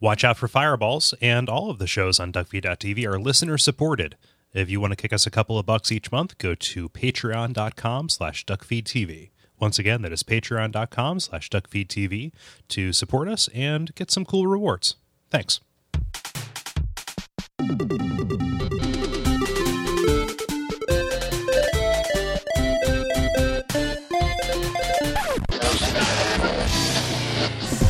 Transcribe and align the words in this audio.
Watch 0.00 0.22
out 0.22 0.36
for 0.36 0.46
fireballs, 0.46 1.12
and 1.20 1.48
all 1.48 1.70
of 1.70 1.78
the 1.78 1.86
shows 1.86 2.20
on 2.20 2.32
duckfeed.tv 2.32 3.04
are 3.04 3.18
listener 3.18 3.58
supported. 3.58 4.16
If 4.54 4.70
you 4.70 4.80
want 4.80 4.92
to 4.92 4.96
kick 4.96 5.12
us 5.12 5.26
a 5.26 5.30
couple 5.30 5.58
of 5.58 5.66
bucks 5.66 5.90
each 5.90 6.12
month, 6.12 6.38
go 6.38 6.54
to 6.54 6.88
patreon.com 6.88 8.08
slash 8.08 8.46
duckfeedtv. 8.46 9.30
Once 9.58 9.78
again, 9.78 10.02
that 10.02 10.12
is 10.12 10.22
patreon.com 10.22 11.20
slash 11.20 11.50
duckfeedtv 11.50 12.32
to 12.68 12.92
support 12.92 13.28
us 13.28 13.48
and 13.52 13.94
get 13.96 14.10
some 14.10 14.24
cool 14.24 14.46
rewards. 14.46 14.94
Thanks. 15.30 15.60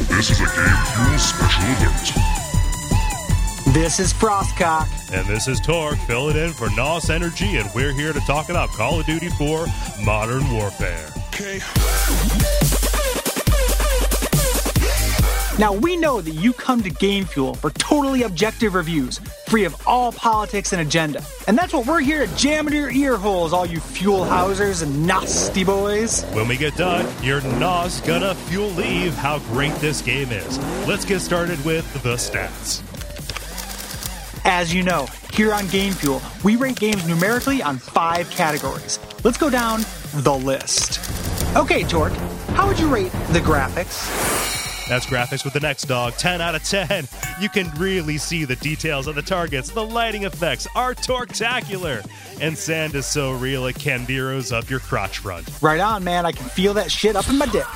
This 0.09 0.31
is 0.31 0.41
a 0.41 0.47
Game. 0.47 1.48
This 3.73 4.01
is 4.01 4.13
Frostcock. 4.13 4.89
And 5.13 5.27
this 5.27 5.47
is 5.47 5.61
Torque 5.61 5.99
filling 5.99 6.37
in 6.37 6.51
for 6.51 6.69
NOS 6.71 7.11
Energy, 7.11 7.57
and 7.59 7.71
we're 7.75 7.93
here 7.93 8.13
to 8.13 8.21
talk 8.21 8.49
about 8.49 8.71
Call 8.71 9.01
of 9.01 9.07
Duty 9.07 9.29
4 9.29 9.67
Modern 10.05 10.51
Warfare. 10.51 11.09
Okay. 11.29 11.61
Now, 15.59 15.73
we 15.73 15.97
know 15.97 16.21
that 16.21 16.35
you 16.35 16.53
come 16.53 16.85
to 16.85 16.91
Game 16.91 17.25
Fuel 17.25 17.53
for 17.53 17.71
totally 17.71 18.23
objective 18.23 18.75
reviews, 18.75 19.19
free 19.49 19.65
of 19.65 19.75
all 19.89 20.13
politics 20.13 20.73
and 20.73 20.81
agenda. 20.81 21.21
And 21.49 21.59
that's 21.59 21.73
what 21.73 21.85
we're 21.85 22.01
here 22.01 22.25
to 22.25 22.37
jam 22.37 22.69
into 22.69 22.79
your 22.79 22.93
ear 22.93 23.17
holes, 23.17 23.53
all 23.53 23.67
you 23.67 23.81
fuel 23.81 24.25
housers 24.25 24.83
and 24.83 25.05
nasty 25.05 25.65
boys. 25.65 26.23
When 26.27 26.47
we 26.47 26.57
get 26.57 26.77
done, 26.77 27.13
your 27.25 27.41
NOS 27.41 28.01
gonna 28.03 28.37
fuel 28.37 28.69
leave 28.71 29.15
how 29.15 29.41
great 29.51 29.75
this 29.77 30.01
game 30.01 30.31
is. 30.31 30.59
Let's 30.87 31.05
get 31.05 31.19
started 31.19 31.63
with 31.65 31.93
the 32.05 32.15
stats. 32.15 32.85
As 34.45 34.73
you 34.73 34.85
know, 34.85 35.09
here 35.33 35.53
on 35.53 35.67
Game 35.69 35.93
Fuel, 35.95 36.23
we 36.45 36.55
rate 36.55 36.77
games 36.77 37.07
numerically 37.09 37.63
on 37.63 37.79
five 37.79 38.31
categories. 38.31 39.01
Let's 39.25 39.39
go 39.39 39.51
down 39.51 39.81
the 40.15 40.35
list. 40.35 41.01
Okay, 41.57 41.83
Torque, 41.83 42.13
how 42.55 42.69
would 42.69 42.79
you 42.79 42.89
rate 42.89 43.11
the 43.33 43.41
graphics? 43.41 44.58
That's 44.89 45.05
graphics 45.05 45.45
with 45.45 45.53
the 45.53 45.61
next 45.61 45.85
dog. 45.85 46.15
10 46.15 46.41
out 46.41 46.55
of 46.55 46.65
10. 46.65 47.07
You 47.41 47.51
can 47.51 47.71
really 47.77 48.17
see 48.17 48.45
the 48.45 48.57
details 48.57 49.07
of 49.07 49.15
the 49.15 49.23
targets, 49.23 49.71
the 49.71 49.85
lighting 49.85 50.25
effects 50.25 50.67
are 50.75 50.95
tortacular. 50.95 52.05
And 52.41 52.57
sand 52.57 52.95
is 52.95 53.07
so 53.07 53.33
real 53.33 53.67
it 53.67 53.77
candiros 53.77 54.51
up 54.51 54.71
your 54.71 54.81
crotch 54.81 55.19
front. 55.19 55.51
Right 55.61 55.81
on, 55.81 56.05
man. 56.05 56.25
I 56.25 56.33
can 56.33 56.49
feel 56.49 56.73
that 56.75 56.91
shit 56.91 57.17
up 57.17 57.29
in 57.29 57.37
my 57.37 57.47
dick. 57.47 57.67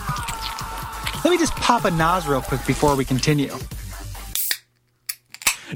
Let 1.24 1.30
me 1.30 1.38
just 1.38 1.54
pop 1.56 1.84
a 1.84 1.90
Nas 1.90 2.26
real 2.26 2.40
quick 2.40 2.66
before 2.66 2.96
we 2.96 3.04
continue. 3.04 3.54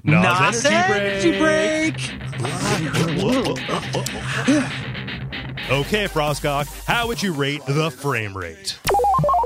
Nas 0.05 0.65
energy 0.65 1.39
break. 1.39 1.97
Okay, 5.69 6.05
Frostcock, 6.05 6.69
how 6.85 7.09
would 7.09 7.21
you 7.21 7.33
rate 7.33 7.61
the 7.67 7.91
frame 7.91 8.37
rate? 8.37 8.79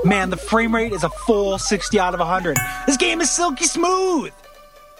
Man, 0.03 0.29
the 0.29 0.37
frame 0.37 0.75
rate 0.75 0.93
is 0.93 1.03
a 1.03 1.09
full 1.09 1.57
60 1.57 1.99
out 1.99 2.13
of 2.13 2.19
100. 2.19 2.57
This 2.85 2.95
game 2.95 3.21
is 3.21 3.31
silky 3.31 3.65
smooth. 3.65 4.31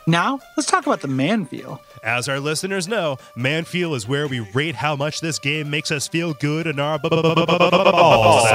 Now, 0.08 0.40
let's 0.58 0.68
talk 0.68 0.88
about 0.88 1.02
the 1.02 1.08
man 1.08 1.46
feel. 1.46 1.80
As 2.04 2.28
our 2.28 2.40
listeners 2.40 2.88
know, 2.88 3.18
man 3.36 3.66
feel 3.66 3.94
is 3.94 4.08
where 4.08 4.28
we 4.28 4.40
rate 4.40 4.74
how 4.74 4.96
much 4.96 5.22
this 5.22 5.38
game 5.38 5.70
makes 5.70 5.92
us 5.92 6.08
feel 6.08 6.34
good 6.34 6.66
in 6.66 6.80
our 6.80 6.98
balls. 6.98 8.48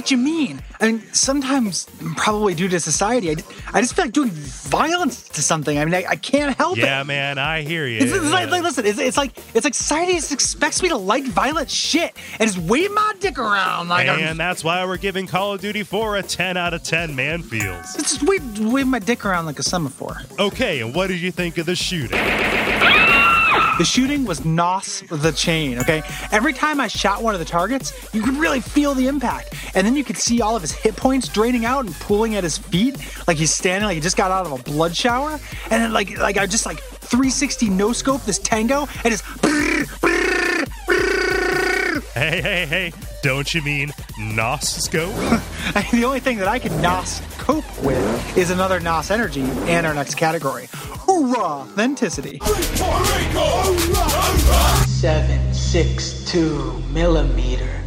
I 0.00 0.02
know 0.02 0.04
what 0.04 0.10
you 0.12 0.16
mean. 0.16 0.62
I 0.80 0.92
mean, 0.92 1.02
sometimes, 1.12 1.86
probably 2.16 2.54
due 2.54 2.68
to 2.68 2.80
society, 2.80 3.28
I, 3.32 3.34
I 3.74 3.80
just 3.82 3.94
feel 3.94 4.06
like 4.06 4.14
doing 4.14 4.30
violence 4.30 5.28
to 5.28 5.42
something. 5.42 5.76
I 5.76 5.84
mean, 5.84 5.92
I, 5.92 6.06
I 6.08 6.16
can't 6.16 6.56
help 6.56 6.78
it. 6.78 6.84
Yeah, 6.84 7.02
man, 7.02 7.36
I 7.36 7.60
hear 7.60 7.86
you. 7.86 7.98
It's, 7.98 8.10
it's 8.10 8.30
like, 8.30 8.48
like, 8.48 8.62
listen, 8.62 8.86
it's, 8.86 8.98
it's 8.98 9.18
like 9.18 9.36
it's 9.54 9.64
like 9.64 9.74
society 9.74 10.14
just 10.14 10.32
expects 10.32 10.82
me 10.82 10.88
to 10.88 10.96
like 10.96 11.24
violent 11.24 11.68
shit 11.68 12.16
and 12.38 12.50
just 12.50 12.56
wave 12.66 12.90
my 12.92 13.12
dick 13.20 13.38
around 13.38 13.88
like 13.88 14.08
I'm 14.08 14.20
and 14.20 14.40
that's 14.40 14.64
why 14.64 14.82
we're 14.86 14.96
giving 14.96 15.26
Call 15.26 15.52
of 15.52 15.60
Duty 15.60 15.82
4 15.82 16.16
a 16.16 16.22
10 16.22 16.56
out 16.56 16.72
of 16.72 16.82
10 16.82 17.14
man 17.14 17.42
feels. 17.42 17.94
It's 17.96 18.18
just 18.18 18.22
wave, 18.22 18.72
wave 18.72 18.86
my 18.86 19.00
dick 19.00 19.26
around 19.26 19.44
like 19.44 19.58
a 19.58 19.62
semaphore. 19.62 20.22
Okay, 20.38 20.80
and 20.80 20.94
what 20.94 21.08
did 21.08 21.20
you 21.20 21.30
think 21.30 21.58
of 21.58 21.66
the 21.66 21.76
shooting? 21.76 22.16
The 23.78 23.84
shooting 23.84 24.24
was 24.24 24.44
nos 24.44 25.02
the 25.10 25.32
chain, 25.32 25.78
okay? 25.78 26.02
Every 26.32 26.52
time 26.52 26.80
I 26.80 26.88
shot 26.88 27.22
one 27.22 27.34
of 27.34 27.40
the 27.40 27.46
targets, 27.46 27.92
you 28.14 28.22
could 28.22 28.36
really 28.36 28.60
feel 28.60 28.94
the 28.94 29.06
impact. 29.06 29.54
And 29.74 29.86
then 29.86 29.96
you 29.96 30.04
could 30.04 30.16
see 30.16 30.40
all 30.40 30.56
of 30.56 30.62
his 30.62 30.72
hit 30.72 30.96
points 30.96 31.28
draining 31.28 31.64
out 31.64 31.86
and 31.86 31.94
pooling 31.96 32.34
at 32.36 32.44
his 32.44 32.58
feet, 32.58 32.96
like 33.26 33.36
he's 33.36 33.52
standing 33.52 33.86
like 33.86 33.94
he 33.94 34.00
just 34.00 34.16
got 34.16 34.30
out 34.30 34.46
of 34.46 34.52
a 34.52 34.62
blood 34.62 34.96
shower. 34.96 35.38
And 35.70 35.82
then 35.82 35.92
like 35.92 36.18
like 36.18 36.36
I 36.36 36.46
just 36.46 36.66
like 36.66 36.78
360 36.80 37.70
no 37.70 37.92
scope 37.92 38.22
this 38.22 38.38
tango 38.38 38.86
and 39.04 39.12
just 39.12 39.24
Hey, 42.12 42.42
hey, 42.42 42.66
hey, 42.66 42.92
don't 43.22 43.54
you 43.54 43.62
mean 43.62 43.92
NOS 44.18 44.84
scope? 44.84 45.14
The 45.92 46.04
only 46.04 46.20
thing 46.20 46.38
that 46.38 46.48
I 46.48 46.58
can 46.58 46.80
NOS 46.82 47.20
cope 47.50 47.82
with 47.82 48.38
is 48.38 48.50
another 48.50 48.78
NOS 48.78 49.10
energy 49.10 49.42
and 49.42 49.84
our 49.84 49.92
next 49.92 50.14
category. 50.14 50.68
Hoorah! 50.70 51.66
Authenticity. 51.66 52.38
762 54.86 56.80
millimeter. 56.92 57.82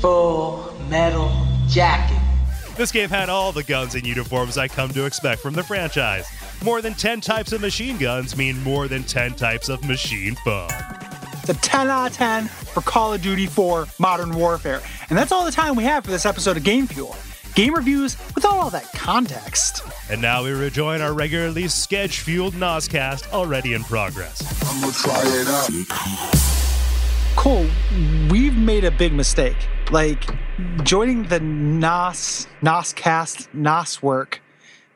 Full 0.00 0.74
metal 0.88 1.30
jacket. 1.68 2.18
This 2.76 2.90
game 2.90 3.08
had 3.08 3.28
all 3.28 3.52
the 3.52 3.62
guns 3.62 3.94
and 3.94 4.04
uniforms 4.04 4.58
I 4.58 4.66
come 4.66 4.90
to 4.90 5.04
expect 5.06 5.40
from 5.40 5.54
the 5.54 5.62
franchise. 5.62 6.28
More 6.64 6.82
than 6.82 6.94
10 6.94 7.20
types 7.20 7.52
of 7.52 7.60
machine 7.60 7.96
guns 7.96 8.36
mean 8.36 8.60
more 8.64 8.88
than 8.88 9.04
10 9.04 9.34
types 9.34 9.68
of 9.68 9.84
machine 9.84 10.34
fun. 10.44 10.99
It's 11.50 11.58
a 11.58 11.62
10 11.62 11.90
out 11.90 12.06
of 12.06 12.16
10 12.16 12.46
for 12.46 12.80
Call 12.80 13.12
of 13.12 13.22
Duty 13.22 13.46
4 13.46 13.88
Modern 13.98 14.30
Warfare. 14.36 14.80
And 15.08 15.18
that's 15.18 15.32
all 15.32 15.44
the 15.44 15.50
time 15.50 15.74
we 15.74 15.82
have 15.82 16.04
for 16.04 16.12
this 16.12 16.24
episode 16.24 16.56
of 16.56 16.62
Game 16.62 16.86
Fuel. 16.86 17.16
Game 17.56 17.74
reviews 17.74 18.16
without 18.36 18.52
all 18.52 18.70
that 18.70 18.88
context. 18.92 19.82
And 20.08 20.22
now 20.22 20.44
we 20.44 20.52
rejoin 20.52 21.00
our 21.00 21.12
regularly 21.12 21.66
sketch 21.66 22.20
fueled 22.20 22.54
NOScast 22.54 23.32
already 23.32 23.72
in 23.72 23.82
progress. 23.82 24.40
I'm 24.64 24.80
gonna 24.80 24.92
try 24.92 25.20
it 25.24 25.48
out. 25.48 25.70
Kole, 27.34 27.68
we've 28.30 28.56
made 28.56 28.84
a 28.84 28.92
big 28.92 29.12
mistake. 29.12 29.56
Like, 29.90 30.32
joining 30.84 31.24
the 31.24 31.40
NOS, 31.40 32.46
NOScast, 32.62 33.52
NOS 33.54 34.00
work 34.00 34.40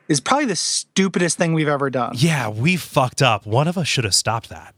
is 0.07 0.21
probably 0.21 0.45
the 0.45 0.55
stupidest 0.55 1.37
thing 1.37 1.53
we've 1.53 1.67
ever 1.67 1.89
done. 1.89 2.13
Yeah, 2.15 2.47
we 2.47 2.77
fucked 2.77 3.21
up. 3.21 3.45
One 3.45 3.67
of 3.67 3.77
us 3.77 3.89
should 3.89 4.05
have 4.05 4.15
stopped 4.15 4.47
that. 4.49 4.74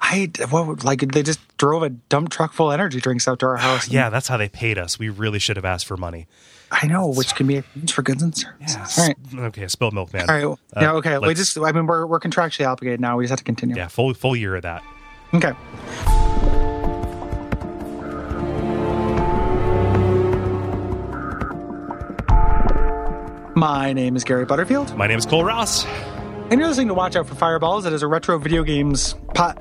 I, 0.00 0.30
what, 0.50 0.84
like, 0.84 1.00
they 1.00 1.22
just 1.22 1.40
drove 1.58 1.82
a 1.82 1.90
dump 1.90 2.30
truck 2.30 2.52
full 2.52 2.70
of 2.70 2.74
energy 2.74 3.00
drinks 3.00 3.26
out 3.26 3.40
to 3.40 3.46
our 3.46 3.56
house. 3.56 3.88
Yeah, 3.90 4.10
that's 4.10 4.28
how 4.28 4.36
they 4.36 4.48
paid 4.48 4.78
us. 4.78 4.98
We 4.98 5.08
really 5.08 5.38
should 5.38 5.56
have 5.56 5.64
asked 5.64 5.86
for 5.86 5.96
money. 5.96 6.26
I 6.70 6.86
know, 6.86 7.08
which 7.08 7.34
can 7.34 7.46
be 7.46 7.62
for 7.90 8.02
goods 8.02 8.22
and 8.22 8.36
services. 8.36 8.98
All 8.98 9.06
right. 9.06 9.16
Okay, 9.48 9.66
spilled 9.68 9.94
milk, 9.94 10.12
man. 10.12 10.28
All 10.30 10.34
right. 10.36 10.58
Uh, 10.76 10.80
yeah. 10.80 10.92
Okay. 10.94 11.18
We 11.18 11.34
just. 11.34 11.56
I 11.58 11.72
mean, 11.72 11.86
we're 11.86 12.06
we're 12.06 12.20
contractually 12.20 12.68
obligated 12.68 13.00
now. 13.00 13.16
We 13.16 13.24
just 13.24 13.30
have 13.30 13.38
to 13.38 13.44
continue. 13.44 13.74
Yeah, 13.74 13.88
full 13.88 14.12
full 14.14 14.36
year 14.36 14.54
of 14.54 14.62
that. 14.62 14.82
Okay. 15.32 15.52
My 23.54 23.92
name 23.92 24.14
is 24.14 24.22
Gary 24.22 24.44
Butterfield, 24.44 24.96
My 24.96 25.06
name 25.08 25.18
is 25.18 25.26
Kole 25.26 25.44
Ross. 25.44 25.84
and 26.50 26.60
you're 26.60 26.68
listening 26.68 26.88
to 26.88 26.94
Watch 26.94 27.16
Out 27.16 27.26
for 27.26 27.34
Fireballs. 27.34 27.86
It 27.86 27.92
is 27.92 28.02
a 28.02 28.06
retro 28.06 28.38
video 28.38 28.62
games 28.62 29.14
pot. 29.34 29.60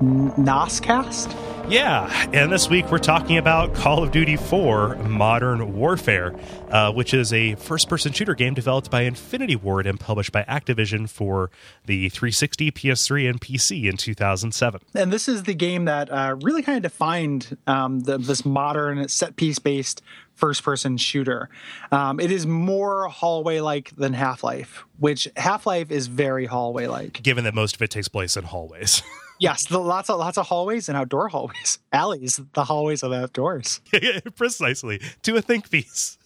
NOScast? 0.00 1.52
Yeah, 1.68 2.28
and 2.32 2.52
this 2.52 2.68
week 2.68 2.90
we're 2.90 2.98
talking 2.98 3.38
about 3.38 3.72
Call 3.72 4.02
of 4.02 4.10
Duty 4.10 4.36
4 4.36 4.96
Modern 4.96 5.74
Warfare, 5.74 6.34
uh, 6.70 6.92
which 6.92 7.14
is 7.14 7.32
a 7.32 7.54
first 7.54 7.88
person 7.88 8.12
shooter 8.12 8.34
game 8.34 8.52
developed 8.52 8.90
by 8.90 9.02
Infinity 9.02 9.56
Ward 9.56 9.86
and 9.86 9.98
published 9.98 10.32
by 10.32 10.42
Activision 10.42 11.08
for 11.08 11.50
the 11.86 12.08
360, 12.08 12.72
PS3, 12.72 13.30
and 13.30 13.40
PC 13.40 13.88
in 13.88 13.96
2007. 13.96 14.80
And 14.94 15.12
this 15.12 15.28
is 15.28 15.44
the 15.44 15.54
game 15.54 15.84
that 15.84 16.10
uh, 16.10 16.36
really 16.42 16.62
kind 16.62 16.76
of 16.76 16.82
defined 16.82 17.56
um, 17.66 18.00
the, 18.00 18.18
this 18.18 18.44
modern 18.44 19.08
set 19.08 19.36
piece 19.36 19.58
based 19.60 20.02
first 20.34 20.64
person 20.64 20.96
shooter. 20.96 21.48
Um, 21.92 22.18
it 22.18 22.32
is 22.32 22.46
more 22.46 23.06
hallway 23.06 23.60
like 23.60 23.94
than 23.96 24.12
Half 24.12 24.42
Life, 24.42 24.84
which 24.98 25.28
Half 25.36 25.66
Life 25.66 25.90
is 25.90 26.08
very 26.08 26.46
hallway 26.46 26.86
like. 26.86 27.22
Given 27.22 27.44
that 27.44 27.54
most 27.54 27.76
of 27.76 27.82
it 27.82 27.90
takes 27.90 28.08
place 28.08 28.36
in 28.36 28.44
hallways. 28.44 29.02
Yes, 29.42 29.66
the, 29.66 29.80
lots 29.80 30.08
of 30.08 30.20
lots 30.20 30.38
of 30.38 30.46
hallways 30.46 30.88
and 30.88 30.96
outdoor 30.96 31.28
hallways, 31.28 31.80
alleys, 31.92 32.40
the 32.52 32.62
hallways 32.62 33.02
of 33.02 33.12
outdoors. 33.12 33.80
Precisely, 34.36 35.00
to 35.22 35.34
a 35.34 35.42
think 35.42 35.68
piece. 35.68 36.16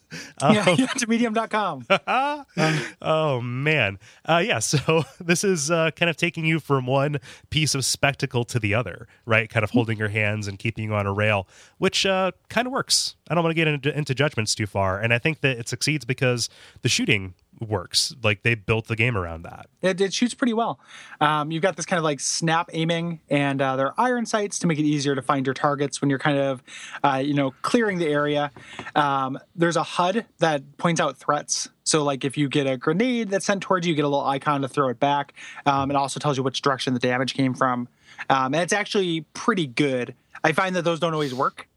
yeah, 0.42 0.74
yeah, 0.76 0.86
to 0.86 1.06
medium.com. 1.08 1.86
oh 3.02 3.40
man 3.40 3.98
uh, 4.28 4.40
yeah 4.44 4.60
so 4.60 5.02
this 5.18 5.42
is 5.42 5.68
uh, 5.68 5.90
kind 5.96 6.08
of 6.08 6.16
taking 6.16 6.44
you 6.44 6.60
from 6.60 6.86
one 6.86 7.18
piece 7.50 7.74
of 7.74 7.84
spectacle 7.84 8.44
to 8.44 8.60
the 8.60 8.72
other 8.72 9.08
right 9.24 9.50
kind 9.50 9.64
of 9.64 9.70
holding 9.70 9.98
your 9.98 10.08
hands 10.08 10.46
and 10.46 10.60
keeping 10.60 10.84
you 10.84 10.94
on 10.94 11.06
a 11.06 11.12
rail 11.12 11.48
which 11.78 12.06
uh, 12.06 12.30
kind 12.48 12.69
of 12.69 12.72
works 12.72 13.16
i 13.28 13.34
don't 13.34 13.42
want 13.42 13.50
to 13.50 13.56
get 13.56 13.66
into, 13.66 13.98
into 13.98 14.14
judgments 14.14 14.54
too 14.54 14.66
far 14.66 15.00
and 15.00 15.12
i 15.12 15.19
think 15.19 15.40
that 15.40 15.58
it 15.58 15.69
succeeds 15.69 16.04
because 16.04 16.48
the 16.82 16.88
shooting 16.88 17.34
works 17.61 18.14
like 18.23 18.43
they 18.43 18.55
built 18.55 18.87
the 18.87 18.97
game 18.97 19.17
around 19.17 19.43
that 19.43 19.67
It, 19.82 20.00
it 20.00 20.12
shoots 20.12 20.35
pretty 20.35 20.53
well. 20.53 20.79
Um, 21.20 21.50
you've 21.50 21.62
got 21.62 21.76
this 21.76 21.87
kind 21.87 21.99
of 21.99 22.05
like 22.05 22.20
snap 22.20 22.70
aiming, 22.73 23.20
and 23.29 23.61
uh, 23.62 23.76
there 23.76 23.87
are 23.87 23.94
iron 23.97 24.26
sights 24.26 24.58
to 24.61 24.67
make 24.67 24.79
it 24.79 24.85
easier 24.85 25.14
to 25.14 25.23
find 25.23 25.47
your 25.47 25.55
targets 25.55 26.00
when 26.00 26.11
you're 26.11 26.19
kind 26.19 26.38
of, 26.38 26.62
uh, 27.03 27.23
you 27.25 27.35
know, 27.35 27.53
clearing 27.62 27.99
the 27.99 28.06
area. 28.06 28.50
Um, 28.94 29.38
there's 29.55 29.76
a 29.76 29.82
HUD 29.82 30.26
that 30.38 30.76
points 30.76 31.00
out 31.00 31.17
threats. 31.17 31.69
So, 31.85 32.03
like 32.03 32.25
if 32.25 32.37
you 32.37 32.49
get 32.49 32.67
a 32.67 32.76
grenade 32.76 33.31
that's 33.31 33.47
sent 33.47 33.62
towards 33.62 33.87
you, 33.87 33.93
you 33.93 33.97
get 33.97 34.05
a 34.05 34.08
little 34.08 34.26
icon 34.26 34.62
to 34.62 34.69
throw 34.69 34.88
it 34.88 34.99
back. 34.99 35.35
Um, 35.67 35.91
it 35.91 35.97
also 35.97 36.19
tells 36.20 36.37
you 36.37 36.43
which 36.43 36.61
direction 36.62 36.94
the 36.94 37.00
damage 37.00 37.35
came 37.35 37.55
from, 37.55 37.88
um, 38.29 38.55
and 38.55 38.56
it's 38.56 38.73
actually 38.73 39.23
pretty 39.35 39.67
good. 39.67 40.14
I 40.43 40.53
find 40.53 40.75
that 40.76 40.82
those 40.82 41.00
don't 41.00 41.14
always 41.14 41.35
work 41.35 41.69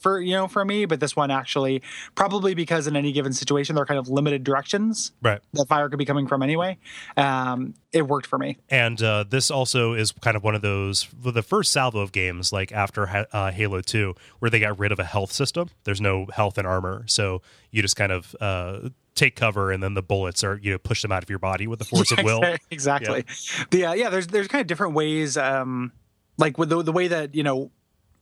for 0.00 0.20
you 0.20 0.32
know 0.34 0.48
for 0.48 0.64
me, 0.64 0.84
but 0.86 1.00
this 1.00 1.14
one 1.14 1.30
actually 1.30 1.82
probably 2.14 2.54
because 2.54 2.86
in 2.86 2.96
any 2.96 3.12
given 3.12 3.32
situation 3.32 3.74
there 3.74 3.82
are 3.82 3.86
kind 3.86 3.98
of 3.98 4.08
limited 4.08 4.42
directions 4.44 5.12
right 5.22 5.40
that 5.52 5.66
fire 5.68 5.88
could 5.88 5.98
be 5.98 6.04
coming 6.04 6.26
from 6.26 6.42
anyway. 6.42 6.78
Um, 7.16 7.74
it 7.92 8.06
worked 8.06 8.26
for 8.26 8.38
me. 8.38 8.56
and 8.68 9.02
uh, 9.02 9.24
this 9.28 9.50
also 9.50 9.92
is 9.94 10.12
kind 10.12 10.36
of 10.36 10.42
one 10.44 10.54
of 10.54 10.62
those 10.62 11.08
the 11.22 11.42
first 11.42 11.72
salvo 11.72 12.00
of 12.00 12.12
games 12.12 12.52
like 12.52 12.72
after 12.72 13.26
uh, 13.32 13.50
halo 13.50 13.80
2 13.80 14.14
where 14.38 14.50
they 14.50 14.60
got 14.60 14.78
rid 14.78 14.92
of 14.92 14.98
a 14.98 15.04
health 15.04 15.32
system 15.32 15.70
there's 15.84 16.00
no 16.00 16.26
health 16.32 16.56
and 16.58 16.66
armor 16.66 17.04
so 17.06 17.42
you 17.70 17.82
just 17.82 17.96
kind 17.96 18.12
of 18.12 18.34
uh, 18.40 18.88
take 19.14 19.36
cover 19.36 19.70
and 19.72 19.82
then 19.82 19.94
the 19.94 20.02
bullets 20.02 20.42
are 20.44 20.58
you 20.62 20.70
know 20.72 20.78
push 20.78 21.02
them 21.02 21.12
out 21.12 21.22
of 21.22 21.28
your 21.30 21.38
body 21.38 21.66
with 21.66 21.78
the 21.78 21.84
force 21.96 22.10
of 22.10 22.22
will 22.22 22.42
exactly. 22.70 23.24
The 23.70 23.86
uh, 23.86 23.92
yeah, 23.94 24.08
there's 24.10 24.28
there's 24.28 24.48
kind 24.48 24.60
of 24.60 24.66
different 24.66 24.94
ways, 24.94 25.36
um, 25.36 25.92
like 26.38 26.58
with 26.58 26.68
the 26.68 26.82
the 26.82 26.92
way 26.92 27.08
that 27.08 27.34
you 27.34 27.42
know. 27.42 27.70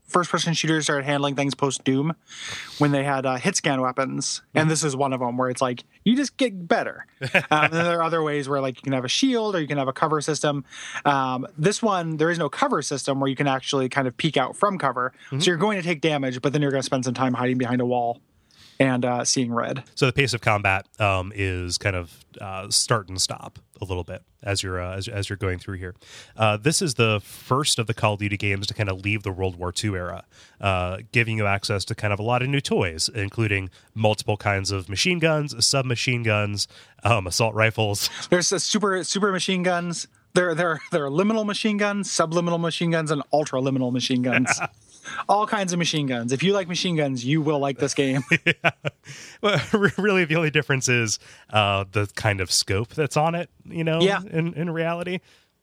First 0.08 0.30
person 0.30 0.54
shooters 0.54 0.84
started 0.84 1.04
handling 1.04 1.36
things 1.36 1.54
post 1.54 1.84
Doom 1.84 2.14
when 2.78 2.92
they 2.92 3.04
had 3.04 3.26
uh, 3.26 3.36
hit 3.36 3.56
scan 3.56 3.80
weapons. 3.80 4.42
And 4.54 4.70
this 4.70 4.82
is 4.82 4.96
one 4.96 5.12
of 5.12 5.20
them 5.20 5.36
where 5.36 5.50
it's 5.50 5.62
like, 5.62 5.84
you 6.04 6.16
just 6.16 6.36
get 6.36 6.66
better. 6.66 7.06
um, 7.22 7.30
and 7.50 7.72
then 7.72 7.84
there 7.84 7.98
are 7.98 8.02
other 8.02 8.22
ways 8.22 8.48
where, 8.48 8.60
like, 8.60 8.76
you 8.76 8.82
can 8.82 8.94
have 8.94 9.04
a 9.04 9.08
shield 9.08 9.54
or 9.54 9.60
you 9.60 9.68
can 9.68 9.78
have 9.78 9.88
a 9.88 9.92
cover 9.92 10.20
system. 10.20 10.64
Um, 11.04 11.46
this 11.56 11.82
one, 11.82 12.16
there 12.16 12.30
is 12.30 12.38
no 12.38 12.48
cover 12.48 12.80
system 12.82 13.20
where 13.20 13.28
you 13.28 13.36
can 13.36 13.46
actually 13.46 13.88
kind 13.88 14.08
of 14.08 14.16
peek 14.16 14.36
out 14.36 14.56
from 14.56 14.78
cover. 14.78 15.12
So 15.30 15.36
you're 15.50 15.56
going 15.56 15.76
to 15.76 15.84
take 15.84 16.00
damage, 16.00 16.40
but 16.40 16.52
then 16.52 16.62
you're 16.62 16.70
going 16.70 16.82
to 16.82 16.86
spend 16.86 17.04
some 17.04 17.14
time 17.14 17.34
hiding 17.34 17.58
behind 17.58 17.80
a 17.80 17.86
wall 17.86 18.20
and 18.80 19.04
uh, 19.04 19.24
seeing 19.24 19.52
red. 19.52 19.84
so 19.94 20.06
the 20.06 20.12
pace 20.12 20.32
of 20.34 20.40
combat 20.40 20.86
um, 21.00 21.32
is 21.34 21.78
kind 21.78 21.96
of 21.96 22.24
uh, 22.40 22.68
start 22.70 23.08
and 23.08 23.20
stop 23.20 23.58
a 23.80 23.84
little 23.84 24.04
bit 24.04 24.22
as 24.42 24.62
you're 24.62 24.80
uh, 24.80 24.96
as, 24.96 25.08
as 25.08 25.28
you're 25.28 25.36
going 25.36 25.58
through 25.58 25.76
here. 25.76 25.94
Uh, 26.36 26.56
this 26.56 26.80
is 26.80 26.94
the 26.94 27.20
first 27.22 27.78
of 27.78 27.86
the 27.86 27.94
Call 27.94 28.14
of 28.14 28.20
Duty 28.20 28.36
games 28.36 28.66
to 28.68 28.74
kind 28.74 28.88
of 28.88 29.04
leave 29.04 29.22
the 29.22 29.32
World 29.32 29.56
War 29.56 29.72
II 29.72 29.94
era, 29.94 30.24
uh, 30.60 30.98
giving 31.12 31.36
you 31.36 31.46
access 31.46 31.84
to 31.86 31.94
kind 31.94 32.12
of 32.12 32.18
a 32.18 32.22
lot 32.22 32.42
of 32.42 32.48
new 32.48 32.60
toys, 32.60 33.08
including 33.08 33.70
multiple 33.94 34.36
kinds 34.36 34.70
of 34.70 34.88
machine 34.88 35.18
guns, 35.18 35.54
submachine 35.64 36.22
guns, 36.22 36.68
um, 37.04 37.26
assault 37.26 37.54
rifles. 37.54 38.10
There's 38.30 38.52
a 38.52 38.60
super 38.60 39.02
super 39.04 39.32
machine 39.32 39.62
guns. 39.62 40.08
There 40.34 40.54
there 40.54 40.80
there 40.92 41.04
are 41.04 41.10
liminal 41.10 41.44
machine 41.44 41.76
guns, 41.76 42.10
subliminal 42.10 42.58
machine 42.58 42.90
guns, 42.90 43.10
and 43.10 43.22
ultra 43.32 43.60
liminal 43.60 43.92
machine 43.92 44.22
guns. 44.22 44.60
All 45.28 45.46
kinds 45.46 45.72
of 45.72 45.78
machine 45.78 46.06
guns. 46.06 46.32
If 46.32 46.42
you 46.42 46.52
like 46.52 46.68
machine 46.68 46.96
guns, 46.96 47.24
you 47.24 47.40
will 47.42 47.58
like 47.58 47.78
this 47.78 47.94
game. 47.94 48.22
yeah. 48.46 48.70
Well, 49.42 49.60
really, 49.98 50.24
the 50.24 50.36
only 50.36 50.50
difference 50.50 50.88
is 50.88 51.18
uh, 51.50 51.84
the 51.90 52.06
kind 52.14 52.40
of 52.40 52.50
scope 52.50 52.88
that's 52.94 53.16
on 53.16 53.34
it. 53.34 53.50
You 53.64 53.84
know, 53.84 54.00
Yeah. 54.00 54.20
in 54.30 54.54
in 54.54 54.70
reality. 54.70 55.20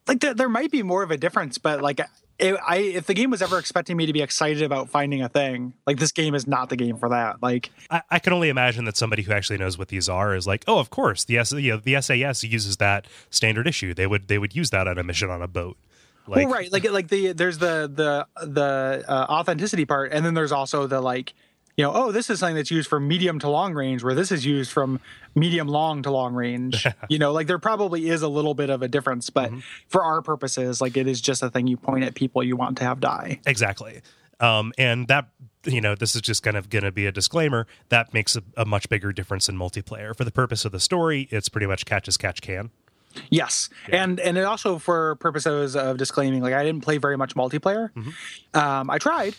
like 0.08 0.20
there, 0.20 0.34
there 0.34 0.50
might 0.50 0.72
be 0.72 0.84
more 0.84 1.04
of 1.04 1.12
a 1.12 1.18
difference, 1.18 1.58
but 1.58 1.82
like 1.82 2.00
if 2.38 2.58
I 2.68 2.78
if 2.78 3.06
the 3.08 3.14
game 3.14 3.30
was 3.32 3.42
ever 3.42 3.58
expecting 3.58 3.96
me 3.98 4.06
to 4.08 4.14
be 4.14 4.22
excited 4.22 4.62
about 4.62 4.90
finding 4.90 5.22
a 5.22 5.30
thing, 5.30 5.74
like 5.88 5.98
this 6.00 6.12
game 6.12 6.36
is 6.36 6.46
not 6.46 6.70
the 6.70 6.76
game 6.76 6.98
for 6.98 7.10
that. 7.10 7.42
Like 7.42 7.72
I, 7.90 8.02
I 8.12 8.20
can 8.20 8.34
only 8.34 8.50
imagine 8.50 8.86
that 8.86 8.98
somebody 8.98 9.24
who 9.24 9.32
actually 9.32 9.58
knows 9.58 9.78
what 9.78 9.88
these 9.88 10.10
are 10.10 10.36
is 10.36 10.46
like, 10.46 10.64
oh, 10.68 10.78
of 10.80 10.90
course, 10.90 11.24
the 11.24 11.38
S, 11.38 11.54
you 11.54 11.72
know, 11.72 11.78
the 11.78 12.00
SAS 12.02 12.44
uses 12.44 12.78
that 12.78 13.08
standard 13.30 13.68
issue. 13.68 13.94
They 13.94 14.06
would 14.06 14.28
they 14.28 14.38
would 14.38 14.56
use 14.56 14.70
that 14.72 14.88
on 14.88 14.98
a 14.98 15.04
mission 15.04 15.30
on 15.30 15.42
a 15.42 15.48
boat. 15.48 15.78
Like, 16.27 16.48
well, 16.48 16.56
right, 16.56 16.72
like 16.72 16.89
like 16.89 17.07
the 17.07 17.33
there's 17.33 17.57
the 17.57 17.89
the 17.94 18.45
the 18.45 19.06
uh, 19.07 19.25
authenticity 19.30 19.86
part, 19.86 20.12
and 20.12 20.25
then 20.25 20.33
there's 20.33 20.51
also 20.51 20.88
the 20.88 21.01
like, 21.01 21.33
you 21.77 21.83
know, 21.83 21.92
oh, 21.94 22.12
this 22.12 22.30
is 22.30 22.39
something 22.39 22.56
that's 22.56 22.72
used 22.72 22.89
for 22.89 23.00
medium 23.00 23.39
to 23.39 23.50
long 23.50 23.74
range, 23.74 24.04
where 24.04 24.16
this 24.16 24.31
is 24.31 24.45
used 24.45 24.72
from 24.72 25.00
medium 25.36 25.68
long 25.68 26.01
to 26.04 26.12
long 26.12 26.33
range. 26.33 26.86
you 27.10 27.19
know, 27.19 27.31
like 27.31 27.48
there 27.48 27.60
probably 27.60 28.10
is 28.10 28.22
a 28.22 28.27
little 28.27 28.54
bit 28.54 28.69
of 28.69 28.81
a 28.81 28.88
difference, 28.88 29.30
but 29.30 29.51
for 29.88 30.04
our 30.04 30.22
purposes, 30.22 30.81
like 30.81 30.98
it 30.98 31.07
is 31.07 31.22
just 31.22 31.44
a 31.44 31.50
thing 31.50 31.68
you 31.68 31.77
point 31.77 32.04
at 32.04 32.16
people 32.16 32.44
you 32.44 32.56
want 32.56 32.77
to 32.77 32.83
have 32.83 33.00
die. 33.00 33.39
exactly. 33.45 34.01
Um, 34.39 34.74
and 34.77 35.07
that 35.07 35.30
you 35.66 35.81
know, 35.81 35.95
this 35.95 36.16
is 36.16 36.22
just 36.22 36.44
kind 36.44 36.57
of 36.57 36.69
going 36.69 36.83
to 36.83 36.92
be 36.92 37.06
a 37.06 37.12
disclaimer 37.12 37.68
that 37.89 38.13
makes 38.13 38.36
a, 38.36 38.44
a 38.57 38.66
much 38.66 38.88
bigger 38.89 39.12
difference 39.12 39.50
in 39.50 39.57
multiplayer. 39.57 40.16
For 40.16 40.24
the 40.24 40.31
purpose 40.31 40.66
of 40.66 40.72
the 40.72 40.80
story, 40.80 41.27
it's 41.31 41.50
pretty 41.50 41.68
much 41.68 41.86
catch 41.86 42.07
as 42.07 42.18
catch 42.18 42.42
can. 42.42 42.72
Yes, 43.30 43.70
and 43.90 44.20
and 44.20 44.38
it 44.38 44.44
also 44.44 44.78
for 44.80 45.16
purposes 45.16 45.76
of 45.76 45.98
disclaiming, 45.98 46.42
like 46.42 46.54
I 46.54 46.64
didn't 46.64 46.82
play 46.82 46.98
very 46.98 47.18
much 47.18 47.36
multiplayer. 47.36 47.90
Um, 48.54 48.90
I 48.90 48.98
tried, 48.98 49.36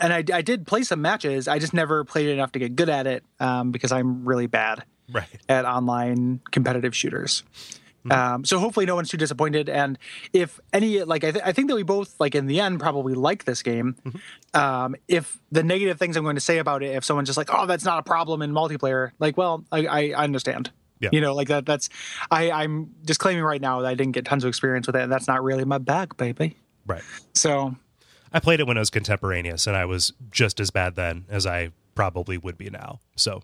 and 0.00 0.12
I, 0.12 0.24
I 0.32 0.42
did 0.42 0.66
play 0.66 0.82
some 0.82 1.00
matches. 1.02 1.48
I 1.48 1.58
just 1.58 1.72
never 1.74 2.04
played 2.04 2.28
enough 2.28 2.52
to 2.52 2.58
get 2.58 2.76
good 2.76 2.88
at 2.88 3.06
it 3.06 3.24
um, 3.40 3.70
because 3.70 3.92
I'm 3.92 4.24
really 4.24 4.46
bad 4.46 4.84
Right. 5.12 5.26
at 5.48 5.64
online 5.64 6.40
competitive 6.50 6.94
shooters. 6.96 7.42
Um, 8.10 8.44
so 8.44 8.58
hopefully 8.58 8.84
no 8.84 8.96
one's 8.96 9.10
too 9.10 9.16
disappointed. 9.16 9.68
And 9.68 9.96
if 10.32 10.58
any, 10.72 11.04
like 11.04 11.22
I, 11.22 11.30
th- 11.30 11.44
I 11.44 11.52
think 11.52 11.68
that 11.68 11.76
we 11.76 11.84
both, 11.84 12.18
like 12.18 12.34
in 12.34 12.46
the 12.48 12.58
end, 12.58 12.80
probably 12.80 13.14
like 13.14 13.44
this 13.44 13.62
game. 13.62 13.94
Um, 14.54 14.96
if 15.06 15.38
the 15.52 15.62
negative 15.62 15.98
things 16.00 16.16
I'm 16.16 16.24
going 16.24 16.34
to 16.34 16.40
say 16.40 16.58
about 16.58 16.82
it, 16.82 16.96
if 16.96 17.04
someone's 17.04 17.28
just 17.28 17.36
like, 17.36 17.50
"Oh, 17.52 17.66
that's 17.66 17.84
not 17.84 18.00
a 18.00 18.02
problem 18.02 18.42
in 18.42 18.50
multiplayer," 18.52 19.12
like, 19.20 19.36
well, 19.36 19.64
I, 19.70 19.86
I 19.86 20.24
understand. 20.24 20.72
Yeah. 21.02 21.10
You 21.12 21.20
know, 21.20 21.34
like 21.34 21.48
that. 21.48 21.66
That's 21.66 21.88
I, 22.30 22.50
I'm 22.50 22.94
disclaiming 23.04 23.42
right 23.42 23.60
now 23.60 23.80
that 23.80 23.88
I 23.88 23.94
didn't 23.94 24.12
get 24.12 24.24
tons 24.24 24.44
of 24.44 24.48
experience 24.48 24.86
with 24.86 24.96
it, 24.96 25.02
and 25.02 25.12
that's 25.12 25.26
not 25.26 25.42
really 25.42 25.64
my 25.64 25.78
bag, 25.78 26.16
baby. 26.16 26.56
Right. 26.86 27.02
So 27.34 27.74
I 28.32 28.40
played 28.40 28.60
it 28.60 28.66
when 28.66 28.76
I 28.76 28.80
was 28.80 28.90
contemporaneous, 28.90 29.66
and 29.66 29.76
I 29.76 29.84
was 29.84 30.12
just 30.30 30.60
as 30.60 30.70
bad 30.70 30.94
then 30.94 31.24
as 31.28 31.44
I 31.44 31.70
probably 31.94 32.38
would 32.38 32.56
be 32.56 32.70
now. 32.70 33.00
So, 33.16 33.42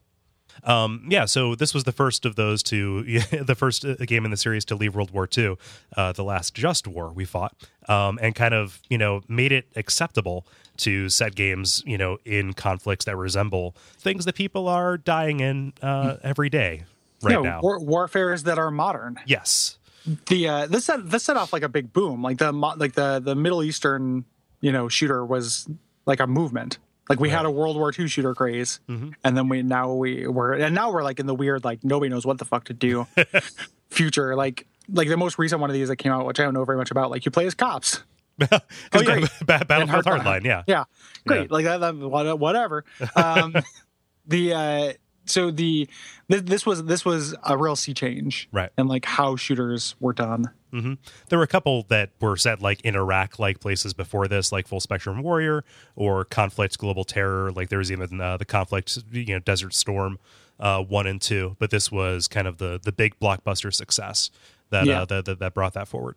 um, 0.64 1.04
yeah. 1.08 1.24
So 1.24 1.54
this 1.54 1.74
was 1.74 1.84
the 1.84 1.92
first 1.92 2.24
of 2.24 2.36
those 2.36 2.62
to 2.64 3.02
the 3.42 3.54
first 3.56 3.84
uh, 3.84 3.94
game 3.96 4.24
in 4.24 4.30
the 4.30 4.36
series 4.36 4.64
to 4.66 4.76
leave 4.76 4.94
World 4.94 5.10
War 5.10 5.28
II, 5.36 5.56
uh, 5.96 6.12
the 6.12 6.24
last 6.24 6.54
just 6.54 6.86
war 6.86 7.12
we 7.12 7.24
fought, 7.24 7.54
um, 7.88 8.18
and 8.22 8.34
kind 8.34 8.54
of 8.54 8.80
you 8.88 8.98
know 8.98 9.22
made 9.28 9.52
it 9.52 9.66
acceptable 9.76 10.46
to 10.78 11.08
set 11.08 11.34
games 11.34 11.82
you 11.86 11.98
know 11.98 12.18
in 12.24 12.52
conflicts 12.52 13.04
that 13.04 13.16
resemble 13.16 13.74
things 13.98 14.24
that 14.24 14.36
people 14.36 14.68
are 14.68 14.96
dying 14.96 15.40
in 15.40 15.72
uh, 15.82 16.16
every 16.22 16.48
day 16.48 16.84
right 17.22 17.32
know, 17.32 17.42
now. 17.42 17.60
war- 17.60 17.80
warfares 17.80 18.44
that 18.44 18.58
are 18.58 18.70
modern. 18.70 19.18
yes. 19.26 19.78
the 20.26 20.48
uh 20.48 20.66
this 20.66 20.86
set 20.86 21.10
this 21.10 21.24
set 21.24 21.36
off 21.36 21.52
like 21.52 21.62
a 21.62 21.68
big 21.68 21.92
boom 21.92 22.22
like 22.22 22.38
the 22.38 22.50
like 22.52 22.92
the 22.94 23.20
the 23.22 23.34
middle 23.34 23.62
eastern 23.62 24.24
you 24.60 24.72
know 24.72 24.88
shooter 24.88 25.22
was 25.26 25.68
like 26.06 26.18
a 26.20 26.26
movement 26.26 26.78
like 27.10 27.20
we 27.20 27.28
had 27.28 27.44
a 27.44 27.50
world 27.50 27.76
war 27.76 27.92
ii 27.98 28.08
shooter 28.08 28.34
craze 28.34 28.80
and 28.88 29.36
then 29.36 29.48
we 29.50 29.62
now 29.62 29.92
we 29.92 30.26
were 30.26 30.54
and 30.54 30.74
now 30.74 30.90
we're 30.90 31.02
like 31.02 31.20
in 31.20 31.26
the 31.26 31.34
weird 31.34 31.62
like 31.62 31.84
nobody 31.84 32.08
knows 32.08 32.24
what 32.24 32.38
the 32.38 32.46
fuck 32.46 32.64
to 32.64 32.72
do 32.72 33.06
future 33.90 34.34
like 34.34 34.66
like 34.88 35.08
the 35.08 35.16
most 35.16 35.38
recent 35.38 35.60
one 35.60 35.68
of 35.68 35.74
these 35.74 35.88
that 35.88 35.96
came 35.96 36.12
out 36.12 36.24
which 36.24 36.40
i 36.40 36.44
don't 36.44 36.54
know 36.54 36.64
very 36.64 36.78
much 36.78 36.90
about 36.90 37.10
like 37.10 37.24
you 37.26 37.30
play 37.30 37.46
as 37.46 37.54
cops 37.54 38.02
oh 38.40 38.46
yeah, 38.94 39.00
great. 39.02 39.28
Ba- 39.44 39.54
And 39.58 39.68
Battlefield. 39.68 40.04
Hardline. 40.04 40.44
Yeah. 40.44 40.62
yeah 40.66 40.84
great 41.26 41.50
Yeah. 41.50 41.54
like 41.54 41.64
that, 41.64 41.80
that 41.80 42.38
whatever 42.38 42.84
um 43.16 43.54
the 44.26 44.54
uh 44.54 44.92
so 45.28 45.50
the 45.50 45.88
th- 46.30 46.44
this 46.44 46.64
was 46.66 46.84
this 46.84 47.04
was 47.04 47.34
a 47.44 47.56
real 47.56 47.76
sea 47.76 47.94
change 47.94 48.48
Right. 48.52 48.70
and 48.76 48.88
like 48.88 49.04
how 49.04 49.36
shooters 49.36 49.94
were 50.00 50.12
done 50.12 50.50
There 50.70 51.38
were 51.38 51.44
a 51.44 51.48
couple 51.48 51.84
that 51.88 52.10
were 52.20 52.36
set 52.36 52.60
like 52.60 52.80
in 52.82 52.94
Iraq 52.94 53.38
like 53.38 53.58
places 53.60 53.94
before 53.94 54.28
this, 54.28 54.52
like 54.52 54.68
Full 54.68 54.80
Spectrum 54.80 55.22
Warrior 55.22 55.64
or 55.96 56.24
Conflict 56.26 56.76
Global 56.76 57.04
Terror. 57.04 57.50
Like 57.50 57.70
there 57.70 57.78
was 57.78 57.90
even 57.90 58.20
uh, 58.20 58.36
the 58.36 58.44
Conflict, 58.44 58.98
you 59.10 59.24
know, 59.26 59.38
Desert 59.38 59.72
Storm 59.72 60.18
uh, 60.60 60.82
one 60.82 61.06
and 61.06 61.22
two. 61.22 61.56
But 61.58 61.70
this 61.70 61.90
was 61.90 62.28
kind 62.28 62.46
of 62.46 62.58
the 62.58 62.78
the 62.82 62.92
big 62.92 63.18
blockbuster 63.18 63.72
success 63.72 64.30
that 64.70 64.84
Yeah. 64.86 65.02
uh, 65.02 65.04
that, 65.06 65.24
that 65.24 65.38
that 65.38 65.54
brought 65.54 65.72
that 65.72 65.88
forward. 65.88 66.16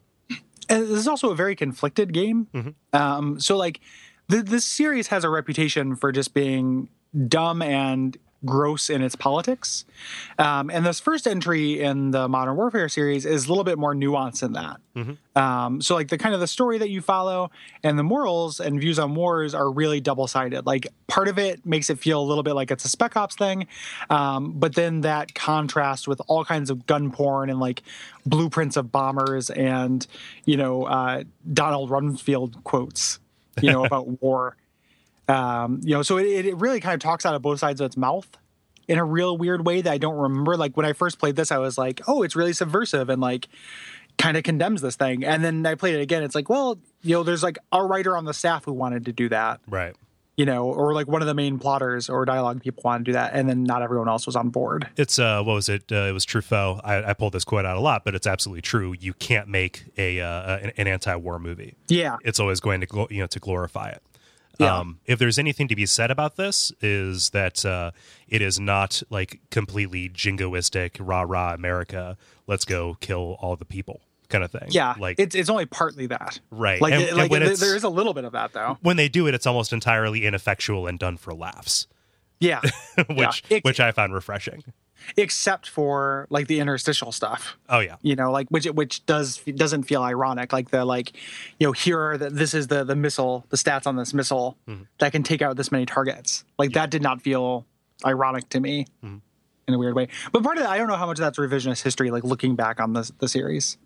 and 0.67 0.83
this 0.83 0.99
is 0.99 1.07
also 1.07 1.29
a 1.31 1.35
very 1.35 1.55
conflicted 1.55 2.11
game. 2.13 2.47
Um, 2.91 3.39
so 3.39 3.55
like 3.55 3.79
th- 4.29 4.43
this 4.45 4.65
series 4.67 5.07
has 5.07 5.23
a 5.23 5.29
reputation 5.29 5.95
for 5.95 6.11
just 6.11 6.33
being 6.33 6.89
dumb 7.27 7.61
and 7.61 8.17
gross 8.45 8.89
in 8.89 9.01
its 9.01 9.15
politics. 9.15 9.85
Um, 10.39 10.69
and 10.69 10.85
this 10.85 10.99
first 10.99 11.27
entry 11.27 11.79
in 11.79 12.11
the 12.11 12.27
Modern 12.27 12.55
Warfare 12.55 12.89
series 12.89 13.25
is 13.25 13.45
a 13.45 13.49
little 13.49 13.63
bit 13.63 13.77
more 13.77 13.93
nuanced 13.93 14.39
than 14.39 14.53
that. 14.53 14.77
Um, 15.35 15.81
so 15.81 15.95
like 15.95 16.09
the 16.09 16.17
kind 16.17 16.33
of 16.33 16.41
the 16.41 16.47
story 16.47 16.77
that 16.79 16.89
you 16.89 17.01
follow 17.01 17.51
and 17.83 17.97
the 17.97 18.03
morals 18.03 18.59
and 18.59 18.79
views 18.79 18.99
on 18.99 19.15
wars 19.15 19.53
are 19.53 19.69
really 19.71 20.01
double 20.01 20.27
sided. 20.27 20.65
Like 20.65 20.87
part 21.07 21.27
of 21.27 21.37
it 21.37 21.65
makes 21.65 21.89
it 21.89 21.99
feel 21.99 22.21
a 22.21 22.25
little 22.25 22.43
bit 22.43 22.53
like 22.53 22.71
it's 22.71 22.83
a 22.83 22.89
Spec 22.89 23.15
Ops 23.15 23.35
thing, 23.35 23.67
um, 24.09 24.53
but 24.53 24.75
then 24.75 25.01
that 25.01 25.33
contrast 25.33 26.07
with 26.07 26.21
all 26.27 26.43
kinds 26.43 26.69
of 26.69 26.85
gun 26.87 27.11
porn 27.11 27.49
and 27.49 27.59
like 27.59 27.83
blueprints 28.25 28.75
of 28.75 28.91
bombers 28.91 29.49
and 29.49 30.05
you 30.45 30.57
know 30.57 30.83
uh, 30.83 31.23
Donald 31.53 31.89
Rumsfeld 31.89 32.63
quotes, 32.63 33.19
you 33.61 33.71
know 33.71 33.85
about 33.91 34.21
war. 34.21 34.57
Um, 35.31 35.79
you 35.83 35.93
know, 35.95 36.01
so 36.01 36.17
it, 36.17 36.45
it 36.45 36.57
really 36.57 36.79
kind 36.79 36.93
of 36.93 36.99
talks 36.99 37.25
out 37.25 37.33
of 37.35 37.41
both 37.41 37.59
sides 37.59 37.79
of 37.81 37.85
its 37.85 37.97
mouth 37.97 38.27
in 38.87 38.97
a 38.97 39.05
real 39.05 39.37
weird 39.37 39.65
way 39.65 39.81
that 39.81 39.91
I 39.91 39.97
don't 39.97 40.17
remember. 40.17 40.57
Like 40.57 40.75
when 40.75 40.85
I 40.85 40.93
first 40.93 41.19
played 41.19 41.35
this, 41.35 41.51
I 41.51 41.57
was 41.59 41.77
like, 41.77 42.01
oh, 42.07 42.23
it's 42.23 42.35
really 42.35 42.53
subversive 42.53 43.09
and 43.09 43.21
like 43.21 43.47
kind 44.17 44.35
of 44.37 44.43
condemns 44.43 44.81
this 44.81 44.95
thing. 44.95 45.23
And 45.23 45.43
then 45.43 45.65
I 45.65 45.75
played 45.75 45.95
it 45.95 46.01
again. 46.01 46.23
It's 46.23 46.35
like, 46.35 46.49
well, 46.49 46.79
you 47.01 47.15
know, 47.15 47.23
there's 47.23 47.43
like 47.43 47.57
a 47.71 47.83
writer 47.83 48.17
on 48.17 48.25
the 48.25 48.33
staff 48.33 48.65
who 48.65 48.73
wanted 48.73 49.05
to 49.05 49.13
do 49.13 49.29
that, 49.29 49.61
Right. 49.67 49.95
you 50.35 50.45
know, 50.45 50.65
or 50.65 50.93
like 50.93 51.07
one 51.07 51.21
of 51.21 51.27
the 51.27 51.33
main 51.33 51.57
plotters 51.59 52.09
or 52.09 52.25
dialogue 52.25 52.61
people 52.61 52.81
wanted 52.83 53.05
to 53.05 53.11
do 53.11 53.13
that. 53.13 53.33
And 53.33 53.47
then 53.47 53.63
not 53.63 53.81
everyone 53.81 54.09
else 54.09 54.25
was 54.25 54.35
on 54.35 54.49
board. 54.49 54.89
It's 54.97 55.17
uh, 55.17 55.41
what 55.43 55.53
was 55.53 55.69
it? 55.69 55.83
Uh, 55.91 56.07
it 56.07 56.11
was 56.11 56.25
Truffaut. 56.25 56.81
I, 56.83 57.03
I 57.11 57.13
pulled 57.13 57.33
this 57.33 57.45
quote 57.45 57.65
out 57.65 57.77
a 57.77 57.79
lot, 57.79 58.03
but 58.03 58.13
it's 58.15 58.27
absolutely 58.27 58.61
true. 58.61 58.93
You 58.99 59.13
can't 59.13 59.47
make 59.47 59.85
a 59.97 60.19
uh, 60.19 60.57
an, 60.57 60.71
an 60.77 60.87
anti-war 60.87 61.39
movie. 61.39 61.75
Yeah. 61.87 62.17
It's 62.25 62.39
always 62.39 62.59
going 62.59 62.81
to 62.81 62.87
glo- 62.87 63.07
you 63.09 63.21
know 63.21 63.27
to 63.27 63.39
glorify 63.39 63.89
it. 63.89 64.01
Yeah. 64.61 64.77
Um, 64.79 64.99
if 65.05 65.19
there's 65.19 65.37
anything 65.39 65.67
to 65.69 65.75
be 65.75 65.85
said 65.85 66.11
about 66.11 66.35
this, 66.37 66.71
is 66.81 67.31
that 67.31 67.65
uh, 67.65 67.91
it 68.27 68.41
is 68.41 68.59
not 68.59 69.01
like 69.09 69.39
completely 69.49 70.09
jingoistic, 70.09 70.97
rah 70.99 71.21
rah 71.27 71.53
America. 71.53 72.17
Let's 72.47 72.65
go 72.65 72.95
kill 73.01 73.37
all 73.39 73.55
the 73.55 73.65
people 73.65 74.01
kind 74.29 74.43
of 74.45 74.51
thing. 74.51 74.67
Yeah. 74.69 74.95
like 74.97 75.19
it's, 75.19 75.35
it's 75.35 75.49
only 75.49 75.65
partly 75.65 76.07
that. 76.07 76.39
Right. 76.51 76.79
Like, 76.81 76.93
And- 76.93 77.03
it- 77.03 77.15
like 77.17 77.29
when 77.31 77.43
it- 77.43 77.59
there 77.59 77.75
is 77.75 77.83
a 77.83 77.89
little 77.89 78.13
bit 78.13 78.23
of 78.23 78.31
that 78.31 78.53
though. 78.53 78.77
when 78.81 78.95
they 78.97 79.09
do 79.09 79.27
it, 79.27 79.33
it's 79.33 79.45
almost 79.45 79.73
entirely 79.73 80.25
ineffectual 80.25 80.87
and 80.87 80.97
done 80.97 81.17
for 81.17 81.33
laughs, 81.33 81.87
Yeah. 82.39 82.61
which 83.09 83.43
Yeah. 83.49 83.57
Ex- 83.57 83.63
which 83.65 83.79
I 83.81 83.91
found 83.91 84.13
refreshing. 84.13 84.63
Except 85.17 85.67
for 85.69 86.27
like 86.29 86.47
the 86.47 86.59
interstitial 86.59 87.11
stuff. 87.11 87.57
Oh 87.69 87.79
yeah, 87.79 87.95
you 88.01 88.15
know 88.15 88.31
like 88.31 88.47
which 88.49 88.65
which 88.65 89.05
does 89.05 89.37
doesn't 89.37 89.83
feel 89.83 90.03
ironic 90.03 90.53
like 90.53 90.69
the 90.69 90.85
like 90.85 91.13
you 91.59 91.67
know 91.67 91.71
here 91.71 91.99
are 91.99 92.17
the, 92.17 92.29
this 92.29 92.53
is 92.53 92.67
the 92.67 92.83
the 92.83 92.95
missile 92.95 93.45
the 93.49 93.57
stats 93.57 93.87
on 93.87 93.95
this 93.95 94.13
missile 94.13 94.57
that 94.99 95.11
can 95.11 95.23
take 95.23 95.41
out 95.41 95.57
this 95.57 95.71
many 95.71 95.85
targets. 95.85 96.43
Like 96.57 96.73
that 96.73 96.89
did 96.89 97.01
not 97.01 97.21
feel 97.21 97.65
ironic 98.05 98.49
to 98.49 98.59
me 98.59 98.87
in 99.67 99.73
a 99.73 99.77
weird 99.77 99.95
way. 99.95 100.07
But 100.31 100.43
part 100.43 100.57
of 100.57 100.63
that 100.63 100.69
i 100.69 100.77
don't 100.77 100.87
know 100.87 100.95
how 100.95 101.05
much 101.05 101.19
of 101.19 101.23
that's 101.23 101.37
revisionist 101.37 101.83
history 101.83 102.11
like 102.11 102.23
looking 102.23 102.55
back 102.55 102.79
on 102.79 102.93
the, 102.93 103.09
the 103.19 103.27
series 103.27 103.77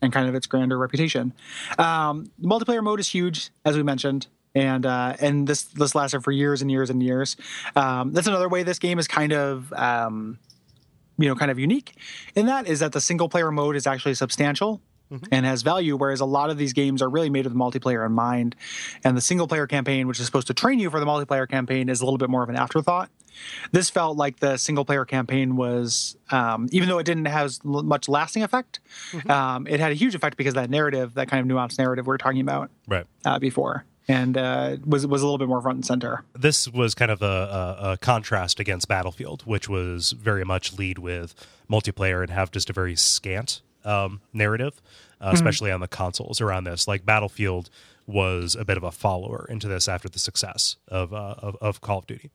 and 0.00 0.12
kind 0.12 0.28
of 0.28 0.34
its 0.34 0.46
grander 0.46 0.78
reputation. 0.78 1.32
Um, 1.78 2.30
the 2.38 2.48
multiplayer 2.48 2.82
mode 2.82 3.00
is 3.00 3.08
huge 3.08 3.50
as 3.64 3.76
we 3.76 3.82
mentioned 3.82 4.26
and 4.54 4.84
uh, 4.84 5.16
and 5.20 5.46
this 5.46 5.62
this 5.64 5.94
lasted 5.94 6.22
for 6.22 6.30
years 6.30 6.60
and 6.62 6.70
years 6.70 6.90
and 6.90 7.02
years. 7.02 7.36
Um, 7.76 8.12
that's 8.12 8.26
another 8.26 8.48
way 8.48 8.62
this 8.62 8.78
game 8.78 8.98
is 8.98 9.08
kind 9.08 9.32
of 9.32 9.72
um, 9.72 10.38
you 11.18 11.28
know 11.28 11.34
kind 11.34 11.50
of 11.50 11.58
unique. 11.58 11.94
In 12.34 12.46
that 12.46 12.66
is 12.66 12.80
that 12.80 12.92
the 12.92 13.00
single 13.00 13.28
player 13.28 13.50
mode 13.50 13.76
is 13.76 13.86
actually 13.86 14.14
substantial 14.14 14.80
and 15.30 15.44
has 15.44 15.62
value 15.62 15.96
whereas 15.96 16.20
a 16.20 16.24
lot 16.24 16.50
of 16.50 16.56
these 16.56 16.72
games 16.72 17.02
are 17.02 17.08
really 17.08 17.30
made 17.30 17.44
with 17.44 17.54
multiplayer 17.54 18.04
in 18.06 18.12
mind. 18.12 18.56
And 19.04 19.16
the 19.16 19.20
single 19.20 19.46
player 19.46 19.66
campaign 19.66 20.08
which 20.08 20.18
is 20.20 20.26
supposed 20.26 20.46
to 20.46 20.54
train 20.54 20.78
you 20.78 20.90
for 20.90 21.00
the 21.00 21.06
multiplayer 21.06 21.48
campaign 21.48 21.88
is 21.88 22.00
a 22.00 22.04
little 22.04 22.18
bit 22.18 22.30
more 22.30 22.42
of 22.42 22.48
an 22.48 22.56
afterthought. 22.56 23.10
This 23.72 23.90
felt 23.90 24.16
like 24.16 24.40
the 24.40 24.56
single 24.56 24.84
player 24.84 25.04
campaign 25.04 25.56
was 25.56 26.16
um, 26.30 26.68
even 26.70 26.88
though 26.88 26.98
it 26.98 27.04
didn't 27.04 27.26
have 27.26 27.52
much 27.64 28.08
lasting 28.08 28.42
effect 28.42 28.80
um, 29.28 29.66
it 29.66 29.80
had 29.80 29.92
a 29.92 29.94
huge 29.94 30.14
effect 30.14 30.36
because 30.36 30.52
of 30.52 30.62
that 30.62 30.70
narrative 30.70 31.14
that 31.14 31.28
kind 31.28 31.50
of 31.50 31.56
nuanced 31.56 31.78
narrative 31.78 32.06
we 32.06 32.10
were 32.10 32.18
talking 32.18 32.40
about 32.40 32.70
right. 32.88 33.06
uh, 33.24 33.38
before 33.38 33.84
and 34.08 34.36
uh, 34.36 34.76
was 34.84 35.06
was 35.06 35.22
a 35.22 35.24
little 35.24 35.38
bit 35.38 35.48
more 35.48 35.60
front 35.60 35.76
and 35.76 35.86
center 35.86 36.24
this 36.38 36.68
was 36.68 36.94
kind 36.94 37.10
of 37.10 37.22
a, 37.22 37.26
a, 37.26 37.92
a 37.92 37.96
contrast 37.98 38.58
against 38.60 38.88
Battlefield, 38.88 39.42
which 39.42 39.68
was 39.68 40.12
very 40.12 40.44
much 40.44 40.76
lead 40.78 40.98
with 40.98 41.34
multiplayer 41.70 42.22
and 42.22 42.30
have 42.30 42.50
just 42.50 42.68
a 42.68 42.72
very 42.72 42.96
scant 42.96 43.62
um, 43.84 44.20
narrative, 44.32 44.80
uh, 45.20 45.30
especially 45.32 45.70
on 45.70 45.80
the 45.80 45.88
consoles 45.88 46.40
around 46.40 46.64
this. 46.64 46.86
Like 46.88 47.04
Battlefield 47.04 47.70
was 48.06 48.56
a 48.56 48.64
bit 48.64 48.76
of 48.76 48.82
a 48.82 48.90
follower 48.90 49.46
into 49.48 49.68
this 49.68 49.88
after 49.88 50.08
the 50.08 50.18
success 50.18 50.76
of 50.88 51.12
uh, 51.12 51.34
of, 51.38 51.56
of 51.60 51.80
Call 51.80 51.98
of 51.98 52.06
Duty. 52.06 52.30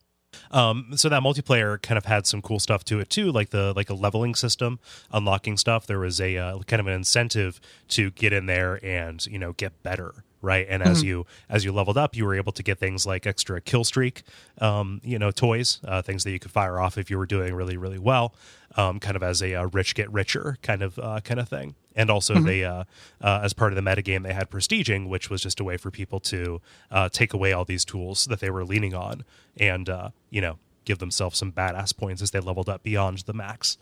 Um, 0.51 0.91
so 0.95 1.09
that 1.09 1.23
multiplayer 1.23 1.81
kind 1.81 1.97
of 1.97 2.05
had 2.05 2.27
some 2.27 2.41
cool 2.41 2.59
stuff 2.59 2.83
to 2.85 2.99
it 2.99 3.09
too, 3.09 3.31
like 3.31 3.49
the 3.49 3.73
like 3.75 3.89
a 3.89 3.93
leveling 3.93 4.35
system, 4.35 4.79
unlocking 5.11 5.57
stuff. 5.57 5.87
There 5.87 5.99
was 5.99 6.21
a 6.21 6.37
uh, 6.37 6.59
kind 6.59 6.79
of 6.79 6.87
an 6.87 6.93
incentive 6.93 7.59
to 7.89 8.11
get 8.11 8.33
in 8.33 8.45
there 8.45 8.83
and 8.85 9.25
you 9.25 9.39
know 9.39 9.53
get 9.53 9.83
better, 9.83 10.23
right? 10.41 10.65
And 10.69 10.83
as 10.83 11.03
you 11.03 11.25
as 11.49 11.65
you 11.65 11.71
leveled 11.71 11.97
up, 11.97 12.15
you 12.15 12.25
were 12.25 12.35
able 12.35 12.51
to 12.53 12.63
get 12.63 12.79
things 12.79 13.05
like 13.05 13.25
extra 13.25 13.61
kill 13.61 13.83
streak, 13.83 14.23
um, 14.59 15.01
you 15.03 15.19
know, 15.19 15.31
toys, 15.31 15.79
uh, 15.85 16.01
things 16.01 16.23
that 16.23 16.31
you 16.31 16.39
could 16.39 16.51
fire 16.51 16.79
off 16.79 16.97
if 16.97 17.09
you 17.09 17.17
were 17.17 17.25
doing 17.25 17.53
really 17.53 17.77
really 17.77 17.99
well, 17.99 18.33
um, 18.75 18.99
kind 18.99 19.15
of 19.15 19.23
as 19.23 19.41
a 19.41 19.55
uh, 19.55 19.65
rich 19.65 19.95
get 19.95 20.11
richer 20.11 20.57
kind 20.61 20.81
of 20.81 20.99
uh, 20.99 21.19
kind 21.21 21.39
of 21.39 21.49
thing. 21.49 21.75
And 21.95 22.11
also, 22.11 22.39
they 22.39 22.63
uh, 22.63 22.83
uh, 23.21 23.39
as 23.43 23.53
part 23.53 23.73
of 23.73 23.75
the 23.75 23.89
metagame, 23.89 24.23
they 24.23 24.33
had 24.33 24.51
prestiging, 24.51 25.07
which 25.09 25.29
was 25.29 25.41
just 25.41 25.59
a 25.59 25.63
way 25.63 25.77
for 25.77 25.89
people 25.89 26.19
to 26.21 26.61
uh, 26.91 27.09
take 27.09 27.33
away 27.33 27.53
all 27.53 27.65
these 27.65 27.83
tools 27.83 28.25
that 28.25 28.39
they 28.39 28.51
were 28.51 28.63
leaning 28.63 28.93
on, 28.93 29.25
and 29.59 29.89
uh, 29.89 30.09
you 30.29 30.39
know, 30.39 30.59
give 30.85 30.99
themselves 30.99 31.39
some 31.39 31.51
badass 31.51 31.97
points 31.97 32.21
as 32.21 32.31
they 32.31 32.39
leveled 32.39 32.69
up 32.69 32.83
beyond 32.83 33.19
the 33.19 33.33
max. 33.33 33.77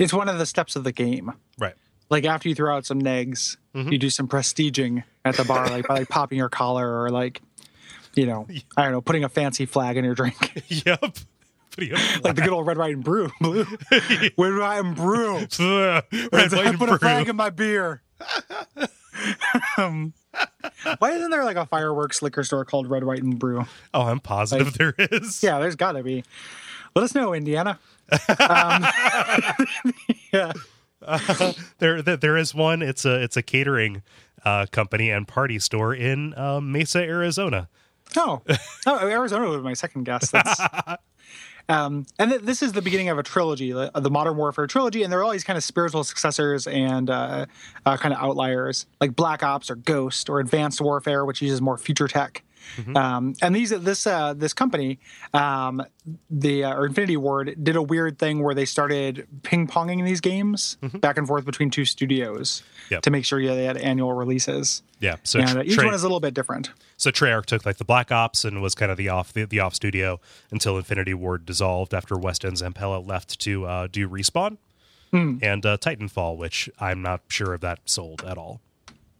it's 0.00 0.12
one 0.12 0.28
of 0.28 0.38
the 0.38 0.46
steps 0.46 0.74
of 0.74 0.82
the 0.84 0.92
game 0.92 1.32
Right. 1.58 1.74
Like 2.10 2.24
after 2.24 2.48
you 2.48 2.54
throw 2.54 2.74
out 2.76 2.84
some 2.86 3.00
negs, 3.00 3.56
Mm-hmm. 3.72 3.92
you 3.92 3.98
do 3.98 4.10
some 4.10 4.26
prestiging 4.26 5.04
at 5.24 5.36
the 5.36 5.44
bar, 5.44 5.68
like 5.70 5.86
by 5.86 5.94
like 6.00 6.08
popping 6.08 6.38
your 6.38 6.48
collar 6.48 7.02
or 7.04 7.08
like, 7.10 7.40
you 8.16 8.26
know, 8.26 8.48
I 8.76 8.82
don't 8.82 8.90
know, 8.90 9.00
putting 9.00 9.22
a 9.22 9.28
fancy 9.28 9.64
flag 9.64 9.96
in 9.96 10.04
your 10.04 10.16
drink, 10.16 10.34
yep. 10.68 11.00
Like 11.78 12.34
the 12.34 12.42
good 12.42 12.48
old 12.48 12.66
red, 12.66 12.78
white, 12.78 12.94
and 12.96 13.04
brew, 13.04 13.30
blue, 13.40 13.64
red, 13.92 14.32
white, 14.36 14.78
and 14.80 14.96
brew. 14.96 15.36
red, 15.38 15.52
white, 16.32 16.52
I 16.52 16.64
and 16.68 16.78
put 16.78 16.88
a 16.88 16.98
flag 16.98 17.28
in 17.28 17.36
my 17.36 17.50
beer. 17.50 18.02
um, 19.78 20.12
why 20.98 21.12
isn't 21.12 21.30
there 21.30 21.44
like 21.44 21.56
a 21.56 21.66
fireworks 21.66 22.22
liquor 22.22 22.42
store 22.42 22.64
called 22.64 22.88
Red, 22.90 23.04
White, 23.04 23.22
and 23.22 23.38
Brew? 23.38 23.66
Oh, 23.94 24.02
I'm 24.02 24.18
positive 24.20 24.72
there 24.74 24.94
is. 24.98 25.42
Yeah, 25.44 25.60
there's 25.60 25.76
got 25.76 25.92
to 25.92 26.02
be. 26.02 26.24
Let 26.96 27.04
us 27.04 27.14
know, 27.14 27.32
Indiana. 27.34 27.78
Um, 28.38 28.84
yeah. 30.32 30.52
there, 31.78 32.02
there 32.02 32.16
there 32.16 32.36
is 32.36 32.54
one. 32.54 32.82
It's 32.82 33.04
a 33.04 33.22
it's 33.22 33.36
a 33.36 33.42
catering 33.42 34.02
uh, 34.44 34.66
company 34.70 35.10
and 35.10 35.26
party 35.26 35.58
store 35.58 35.94
in 35.94 36.36
um, 36.38 36.72
Mesa, 36.72 37.00
Arizona. 37.00 37.68
Oh, 38.16 38.42
oh 38.86 39.08
Arizona 39.08 39.48
was 39.48 39.62
my 39.62 39.74
second 39.74 40.04
guess. 40.04 40.30
That's, 40.30 40.60
um, 41.68 42.06
and 42.18 42.30
th- 42.30 42.42
this 42.42 42.62
is 42.62 42.72
the 42.72 42.82
beginning 42.82 43.08
of 43.08 43.18
a 43.18 43.22
trilogy, 43.22 43.72
the, 43.72 43.90
the 43.94 44.10
Modern 44.10 44.36
Warfare 44.36 44.66
trilogy, 44.66 45.02
and 45.02 45.12
there 45.12 45.20
are 45.20 45.24
all 45.24 45.30
these 45.30 45.44
kind 45.44 45.56
of 45.56 45.64
spiritual 45.64 46.04
successors 46.04 46.66
and 46.66 47.08
uh, 47.08 47.46
uh, 47.86 47.96
kind 47.96 48.12
of 48.12 48.20
outliers, 48.20 48.86
like 49.00 49.14
Black 49.14 49.42
Ops 49.42 49.70
or 49.70 49.76
Ghost 49.76 50.28
or 50.28 50.40
Advanced 50.40 50.80
Warfare, 50.80 51.24
which 51.24 51.40
uses 51.40 51.60
more 51.60 51.78
future 51.78 52.08
tech. 52.08 52.42
Um, 52.94 53.34
and 53.42 53.54
these 53.54 53.70
this 53.70 54.06
uh, 54.06 54.34
this 54.34 54.52
company, 54.52 54.98
um, 55.34 55.82
the 56.30 56.64
uh, 56.64 56.74
or 56.74 56.86
Infinity 56.86 57.16
Ward, 57.16 57.54
did 57.62 57.76
a 57.76 57.82
weird 57.82 58.18
thing 58.18 58.42
where 58.42 58.54
they 58.54 58.64
started 58.64 59.26
ping 59.42 59.66
ponging 59.66 60.04
these 60.04 60.20
games 60.20 60.76
back 60.82 61.18
and 61.18 61.26
forth 61.26 61.44
between 61.44 61.70
two 61.70 61.84
studios 61.84 62.62
Yep. 62.90 63.02
to 63.02 63.10
make 63.10 63.24
sure 63.24 63.38
yeah, 63.38 63.54
they 63.54 63.64
had 63.64 63.76
annual 63.76 64.12
releases. 64.14 64.82
Yeah. 64.98 65.16
So 65.22 65.38
and 65.40 65.58
uh, 65.58 65.62
each 65.62 65.74
Trey- 65.74 65.84
one 65.84 65.94
is 65.94 66.02
a 66.02 66.06
little 66.06 66.18
bit 66.20 66.34
different. 66.34 66.70
so 66.96 67.10
Treyarch 67.10 67.46
took 67.46 67.64
like 67.64 67.76
the 67.76 67.84
Black 67.84 68.10
Ops 68.10 68.44
and 68.44 68.60
was 68.60 68.74
kind 68.74 68.90
of 68.90 68.96
the 68.98 69.08
off 69.08 69.32
the, 69.32 69.44
the 69.44 69.60
off 69.60 69.74
studio 69.74 70.18
until 70.50 70.76
Infinity 70.76 71.14
Ward 71.14 71.46
dissolved 71.46 71.94
after 71.94 72.16
West 72.18 72.42
and 72.44 72.56
Zampella 72.56 73.06
left 73.06 73.38
to 73.40 73.64
uh, 73.66 73.86
do 73.90 74.08
respawn 74.08 74.56
Hmm. 75.12 75.38
and 75.42 75.66
uh, 75.66 75.76
Titanfall, 75.76 76.36
which 76.36 76.70
I'm 76.78 77.02
not 77.02 77.22
sure 77.28 77.54
if 77.54 77.60
that 77.62 77.80
sold 77.84 78.22
at 78.24 78.38
all. 78.38 78.60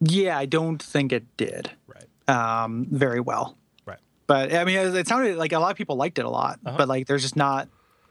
Yeah, 0.01 0.39
I 0.39 0.47
don't 0.47 0.81
think 0.81 1.13
it 1.13 1.37
did. 1.37 1.73
Right. 1.89 2.05
Um, 2.31 2.87
very 2.91 3.21
well. 3.21 3.57
Right. 3.87 3.99
But 4.27 4.55
I 4.55 4.65
mean, 4.65 4.77
it 4.79 4.95
it 4.95 5.09
sounded 5.09 5.37
like 5.37 5.53
a 5.53 5.59
lot 5.59 5.71
of 5.71 5.77
people 5.77 5.97
liked 5.97 6.19
it 6.19 6.25
a 6.25 6.31
lot, 6.31 6.59
Uh-huh. 6.65 6.77
but 6.79 6.89
like 6.89 7.07
there's 7.07 7.23
just 7.23 7.37
not. 7.37 7.69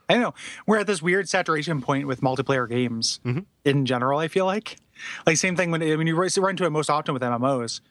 I 0.10 0.14
don't 0.14 0.24
know. 0.24 0.34
We're 0.66 0.80
at 0.80 0.88
this 0.88 1.04
weird 1.04 1.30
saturation 1.30 1.82
point 1.82 2.08
with 2.08 2.22
multiplayer 2.22 2.68
games 2.68 3.20
Mm-hmm. 3.26 3.42
in 3.64 3.86
general. 3.86 4.18
I 4.20 4.28
feel 4.28 4.46
like, 4.46 4.78
like 5.28 5.38
same 5.38 5.56
thing 5.56 5.70
when 5.72 5.84
I 5.84 5.96
mean 5.96 6.08
you 6.08 6.16
run 6.16 6.30
into 6.50 6.66
it 6.66 6.72
most 6.72 6.90
often 6.90 7.14
with 7.14 7.22
MMOs, 7.22 7.82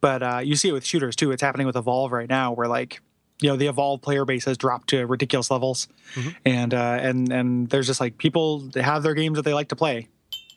but 0.00 0.22
uh, 0.22 0.40
you 0.44 0.56
see 0.56 0.68
it 0.68 0.72
with 0.72 0.84
shooters 0.84 1.16
too. 1.16 1.32
It's 1.32 1.42
happening 1.42 1.66
with 1.66 1.76
Evolve 1.76 2.12
right 2.12 2.28
now, 2.28 2.52
where 2.52 2.68
like 2.68 3.00
you 3.40 3.48
know 3.48 3.56
the 3.56 3.66
Evolve 3.68 4.02
player 4.02 4.24
base 4.26 4.44
has 4.44 4.58
dropped 4.58 4.88
to 4.90 5.06
ridiculous 5.06 5.50
levels, 5.50 5.88
Mm-hmm. 6.14 6.28
and 6.44 6.74
uh, 6.74 6.98
and 7.00 7.32
and 7.32 7.68
there's 7.70 7.86
just 7.86 7.98
like 8.00 8.18
people 8.18 8.68
have 8.76 9.02
their 9.02 9.14
games 9.14 9.36
that 9.36 9.42
they 9.46 9.54
like 9.54 9.68
to 9.68 9.76
play 9.76 10.08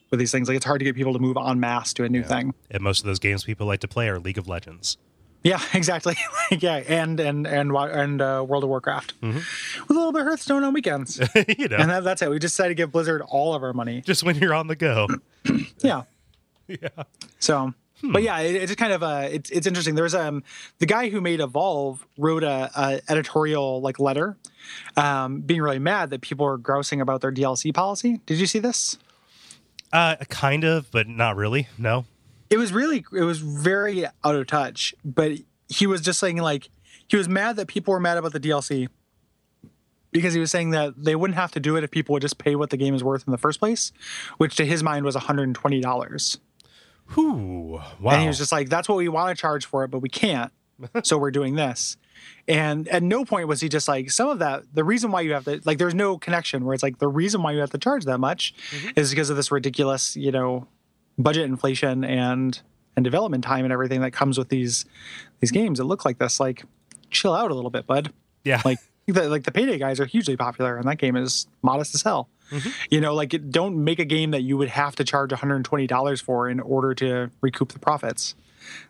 with 0.09 0.19
these 0.19 0.31
things. 0.31 0.47
Like 0.47 0.55
it's 0.57 0.65
hard 0.65 0.79
to 0.79 0.85
get 0.85 0.95
people 0.95 1.13
to 1.13 1.19
move 1.19 1.37
en 1.37 1.59
masse 1.59 1.93
to 1.93 2.03
a 2.03 2.09
new 2.09 2.23
thing. 2.23 2.53
And 2.71 2.81
most 2.83 2.99
of 2.99 3.05
those 3.05 3.19
games 3.19 3.43
people 3.43 3.67
like 3.67 3.79
to 3.81 3.87
play 3.87 4.07
are 4.09 4.19
League 4.19 4.37
of 4.37 4.47
Legends. 4.47 4.97
Yeah, 5.43 5.61
exactly. 5.73 6.15
Like, 6.51 6.61
yeah, 6.61 6.77
and 6.87 7.19
and 7.19 7.45
and 7.47 7.71
and 7.75 8.21
uh, 8.21 8.43
World 8.47 8.63
of 8.63 8.69
Warcraft 8.69 9.13
with 9.21 9.45
a 9.89 9.93
little 9.93 10.11
bit 10.11 10.21
of 10.21 10.27
Hearthstone 10.27 10.63
on 10.63 10.73
weekends, 10.73 11.19
you 11.57 11.67
know, 11.67 11.77
and 11.77 11.89
that, 11.89 12.03
that's 12.03 12.21
it. 12.21 12.29
We 12.29 12.39
just 12.39 12.53
decided 12.55 12.69
to 12.69 12.75
give 12.75 12.91
Blizzard 12.91 13.21
all 13.21 13.53
of 13.53 13.63
our 13.63 13.73
money. 13.73 14.01
just 14.05 14.23
when 14.23 14.35
you're 14.37 14.53
on 14.53 14.67
the 14.67 14.75
go. 14.75 15.07
Yeah. 15.83 16.03
yeah. 16.67 16.89
So, 17.39 17.73
Hmm. 18.01 18.11
but 18.11 18.21
yeah, 18.21 18.37
it, 18.39 18.55
it's 18.55 18.65
just 18.67 18.77
kind 18.77 18.93
of 18.93 19.01
uh, 19.01 19.27
it's 19.31 19.49
it's 19.49 19.65
interesting. 19.65 19.95
There's 19.95 20.13
um 20.13 20.43
the 20.77 20.85
guy 20.85 21.09
who 21.09 21.19
made 21.19 21.39
Evolve 21.39 22.05
wrote 22.17 22.43
a, 22.43 22.69
a 22.75 23.01
editorial 23.09 23.81
like 23.81 23.99
letter, 23.99 24.37
um, 24.95 25.41
being 25.41 25.61
really 25.63 25.79
mad 25.79 26.11
that 26.11 26.21
people 26.21 26.45
are 26.45 26.57
grousing 26.57 27.01
about 27.01 27.21
their 27.21 27.31
DLC 27.31 27.73
policy. 27.73 28.19
Did 28.27 28.37
you 28.39 28.45
see 28.45 28.59
this? 28.59 28.97
Uh, 29.91 30.15
kind 30.29 30.63
of, 30.63 30.91
but 30.91 31.07
not 31.07 31.35
really. 31.35 31.67
No. 31.77 32.05
It 32.49 32.57
was 32.57 32.71
really 32.71 33.05
it 33.13 33.23
was 33.23 33.39
very 33.39 34.05
out 34.05 34.35
of 34.35 34.47
touch. 34.47 34.93
But 35.03 35.33
he 35.69 35.87
was 35.87 36.01
just 36.01 36.19
saying 36.19 36.37
like 36.37 36.69
he 37.07 37.17
was 37.17 37.27
mad 37.27 37.55
that 37.57 37.67
people 37.67 37.93
were 37.93 37.99
mad 37.99 38.17
about 38.17 38.33
the 38.33 38.39
DLC 38.39 38.89
because 40.11 40.33
he 40.33 40.39
was 40.39 40.51
saying 40.51 40.71
that 40.71 40.93
they 40.97 41.15
wouldn't 41.15 41.37
have 41.37 41.51
to 41.51 41.59
do 41.59 41.75
it 41.75 41.83
if 41.83 41.91
people 41.91 42.13
would 42.13 42.21
just 42.21 42.37
pay 42.37 42.55
what 42.55 42.69
the 42.69 42.77
game 42.77 42.95
is 42.95 43.03
worth 43.03 43.23
in 43.27 43.31
the 43.31 43.37
first 43.37 43.59
place, 43.59 43.91
which 44.37 44.55
to 44.55 44.65
his 44.65 44.83
mind 44.83 45.05
was 45.05 45.15
$120. 45.15 46.37
Whew. 47.13 47.81
Wow. 47.99 48.11
And 48.11 48.21
he 48.21 48.27
was 48.27 48.37
just 48.37 48.51
like, 48.51 48.69
that's 48.69 48.89
what 48.89 48.97
we 48.97 49.07
want 49.09 49.35
to 49.35 49.39
charge 49.39 49.65
for 49.65 49.83
it, 49.83 49.89
but 49.89 49.99
we 49.99 50.09
can't. 50.09 50.51
so 51.03 51.17
we're 51.17 51.31
doing 51.31 51.55
this. 51.55 51.97
And 52.47 52.87
at 52.87 53.03
no 53.03 53.25
point 53.25 53.47
was 53.47 53.59
he 53.59 53.67
just 53.67 53.87
like, 53.87 54.09
some 54.09 54.29
of 54.29 54.39
that, 54.39 54.63
the 54.73 54.83
reason 54.83 55.11
why 55.11 55.21
you 55.21 55.33
have 55.33 55.43
to, 55.45 55.61
like, 55.65 55.77
there's 55.77 55.95
no 55.95 56.17
connection 56.17 56.63
where 56.63 56.73
it's 56.73 56.83
like, 56.83 56.99
the 56.99 57.07
reason 57.07 57.43
why 57.43 57.51
you 57.51 57.59
have 57.59 57.71
to 57.71 57.77
charge 57.77 58.05
that 58.05 58.19
much 58.19 58.53
mm-hmm. 58.71 58.89
is 58.95 59.09
because 59.09 59.29
of 59.29 59.35
this 59.35 59.51
ridiculous, 59.51 60.15
you 60.15 60.31
know, 60.31 60.67
budget 61.17 61.43
inflation 61.43 62.05
and, 62.05 62.61
and 62.95 63.03
development 63.03 63.43
time 63.43 63.65
and 63.65 63.73
everything 63.73 64.01
that 64.01 64.11
comes 64.11 64.37
with 64.37 64.47
these, 64.47 64.85
these 65.41 65.51
games 65.51 65.77
that 65.77 65.83
look 65.83 66.05
like 66.05 66.19
this. 66.19 66.39
Like, 66.39 66.63
chill 67.09 67.33
out 67.33 67.51
a 67.51 67.53
little 67.53 67.69
bit, 67.69 67.85
bud. 67.85 68.13
yeah. 68.45 68.61
Like, 68.63 68.79
the, 69.07 69.29
like 69.29 69.43
the 69.43 69.51
payday 69.51 69.77
guys 69.77 69.99
are 69.99 70.05
hugely 70.05 70.35
popular 70.35 70.77
and 70.77 70.87
that 70.87 70.97
game 70.97 71.15
is 71.15 71.47
modest 71.61 71.95
as 71.95 72.01
hell. 72.01 72.29
Mm-hmm. 72.51 72.69
You 72.89 73.01
know, 73.01 73.13
like 73.13 73.33
it- 73.33 73.51
don't 73.51 73.83
make 73.83 73.99
a 73.99 74.05
game 74.05 74.31
that 74.31 74.41
you 74.41 74.57
would 74.57 74.69
have 74.69 74.95
to 74.97 75.03
charge 75.03 75.31
$120 75.31 76.21
for 76.21 76.49
in 76.49 76.59
order 76.59 76.93
to 76.95 77.29
recoup 77.41 77.73
the 77.73 77.79
profits. 77.79 78.35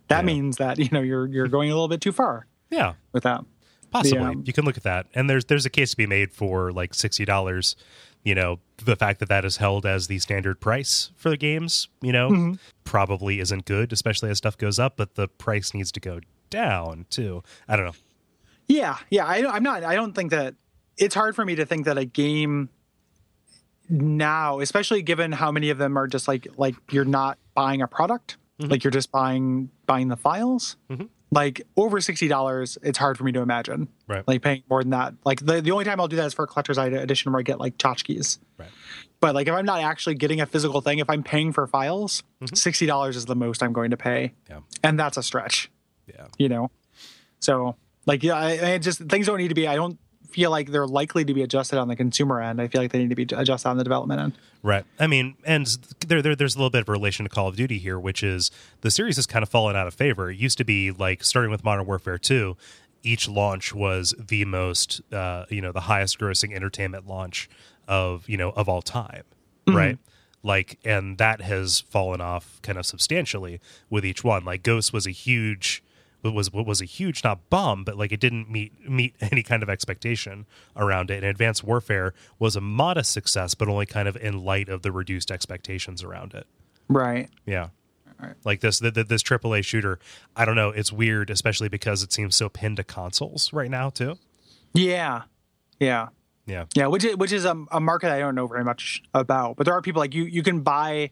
That 0.08 0.25
means 0.25 0.58
that, 0.58 0.79
you 0.79 0.89
know, 0.91 1.01
you're 1.01 1.27
you're 1.27 1.48
going 1.48 1.70
a 1.70 1.74
little 1.74 1.88
bit 1.88 2.01
too 2.01 2.12
far 2.12 2.48
yeah. 2.70 2.94
with 3.14 3.24
that. 3.24 3.44
Possibly. 3.90 4.20
um, 4.20 4.44
you 4.46 4.52
can 4.54 4.66
look 4.66 4.76
at 4.78 4.84
that. 4.84 5.08
And 5.16 5.30
there's 5.30 5.46
there's 5.46 5.66
a 5.66 5.70
case 5.70 5.92
to 5.92 5.98
be 5.98 6.06
made 6.08 6.34
for 6.34 6.72
like 6.72 6.94
sixty 6.94 7.24
dollars. 7.26 7.76
You 8.24 8.36
know, 8.36 8.60
the 8.84 8.98
fact 8.98 9.20
that 9.22 9.30
that 9.30 9.46
is 9.46 9.58
held 9.58 9.86
as 9.86 10.08
the 10.08 10.20
standard 10.20 10.60
price 10.60 11.12
for 11.16 11.30
the 11.30 11.38
games, 11.38 11.88
you 12.02 12.12
know, 12.12 12.30
Mm-hmm. 12.30 12.54
probably 12.84 13.40
isn't 13.40 13.64
good, 13.66 13.94
especially 13.94 14.30
as 14.30 14.38
stuff 14.40 14.58
goes 14.58 14.78
up, 14.80 14.98
but 14.98 15.16
the 15.16 15.30
price 15.30 15.74
needs 15.74 15.92
to 15.94 16.02
go 16.02 16.20
down 16.50 17.06
too. 17.10 17.42
I 17.70 17.78
don't 17.78 17.86
know. 17.86 17.96
Yeah, 18.68 18.98
yeah. 19.10 19.26
I, 19.26 19.50
I'm 19.50 19.64
not. 19.64 19.86
I 19.86 19.96
don't 19.96 20.14
think 20.14 20.32
that 20.32 20.56
it's 20.98 21.16
hard 21.16 21.36
for 21.36 21.46
me 21.46 21.56
to 21.56 21.66
think 21.66 21.86
that 21.86 21.98
a 21.98 22.04
game 22.04 22.68
now, 23.90 24.60
especially 24.60 25.02
given 25.02 25.32
how 25.32 25.52
many 25.52 25.70
of 25.70 25.78
them 25.78 25.98
are 25.98 26.08
just 26.08 26.28
like 26.28 26.48
like 26.58 26.76
you're 26.92 27.06
not 27.06 27.38
buying 27.54 27.82
a 27.82 27.88
product, 27.88 28.36
like 28.60 28.84
you're 28.84 28.92
just 28.92 29.12
buying 29.12 29.70
buying 29.86 30.10
the 30.10 30.18
files. 30.18 30.76
Like 31.30 31.62
over 31.76 32.00
sixty 32.00 32.28
dollars, 32.28 32.78
it's 32.82 32.98
hard 32.98 33.18
for 33.18 33.24
me 33.26 33.32
to 33.34 33.42
imagine. 33.42 33.90
Right. 34.08 34.26
Like 34.28 34.42
paying 34.42 34.64
more 34.70 34.82
than 34.82 34.92
that. 34.92 35.14
Like 35.26 35.46
the 35.46 35.60
the 35.62 35.72
only 35.72 35.84
time 35.84 36.00
I'll 36.00 36.08
do 36.08 36.16
that 36.16 36.28
is 36.28 36.34
for 36.34 36.44
a 36.46 36.48
collector's 36.48 36.78
ed- 36.78 36.94
edition 36.94 37.32
where 37.34 37.40
I 37.40 37.44
get 37.44 37.60
like 37.60 37.78
tchotchkes. 37.78 38.40
Right. 38.58 38.70
But 39.20 39.36
like 39.36 39.48
if 39.48 39.54
I'm 39.54 39.66
not 39.66 39.82
actually 39.82 40.16
getting 40.16 40.40
a 40.40 40.46
physical 40.46 40.80
thing, 40.80 41.00
if 41.00 41.10
I'm 41.10 41.24
paying 41.24 41.52
for 41.52 41.68
files, 41.68 42.24
mm-hmm. 42.42 42.56
sixty 42.56 42.86
dollars 42.86 43.18
is 43.18 43.26
the 43.26 43.36
most 43.36 43.62
I'm 43.62 43.74
going 43.74 43.92
to 43.92 43.98
pay, 43.98 44.34
Yeah. 44.50 44.60
and 44.84 44.98
that's 44.98 45.18
a 45.18 45.24
stretch 45.24 45.70
Yeah. 46.08 46.28
you 46.38 46.48
know 46.50 46.72
so 47.40 47.76
like 48.06 48.24
yeah 48.24 48.36
I, 48.36 48.74
I 48.74 48.78
just 48.78 49.00
things 49.00 49.28
don't 49.28 49.38
need 49.38 49.50
to 49.50 49.54
be 49.56 49.68
i 49.68 49.76
don't 49.76 50.00
feel 50.38 50.51
like 50.51 50.72
they're 50.72 50.88
likely 50.88 51.25
to 51.25 51.34
be 51.34 51.41
adjusted 51.41 51.79
on 51.79 51.88
the 51.88 51.96
consumer 51.96 52.41
end 52.41 52.62
i 52.62 52.67
feel 52.67 52.82
like 52.82 52.91
they 52.91 53.00
need 53.00 53.10
to 53.10 53.15
be 53.15 53.27
adjusted 53.36 53.67
on 53.67 53.77
the 53.77 53.84
development 53.84 54.22
end 54.22 54.34
Right. 54.63 54.86
I 55.00 55.08
mean, 55.08 55.36
and 55.46 55.65
there, 56.08 56.22
there 56.22 56.36
there's 56.36 56.56
a 56.56 56.58
little 56.58 56.70
bit 56.70 56.82
of 56.82 56.89
a 56.89 56.91
relation 56.91 57.24
to 57.24 57.29
Call 57.29 57.48
of 57.48 57.56
Duty 57.56 57.77
here, 57.77 58.00
which 58.00 58.24
is 58.24 58.51
the 58.82 58.91
series 58.91 59.15
has 59.15 59.25
kind 59.25 59.44
of 59.44 59.50
fallen 59.50 59.75
out 59.75 59.88
of 59.88 59.94
favor. 59.94 60.29
It 60.29 60.38
used 60.38 60.58
to 60.58 60.65
be 60.65 60.91
like 60.91 61.24
starting 61.24 61.51
with 61.51 61.63
Modern 61.63 61.86
Warfare 61.86 62.17
2, 62.17 62.58
each 63.03 63.29
launch 63.29 63.74
was 63.74 64.13
the 64.20 64.44
most 64.46 65.01
uh, 65.13 65.46
you 65.50 65.62
know, 65.62 65.72
the 65.72 65.82
highest 65.82 66.20
grossing 66.20 66.53
entertainment 66.53 67.08
launch 67.08 67.50
of, 67.88 68.27
you 68.27 68.36
know, 68.36 68.50
of 68.51 68.67
all 68.67 68.82
time. 68.82 69.24
Right? 69.67 69.98
Like 70.44 70.79
and 70.84 71.17
that 71.17 71.41
has 71.41 71.82
fallen 71.82 72.20
off 72.20 72.62
kind 72.62 72.77
of 72.77 72.86
substantially 72.86 73.60
with 73.89 74.06
each 74.06 74.24
one. 74.24 74.44
Like 74.44 74.63
Ghost 74.63 74.91
was 74.91 75.06
a 75.06 75.12
huge 75.12 75.84
was 76.24 76.52
what 76.52 76.66
was 76.66 76.82
a 76.82 76.86
huge 76.86 77.24
not 77.24 77.50
bomb, 77.50 77.84
but 77.84 77.98
like 77.98 78.12
it 78.12 78.20
didn't 78.20 78.50
meet 78.50 78.90
meet 78.90 79.16
any 79.22 79.44
kind 79.44 79.64
of 79.64 79.70
expectation 79.70 80.46
around 80.76 81.10
it. 81.12 81.18
And 81.18 81.26
Advanced 81.26 81.64
Warfare 81.64 82.14
was 82.40 82.56
a 82.56 82.62
modest 82.62 83.12
success, 83.12 83.54
but 83.56 83.68
only 83.68 83.86
kind 83.86 84.08
of 84.08 84.16
in 84.18 84.44
light 84.44 84.68
of 84.70 84.82
the 84.82 84.92
reduced 84.92 85.32
expectations 85.32 86.04
around 86.04 86.34
it. 86.34 86.48
right 86.90 87.30
Yeah. 87.46 87.70
Right. 88.20 88.34
Like 88.44 88.62
this, 88.62 88.80
th- 88.80 88.96
th- 88.96 89.08
this 89.10 89.22
AAA 89.22 89.63
shooter, 89.63 90.00
I 90.36 90.44
don't 90.46 90.56
know. 90.56 90.70
It's 90.70 90.91
weird, 90.91 91.30
especially 91.30 91.70
because 91.70 92.02
it 92.02 92.12
seems 92.12 92.36
so 92.36 92.50
pinned 92.50 92.78
to 92.78 92.84
consoles 92.84 93.54
right 93.54 93.70
now 93.70 93.91
too. 93.91 94.18
yeah 94.74 95.22
yeah 95.80 96.08
Yeah, 96.48 96.65
yeah 96.76 96.88
which 96.88 97.04
is 97.06 97.15
which 97.15 97.32
is 97.32 97.46
a, 97.46 97.56
a 97.72 97.80
market 97.80 98.10
i 98.12 98.18
don't 98.18 98.34
know 98.34 98.48
very 98.48 98.63
much 98.63 99.04
about 99.13 99.56
but 99.58 99.65
there 99.65 99.76
are 99.76 99.82
people 99.84 100.00
like 100.00 100.15
you 100.15 100.24
you 100.24 100.41
can 100.41 100.62
buy 100.62 101.12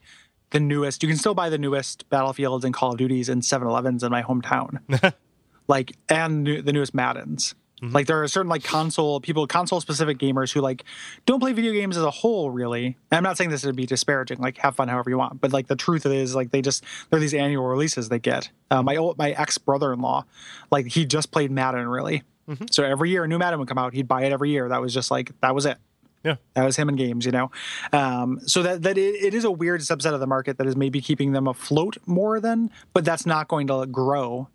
the 0.51 0.59
newest 0.59 1.03
you 1.03 1.09
can 1.09 1.17
still 1.17 1.33
buy 1.33 1.49
the 1.49 1.57
newest 1.57 2.09
battlefields 2.09 2.63
and 2.65 2.73
call 2.73 2.91
of 2.91 2.97
duties 2.97 3.29
and 3.29 3.41
7-elevens 3.41 4.03
in 4.03 4.11
my 4.11 4.23
hometown. 4.23 4.79
Like 5.67 5.95
and 6.09 6.43
new, 6.43 6.61
the 6.61 6.71
newest 6.71 6.93
maddens. 6.93 7.55
Like 7.81 8.07
there 8.07 8.23
are 8.23 8.27
certain 8.27 8.49
like 8.49 8.63
console 8.63 9.19
people 9.19 9.45
console 9.47 9.81
specific 9.81 10.17
gamers 10.17 10.51
who 10.51 10.61
like 10.61 10.83
don't 11.25 11.39
play 11.39 11.53
video 11.53 11.71
games 11.73 11.97
as 11.97 12.03
a 12.03 12.09
whole 12.09 12.49
really. 12.49 12.85
And 13.11 13.17
i'm 13.17 13.23
not 13.23 13.37
saying 13.37 13.49
this 13.49 13.61
to 13.61 13.73
be 13.73 13.85
disparaging 13.85 14.39
like 14.39 14.57
have 14.59 14.75
fun 14.75 14.87
however 14.87 15.09
you 15.09 15.17
want 15.17 15.41
but 15.41 15.53
like 15.53 15.67
the 15.67 15.75
truth 15.75 16.05
is 16.05 16.33
like 16.35 16.51
they 16.51 16.61
just 16.61 16.83
they're 17.09 17.19
these 17.19 17.33
annual 17.33 17.65
releases 17.65 18.09
they 18.09 18.19
get. 18.19 18.49
Uh, 18.71 18.81
my 18.81 18.95
old 18.95 19.17
my 19.17 19.31
ex 19.31 19.57
brother-in-law 19.57 20.23
like 20.71 20.87
he 20.87 21.05
just 21.05 21.31
played 21.31 21.51
madden 21.51 21.87
really. 21.87 22.23
So 22.71 22.83
every 22.83 23.09
year 23.09 23.23
a 23.23 23.27
new 23.27 23.37
madden 23.37 23.59
would 23.59 23.67
come 23.67 23.77
out 23.77 23.93
he'd 23.93 24.07
buy 24.07 24.23
it 24.23 24.31
every 24.31 24.51
year. 24.51 24.69
That 24.69 24.81
was 24.81 24.93
just 24.93 25.11
like 25.11 25.31
that 25.41 25.53
was 25.53 25.65
it 25.65 25.77
yeah, 26.25 26.35
that 26.55 26.65
was 26.65 26.75
him 26.75 26.89
in 26.89 26.95
games, 26.95 27.25
you 27.25 27.31
know. 27.31 27.51
Um, 27.93 28.39
so 28.45 28.61
that 28.63 28.81
that 28.83 28.97
it, 28.97 29.15
it 29.23 29.33
is 29.33 29.45
a 29.45 29.51
weird 29.51 29.81
subset 29.81 30.13
of 30.13 30.19
the 30.19 30.27
market 30.27 30.57
that 30.57 30.67
is 30.67 30.75
maybe 30.75 30.99
keeping 30.99 31.31
them 31.31 31.47
afloat 31.47 31.95
more 32.05 32.39
than, 32.41 32.71
but 32.93 33.05
that's 33.05 33.25
not 33.25 33.47
going 33.47 33.67
to 33.67 33.85
grow, 33.85 34.49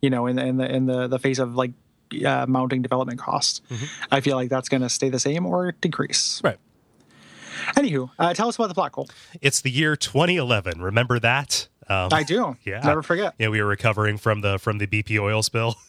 you 0.00 0.08
know, 0.08 0.26
in 0.26 0.36
the 0.36 0.44
in 0.46 0.56
the 0.56 0.74
in 0.74 0.86
the, 0.86 1.08
the 1.08 1.18
face 1.18 1.38
of 1.38 1.54
like 1.54 1.72
uh, 2.24 2.46
mounting 2.48 2.80
development 2.82 3.18
costs. 3.18 3.60
I 4.10 4.20
feel 4.20 4.36
like 4.36 4.48
that's 4.48 4.68
going 4.68 4.82
to 4.82 4.88
stay 4.88 5.08
the 5.10 5.18
same 5.18 5.44
or 5.44 5.72
decrease. 5.72 6.40
right. 6.44 6.58
Anywho, 7.74 8.10
uh, 8.18 8.34
tell 8.34 8.48
us 8.48 8.56
about 8.56 8.68
the 8.68 8.74
plot, 8.74 8.92
Kole. 8.92 9.10
It's 9.40 9.62
the 9.62 9.70
year 9.70 9.96
2011. 9.96 10.80
Remember 10.80 11.18
that? 11.18 11.68
Um, 11.88 12.10
I 12.12 12.22
do. 12.22 12.56
Yeah, 12.64 12.80
Never 12.80 13.02
forget. 13.02 13.34
Yeah, 13.38 13.48
we 13.48 13.60
were 13.62 13.68
recovering 13.68 14.18
from 14.18 14.40
the 14.40 14.58
from 14.58 14.78
the 14.78 14.86
BP 14.86 15.18
oil 15.18 15.42
spill. 15.42 15.76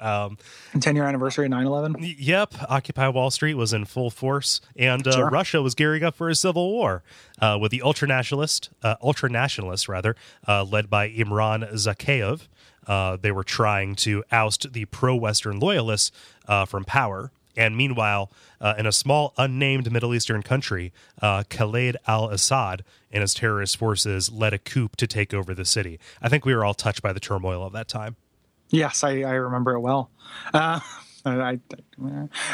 10 0.00 0.94
year 0.96 1.04
anniversary 1.04 1.46
of 1.46 1.50
9 1.50 1.66
11. 1.66 1.96
Yep, 2.00 2.54
Occupy 2.68 3.08
Wall 3.08 3.30
Street 3.30 3.54
was 3.54 3.72
in 3.72 3.84
full 3.84 4.10
force, 4.10 4.60
and 4.76 5.06
uh, 5.06 5.12
Sure. 5.12 5.30
Russia 5.30 5.62
was 5.62 5.74
gearing 5.74 6.02
up 6.04 6.14
for 6.14 6.28
a 6.28 6.34
civil 6.34 6.70
war 6.70 7.02
uh, 7.40 7.58
with 7.60 7.70
the 7.70 7.80
ultranationalist, 7.80 8.68
uh, 8.82 8.96
ultranationalists 9.02 9.88
rather, 9.88 10.14
uh, 10.46 10.64
led 10.64 10.90
by 10.90 11.08
Imran 11.10 11.70
Zakhaev. 11.72 12.48
Uh, 12.86 13.16
they 13.20 13.32
were 13.32 13.42
trying 13.44 13.94
to 13.96 14.22
oust 14.30 14.72
the 14.72 14.84
pro-Western 14.84 15.58
loyalists 15.58 16.12
uh, 16.46 16.64
from 16.64 16.84
power. 16.84 17.32
And 17.56 17.74
meanwhile, 17.76 18.30
uh, 18.60 18.74
in 18.78 18.84
a 18.86 18.92
small 18.92 19.32
unnamed 19.38 19.90
Middle 19.90 20.14
Eastern 20.14 20.42
country, 20.42 20.92
uh, 21.22 21.42
Khaled 21.48 21.96
al-Assad 22.06 22.84
and 23.10 23.22
his 23.22 23.32
terrorist 23.32 23.78
forces 23.78 24.30
led 24.30 24.52
a 24.52 24.58
coup 24.58 24.90
to 24.98 25.06
take 25.06 25.32
over 25.32 25.54
the 25.54 25.64
city. 25.64 25.98
I 26.20 26.28
think 26.28 26.44
we 26.44 26.54
were 26.54 26.64
all 26.66 26.74
touched 26.74 27.00
by 27.00 27.14
the 27.14 27.20
turmoil 27.20 27.64
of 27.64 27.72
that 27.72 27.88
time. 27.88 28.16
Yes, 28.70 29.04
I, 29.04 29.20
I 29.22 29.32
remember 29.32 29.72
it 29.72 29.80
well. 29.80 30.10
Uh, 30.52 30.80
I, 31.26 31.58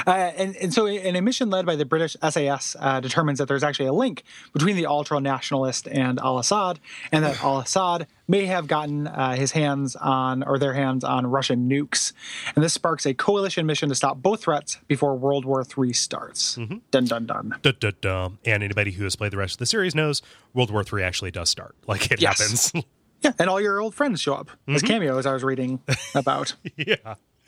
uh, 0.06 0.10
and, 0.10 0.56
and 0.56 0.72
so, 0.72 0.86
an 0.86 1.22
mission 1.24 1.50
led 1.50 1.66
by 1.66 1.76
the 1.76 1.84
British 1.84 2.16
SAS 2.26 2.74
uh, 2.80 3.00
determines 3.00 3.38
that 3.38 3.46
there's 3.46 3.62
actually 3.62 3.84
a 3.88 3.92
link 3.92 4.22
between 4.54 4.76
the 4.76 4.86
ultra 4.86 5.20
nationalist 5.20 5.86
and 5.88 6.18
al 6.18 6.38
Assad, 6.38 6.80
and 7.10 7.22
that 7.22 7.38
al 7.44 7.58
Assad 7.58 8.06
may 8.26 8.46
have 8.46 8.66
gotten 8.66 9.08
uh, 9.08 9.34
his 9.36 9.52
hands 9.52 9.94
on, 9.96 10.42
or 10.42 10.58
their 10.58 10.72
hands 10.72 11.04
on, 11.04 11.26
Russian 11.26 11.68
nukes. 11.68 12.14
And 12.56 12.64
this 12.64 12.72
sparks 12.72 13.04
a 13.04 13.12
coalition 13.12 13.66
mission 13.66 13.90
to 13.90 13.94
stop 13.94 14.22
both 14.22 14.44
threats 14.44 14.78
before 14.88 15.16
World 15.16 15.44
War 15.44 15.62
III 15.78 15.92
starts. 15.92 16.54
Dun 16.90 17.04
dun 17.04 17.26
dun. 17.26 17.54
Dun, 17.60 17.74
dun, 17.78 17.92
dun. 18.00 18.38
And 18.46 18.62
anybody 18.62 18.92
who 18.92 19.04
has 19.04 19.16
played 19.16 19.32
the 19.32 19.36
rest 19.36 19.56
of 19.56 19.58
the 19.58 19.66
series 19.66 19.94
knows 19.94 20.22
World 20.54 20.70
War 20.70 20.82
III 20.90 21.02
actually 21.02 21.30
does 21.30 21.50
start. 21.50 21.74
Like 21.86 22.10
it 22.10 22.22
Yes. 22.22 22.40
happens. 22.40 22.86
Yeah, 23.22 23.32
and 23.38 23.48
all 23.48 23.60
your 23.60 23.80
old 23.80 23.94
friends 23.94 24.20
show 24.20 24.34
up 24.34 24.50
as 24.68 24.82
cameos. 24.82 25.26
I 25.26 25.32
was 25.32 25.44
reading 25.44 25.80
about. 26.14 26.54
yeah. 26.76 26.96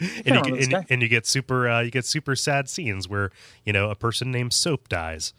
And 0.00 0.26
you, 0.26 0.42
get, 0.42 0.72
and, 0.74 0.86
and 0.90 1.02
you 1.02 1.08
get 1.08 1.26
super 1.26 1.68
uh, 1.68 1.80
you 1.80 1.90
get 1.90 2.04
super 2.04 2.34
sad 2.34 2.68
scenes 2.68 3.08
where 3.08 3.30
you 3.64 3.72
know 3.72 3.90
a 3.90 3.94
person 3.94 4.32
named 4.32 4.52
Soap 4.52 4.88
dies. 4.88 5.32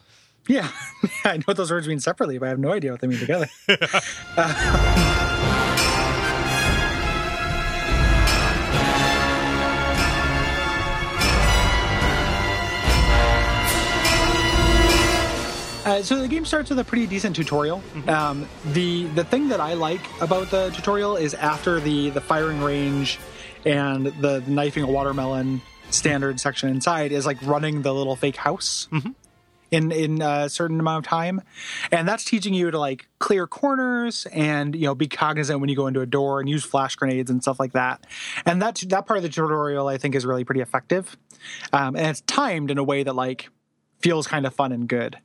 Yeah, 0.48 0.70
I 1.26 1.38
know 1.38 1.44
what 1.46 1.58
those 1.58 1.72
words 1.72 1.88
mean 1.88 2.00
separately, 2.00 2.38
but 2.38 2.46
I 2.46 2.50
have 2.50 2.60
no 2.60 2.72
idea 2.72 2.92
what 2.92 3.02
they 3.02 3.08
mean 3.08 3.20
together. 3.20 3.50
Uh, 15.86 16.02
so 16.02 16.20
the 16.20 16.28
game 16.28 16.46
starts 16.46 16.72
with 16.72 16.80
a 16.80 16.84
pretty 16.84 17.06
decent 17.06 17.36
tutorial. 17.36 17.82
Um, 18.08 18.48
the 18.74 19.06
the 19.10 19.24
thing 19.24 19.50
that 19.50 19.60
I 19.60 19.76
like 19.76 20.02
about 20.20 20.50
the 20.50 20.72
tutorial 20.72 21.16
is 21.16 21.36
after 21.36 21.80
the 21.80 22.10
the 22.10 22.22
firing 22.22 22.60
range 22.62 23.20
and 23.66 24.08
the 24.08 24.44
knifing 24.48 24.84
a 24.84 24.88
watermelon 24.88 25.62
standard 25.92 26.40
section 26.40 26.70
inside 26.70 27.12
is 27.12 27.28
like 27.28 27.38
running 27.44 27.84
the 27.84 27.94
little 27.94 28.16
fake 28.16 28.36
house 28.36 28.88
in 29.72 29.92
in 29.92 30.22
a 30.24 30.50
certain 30.50 30.80
amount 30.80 31.06
of 31.06 31.10
time, 31.10 31.42
and 31.92 32.08
that's 32.08 32.24
teaching 32.24 32.56
you 32.56 32.72
to 32.72 32.80
like 32.80 33.08
clear 33.20 33.46
corners 33.46 34.26
and 34.32 34.76
you 34.76 34.88
know 34.88 34.96
be 34.96 35.08
cognizant 35.08 35.60
when 35.60 35.70
you 35.70 35.76
go 35.76 35.86
into 35.86 36.02
a 36.02 36.08
door 36.08 36.40
and 36.40 36.50
use 36.50 36.64
flash 36.64 36.96
grenades 36.96 37.30
and 37.30 37.44
stuff 37.44 37.60
like 37.60 37.74
that. 37.74 38.06
And 38.46 38.60
that 38.62 38.84
that 38.88 39.06
part 39.06 39.18
of 39.18 39.24
the 39.24 39.30
tutorial 39.30 39.88
I 39.88 40.00
think 40.00 40.16
is 40.16 40.26
really 40.26 40.44
pretty 40.44 40.62
effective, 40.62 41.16
um, 41.74 41.96
and 41.96 42.08
it's 42.08 42.22
timed 42.22 42.72
in 42.72 42.80
a 42.80 42.84
way 42.84 43.04
that 43.04 43.14
like 43.14 43.50
feels 44.02 44.26
kind 44.26 44.48
of 44.48 44.54
fun 44.56 44.72
and 44.72 44.90
good 44.90 45.18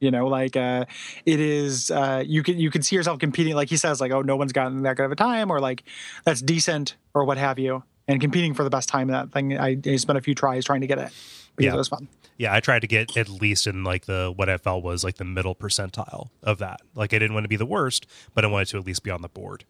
you 0.00 0.10
know 0.10 0.26
like 0.26 0.56
uh 0.56 0.84
it 1.26 1.38
is 1.40 1.90
uh 1.90 2.22
you 2.26 2.42
can 2.42 2.58
you 2.58 2.70
can 2.70 2.82
see 2.82 2.96
yourself 2.96 3.18
competing 3.18 3.54
like 3.54 3.68
he 3.68 3.76
says 3.76 4.00
like 4.00 4.10
oh 4.12 4.22
no 4.22 4.36
one's 4.36 4.52
gotten 4.52 4.82
that 4.82 4.96
good 4.96 5.04
of 5.04 5.12
a 5.12 5.16
time 5.16 5.50
or 5.50 5.60
like 5.60 5.84
that's 6.24 6.40
decent 6.42 6.96
or 7.14 7.24
what 7.24 7.38
have 7.38 7.58
you 7.58 7.82
and 8.08 8.20
competing 8.20 8.54
for 8.54 8.64
the 8.64 8.70
best 8.70 8.88
time 8.88 9.08
in 9.08 9.12
that 9.12 9.30
thing 9.30 9.56
i, 9.58 9.76
I 9.86 9.96
spent 9.96 10.18
a 10.18 10.22
few 10.22 10.34
tries 10.34 10.64
trying 10.64 10.80
to 10.80 10.86
get 10.86 10.98
it 10.98 11.12
Yeah. 11.58 11.74
it 11.74 11.76
was 11.76 11.88
fun 11.88 12.08
Yeah, 12.38 12.54
I 12.54 12.60
tried 12.60 12.80
to 12.80 12.86
get 12.86 13.16
at 13.18 13.28
least 13.28 13.66
in 13.66 13.84
like 13.84 14.06
the 14.06 14.32
what 14.34 14.48
I 14.48 14.56
felt 14.56 14.82
was 14.82 15.04
like 15.04 15.16
the 15.16 15.26
middle 15.26 15.54
percentile 15.54 16.30
of 16.42 16.56
that. 16.58 16.80
Like 16.94 17.12
I 17.12 17.18
didn't 17.18 17.34
want 17.34 17.44
to 17.44 17.48
be 17.48 17.56
the 17.56 17.66
worst, 17.66 18.06
but 18.34 18.46
I 18.46 18.48
wanted 18.48 18.68
to 18.68 18.78
at 18.78 18.86
least 18.86 19.02
be 19.02 19.10
on 19.10 19.20
the 19.20 19.28
board. 19.28 19.64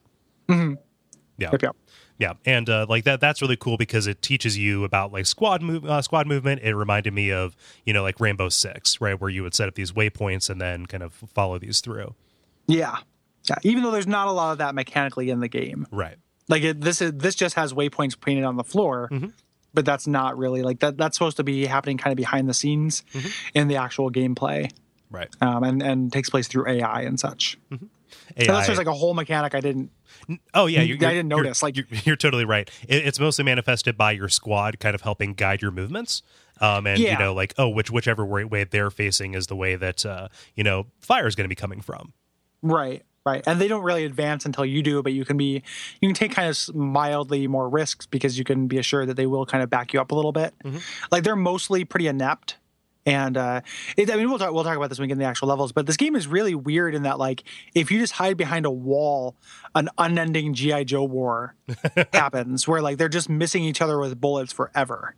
Mm-hmm. 0.48 0.74
Yeah. 1.36 1.48
Yep, 1.50 1.62
yep. 1.62 1.76
Yeah, 2.20 2.35
and 2.44 2.68
uh, 2.70 2.87
like 2.88 3.02
that 3.04 3.18
that's 3.20 3.40
really 3.42 3.56
cool 3.56 3.76
because 3.76 4.06
it 4.06 4.20
teaches 4.22 4.56
you 4.56 4.85
about 4.85 5.11
like 5.12 5.26
squad 5.26 5.62
move 5.62 5.85
uh, 5.87 6.02
squad 6.02 6.26
movement. 6.28 6.61
It 6.62 6.76
reminded 6.76 7.12
me 7.14 7.33
of 7.33 7.56
you 7.85 7.92
know 7.92 8.02
like 8.02 8.20
Rainbow 8.20 8.50
Six, 8.50 9.00
right, 9.00 9.18
where 9.20 9.30
you 9.30 9.42
would 9.42 9.54
set 9.54 9.66
up 9.68 9.74
these 9.74 9.90
waypoints 9.92 10.48
and 10.50 10.61
then 10.61 10.87
kind 10.87 11.02
of 11.02 11.12
follow 11.35 11.59
these 11.59 11.80
through. 11.80 12.14
yeah 12.68 12.98
yeah 13.48 13.56
even 13.62 13.83
though 13.83 13.90
there's 13.90 14.06
not 14.06 14.28
a 14.28 14.33
lot 14.33 14.52
of 14.52 14.59
that 14.59 14.74
mechanically 14.74 15.30
in 15.30 15.40
the 15.40 15.48
game 15.48 15.87
Right. 15.90 16.16
like 16.48 16.62
it, 16.62 16.83
this 16.83 17.00
is 17.00 17.12
this 17.14 17.35
just 17.35 17.54
has 17.56 17.72
waypoints 17.72 18.20
painted 18.20 18.44
on 18.44 18.56
the 18.56 18.64
floor 18.64 19.09
but 19.72 19.87
that's 19.87 20.06
not 20.06 20.37
really 20.37 20.61
like 20.62 20.80
that 20.80 20.98
that's 20.98 21.16
supposed 21.16 21.38
to 21.38 21.42
be 21.44 21.64
happening 21.64 21.96
kind 21.96 22.12
of 22.12 22.18
behind 22.18 22.48
the 22.50 22.54
scenes 22.54 23.02
in 23.54 23.68
the 23.68 23.76
actual 23.76 24.11
gameplay 24.11 24.70
Right. 25.11 25.28
um, 25.40 25.64
and 25.64 25.83
and 25.83 26.12
takes 26.12 26.28
place 26.28 26.48
through 26.48 26.68
ai 26.68 27.00
and 27.02 27.18
such 27.18 27.56
AI, 28.37 28.44
unless 28.48 28.66
there's 28.66 28.78
like 28.78 28.87
a 28.87 28.92
whole 28.92 29.14
mechanic 29.14 29.54
i 29.54 29.61
didn't 29.61 29.90
oh 30.54 30.66
yeah, 30.66 30.83
you're, 30.83 30.96
I 30.96 31.00
you're- 31.00 31.14
didn't 31.14 31.30
you're- 31.30 31.42
notice, 31.42 31.62
like- 31.62 31.76
you're, 31.76 31.87
you're 32.04 32.16
totally 32.16 32.44
right. 32.44 32.70
It, 32.88 33.06
it's 33.06 33.20
mostly 33.20 33.44
manifested 33.44 33.96
by 33.96 34.12
your 34.12 34.28
squad 34.28 34.78
kind 34.80 34.94
of 34.94 35.00
helping 35.02 35.35
guide 35.35 35.62
your 35.62 35.70
movements. 35.70 36.22
Um, 36.61 36.87
and 36.87 36.98
you 37.12 37.18
know, 37.18 37.33
like 37.33 37.54
oh, 37.56 37.68
which 37.70 37.90
whichever 37.90 38.24
way, 38.26 38.64
they're 38.64 38.90
facing 38.90 39.35
is 39.35 39.46
the 39.46 39.56
way 39.56 39.76
that 39.76 40.04
uh, 40.04 40.28
you 40.54 40.62
know 40.64 40.87
fire 41.00 41.26
is 41.26 41.35
going 41.35 41.44
to 41.46 41.48
be 41.48 41.54
coming 41.54 41.80
from. 41.80 42.12
Right, 42.61 43.02
right. 43.24 43.42
And 43.46 43.59
they 43.59 43.66
don't 43.66 43.83
really 43.83 44.04
advance 44.04 44.44
until 44.44 44.66
you 44.66 44.83
do, 44.83 45.02
but 45.02 45.14
you 45.14 45.24
can 45.24 45.38
be 45.38 45.62
you 46.02 46.09
can 46.09 46.14
take 46.14 46.33
kind 46.33 46.50
of 46.50 46.74
mildly 46.74 47.46
more 47.46 47.66
risks 47.66 48.04
because 48.06 48.37
you 48.38 48.44
can 48.44 48.66
be 48.66 48.76
assured 48.76 49.09
that 49.09 49.14
they 49.16 49.24
will 49.24 49.46
kind 49.46 49.62
of 49.64 49.70
back 49.70 49.94
you 49.94 50.00
up 50.02 50.11
a 50.12 50.14
little 50.14 50.33
bit. 50.33 50.52
Like 51.11 51.24
they're 51.24 51.35
mostly 51.35 51.87
pretty 51.87 52.09
inept. 52.09 52.56
And 53.06 53.36
uh, 53.36 53.62
it, 53.96 54.10
I 54.10 54.16
mean, 54.16 54.28
we'll 54.28 54.38
talk. 54.38 54.52
We'll 54.52 54.64
talk 54.64 54.76
about 54.76 54.90
this 54.90 54.98
when 54.98 55.04
we 55.04 55.08
get 55.08 55.12
in 55.14 55.18
the 55.20 55.24
actual 55.24 55.48
levels. 55.48 55.72
But 55.72 55.86
this 55.86 55.96
game 55.96 56.14
is 56.14 56.26
really 56.26 56.54
weird 56.54 56.94
in 56.94 57.04
that, 57.04 57.18
like, 57.18 57.44
if 57.74 57.90
you 57.90 57.98
just 57.98 58.12
hide 58.12 58.36
behind 58.36 58.66
a 58.66 58.70
wall, 58.70 59.36
an 59.74 59.88
unending 59.96 60.52
GI 60.52 60.84
Joe 60.84 61.04
war 61.04 61.54
happens, 62.12 62.68
where 62.68 62.82
like 62.82 62.98
they're 62.98 63.08
just 63.08 63.28
missing 63.30 63.64
each 63.64 63.80
other 63.80 63.98
with 63.98 64.20
bullets 64.20 64.52
forever. 64.52 65.14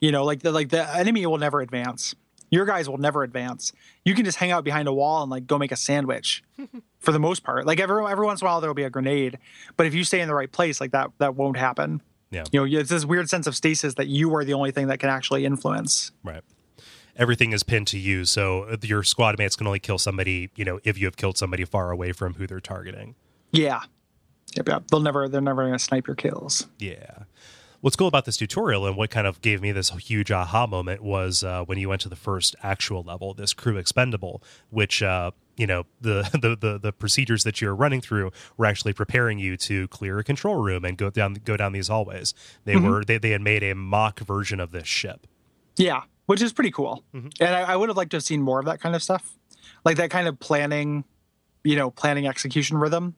You 0.00 0.10
know, 0.10 0.24
like 0.24 0.40
the 0.40 0.52
like 0.52 0.70
the 0.70 0.88
enemy 0.96 1.26
will 1.26 1.38
never 1.38 1.60
advance. 1.60 2.14
Your 2.50 2.66
guys 2.66 2.88
will 2.88 2.98
never 2.98 3.22
advance. 3.22 3.72
You 4.04 4.14
can 4.14 4.24
just 4.24 4.36
hang 4.36 4.50
out 4.50 4.64
behind 4.64 4.88
a 4.88 4.92
wall 4.92 5.22
and 5.22 5.30
like 5.30 5.46
go 5.46 5.58
make 5.58 5.72
a 5.72 5.76
sandwich. 5.76 6.42
for 6.98 7.12
the 7.12 7.18
most 7.18 7.42
part, 7.42 7.66
like 7.66 7.78
every 7.78 8.04
every 8.10 8.24
once 8.24 8.40
in 8.40 8.46
a 8.46 8.50
while 8.50 8.60
there 8.60 8.70
will 8.70 8.74
be 8.74 8.84
a 8.84 8.90
grenade, 8.90 9.38
but 9.76 9.86
if 9.86 9.94
you 9.94 10.04
stay 10.04 10.20
in 10.20 10.28
the 10.28 10.34
right 10.34 10.50
place, 10.50 10.80
like 10.80 10.92
that 10.92 11.10
that 11.18 11.34
won't 11.34 11.58
happen. 11.58 12.00
Yeah. 12.30 12.44
You 12.50 12.66
know, 12.66 12.78
it's 12.80 12.88
this 12.88 13.04
weird 13.04 13.28
sense 13.28 13.46
of 13.46 13.54
stasis 13.54 13.94
that 13.94 14.08
you 14.08 14.34
are 14.34 14.44
the 14.44 14.54
only 14.54 14.70
thing 14.70 14.86
that 14.86 15.00
can 15.00 15.10
actually 15.10 15.44
influence. 15.44 16.12
Right. 16.24 16.42
Everything 17.16 17.52
is 17.52 17.62
pinned 17.62 17.86
to 17.88 17.98
you, 17.98 18.24
so 18.24 18.76
your 18.82 19.02
squad 19.02 19.38
mates 19.38 19.56
can 19.56 19.66
only 19.66 19.78
kill 19.78 19.98
somebody, 19.98 20.50
you 20.56 20.64
know, 20.64 20.80
if 20.84 20.98
you 20.98 21.06
have 21.06 21.16
killed 21.16 21.36
somebody 21.36 21.64
far 21.64 21.90
away 21.90 22.12
from 22.12 22.34
who 22.34 22.46
they're 22.46 22.60
targeting. 22.60 23.14
Yeah. 23.50 23.82
Yep, 24.56 24.68
yep. 24.68 24.88
They'll 24.88 25.00
never 25.00 25.28
they're 25.28 25.40
never 25.40 25.64
gonna 25.64 25.78
snipe 25.78 26.06
your 26.06 26.16
kills. 26.16 26.66
Yeah. 26.78 27.24
What's 27.80 27.96
cool 27.96 28.06
about 28.06 28.26
this 28.26 28.36
tutorial 28.36 28.86
and 28.86 28.96
what 28.96 29.10
kind 29.10 29.26
of 29.26 29.40
gave 29.40 29.60
me 29.60 29.72
this 29.72 29.90
huge 29.90 30.30
aha 30.30 30.68
moment 30.68 31.02
was 31.02 31.42
uh, 31.42 31.64
when 31.64 31.78
you 31.78 31.88
went 31.88 32.00
to 32.02 32.08
the 32.08 32.14
first 32.14 32.54
actual 32.62 33.02
level, 33.02 33.34
this 33.34 33.52
crew 33.52 33.76
expendable, 33.76 34.40
which 34.70 35.02
uh, 35.02 35.32
you 35.56 35.66
know 35.66 35.84
the, 36.00 36.22
the 36.32 36.56
the 36.56 36.78
the 36.78 36.92
procedures 36.92 37.42
that 37.44 37.60
you're 37.60 37.74
running 37.74 38.00
through 38.00 38.30
were 38.56 38.66
actually 38.66 38.92
preparing 38.92 39.38
you 39.38 39.56
to 39.56 39.88
clear 39.88 40.18
a 40.18 40.24
control 40.24 40.62
room 40.62 40.84
and 40.84 40.96
go 40.96 41.10
down 41.10 41.34
go 41.44 41.56
down 41.56 41.72
these 41.72 41.88
hallways. 41.88 42.34
They 42.64 42.76
were 42.76 43.04
they, 43.04 43.18
they 43.18 43.30
had 43.30 43.42
made 43.42 43.62
a 43.62 43.74
mock 43.74 44.20
version 44.20 44.60
of 44.60 44.70
this 44.70 44.86
ship. 44.86 45.26
Yeah. 45.76 46.02
Which 46.26 46.40
is 46.40 46.52
pretty 46.52 46.70
cool. 46.70 47.04
And 47.40 47.54
I, 47.54 47.72
I 47.72 47.76
would 47.76 47.88
have 47.88 47.96
liked 47.96 48.12
to 48.12 48.16
have 48.16 48.24
seen 48.24 48.42
more 48.42 48.60
of 48.60 48.66
that 48.66 48.80
kind 48.80 48.94
of 48.94 49.02
stuff. 49.02 49.36
Like 49.84 49.96
that 49.96 50.10
kind 50.10 50.28
of 50.28 50.38
planning, 50.38 51.04
you 51.64 51.76
know, 51.76 51.90
planning 51.90 52.26
execution 52.26 52.78
rhythm 52.78 53.16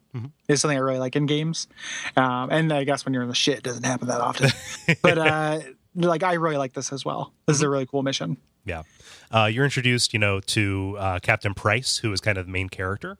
is 0.48 0.60
something 0.60 0.76
I 0.76 0.80
really 0.80 0.98
like 0.98 1.14
in 1.14 1.26
games. 1.26 1.68
Um, 2.16 2.48
and 2.50 2.72
I 2.72 2.84
guess 2.84 3.04
when 3.04 3.12
you're 3.12 3.22
in 3.22 3.28
the 3.28 3.34
shit, 3.34 3.58
it 3.58 3.64
doesn't 3.64 3.84
happen 3.84 4.08
that 4.08 4.20
often. 4.20 4.50
but 5.02 5.18
uh, 5.18 5.60
like 5.94 6.22
I 6.22 6.34
really 6.34 6.56
like 6.56 6.72
this 6.72 6.92
as 6.92 7.04
well. 7.04 7.32
This 7.46 7.56
is 7.56 7.62
a 7.62 7.68
really 7.68 7.86
cool 7.86 8.02
mission. 8.02 8.38
Yeah. 8.64 8.82
Uh, 9.30 9.50
you're 9.52 9.64
introduced, 9.64 10.14
you 10.14 10.18
know, 10.18 10.40
to 10.40 10.96
uh, 10.98 11.18
Captain 11.20 11.52
Price, 11.54 11.98
who 11.98 12.12
is 12.12 12.20
kind 12.20 12.38
of 12.38 12.46
the 12.46 12.52
main 12.52 12.68
character 12.68 13.18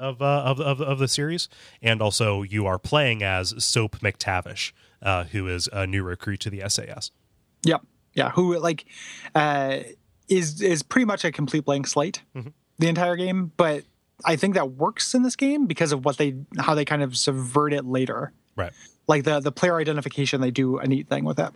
of, 0.00 0.22
uh, 0.22 0.24
of 0.24 0.60
of 0.60 0.80
of 0.80 0.98
the 0.98 1.08
series, 1.08 1.48
and 1.82 2.00
also 2.00 2.42
you 2.42 2.66
are 2.66 2.78
playing 2.78 3.22
as 3.22 3.52
Soap 3.64 3.98
McTavish, 3.98 4.72
uh, 5.02 5.24
who 5.24 5.48
is 5.48 5.68
a 5.72 5.86
new 5.86 6.02
recruit 6.02 6.40
to 6.40 6.50
the 6.50 6.62
SAS. 6.68 7.10
Yep. 7.64 7.82
Yeah. 8.14 8.30
Who 8.30 8.58
like 8.58 8.84
uh, 9.34 9.78
is 10.28 10.60
is 10.60 10.82
pretty 10.82 11.04
much 11.04 11.24
a 11.24 11.32
complete 11.32 11.64
blank 11.64 11.86
slate 11.86 12.22
the 12.78 12.88
entire 12.88 13.16
game, 13.16 13.52
but 13.56 13.84
I 14.24 14.36
think 14.36 14.54
that 14.54 14.72
works 14.72 15.14
in 15.14 15.22
this 15.22 15.36
game 15.36 15.66
because 15.66 15.92
of 15.92 16.04
what 16.04 16.16
they 16.18 16.34
how 16.58 16.74
they 16.74 16.84
kind 16.84 17.02
of 17.02 17.16
subvert 17.16 17.72
it 17.72 17.84
later. 17.84 18.32
Right. 18.56 18.72
Like 19.08 19.24
the 19.24 19.40
the 19.40 19.52
player 19.52 19.78
identification, 19.78 20.40
they 20.40 20.50
do 20.50 20.78
a 20.78 20.86
neat 20.86 21.08
thing 21.08 21.24
with 21.24 21.38
it 21.38 21.50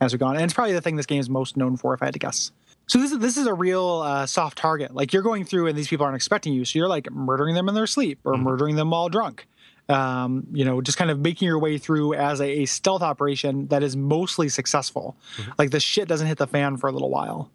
as 0.00 0.12
we 0.12 0.18
go 0.18 0.26
on, 0.26 0.36
and 0.36 0.44
it's 0.44 0.52
probably 0.54 0.74
the 0.74 0.80
thing 0.80 0.96
this 0.96 1.06
game 1.06 1.20
is 1.20 1.30
most 1.30 1.56
known 1.56 1.76
for, 1.76 1.94
if 1.94 2.02
I 2.02 2.06
had 2.06 2.14
to 2.14 2.18
guess. 2.18 2.52
So 2.88 2.98
this 2.98 3.12
is 3.12 3.18
this 3.20 3.36
is 3.36 3.46
a 3.46 3.54
real 3.54 4.02
uh, 4.04 4.26
soft 4.26 4.58
target. 4.58 4.94
Like 4.94 5.12
you're 5.12 5.22
going 5.22 5.44
through, 5.44 5.68
and 5.68 5.78
these 5.78 5.88
people 5.88 6.04
aren't 6.04 6.16
expecting 6.16 6.52
you, 6.52 6.64
so 6.64 6.78
you're 6.78 6.88
like 6.88 7.10
murdering 7.10 7.54
them 7.54 7.68
in 7.68 7.74
their 7.74 7.86
sleep 7.86 8.18
or 8.24 8.36
murdering 8.36 8.76
them 8.76 8.90
while 8.90 9.08
drunk. 9.08 9.46
Um, 9.92 10.46
you 10.52 10.64
know, 10.64 10.80
just 10.80 10.96
kind 10.96 11.10
of 11.10 11.20
making 11.20 11.46
your 11.46 11.58
way 11.58 11.76
through 11.76 12.14
as 12.14 12.40
a, 12.40 12.62
a 12.62 12.64
stealth 12.64 13.02
operation 13.02 13.66
that 13.68 13.82
is 13.82 13.94
mostly 13.96 14.48
successful. 14.48 15.16
Like 15.58 15.70
the 15.70 15.80
shit 15.80 16.08
doesn't 16.08 16.26
hit 16.26 16.38
the 16.38 16.46
fan 16.46 16.78
for 16.78 16.88
a 16.88 16.92
little 16.92 17.10
while. 17.10 17.50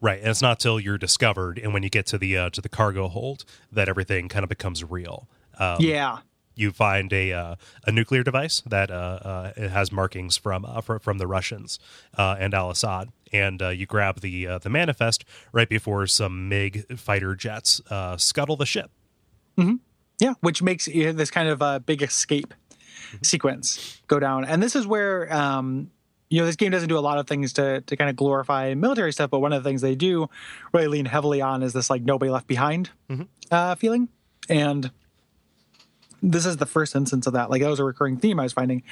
Right, 0.00 0.18
and 0.20 0.28
it's 0.28 0.40
not 0.40 0.60
till 0.60 0.80
you're 0.80 0.96
discovered 0.98 1.58
and 1.58 1.74
when 1.74 1.82
you 1.82 1.90
get 1.90 2.06
to 2.06 2.18
the 2.18 2.36
uh, 2.36 2.50
to 2.50 2.60
the 2.60 2.68
cargo 2.68 3.08
hold 3.08 3.44
that 3.70 3.88
everything 3.88 4.28
kind 4.28 4.44
of 4.44 4.48
becomes 4.48 4.82
real. 4.82 5.28
Um, 5.58 5.76
Yeah, 5.80 6.20
you 6.54 6.70
find 6.72 7.12
a 7.12 7.32
uh, 7.32 7.54
a 7.84 7.92
nuclear 7.92 8.22
device 8.22 8.62
that 8.64 8.90
uh, 8.90 8.94
uh, 8.94 9.52
it 9.56 9.70
has 9.70 9.92
markings 9.92 10.36
from 10.36 10.64
uh, 10.64 10.80
fr- 10.80 10.98
from 10.98 11.18
the 11.18 11.26
Russians 11.26 11.78
uh, 12.16 12.36
and 12.38 12.54
Al 12.54 12.70
Assad, 12.70 13.10
and 13.32 13.60
uh, 13.60 13.68
you 13.68 13.86
grab 13.86 14.20
the 14.20 14.46
uh, 14.46 14.58
the 14.58 14.70
manifest 14.70 15.24
right 15.52 15.68
before 15.68 16.06
some 16.06 16.48
MiG 16.48 16.98
fighter 16.98 17.34
jets 17.34 17.80
uh, 17.90 18.16
scuttle 18.16 18.56
the 18.56 18.66
ship. 18.66 18.90
Yeah, 20.18 20.34
which 20.40 20.62
makes 20.62 20.86
this 20.86 21.30
kind 21.30 21.48
of 21.48 21.62
uh, 21.62 21.78
big 21.78 22.02
escape 22.02 22.52
sequence 23.22 24.00
go 24.08 24.18
down. 24.18 24.44
And 24.44 24.62
this 24.62 24.74
is 24.74 24.86
where, 24.86 25.32
um, 25.32 25.90
you 26.28 26.40
know, 26.40 26.46
this 26.46 26.56
game 26.56 26.72
doesn't 26.72 26.88
do 26.88 26.98
a 26.98 27.00
lot 27.00 27.18
of 27.18 27.26
things 27.26 27.52
to, 27.54 27.80
to 27.82 27.96
kind 27.96 28.10
of 28.10 28.16
glorify 28.16 28.74
military 28.74 29.12
stuff, 29.12 29.30
but 29.30 29.38
one 29.38 29.52
of 29.52 29.62
the 29.62 29.68
things 29.68 29.80
they 29.80 29.94
do 29.94 30.28
really 30.74 30.88
lean 30.88 31.06
heavily 31.06 31.40
on 31.40 31.62
is 31.62 31.72
this 31.72 31.88
like 31.88 32.02
nobody 32.02 32.30
left 32.30 32.46
behind 32.46 32.90
uh, 33.50 33.74
feeling. 33.76 34.08
And 34.48 34.90
this 36.22 36.44
is 36.44 36.56
the 36.56 36.66
first 36.66 36.96
instance 36.96 37.26
of 37.26 37.34
that. 37.34 37.48
Like 37.48 37.62
that 37.62 37.70
was 37.70 37.80
a 37.80 37.84
recurring 37.84 38.18
theme 38.18 38.40
I 38.40 38.42
was 38.42 38.52
finding 38.52 38.82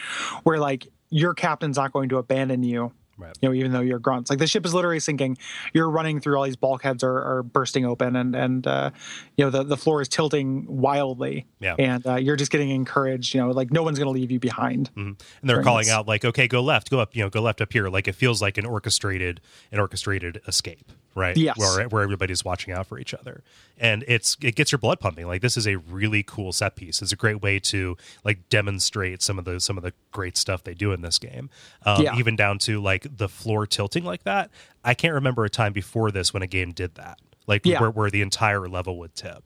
where 0.45 0.59
like 0.59 0.87
your 1.11 1.35
captain's 1.35 1.77
not 1.77 1.93
going 1.93 2.09
to 2.11 2.19
abandon 2.19 2.63
you. 2.63 2.93
Right. 3.19 3.37
You 3.41 3.49
know, 3.49 3.55
even 3.55 3.73
though 3.73 3.81
you're 3.81 3.99
grunts, 3.99 4.31
like 4.31 4.39
the 4.39 4.47
ship 4.47 4.67
is 4.67 4.75
literally 4.75 5.01
sinking. 5.01 5.39
You're 5.73 5.89
running 5.89 6.21
through 6.21 6.37
all 6.37 6.45
these 6.45 6.57
bulkheads 6.57 7.03
are, 7.03 7.39
are 7.39 7.43
bursting 7.43 7.85
open, 7.85 8.17
and 8.17 8.37
and 8.37 8.67
uh, 8.67 8.91
you 9.37 9.45
know 9.45 9.51
the, 9.51 9.63
the 9.63 9.77
floor 9.77 10.03
is 10.03 10.09
tilting 10.09 10.67
wildly. 10.69 11.47
Yeah. 11.61 11.77
And 11.79 12.07
uh, 12.07 12.17
you're 12.17 12.37
just 12.37 12.51
getting 12.51 12.71
encouraged. 12.71 13.35
You 13.35 13.41
know, 13.41 13.51
like 13.51 13.73
no 13.73 13.83
one's 13.83 13.99
going 13.99 14.13
to 14.13 14.19
leave 14.19 14.31
you 14.31 14.41
behind. 14.41 14.91
and 14.97 15.17
they're 15.43 15.63
calling 15.63 15.87
nice. 15.87 15.95
out 15.95 16.07
like 16.07 16.25
okay 16.25 16.49
go 16.49 16.63
left 16.63 16.91
go 16.91 17.01
up 17.01 17.15
you 17.15 17.23
know 17.23 17.31
go 17.31 17.41
left 17.41 17.61
up 17.61 17.73
here 17.73 17.89
like 17.89 18.09
it 18.09 18.15
feels 18.15 18.43
like 18.43 18.59
an 18.59 18.67
orchestrated 18.67 19.41
an 19.73 19.81
orchestrated 19.81 20.41
escape 20.47 20.93
right 21.17 21.37
Yes. 21.37 21.59
where, 21.59 21.89
where 21.89 22.03
everybody's 22.03 22.45
watching 22.45 22.73
out 22.73 22.87
for 22.87 22.99
each 22.99 23.13
other 23.15 23.43
and 23.79 24.05
it's 24.07 24.37
it 24.43 24.55
gets 24.55 24.71
your 24.71 24.79
blood 24.79 25.01
pumping 25.01 25.27
like 25.27 25.41
this 25.43 25.57
is 25.57 25.67
a 25.67 25.77
really 25.77 26.23
cool 26.23 26.53
set 26.53 26.77
piece 26.77 27.03
it's 27.03 27.11
a 27.13 27.17
great 27.17 27.43
way 27.43 27.59
to 27.59 27.97
like 28.25 28.49
demonstrate 28.51 29.23
some 29.23 29.39
of 29.39 29.45
the 29.47 29.59
some 29.59 29.77
of 29.77 29.83
the 29.83 29.93
great 30.13 30.37
stuff 30.37 30.63
they 30.63 30.75
do 30.75 30.93
in 30.93 31.01
this 31.01 31.19
game 31.19 31.49
um, 31.85 32.03
Yeah. 32.03 32.17
even 32.17 32.37
down 32.37 32.59
to 32.61 32.81
like 32.81 33.07
the 33.17 33.29
floor 33.29 33.67
tilting 33.67 34.05
like 34.05 34.23
that 34.25 34.51
i 34.85 34.95
can't 34.95 35.15
remember 35.15 35.45
a 35.45 35.51
time 35.51 35.73
before 35.73 36.11
this 36.11 36.33
when 36.35 36.43
a 36.43 36.47
game 36.47 36.73
did 36.73 36.95
that 36.97 37.19
like 37.47 37.65
Yeah. 37.65 37.81
where, 37.81 37.91
where 37.91 38.11
the 38.11 38.23
entire 38.23 38.69
level 38.69 38.99
would 38.99 39.15
tip. 39.15 39.43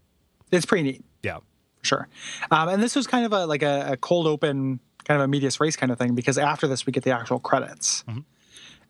It's 0.51 0.65
pretty 0.67 0.83
neat. 0.85 1.05
Yeah. 1.23 1.39
Sure. 1.83 2.09
Um, 2.51 2.69
and 2.71 2.83
this 2.83 2.97
was 2.97 3.07
kind 3.07 3.25
of 3.25 3.33
a 3.33 3.47
like 3.47 3.63
a, 3.63 3.93
a 3.93 3.97
cold 3.97 4.27
open, 4.27 4.81
kind 5.05 5.21
of 5.21 5.25
a 5.25 5.29
medias 5.29 5.61
res 5.61 5.77
kind 5.77 5.93
of 5.93 5.99
thing 5.99 6.15
because 6.15 6.37
after 6.39 6.67
this 6.67 6.87
we 6.87 6.93
get 6.93 7.05
the 7.05 7.11
actual 7.11 7.39
credits, 7.39 8.03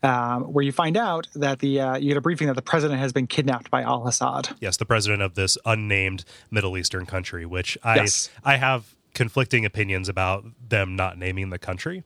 um, 0.03 0.43
where 0.45 0.63
you 0.63 0.71
find 0.71 0.97
out 0.97 1.27
that 1.35 1.59
the 1.59 1.79
uh, 1.79 1.95
you 1.97 2.09
get 2.09 2.17
a 2.17 2.21
briefing 2.21 2.47
that 2.47 2.55
the 2.55 2.61
president 2.61 2.99
has 2.99 3.13
been 3.13 3.27
kidnapped 3.27 3.69
by 3.69 3.81
Al 3.83 4.07
Assad. 4.07 4.49
Yes, 4.59 4.77
the 4.77 4.85
president 4.85 5.21
of 5.21 5.35
this 5.35 5.57
unnamed 5.65 6.23
Middle 6.49 6.77
Eastern 6.77 7.05
country, 7.05 7.45
which 7.45 7.77
I 7.83 7.95
Yes. 7.97 8.29
I 8.43 8.57
have 8.57 8.95
conflicting 9.13 9.65
opinions 9.65 10.07
about 10.09 10.45
them 10.69 10.95
not 10.95 11.17
naming 11.17 11.49
the 11.49 11.59
country 11.59 12.03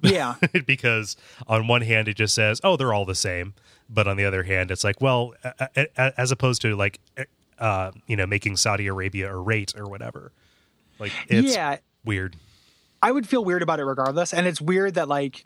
Yeah. 0.00 0.34
because 0.66 1.16
on 1.46 1.66
one 1.66 1.82
hand 1.82 2.08
it 2.08 2.14
just 2.14 2.34
says, 2.34 2.60
"Oh, 2.64 2.76
they're 2.76 2.94
all 2.94 3.04
the 3.04 3.14
same," 3.14 3.54
but 3.90 4.06
on 4.06 4.16
the 4.16 4.24
other 4.24 4.44
hand, 4.44 4.70
it's 4.70 4.84
like, 4.84 5.00
well, 5.00 5.34
a- 5.44 5.68
a- 5.76 5.86
a- 5.98 6.20
as 6.20 6.30
opposed 6.30 6.62
to 6.62 6.74
like, 6.76 6.98
uh, 7.58 7.90
you 8.06 8.16
know, 8.16 8.26
making 8.26 8.56
Saudi 8.56 8.86
Arabia 8.86 9.30
a 9.32 9.36
rate 9.36 9.74
or 9.76 9.86
whatever. 9.88 10.32
Like, 10.98 11.12
it's 11.28 11.54
Yeah. 11.54 11.76
weird. 12.04 12.36
I 13.02 13.10
would 13.10 13.28
feel 13.28 13.44
weird 13.44 13.62
about 13.62 13.80
it 13.80 13.84
regardless. 13.84 14.32
And 14.32 14.46
it's 14.46 14.60
weird 14.60 14.94
that 14.94 15.08
like 15.08 15.44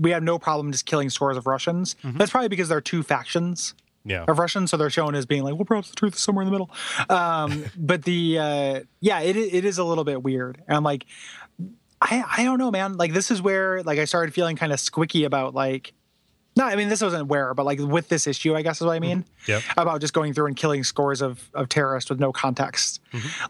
we 0.00 0.10
have 0.10 0.22
no 0.22 0.38
problem 0.38 0.72
just 0.72 0.86
killing 0.86 1.10
scores 1.10 1.36
of 1.36 1.46
Russians. 1.46 1.96
That's 2.04 2.30
probably 2.30 2.48
because 2.48 2.68
there 2.68 2.78
are 2.78 2.82
two 2.82 3.02
factions 3.02 3.74
Yeah, 4.04 4.24
of 4.28 4.38
Russians, 4.38 4.70
so 4.70 4.76
they're 4.76 4.90
shown 4.90 5.14
as 5.14 5.26
being 5.26 5.42
like, 5.42 5.54
well, 5.54 5.64
perhaps 5.64 5.90
the 5.90 5.96
truth 5.96 6.14
is 6.14 6.20
somewhere 6.20 6.42
in 6.42 6.46
the 6.46 6.52
middle. 6.52 6.70
Um, 7.08 7.64
but 7.76 8.04
the 8.04 8.38
uh, 8.38 8.80
yeah, 9.00 9.20
it 9.20 9.36
it 9.36 9.64
is 9.64 9.78
a 9.78 9.84
little 9.84 10.04
bit 10.04 10.22
weird. 10.22 10.62
And 10.68 10.76
I'm 10.76 10.84
like, 10.84 11.06
I 12.00 12.22
I 12.38 12.44
don't 12.44 12.58
know, 12.58 12.70
man. 12.70 12.96
Like 12.96 13.12
this 13.12 13.30
is 13.30 13.40
where 13.42 13.82
like 13.82 13.98
I 13.98 14.04
started 14.04 14.34
feeling 14.34 14.56
kind 14.56 14.72
of 14.72 14.78
squicky 14.78 15.24
about 15.24 15.54
like. 15.54 15.92
No, 16.56 16.64
I 16.64 16.76
mean 16.76 16.88
this 16.88 17.02
wasn't 17.02 17.26
where, 17.26 17.52
but 17.52 17.66
like 17.66 17.80
with 17.80 18.08
this 18.08 18.28
issue, 18.28 18.54
I 18.54 18.62
guess 18.62 18.80
is 18.80 18.86
what 18.86 18.94
I 18.94 19.00
mean. 19.00 19.24
Yep. 19.48 19.62
About 19.76 20.00
just 20.00 20.12
going 20.14 20.34
through 20.34 20.46
and 20.46 20.56
killing 20.56 20.84
scores 20.84 21.20
of 21.20 21.50
of 21.52 21.68
terrorists 21.68 22.08
with 22.10 22.20
no 22.20 22.30
context. 22.30 23.00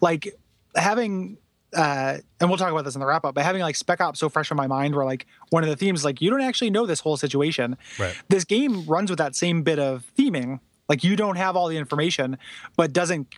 Like 0.01 0.35
having 0.75 1.37
uh 1.75 2.19
and 2.41 2.51
we'll 2.51 2.59
talk 2.59 2.71
about 2.73 2.85
this 2.85 2.95
in 2.95 3.01
the 3.01 3.07
wrap 3.07 3.25
up, 3.25 3.35
but 3.35 3.45
having 3.45 3.63
like 3.63 3.77
Spec 3.77 4.01
Ops 4.01 4.21
so 4.21 4.29
fresh 4.29 4.51
in 4.51 4.57
my 4.57 4.67
mind 4.67 4.95
where 4.95 5.05
like 5.05 5.27
one 5.51 5.63
of 5.63 5.69
the 5.71 5.77
themes 5.77 6.05
like 6.05 6.21
you 6.21 6.31
don't 6.31 6.41
actually 6.43 6.71
know 6.71 6.87
this 6.87 7.01
whole 7.01 7.17
situation. 7.17 7.77
Right. 7.99 8.15
This 8.29 8.45
game 8.45 8.85
runs 8.87 9.11
with 9.11 9.19
that 9.19 9.35
same 9.37 9.63
bit 9.63 9.79
of 9.79 10.05
theming. 10.19 10.61
Like 10.89 11.03
you 11.03 11.17
don't 11.17 11.37
have 11.37 11.57
all 11.57 11.69
the 11.69 11.79
information, 11.79 12.37
but 12.77 12.93
doesn't 12.93 13.29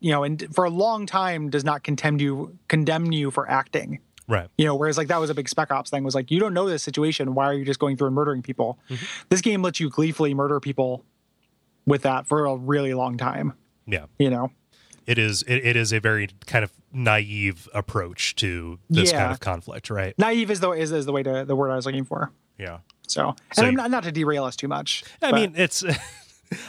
you 0.00 0.10
know, 0.12 0.24
and 0.24 0.46
for 0.54 0.64
a 0.64 0.70
long 0.70 1.06
time 1.06 1.50
does 1.50 1.64
not 1.64 1.82
condemn 1.84 2.18
you 2.18 2.58
condemn 2.68 3.12
you 3.12 3.30
for 3.30 3.48
acting. 3.50 4.00
right. 4.26 4.48
You 4.56 4.64
know, 4.64 4.74
whereas 4.74 4.96
like 4.96 5.08
that 5.08 5.20
was 5.20 5.28
a 5.28 5.34
big 5.34 5.48
spec 5.50 5.70
ops 5.70 5.90
thing 5.90 6.02
was 6.02 6.14
like, 6.14 6.30
you 6.30 6.40
don't 6.40 6.54
know 6.54 6.66
this 6.68 6.82
situation. 6.82 7.34
Why 7.34 7.44
are 7.44 7.54
you 7.54 7.64
just 7.64 7.78
going 7.78 7.96
through 7.98 8.06
and 8.08 8.16
murdering 8.16 8.40
people? 8.42 8.78
This 9.28 9.42
game 9.42 9.60
lets 9.62 9.80
you 9.80 9.90
gleefully 9.90 10.32
murder 10.32 10.60
people 10.60 11.04
with 11.86 12.02
that 12.02 12.26
for 12.26 12.46
a 12.46 12.56
really 12.56 12.94
long 12.94 13.18
time, 13.18 13.52
Yeah, 13.86 14.06
you 14.18 14.30
know? 14.30 14.50
It 15.06 15.18
is. 15.18 15.42
It, 15.42 15.56
it 15.64 15.76
is 15.76 15.92
a 15.92 16.00
very 16.00 16.28
kind 16.46 16.64
of 16.64 16.72
naive 16.92 17.68
approach 17.74 18.34
to 18.36 18.78
this 18.90 19.10
Yeah. 19.12 19.18
kind 19.20 19.32
of 19.32 19.40
conflict, 19.40 19.90
right? 19.90 20.16
Naive 20.18 20.50
is 20.50 20.60
the 20.60 20.70
is, 20.72 20.92
is 20.92 21.06
the 21.06 21.12
way 21.12 21.22
to 21.22 21.44
the 21.44 21.56
word 21.56 21.70
I 21.70 21.76
was 21.76 21.86
looking 21.86 22.04
for. 22.04 22.30
Yeah. 22.58 22.78
So, 23.06 23.28
and 23.28 23.36
So 23.54 23.64
I'm 23.64 23.74
not, 23.74 23.90
not 23.90 24.04
to 24.04 24.12
derail 24.12 24.44
us 24.44 24.56
too 24.56 24.68
much. 24.68 25.04
I 25.22 25.30
but- 25.30 25.40
mean, 25.40 25.54
it's. 25.56 25.84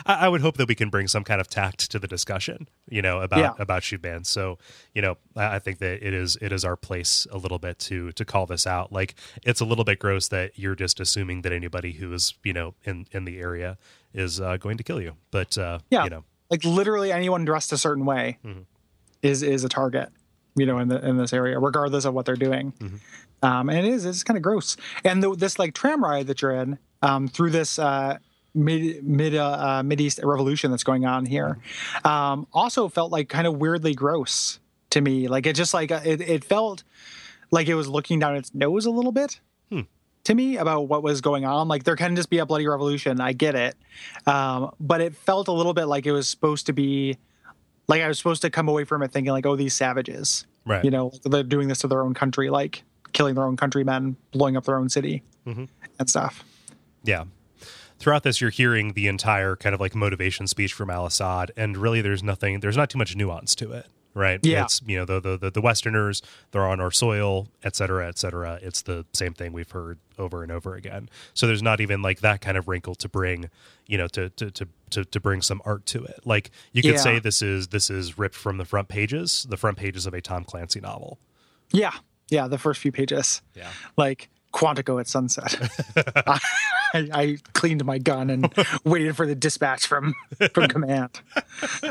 I 0.06 0.28
would 0.30 0.42
hope 0.42 0.58
that 0.58 0.68
we 0.68 0.74
can 0.74 0.90
bring 0.90 1.08
some 1.08 1.24
kind 1.24 1.40
of 1.40 1.48
tact 1.48 1.92
to 1.92 2.00
the 2.00 2.08
discussion, 2.08 2.68
you 2.90 3.04
know, 3.04 3.20
about 3.20 3.40
Yeah. 3.40 3.52
about 3.60 3.84
shoot 3.84 4.02
bans. 4.02 4.28
So, 4.30 4.58
you 4.96 5.02
know, 5.02 5.18
I 5.36 5.56
I 5.56 5.60
think 5.60 5.78
that 5.80 6.02
it 6.06 6.14
is 6.14 6.38
it 6.42 6.52
is 6.52 6.66
our 6.66 6.76
place 6.78 7.28
a 7.32 7.38
little 7.38 7.60
bit 7.60 7.78
to 7.80 8.12
to 8.14 8.26
call 8.26 8.46
this 8.48 8.66
out. 8.66 8.92
Like, 8.92 9.14
it's 9.44 9.60
a 9.62 9.66
little 9.66 9.84
bit 9.84 10.00
gross 10.00 10.28
that 10.30 10.58
you're 10.58 10.76
just 10.76 11.00
assuming 11.00 11.42
that 11.44 11.52
anybody 11.52 11.92
who 11.92 12.12
is 12.14 12.34
you 12.44 12.54
know 12.54 12.74
in 12.84 13.06
in 13.12 13.26
the 13.26 13.38
area 13.40 13.78
is 14.14 14.40
uh, 14.42 14.58
going 14.58 14.78
to 14.78 14.84
kill 14.84 15.02
you. 15.02 15.18
But 15.30 15.56
uh, 15.58 15.80
yeah, 15.92 16.06
you 16.06 16.10
know, 16.10 16.24
like 16.50 16.64
literally 16.64 17.12
anyone 17.12 17.46
dressed 17.46 17.72
a 17.72 17.78
certain 17.78 18.06
way 18.06 18.38
Mm-hmm. 18.46 18.62
is 19.22 19.44
is 19.44 19.64
a 19.64 19.70
target, 19.70 20.10
you 20.56 20.66
know, 20.66 20.80
in 20.80 20.88
the 20.88 21.06
in 21.08 21.18
this 21.18 21.34
area, 21.34 21.60
regardless 21.60 22.06
of 22.06 22.14
what 22.14 22.26
they're 22.26 22.36
doing. 22.36 22.74
Mm-hmm. 22.80 22.96
Um, 23.42 23.70
and 23.70 23.80
it 23.80 23.86
is 23.86 24.06
it's 24.06 24.24
kind 24.24 24.38
of 24.38 24.44
gross. 24.44 24.78
And 25.04 25.22
the, 25.22 25.36
this 25.36 25.60
like 25.60 25.74
tram 25.74 26.04
ride 26.04 26.28
that 26.28 26.42
you're 26.42 26.52
in 26.52 26.78
um, 27.02 27.28
through 27.28 27.52
this 27.52 27.78
uh, 27.80 28.18
mid 28.54 29.04
mid 29.04 29.36
uh, 29.36 29.52
uh, 29.80 29.84
mid 29.84 30.00
east 30.02 30.20
revolution 30.24 30.72
that's 30.72 30.84
going 30.84 31.06
on 31.06 31.26
here, 31.26 31.58
um, 32.04 32.48
also 32.54 32.88
felt 32.88 33.12
like 33.12 33.30
kind 33.30 33.48
of 33.48 33.58
weirdly 33.58 33.94
gross 33.94 34.60
to 34.92 35.02
me. 35.02 35.28
Like 35.28 35.46
it 35.46 35.54
just 35.54 35.74
like 35.74 35.92
uh, 35.92 36.02
it, 36.06 36.22
it 36.22 36.44
felt 36.44 36.84
like 37.52 37.68
it 37.68 37.76
was 37.76 37.88
looking 37.88 38.20
down 38.20 38.36
its 38.36 38.54
nose 38.54 38.86
a 38.86 38.92
little 38.92 39.12
bit 39.12 39.40
to 40.26 40.36
me 40.36 40.58
about 40.58 40.88
what 40.90 41.02
was 41.04 41.22
going 41.22 41.46
on. 41.46 41.68
Like 41.68 41.84
there 41.84 41.96
can 41.96 42.16
just 42.16 42.30
be 42.30 42.38
a 42.40 42.46
bloody 42.46 42.68
revolution. 42.68 43.20
I 43.22 43.34
get 43.34 43.56
it. 43.56 43.76
Um, 44.28 44.72
but 44.80 45.02
it 45.02 45.16
felt 45.16 45.48
a 45.48 45.52
little 45.52 45.74
bit 45.74 45.86
like 45.86 46.06
it 46.06 46.12
was 46.12 46.28
supposed 46.30 46.66
to 46.68 46.74
be 46.74 47.18
like 47.88 48.02
I 48.02 48.08
was 48.08 48.18
supposed 48.18 48.42
to 48.44 48.50
come 48.50 48.68
away 48.68 48.84
from 48.84 49.02
it 49.04 49.12
thinking 49.12 49.32
like, 49.34 49.46
oh, 49.46 49.56
these 49.56 49.74
savages, 49.74 50.46
Right. 50.66 50.84
You 50.84 50.90
know, 50.92 51.12
they're 51.24 51.44
doing 51.44 51.68
this 51.68 51.80
to 51.80 51.88
their 51.88 52.02
own 52.02 52.14
country, 52.16 52.50
like 52.50 52.84
killing 53.14 53.36
their 53.36 53.44
own 53.46 53.56
countrymen, 53.56 54.18
blowing 54.32 54.58
up 54.58 54.66
their 54.66 54.78
own 54.78 54.90
city 54.90 55.24
Mm-hmm. 55.48 55.66
and 56.00 56.10
stuff. 56.10 56.44
yeah. 57.04 57.26
Throughout 57.98 58.24
this, 58.24 58.42
you're 58.42 58.50
hearing 58.50 58.92
the 58.94 59.08
entire 59.08 59.56
kind 59.56 59.74
of 59.74 59.80
like 59.80 59.96
motivation 59.96 60.48
speech 60.48 60.74
from 60.74 60.90
Al 60.90 61.06
Assad, 61.06 61.52
and 61.56 61.78
really, 61.78 62.02
there's 62.02 62.22
nothing. 62.22 62.60
There's 62.60 62.76
not 62.76 62.90
too 62.90 62.98
much 62.98 63.16
nuance 63.16 63.56
to 63.56 63.72
it, 63.72 63.86
right? 64.16 64.40
Yeah. 64.42 64.64
It's 64.64 64.82
you 64.88 64.98
know 64.98 65.06
the 65.06 65.20
the 65.38 65.52
the, 65.52 65.62
Westerners, 65.62 66.24
they're 66.52 66.66
on 66.66 66.80
our 66.80 66.90
soil, 66.90 67.48
et 67.64 67.76
cetera, 67.76 68.08
et 68.08 68.18
cetera. 68.18 68.58
It's 68.64 68.82
the 68.82 69.06
same 69.14 69.34
thing 69.34 69.54
we've 69.54 69.70
heard 69.70 70.00
over 70.18 70.42
and 70.42 70.52
over 70.52 70.74
again. 70.74 71.10
So 71.36 71.46
there's 71.46 71.62
not 71.62 71.82
even 71.82 72.02
like 72.02 72.22
that 72.22 72.42
kind 72.42 72.58
of 72.58 72.68
wrinkle 72.68 72.96
to 72.96 73.08
bring, 73.10 73.50
you 73.86 73.98
know, 74.00 74.08
to 74.08 74.30
to 74.32 74.50
to 74.50 74.68
to, 74.92 75.06
to 75.06 75.20
bring 75.20 75.42
some 75.44 75.62
art 75.66 75.86
to 75.88 76.04
it. 76.06 76.22
Like 76.26 76.50
you 76.72 76.82
could 76.82 76.94
Yeah. 76.94 76.98
say 76.98 77.20
this 77.20 77.42
is 77.44 77.68
this 77.68 77.90
is 77.92 78.18
ripped 78.18 78.36
from 78.36 78.58
the 78.58 78.66
front 78.66 78.88
pages, 78.88 79.46
the 79.50 79.58
front 79.58 79.78
pages 79.78 80.06
of 80.08 80.14
a 80.16 80.22
Tom 80.22 80.44
Clancy 80.46 80.80
novel. 80.80 81.20
Yeah. 81.72 81.92
Yeah. 82.30 82.48
The 82.48 82.58
first 82.58 82.80
few 82.82 82.92
pages. 82.92 83.42
Yeah. 83.54 83.70
Like 83.98 84.30
Quantico 84.56 85.00
at 85.02 85.08
sunset. 85.08 85.54
I, 86.26 86.40
I 86.94 87.38
cleaned 87.54 87.84
my 87.84 87.98
gun 87.98 88.30
and 88.30 88.54
waited 88.86 89.16
for 89.18 89.26
the 89.28 89.36
dispatch 89.36 89.86
from 89.86 90.16
from 90.54 90.68
command. 90.70 91.20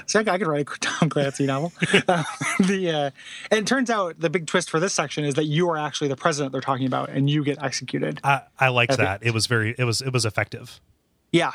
So 0.07 0.21
I 0.21 0.39
could 0.39 0.47
write 0.47 0.67
a 0.69 0.79
Tom 0.81 1.11
Clancy 1.11 1.45
novel. 1.47 1.73
Uh, 2.09 2.25
the 2.61 2.91
uh, 2.91 3.11
and 3.51 3.61
it 3.61 3.67
turns 3.67 3.91
out 3.91 4.19
the 4.19 4.31
big 4.31 4.47
twist 4.47 4.71
for 4.71 4.81
this 4.81 4.95
section 4.95 5.25
is 5.25 5.35
that 5.35 5.45
you 5.45 5.69
are 5.69 5.77
actually 5.77 6.09
the 6.09 6.17
president 6.17 6.53
they're 6.53 6.61
talking 6.63 6.87
about, 6.87 7.11
and 7.11 7.29
you 7.29 7.45
get 7.45 7.63
executed. 7.63 8.19
I 8.25 8.43
I 8.59 8.69
liked 8.69 8.97
that. 8.97 9.23
It 9.23 9.35
was 9.35 9.47
very 9.47 9.75
it 9.79 9.85
was 9.85 10.01
it 10.01 10.13
was 10.13 10.25
effective. 10.25 10.81
Yeah, 11.33 11.53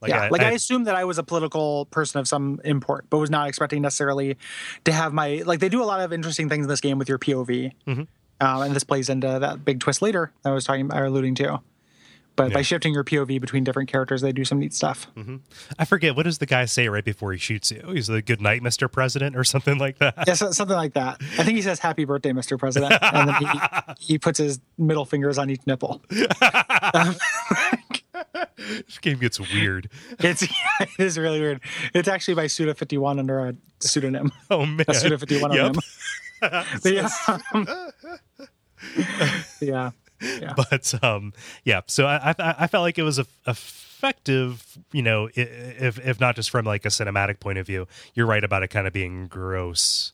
Like 0.00 0.10
yeah. 0.10 0.22
I, 0.22 0.28
like 0.28 0.40
I, 0.42 0.48
I- 0.48 0.52
assumed 0.52 0.86
that 0.86 0.94
I 0.94 1.04
was 1.04 1.18
a 1.18 1.22
political 1.24 1.86
person 1.86 2.20
of 2.20 2.26
some 2.28 2.58
import, 2.64 3.04
but 3.10 3.18
was 3.18 3.30
not 3.30 3.48
expecting 3.48 3.82
necessarily 3.82 4.36
to 4.84 4.92
have 4.92 5.12
my 5.12 5.42
like. 5.44 5.60
They 5.60 5.68
do 5.68 5.82
a 5.82 5.84
lot 5.84 6.00
of 6.00 6.10
interesting 6.12 6.48
things 6.48 6.64
in 6.64 6.68
this 6.70 6.80
game 6.80 6.98
with 6.98 7.08
your 7.08 7.18
POV, 7.18 7.72
Mm-hmm. 7.86 8.02
Um, 8.42 8.62
and 8.62 8.74
this 8.74 8.84
plays 8.84 9.08
into 9.08 9.38
that 9.38 9.64
big 9.64 9.80
twist 9.80 10.02
later 10.02 10.32
that 10.42 10.50
I 10.50 10.52
was 10.52 10.64
talking 10.64 10.92
or 10.92 11.04
alluding 11.04 11.34
to. 11.36 11.60
But 12.34 12.52
by 12.52 12.62
shifting 12.62 12.94
your 12.94 13.04
POV 13.04 13.42
between 13.42 13.62
different 13.62 13.90
characters, 13.90 14.22
they 14.22 14.32
do 14.32 14.42
some 14.44 14.58
neat 14.58 14.72
stuff. 14.72 15.06
I 15.78 15.84
forget 15.84 16.16
what 16.16 16.22
does 16.22 16.38
the 16.38 16.46
guy 16.46 16.64
say 16.64 16.88
right 16.88 17.04
before 17.04 17.30
he 17.32 17.38
shoots 17.38 17.70
you? 17.70 17.82
He's 17.92 18.08
like, 18.08 18.24
"Good 18.24 18.40
night, 18.40 18.62
Mister 18.62 18.88
President," 18.88 19.36
or 19.36 19.44
something 19.44 19.76
like 19.76 19.98
that. 19.98 20.14
Yeah, 20.26 20.32
so, 20.32 20.50
something 20.50 20.76
like 20.76 20.94
that. 20.94 21.20
I 21.38 21.44
think 21.44 21.56
he 21.56 21.62
says 21.62 21.78
"Happy 21.78 22.06
Birthday, 22.06 22.32
Mr. 22.32 22.58
President," 22.58 22.94
and 23.02 23.28
then 23.28 23.34
he, 23.34 23.46
he 23.98 24.18
puts 24.18 24.38
his 24.38 24.60
middle 24.78 25.04
fingers 25.04 25.36
on 25.36 25.50
each 25.50 25.60
nipple. 25.66 26.02
This 28.56 28.98
game 29.00 29.18
gets 29.18 29.40
weird. 29.40 29.90
It's 30.20 30.42
it 30.42 30.88
is 30.98 31.18
really 31.18 31.40
weird. 31.40 31.60
It's 31.94 32.08
actually 32.08 32.34
by 32.34 32.46
Suda 32.46 32.74
Fifty 32.74 32.96
One 32.96 33.18
under 33.18 33.48
a 33.48 33.54
pseudonym. 33.80 34.30
Oh 34.50 34.64
man, 34.64 34.84
A 34.88 34.94
Suda 34.94 35.18
Fifty 35.18 35.40
One 35.40 35.52
Yep. 35.52 35.76
yeah. 36.84 37.08
um, 37.54 37.68
yeah. 39.60 39.90
Yeah. 40.20 40.54
But 40.56 40.94
um, 41.02 41.32
yeah. 41.64 41.80
So 41.86 42.06
I, 42.06 42.34
I 42.38 42.54
I 42.60 42.66
felt 42.68 42.82
like 42.82 42.98
it 42.98 43.02
was 43.02 43.18
a, 43.18 43.26
effective. 43.46 44.78
You 44.92 45.02
know, 45.02 45.28
if 45.34 45.98
if 45.98 46.20
not 46.20 46.36
just 46.36 46.50
from 46.50 46.64
like 46.64 46.84
a 46.84 46.88
cinematic 46.88 47.40
point 47.40 47.58
of 47.58 47.66
view, 47.66 47.86
you're 48.14 48.26
right 48.26 48.42
about 48.44 48.62
it 48.62 48.68
kind 48.68 48.86
of 48.86 48.92
being 48.92 49.26
gross. 49.26 50.12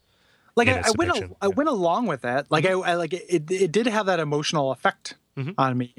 like 0.56 0.68
I, 0.68 0.82
I 0.84 0.92
went 0.96 1.10
al- 1.10 1.36
I 1.40 1.48
went 1.48 1.68
along 1.68 2.06
with 2.06 2.24
it. 2.24 2.46
Like 2.50 2.66
I, 2.66 2.72
I 2.72 2.94
like 2.94 3.12
it, 3.12 3.50
it 3.50 3.72
did 3.72 3.86
have 3.86 4.06
that 4.06 4.20
emotional 4.20 4.70
effect 4.72 5.14
Mm-hmm. 5.38 5.50
on 5.56 5.78
me, 5.78 5.94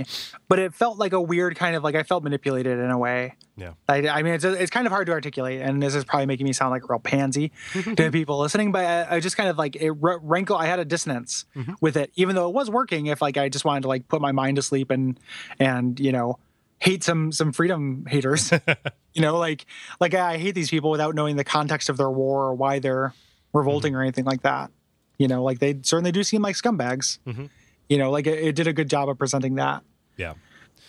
but 0.49 0.59
it 0.59 0.73
felt 0.73 0.97
like 0.97 1.13
a 1.13 1.21
weird 1.21 1.55
kind 1.55 1.75
of 1.75 1.83
like 1.83 1.95
I 1.95 2.03
felt 2.03 2.23
manipulated 2.25 2.77
in 2.77 2.91
a 2.91 2.97
way. 2.97 3.35
Yeah. 3.55 3.71
I, 3.87 4.07
I 4.07 4.21
mean, 4.21 4.33
it's, 4.33 4.43
it's 4.43 4.69
kind 4.69 4.85
of 4.85 4.91
hard 4.91 5.05
to 5.07 5.13
articulate, 5.13 5.61
and 5.61 5.81
this 5.81 5.95
is 5.95 6.03
probably 6.03 6.25
making 6.25 6.45
me 6.45 6.51
sound 6.53 6.71
like 6.71 6.83
a 6.83 6.87
real 6.87 6.99
pansy 6.99 7.51
to 7.95 8.11
people 8.11 8.37
listening. 8.39 8.71
But 8.73 8.83
I, 8.85 9.15
I 9.15 9.19
just 9.21 9.37
kind 9.37 9.49
of 9.49 9.57
like 9.57 9.75
it 9.77 9.91
r- 10.03 10.19
rankle. 10.21 10.57
I 10.57 10.65
had 10.65 10.79
a 10.79 10.85
dissonance 10.85 11.45
Mm-hmm. 11.55 11.73
with 11.79 11.95
it, 11.95 12.11
even 12.15 12.35
though 12.35 12.49
it 12.49 12.53
was 12.53 12.69
working. 12.69 13.05
If 13.07 13.21
like 13.21 13.37
I 13.37 13.47
just 13.49 13.63
wanted 13.63 13.81
to 13.83 13.87
like 13.87 14.07
put 14.09 14.19
my 14.21 14.31
mind 14.33 14.57
to 14.57 14.61
sleep 14.61 14.91
and 14.91 15.17
and 15.57 15.99
you 15.99 16.11
know 16.11 16.37
hate 16.79 17.03
some 17.03 17.31
some 17.31 17.51
freedom 17.53 18.05
haters, 18.07 18.51
you 19.13 19.21
know, 19.21 19.37
like 19.37 19.65
like 20.01 20.13
I 20.13 20.37
hate 20.37 20.55
these 20.55 20.69
people 20.69 20.89
without 20.91 21.15
knowing 21.15 21.35
the 21.37 21.43
context 21.45 21.87
of 21.89 21.95
their 21.97 22.09
war 22.11 22.45
or 22.47 22.53
why 22.55 22.79
they're 22.79 23.13
revolting 23.53 23.93
Mm-hmm. 23.93 23.99
or 23.99 24.03
anything 24.03 24.25
like 24.25 24.41
that. 24.41 24.71
You 25.17 25.27
know, 25.27 25.43
like 25.43 25.59
they 25.59 25.79
certainly 25.81 26.11
do 26.13 26.23
seem 26.23 26.41
like 26.41 26.55
scumbags. 26.55 27.19
Mm-hmm. 27.27 27.45
You 27.89 27.97
know, 27.97 28.11
like 28.11 28.27
it, 28.27 28.39
it 28.39 28.55
did 28.55 28.67
a 28.67 28.73
good 28.73 28.89
job 28.89 29.09
of 29.09 29.17
presenting 29.17 29.55
that. 29.55 29.83
Yeah. 30.15 30.33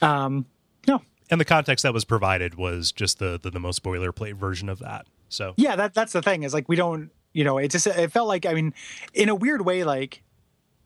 Um, 0.02 0.46
no, 0.86 1.02
and 1.30 1.40
the 1.40 1.44
context 1.44 1.82
that 1.82 1.92
was 1.92 2.04
provided 2.04 2.56
was 2.56 2.92
just 2.92 3.18
the, 3.18 3.38
the 3.40 3.50
the 3.50 3.60
most 3.60 3.82
boilerplate 3.82 4.34
version 4.34 4.68
of 4.68 4.78
that. 4.80 5.06
So 5.28 5.54
Yeah, 5.56 5.76
that 5.76 5.94
that's 5.94 6.12
the 6.12 6.22
thing 6.22 6.42
is 6.42 6.52
like 6.52 6.68
we 6.68 6.76
don't, 6.76 7.10
you 7.32 7.44
know, 7.44 7.58
it 7.58 7.70
just 7.70 7.86
it 7.86 8.12
felt 8.12 8.28
like 8.28 8.46
I 8.46 8.54
mean, 8.54 8.74
in 9.14 9.28
a 9.28 9.34
weird 9.34 9.64
way, 9.64 9.84
like 9.84 10.22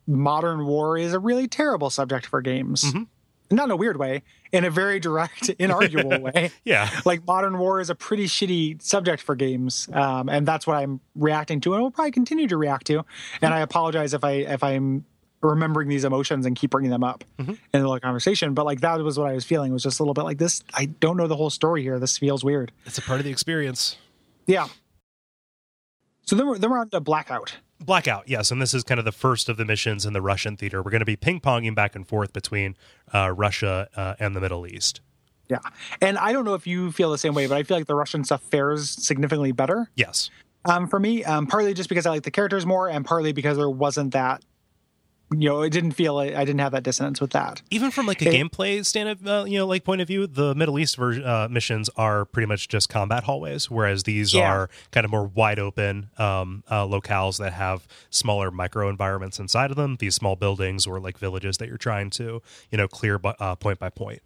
modern 0.07 0.67
war 0.67 0.99
is 0.99 1.15
a 1.15 1.19
really 1.19 1.49
terrible 1.49 1.91
subject 1.91 2.27
for 2.27 2.41
games. 2.43 2.93
Not 3.51 3.65
in 3.65 3.71
a 3.71 3.77
weird 3.77 3.99
way, 3.99 4.23
in 4.53 4.65
a 4.65 4.71
very 4.71 4.99
direct, 4.99 5.43
inarguable 5.59 6.21
way. 6.21 6.51
yeah, 6.65 6.89
Like 7.05 7.27
modern 7.27 7.59
war 7.59 7.79
is 7.79 7.91
a 7.91 7.95
pretty 7.95 8.27
shitty 8.27 8.81
subject 8.83 9.23
for 9.23 9.35
games, 9.37 9.87
um, 9.93 10.29
and 10.29 10.47
that's 10.47 10.67
what 10.67 10.77
I'm 10.77 11.01
reacting 11.15 11.61
to, 11.61 11.75
and 11.75 11.83
will 11.83 11.91
probably 11.91 12.11
continue 12.11 12.49
to 12.49 12.57
react 12.57 12.87
to. 12.87 13.05
And 13.43 13.53
I 13.53 13.61
apologize 13.61 14.15
if 14.15 14.25
I 14.25 14.33
if 14.33 14.65
I'm 14.65 15.05
remembering 15.49 15.89
these 15.89 16.05
emotions 16.05 16.47
and 16.47 16.57
keep 16.57 16.71
bringing 16.71 16.91
them 16.91 17.05
up 17.05 17.25
in 17.39 17.57
the 17.73 17.79
little 17.79 17.99
conversation. 18.01 18.55
But 18.55 18.65
like 18.67 18.81
that 18.81 18.99
was 19.01 19.19
what 19.19 19.29
I 19.29 19.35
was 19.35 19.45
feeling 19.45 19.71
It 19.71 19.75
was 19.75 19.83
just 19.83 20.01
a 20.01 20.03
little 20.03 20.15
bit 20.15 20.25
like 20.25 20.39
this. 20.39 20.63
I 20.75 20.87
don't 20.87 21.17
know 21.17 21.27
the 21.27 21.37
whole 21.37 21.51
story 21.51 21.83
here. 21.83 21.99
This 21.99 22.19
feels 22.19 22.45
weird. 22.45 22.73
it's 22.87 22.99
a 22.99 23.03
part 23.03 23.21
of 23.21 23.25
the 23.25 23.31
experience. 23.31 23.97
Yeah. 24.47 24.69
So 26.23 26.37
then 26.37 26.47
we're 26.47 26.59
then 26.59 26.71
we're 26.71 26.79
on 26.79 26.89
to 26.91 27.01
blackout. 27.01 27.57
Blackout, 27.81 28.29
yes, 28.29 28.51
and 28.51 28.63
this 28.63 28.73
is 28.73 28.83
kind 28.83 28.99
of 28.99 29.05
the 29.05 29.13
first 29.13 29.49
of 29.49 29.57
the 29.57 29.65
missions 29.65 30.07
in 30.07 30.13
the 30.15 30.23
Russian 30.23 30.57
theater. 30.57 30.81
We're 30.83 30.93
going 30.93 31.01
to 31.01 31.05
be 31.05 31.17
ping 31.17 31.41
ponging 31.41 31.75
back 31.75 31.95
and 31.95 32.07
forth 32.07 32.33
between 32.33 32.77
uh, 33.13 33.33
Russia 33.37 33.89
uh, 33.95 34.15
and 34.19 34.35
the 34.35 34.41
Middle 34.41 34.67
East. 34.67 35.01
Yeah. 35.51 35.59
And 36.01 36.17
I 36.17 36.33
don't 36.33 36.47
know 36.47 36.55
if 36.55 36.67
you 36.67 36.93
feel 36.93 37.11
the 37.11 37.19
same 37.19 37.35
way, 37.35 37.47
but 37.47 37.59
I 37.59 37.63
feel 37.63 37.77
like 37.77 37.87
the 37.87 37.95
Russian 37.95 38.25
stuff 38.25 38.43
fares 38.45 38.89
significantly 38.89 39.53
better 39.53 39.91
Yes, 39.97 40.31
um, 40.65 40.89
for 40.89 40.99
me. 40.99 41.25
Um, 41.25 41.47
partly 41.47 41.75
just 41.75 41.91
because 41.91 42.07
I 42.07 42.11
like 42.11 42.23
the 42.23 42.31
characters 42.31 42.65
more, 42.65 42.89
and 42.89 43.05
partly 43.05 43.33
because 43.33 43.59
there 43.59 43.69
wasn't 43.69 44.15
that. 44.15 44.43
You 45.41 45.49
know, 45.51 45.63
it 45.63 45.71
didn't 45.71 45.93
feel 45.93 46.15
like 46.15 46.35
I 46.35 46.45
didn't 46.45 46.61
have 46.61 46.73
that 46.73 46.83
dissonance 46.83 47.21
with 47.21 47.31
that. 47.33 47.63
even 47.71 47.91
from 47.91 48.07
like 48.07 48.23
a 48.23 48.29
It- 48.29 48.35
gameplay 48.35 48.85
stand 48.85 49.09
of 49.09 49.27
uh, 49.27 49.45
you 49.47 49.59
know 49.59 49.67
like 49.67 49.85
point 49.85 50.01
of 50.01 50.09
view, 50.09 50.27
the 50.27 50.55
Middle 50.55 50.79
East 50.79 50.97
ver- 50.97 51.23
uh, 51.25 51.49
missions 51.49 51.91
are 51.97 52.25
pretty 52.25 52.47
much 52.47 52.69
just 52.69 52.89
combat 52.89 53.25
hallways, 53.25 53.71
whereas 53.71 54.05
these 54.05 54.33
Yeah. 54.35 54.51
are 54.53 54.71
kind 54.93 55.05
of 55.05 55.11
more 55.11 55.25
wide 55.27 55.59
open 55.59 56.11
um, 56.19 56.63
uh, 56.69 56.85
locales 56.87 57.39
that 57.39 57.53
have 57.55 57.87
smaller 58.11 58.51
micro 58.51 58.89
environments 58.89 59.39
inside 59.39 59.71
of 59.71 59.77
them. 59.77 59.97
These 59.99 60.15
small 60.15 60.37
buildings 60.37 60.87
or 60.87 61.01
like 61.01 61.19
villages 61.19 61.57
that 61.59 61.69
you're 61.69 61.79
trying 61.79 62.11
to 62.11 62.41
you 62.71 62.79
know 62.79 62.89
clear 62.89 63.19
bu- 63.19 63.35
uh, 63.41 63.55
point 63.57 63.79
by 63.79 63.91
point. 63.91 64.23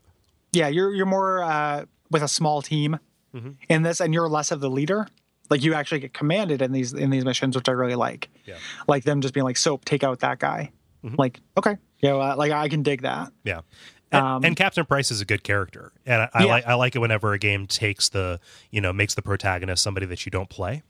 Yeah, 0.52 0.68
you're 0.68 0.92
you're 0.94 1.06
more 1.06 1.42
uh, 1.42 1.84
with 2.10 2.22
a 2.22 2.28
small 2.28 2.62
team 2.62 2.98
in 3.68 3.82
this, 3.82 4.00
and 4.00 4.12
you're 4.14 4.28
less 4.28 4.50
of 4.50 4.60
the 4.60 4.70
leader. 4.70 5.06
Like 5.50 5.62
you 5.62 5.72
actually 5.74 6.00
get 6.00 6.12
commanded 6.12 6.60
in 6.60 6.72
these 6.72 6.92
in 6.92 7.10
these 7.10 7.24
missions, 7.24 7.56
which 7.56 7.68
I 7.68 7.72
really 7.72 7.94
like. 7.94 8.28
Yeah. 8.46 8.56
Like 8.86 9.04
them 9.04 9.20
just 9.20 9.32
being 9.32 9.44
like, 9.44 9.56
"Soap, 9.56 9.84
take 9.84 10.02
out 10.04 10.20
that 10.20 10.38
guy." 10.38 10.70
Like, 11.02 11.40
okay, 11.56 11.76
yeah, 12.00 12.14
well, 12.14 12.37
like 12.37 12.52
I 12.52 12.68
can 12.68 12.82
dig 12.82 13.02
that. 13.02 13.32
Yeah. 13.44 13.61
And, 14.11 14.24
Um, 14.24 14.44
and 14.44 14.56
Captain 14.56 14.84
Price 14.87 15.11
is 15.11 15.20
a 15.20 15.24
good 15.26 15.44
character, 15.44 15.92
and 16.06 16.22
I, 16.22 16.28
I 16.32 16.44
Yeah. 16.44 16.50
like 16.50 16.66
I 16.66 16.74
like 16.74 16.96
it 16.96 16.98
whenever 17.00 17.32
a 17.34 17.38
game 17.38 17.66
takes 17.66 18.08
the 18.08 18.40
you 18.70 18.80
know 18.80 18.92
makes 18.92 19.14
the 19.14 19.22
protagonist 19.22 19.82
somebody 19.82 20.06
that 20.06 20.24
you 20.24 20.30
don't 20.30 20.48
play. 20.48 20.82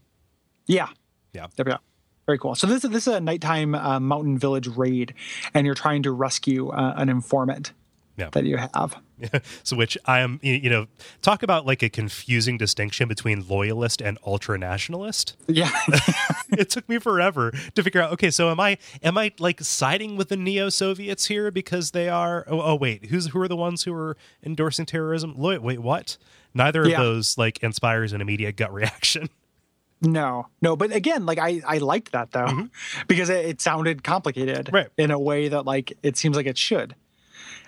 Yeah, 0.66 0.88
Yeah, 1.32 1.46
Yep, 1.56 1.68
yep. 1.68 1.80
Very 2.26 2.38
cool. 2.38 2.54
So 2.54 2.66
this 2.66 2.84
is 2.84 2.90
this 2.90 3.06
is 3.06 3.14
a 3.14 3.20
nighttime 3.20 3.74
uh, 3.74 3.98
mountain 3.98 4.38
village 4.38 4.68
raid, 4.68 5.14
and 5.54 5.64
you're 5.66 5.74
trying 5.74 6.02
to 6.02 6.12
rescue 6.12 6.68
uh, 6.68 6.92
an 6.96 7.08
informant 7.08 7.72
yeah. 8.18 8.28
that 8.32 8.44
you 8.44 8.58
have. 8.58 8.96
so 9.64 9.76
which 9.76 9.96
I 10.04 10.20
am 10.20 10.38
you 10.42 10.52
you 10.54 10.70
know 10.70 10.86
talk 11.22 11.42
about 11.42 11.64
like 11.66 11.82
a 11.82 11.88
confusing 11.88 12.58
distinction 12.58 13.08
between 13.08 13.48
loyalist 13.48 14.00
and 14.02 14.18
ultra 14.26 14.58
nationalist. 14.58 15.36
Yeah, 15.48 15.70
it 16.58 16.70
took 16.70 16.88
me 16.88 16.98
forever 16.98 17.52
to 17.74 17.82
figure 17.82 18.00
out. 18.00 18.12
Okay, 18.12 18.30
so 18.30 18.50
am 18.50 18.60
I 18.60 18.78
am 19.02 19.18
I 19.18 19.32
like 19.38 19.60
siding 19.60 20.16
with 20.16 20.28
the 20.28 20.36
neo 20.36 20.68
Soviets 20.68 21.26
here 21.26 21.50
because 21.50 21.90
they 21.90 22.08
are? 22.08 22.44
Oh, 22.48 22.60
oh, 22.60 22.74
wait, 22.74 23.06
who's 23.06 23.26
who 23.28 23.40
are 23.40 23.48
the 23.48 23.56
ones 23.56 23.82
who 23.84 23.92
are 23.94 24.16
endorsing 24.42 24.86
terrorism? 24.86 25.34
Wait, 25.36 25.62
wait, 25.62 25.80
what? 25.80 26.16
Neither 26.54 26.82
of 26.82 26.88
Yeah. 26.88 26.98
those 27.02 27.36
like 27.36 27.58
inspires 27.62 28.12
an 28.12 28.20
immediate 28.20 28.56
gut 28.56 28.72
reaction. 28.72 29.28
no, 30.00 30.46
no. 30.62 30.76
But 30.76 30.92
again, 30.92 31.26
like 31.26 31.38
I 31.38 31.60
I 31.66 31.78
liked 31.78 32.12
that 32.12 32.30
though 32.32 32.68
because 33.06 33.28
it, 33.30 33.44
it 33.44 33.60
sounded 33.60 34.02
complicated 34.04 34.66
Mm-hmm. 34.66 34.74
Right. 34.74 34.88
in 34.96 35.10
a 35.10 35.18
way 35.18 35.48
that 35.48 35.62
like 35.66 35.92
it 36.02 36.16
seems 36.16 36.36
like 36.36 36.46
it 36.46 36.56
should. 36.58 36.94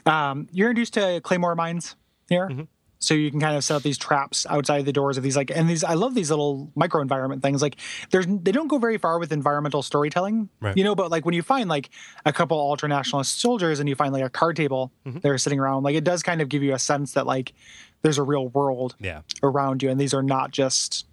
Um, 0.07 0.49
you're 0.51 0.71
introduced 0.71 0.95
to 0.95 1.21
claymore 1.23 1.55
mines 1.55 1.97
here. 2.29 2.49
Mm-hmm. 2.49 2.63
So 3.03 3.15
you 3.15 3.31
can 3.31 3.41
kind 3.41 3.57
of 3.57 3.65
set 3.65 3.77
up 3.77 3.83
these 3.83 3.97
traps 3.97 4.47
outside 4.51 4.85
the 4.85 4.93
doors 4.93 5.17
of 5.17 5.23
these 5.23 5.35
like 5.35 5.51
and 5.51 5.69
these 5.71 5.83
I 5.83 5.95
love 5.95 6.15
these 6.15 6.29
little 6.29 6.71
micro 6.75 7.01
environment 7.01 7.43
things. 7.43 7.63
Like 7.63 7.77
there's 8.11 8.27
they 8.29 8.53
don't 8.53 8.69
go 8.69 8.77
very 8.79 8.99
far 8.99 9.19
with 9.19 9.33
environmental 9.33 9.81
storytelling. 9.83 10.51
Right. 10.61 10.77
You 10.77 10.85
know, 10.85 10.95
but 10.95 11.11
like 11.11 11.25
when 11.25 11.35
you 11.35 11.41
find 11.43 11.69
like 11.69 11.89
a 12.27 12.33
couple 12.33 12.59
ultra 12.61 12.91
nationalist 12.91 13.41
soldiers 13.41 13.81
and 13.81 13.89
you 13.89 13.95
find 13.95 14.13
like 14.13 14.23
a 14.23 14.29
card 14.31 14.55
table 14.57 14.93
Mm-hmm. 15.07 15.21
that 15.21 15.29
are 15.31 15.39
sitting 15.39 15.59
around, 15.59 15.83
like 15.83 15.95
it 15.97 16.05
does 16.05 16.23
kind 16.23 16.43
of 16.43 16.51
give 16.51 16.63
you 16.63 16.75
a 16.75 16.79
sense 16.79 17.13
that 17.15 17.27
like 17.27 17.55
there's 18.03 18.19
a 18.19 18.23
real 18.23 18.49
world 18.49 18.97
Yeah, 19.01 19.23
around 19.43 19.83
you 19.83 19.89
and 19.89 19.99
these 19.99 20.13
are 20.13 20.23
not 20.23 20.51
just 20.51 21.07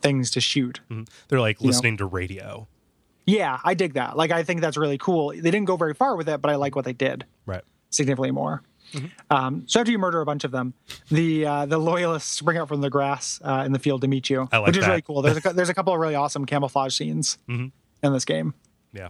things 0.00 0.30
to 0.32 0.40
shoot. 0.40 0.80
they're 1.28 1.40
like 1.40 1.60
know. 1.60 1.66
listening 1.66 1.96
to 1.96 2.06
radio. 2.06 2.68
Yeah, 3.26 3.58
I 3.64 3.74
dig 3.74 3.94
that. 3.94 4.16
Like 4.16 4.30
I 4.30 4.44
think 4.44 4.60
that's 4.60 4.76
really 4.76 4.98
cool. 4.98 5.30
They 5.30 5.40
didn't 5.40 5.64
go 5.64 5.76
very 5.76 5.94
far 5.94 6.14
with 6.16 6.28
it, 6.28 6.40
but 6.40 6.50
I 6.50 6.54
like 6.56 6.76
what 6.76 6.84
they 6.84 6.92
did 6.92 7.24
Right. 7.46 7.62
significantly 7.90 8.30
more. 8.30 8.62
Um, 9.30 9.64
so 9.66 9.80
after 9.80 9.90
you 9.92 9.98
murder 9.98 10.20
a 10.20 10.26
bunch 10.26 10.44
of 10.44 10.50
them, 10.50 10.74
the 11.08 11.46
uh, 11.46 11.66
the 11.66 11.78
loyalists 11.78 12.30
spring 12.30 12.58
out 12.58 12.68
from 12.68 12.80
the 12.80 12.90
grass 12.90 13.40
uh, 13.44 13.62
in 13.66 13.72
the 13.72 13.78
field 13.78 14.00
to 14.02 14.08
meet 14.08 14.28
you, 14.30 14.48
I 14.52 14.58
like 14.58 14.68
which 14.68 14.76
is 14.76 14.84
that. 14.84 14.90
really 14.90 15.02
cool. 15.02 15.22
There's 15.22 15.44
a, 15.44 15.52
there's 15.54 15.68
a 15.68 15.74
couple 15.74 15.92
of 15.92 16.00
really 16.00 16.14
awesome 16.14 16.44
camouflage 16.46 16.94
scenes 16.94 17.38
in 17.48 17.72
this 18.02 18.24
game. 18.24 18.54
Yeah, 18.94 19.08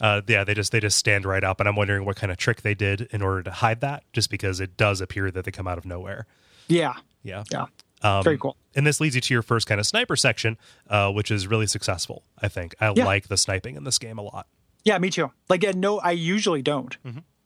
uh, 0.00 0.20
yeah. 0.28 0.44
They 0.44 0.54
just 0.54 0.70
they 0.72 0.78
just 0.80 0.96
stand 0.98 1.24
right 1.24 1.42
up, 1.42 1.58
and 1.60 1.68
I'm 1.68 1.74
wondering 1.76 2.04
what 2.04 2.14
kind 2.16 2.30
of 2.30 2.38
trick 2.38 2.62
they 2.62 2.74
did 2.74 3.08
in 3.10 3.22
order 3.22 3.42
to 3.42 3.50
hide 3.50 3.80
that, 3.80 4.04
just 4.12 4.30
because 4.30 4.60
it 4.60 4.76
does 4.76 5.00
appear 5.00 5.30
that 5.32 5.44
they 5.44 5.50
come 5.50 5.66
out 5.66 5.78
of 5.78 5.84
nowhere. 5.84 6.26
Yeah, 6.68 6.94
Yeah, 7.24 7.42
yeah, 7.50 7.66
Um, 8.02 8.22
very 8.22 8.38
cool. 8.38 8.56
And 8.76 8.86
this 8.86 9.00
leads 9.00 9.14
you 9.14 9.20
to 9.20 9.34
your 9.34 9.42
first 9.42 9.66
kind 9.66 9.80
of 9.80 9.86
sniper 9.86 10.14
section, 10.16 10.58
uh, 10.88 11.10
which 11.12 11.30
is 11.30 11.46
really 11.48 11.66
successful. 11.66 12.22
I 12.40 12.46
think 12.48 12.74
I 12.80 12.92
Yeah. 12.94 13.04
like 13.04 13.26
the 13.28 13.36
sniping 13.36 13.74
in 13.76 13.84
this 13.84 13.98
game 13.98 14.18
a 14.18 14.22
lot. 14.22 14.46
Yeah, 14.84 14.98
me 14.98 15.10
too. 15.10 15.32
Like, 15.48 15.62
no, 15.74 15.98
I 15.98 16.10
usually 16.12 16.62
don't. 16.62 16.96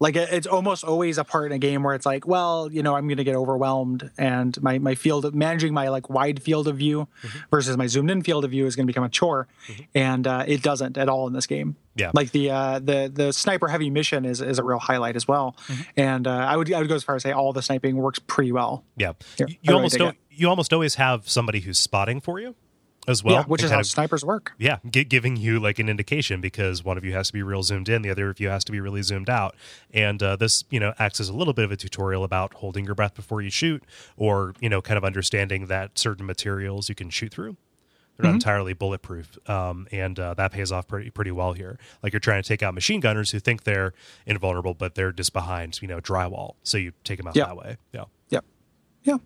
Like, 0.00 0.16
it's 0.16 0.46
almost 0.46 0.82
always 0.82 1.18
a 1.18 1.24
part 1.24 1.46
in 1.46 1.52
a 1.52 1.58
game 1.58 1.82
where 1.82 1.94
it's 1.94 2.06
like, 2.06 2.26
well, 2.26 2.72
you 2.72 2.82
know, 2.82 2.96
I'm 2.96 3.06
going 3.06 3.18
to 3.18 3.24
get 3.24 3.36
overwhelmed, 3.36 4.10
and 4.16 4.60
my 4.62 4.78
my 4.78 4.94
field 4.94 5.26
of 5.26 5.34
managing 5.34 5.74
my 5.74 5.88
like 5.88 6.08
wide 6.08 6.42
field 6.42 6.68
of 6.68 6.78
view 6.78 7.06
versus 7.50 7.76
my 7.76 7.86
zoomed 7.86 8.10
in 8.10 8.22
field 8.22 8.46
of 8.46 8.50
view 8.50 8.64
is 8.64 8.76
going 8.76 8.86
to 8.86 8.90
become 8.90 9.04
a 9.04 9.10
chore, 9.10 9.46
and 9.94 10.26
uh, 10.26 10.44
it 10.48 10.62
doesn't 10.62 10.96
at 10.96 11.10
all 11.10 11.26
in 11.26 11.34
this 11.34 11.46
game. 11.46 11.76
Yeah. 11.96 12.12
like 12.14 12.30
the 12.30 12.50
uh, 12.50 12.78
the 12.78 13.10
the 13.12 13.32
sniper 13.32 13.68
heavy 13.68 13.90
mission 13.90 14.24
is 14.24 14.40
is 14.40 14.58
a 14.58 14.64
real 14.64 14.78
highlight 14.78 15.16
as 15.16 15.28
well, 15.28 15.54
and 15.98 16.26
uh, 16.26 16.30
I 16.30 16.56
would 16.56 16.72
I 16.72 16.78
would 16.78 16.88
go 16.88 16.94
as 16.94 17.04
far 17.04 17.16
as 17.16 17.22
say 17.22 17.32
all 17.32 17.52
the 17.52 17.60
sniping 17.60 17.96
works 17.96 18.18
pretty 18.18 18.52
well. 18.52 18.84
Yeah, 18.96 19.12
Yeah, 19.38 19.46
you, 19.48 19.56
you 19.60 19.74
almost 19.74 20.00
you 20.30 20.48
almost 20.48 20.72
always 20.72 20.94
have 20.94 21.28
somebody 21.28 21.60
who's 21.60 21.78
spotting 21.78 22.22
for 22.22 22.40
you 22.40 22.54
as 23.10 23.22
well. 23.24 23.34
yeah, 23.34 23.44
which 23.44 23.62
is 23.62 23.70
how 23.70 23.80
of- 23.80 23.86
snipers 23.86 24.24
work. 24.24 24.52
yeah, 24.58 24.78
gi- 24.90 25.04
giving 25.04 25.36
you 25.36 25.60
like 25.60 25.78
an 25.78 25.88
indication 25.88 26.40
because 26.40 26.82
one 26.84 26.96
of 26.96 27.04
you 27.04 27.12
has 27.12 27.26
to 27.26 27.32
be 27.32 27.42
real 27.42 27.62
zoomed 27.62 27.88
in, 27.88 28.02
the 28.02 28.10
other 28.10 28.30
of 28.30 28.40
you 28.40 28.48
has 28.48 28.64
to 28.64 28.72
be 28.72 28.80
really 28.80 29.02
zoomed 29.02 29.28
out, 29.28 29.54
and 29.92 30.22
uh, 30.22 30.36
this 30.36 30.64
you 30.70 30.80
know 30.80 30.94
acts 30.98 31.20
as 31.20 31.28
a 31.28 31.34
little 31.34 31.52
bit 31.52 31.64
of 31.64 31.72
a 31.72 31.76
tutorial 31.76 32.24
about 32.24 32.54
holding 32.54 32.84
your 32.84 32.94
breath 32.94 33.14
before 33.14 33.42
you 33.42 33.50
shoot, 33.50 33.82
or 34.16 34.54
you 34.60 34.68
know 34.68 34.80
kind 34.80 34.96
of 34.96 35.04
understanding 35.04 35.66
that 35.66 35.98
certain 35.98 36.24
materials 36.24 36.88
you 36.88 36.94
can 36.94 37.10
shoot 37.10 37.32
through. 37.32 37.56
They're 38.16 38.24
Mm-hmm. 38.26 38.32
not 38.32 38.34
entirely 38.34 38.72
bulletproof, 38.74 39.38
um, 39.48 39.88
and 39.90 40.18
uh, 40.20 40.34
that 40.34 40.52
pays 40.52 40.70
off 40.70 40.86
pretty 40.86 41.08
pretty 41.08 41.30
well 41.30 41.54
here. 41.54 41.78
Like 42.02 42.12
you're 42.12 42.20
trying 42.20 42.42
to 42.42 42.46
take 42.48 42.62
out 42.62 42.74
machine 42.74 43.00
gunners 43.00 43.30
who 43.30 43.38
think 43.40 43.64
they're 43.64 43.94
invulnerable, 44.26 44.74
but 44.74 44.94
they're 44.94 45.12
just 45.12 45.32
behind 45.32 45.80
you 45.80 45.88
know 45.88 46.00
drywall, 46.00 46.56
so 46.62 46.76
you 46.76 46.92
take 47.02 47.16
them 47.16 47.26
out 47.28 47.34
Yeah. 47.36 47.46
that 47.46 47.56
way. 47.56 47.76
Yeah. 47.94 48.04
Yep. 48.28 48.44
Yeah. 49.04 49.16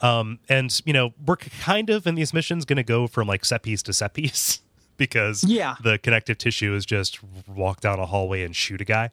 Um, 0.00 0.38
and 0.48 0.80
you 0.84 0.92
know, 0.92 1.12
we're 1.24 1.36
kind 1.36 1.90
of 1.90 2.06
in 2.06 2.14
these 2.14 2.32
missions 2.34 2.64
going 2.64 2.76
to 2.78 2.82
go 2.82 3.06
from 3.06 3.28
like 3.28 3.44
set 3.44 3.62
piece 3.62 3.82
to 3.84 3.92
set 3.92 4.14
piece 4.14 4.60
because 4.96 5.44
Yeah. 5.44 5.76
the 5.82 5.98
connective 5.98 6.38
tissue 6.38 6.74
is 6.74 6.84
just 6.86 7.20
walk 7.48 7.80
down 7.80 7.98
a 7.98 8.06
hallway 8.06 8.42
and 8.42 8.54
shoot 8.54 8.80
a 8.80 8.84
guy. 8.84 9.10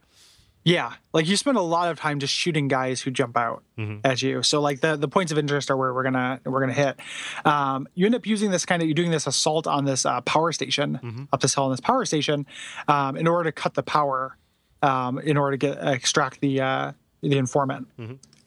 Yeah, 0.65 0.93
like 1.13 1.25
you 1.25 1.37
spend 1.37 1.57
a 1.57 1.61
lot 1.61 1.89
of 1.89 1.97
time 1.97 2.19
just 2.19 2.33
shooting 2.33 2.67
guys 2.67 3.01
who 3.01 3.11
jump 3.11 3.37
out 3.37 3.63
at 4.03 4.21
you. 4.21 4.43
So 4.43 4.59
like 4.59 4.81
the 4.81 4.97
the 4.97 5.07
points 5.07 5.31
of 5.31 5.37
interest 5.37 5.71
are 5.71 5.77
where 5.77 5.93
we're 5.93 6.03
gonna 6.03 6.41
we're 6.43 6.59
gonna 6.59 6.73
hit. 6.73 6.99
Um, 7.45 7.87
you 7.95 8.05
end 8.05 8.13
up 8.13 8.25
using 8.27 8.51
this 8.51 8.65
kind 8.65 8.81
of 8.81 8.87
you're 8.87 8.93
doing 8.93 9.09
this 9.09 9.25
assault 9.25 9.67
on 9.67 9.85
this 9.85 10.05
uh, 10.05 10.19
power 10.21 10.51
station 10.51 11.27
up 11.31 11.39
this 11.39 11.55
hill 11.55 11.63
on 11.63 11.71
this 11.71 11.79
power 11.79 12.03
station 12.03 12.45
um, 12.89 13.15
in 13.15 13.25
order 13.25 13.45
to 13.49 13.53
cut 13.53 13.73
the 13.73 13.81
power 13.83 14.37
um, 14.81 15.17
in 15.19 15.37
order 15.37 15.55
to 15.55 15.57
get 15.57 15.77
extract 15.81 16.41
the 16.41 16.59
uh, 16.59 16.91
the 17.21 17.37
informant. 17.37 17.87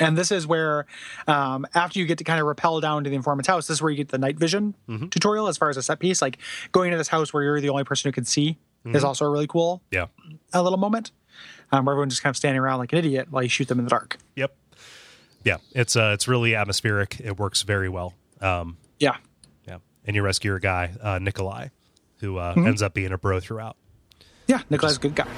And 0.03 0.19
this 0.19 0.33
is 0.33 0.47
where, 0.47 0.87
um, 1.29 1.67
after 1.75 1.99
you 1.99 2.07
get 2.07 2.19
to 2.19 2.25
kind 2.25 2.41
of 2.41 2.47
rappel 2.47 2.81
down 2.81 3.05
to 3.05 3.11
the 3.11 3.17
informant's 3.17 3.47
house, 3.49 3.69
this 3.69 3.77
is 3.77 3.83
where 3.83 3.91
you 3.91 3.97
get 3.97 4.09
the 4.09 4.19
night 4.19 4.37
vision 4.38 4.75
tutorial 5.11 5.47
as 5.49 5.57
far 5.57 5.71
as 5.71 5.77
a 5.77 5.83
set 5.83 5.99
piece. 6.01 6.21
Like 6.21 6.38
going 6.73 6.88
into 6.88 6.99
this 6.99 7.09
house 7.09 7.33
where 7.33 7.43
you're 7.45 7.61
the 7.61 7.69
only 7.69 7.85
person 7.85 8.09
who 8.09 8.12
can 8.12 8.25
see 8.25 8.59
is 8.85 9.05
also 9.05 9.25
a 9.25 9.31
really 9.31 9.47
cool 9.47 9.81
Yeah. 9.93 10.07
a 10.53 10.61
little 10.62 10.79
moment 10.79 11.12
um, 11.71 11.85
where 11.85 11.93
everyone's 11.93 12.15
just 12.15 12.23
kind 12.23 12.33
of 12.33 12.37
standing 12.37 12.59
around 12.61 12.79
like 12.81 12.92
an 12.92 12.98
idiot 12.98 13.29
while 13.31 13.42
you 13.44 13.48
shoot 13.48 13.69
them 13.69 13.79
in 13.79 13.85
the 13.85 13.90
dark. 13.90 14.19
Yep. 14.37 14.55
Yeah. 15.44 15.59
It's 15.73 15.94
uh, 15.96 16.11
it's 16.15 16.27
really 16.27 16.55
atmospheric. 16.57 17.21
It 17.21 17.38
works 17.38 17.63
very 17.63 17.88
well. 17.88 18.13
Um, 18.40 18.77
Yeah. 18.98 19.17
yeah. 19.69 19.79
And 20.05 20.17
you 20.17 20.23
rescue 20.23 20.50
your 20.50 20.59
guy, 20.59 20.90
uh, 21.00 21.21
Nikolai, 21.21 21.69
who 22.19 22.38
uh, 22.38 22.55
Mm-hmm. 22.55 22.67
ends 22.67 22.83
up 22.83 22.92
being 22.92 23.13
a 23.13 23.19
bro 23.19 23.38
throughout. 23.40 23.77
Yeah. 24.48 24.63
Nikolai's 24.69 24.96
a 24.96 25.00
good 25.00 25.15
guy. 25.15 25.29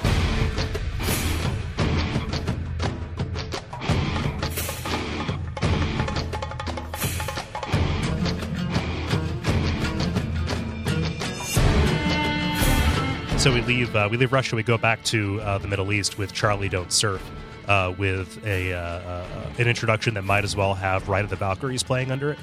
So 13.45 13.53
we 13.53 13.61
leave 13.61 13.95
uh, 13.95 14.07
we 14.09 14.17
leave 14.17 14.33
Russia. 14.33 14.55
We 14.55 14.63
go 14.63 14.75
back 14.75 15.03
to 15.03 15.39
uh, 15.41 15.59
the 15.59 15.67
Middle 15.67 15.93
East 15.93 16.17
with 16.17 16.33
Charlie 16.33 16.67
Don't 16.67 16.91
Surf, 16.91 17.21
uh, 17.67 17.93
with 17.95 18.43
a 18.43 18.73
uh, 18.73 18.79
uh, 18.79 19.51
an 19.59 19.67
introduction 19.67 20.15
that 20.15 20.23
might 20.23 20.43
as 20.43 20.55
well 20.55 20.73
have 20.73 21.07
Ride 21.07 21.25
of 21.25 21.29
the 21.29 21.35
Valkyries 21.35 21.83
playing 21.83 22.11
under 22.11 22.31
it. 22.31 22.39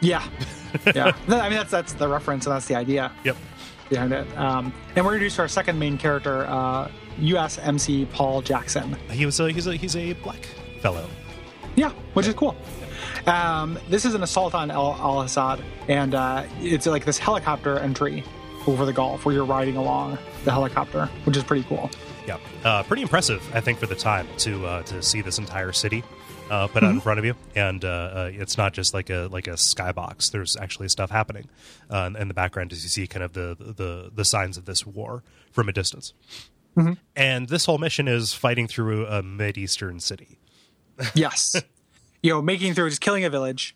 Yeah, 0.00 0.28
yeah. 0.92 1.12
I 1.28 1.48
mean, 1.48 1.52
that's 1.52 1.70
that's 1.70 1.92
the 1.92 2.08
reference, 2.08 2.46
and 2.46 2.52
that's 2.56 2.66
the 2.66 2.74
idea 2.74 3.12
Yep. 3.22 3.36
behind 3.90 4.12
it. 4.12 4.26
Um, 4.36 4.72
and 4.96 5.06
we're 5.06 5.12
introduced 5.12 5.36
to 5.36 5.42
our 5.42 5.46
second 5.46 5.78
main 5.78 5.96
character, 5.96 6.44
uh, 6.48 6.90
USMC 7.20 8.10
Paul 8.10 8.42
Jackson. 8.42 8.96
He 9.08 9.26
was 9.26 9.38
a, 9.38 9.52
he's 9.52 9.68
a 9.68 9.76
he's 9.76 9.94
a 9.94 10.14
black 10.14 10.48
fellow. 10.80 11.08
Yeah, 11.76 11.90
which 12.14 12.26
is 12.26 12.34
cool. 12.34 12.56
Um, 13.28 13.78
this 13.88 14.04
is 14.04 14.14
an 14.14 14.24
assault 14.24 14.56
on 14.56 14.72
Al, 14.72 14.96
Al 14.98 15.20
Assad, 15.20 15.62
and 15.86 16.12
uh, 16.12 16.44
it's 16.58 16.86
like 16.86 17.04
this 17.04 17.18
helicopter 17.18 17.78
entry 17.78 18.24
over 18.66 18.84
the 18.84 18.92
Gulf 18.92 19.24
where 19.24 19.32
you're 19.32 19.44
riding 19.44 19.76
along 19.76 20.18
the 20.44 20.52
helicopter, 20.52 21.06
which 21.24 21.36
is 21.36 21.44
pretty 21.44 21.64
cool. 21.68 21.90
Yeah, 22.26 22.38
uh, 22.64 22.82
pretty 22.82 23.02
impressive, 23.02 23.42
I 23.54 23.60
think, 23.60 23.78
for 23.78 23.86
the 23.86 23.94
time 23.94 24.26
to 24.38 24.66
uh, 24.66 24.82
to 24.84 25.02
see 25.02 25.20
this 25.20 25.38
entire 25.38 25.72
city 25.72 26.04
uh, 26.50 26.66
put 26.66 26.82
out 26.82 26.90
in 26.90 27.00
front 27.00 27.18
of 27.18 27.24
you, 27.24 27.34
and 27.54 27.84
uh, 27.84 27.88
uh, 27.88 28.30
it's 28.32 28.58
not 28.58 28.72
just 28.72 28.92
like 28.92 29.08
a 29.08 29.28
like 29.30 29.46
a 29.46 29.52
skybox. 29.52 30.30
There's 30.32 30.56
actually 30.56 30.88
stuff 30.88 31.10
happening 31.10 31.48
uh, 31.88 32.10
in 32.18 32.28
the 32.28 32.34
background 32.34 32.72
as 32.72 32.82
you 32.82 32.88
see 32.88 33.06
kind 33.06 33.22
of 33.22 33.32
the 33.32 33.56
the 33.58 34.10
the 34.14 34.24
signs 34.24 34.56
of 34.56 34.64
this 34.64 34.84
war 34.86 35.22
from 35.52 35.68
a 35.68 35.72
distance. 35.72 36.12
And 37.14 37.48
this 37.50 37.66
whole 37.66 37.76
mission 37.76 38.08
is 38.08 38.32
fighting 38.32 38.66
through 38.66 39.04
a 39.06 39.22
mid 39.22 39.58
eastern 39.58 40.00
city. 40.00 40.38
Yes, 41.14 41.54
you 42.22 42.30
know, 42.30 42.42
making 42.42 42.74
through 42.74 42.90
just 42.90 43.00
killing 43.00 43.24
a 43.24 43.30
village. 43.30 43.74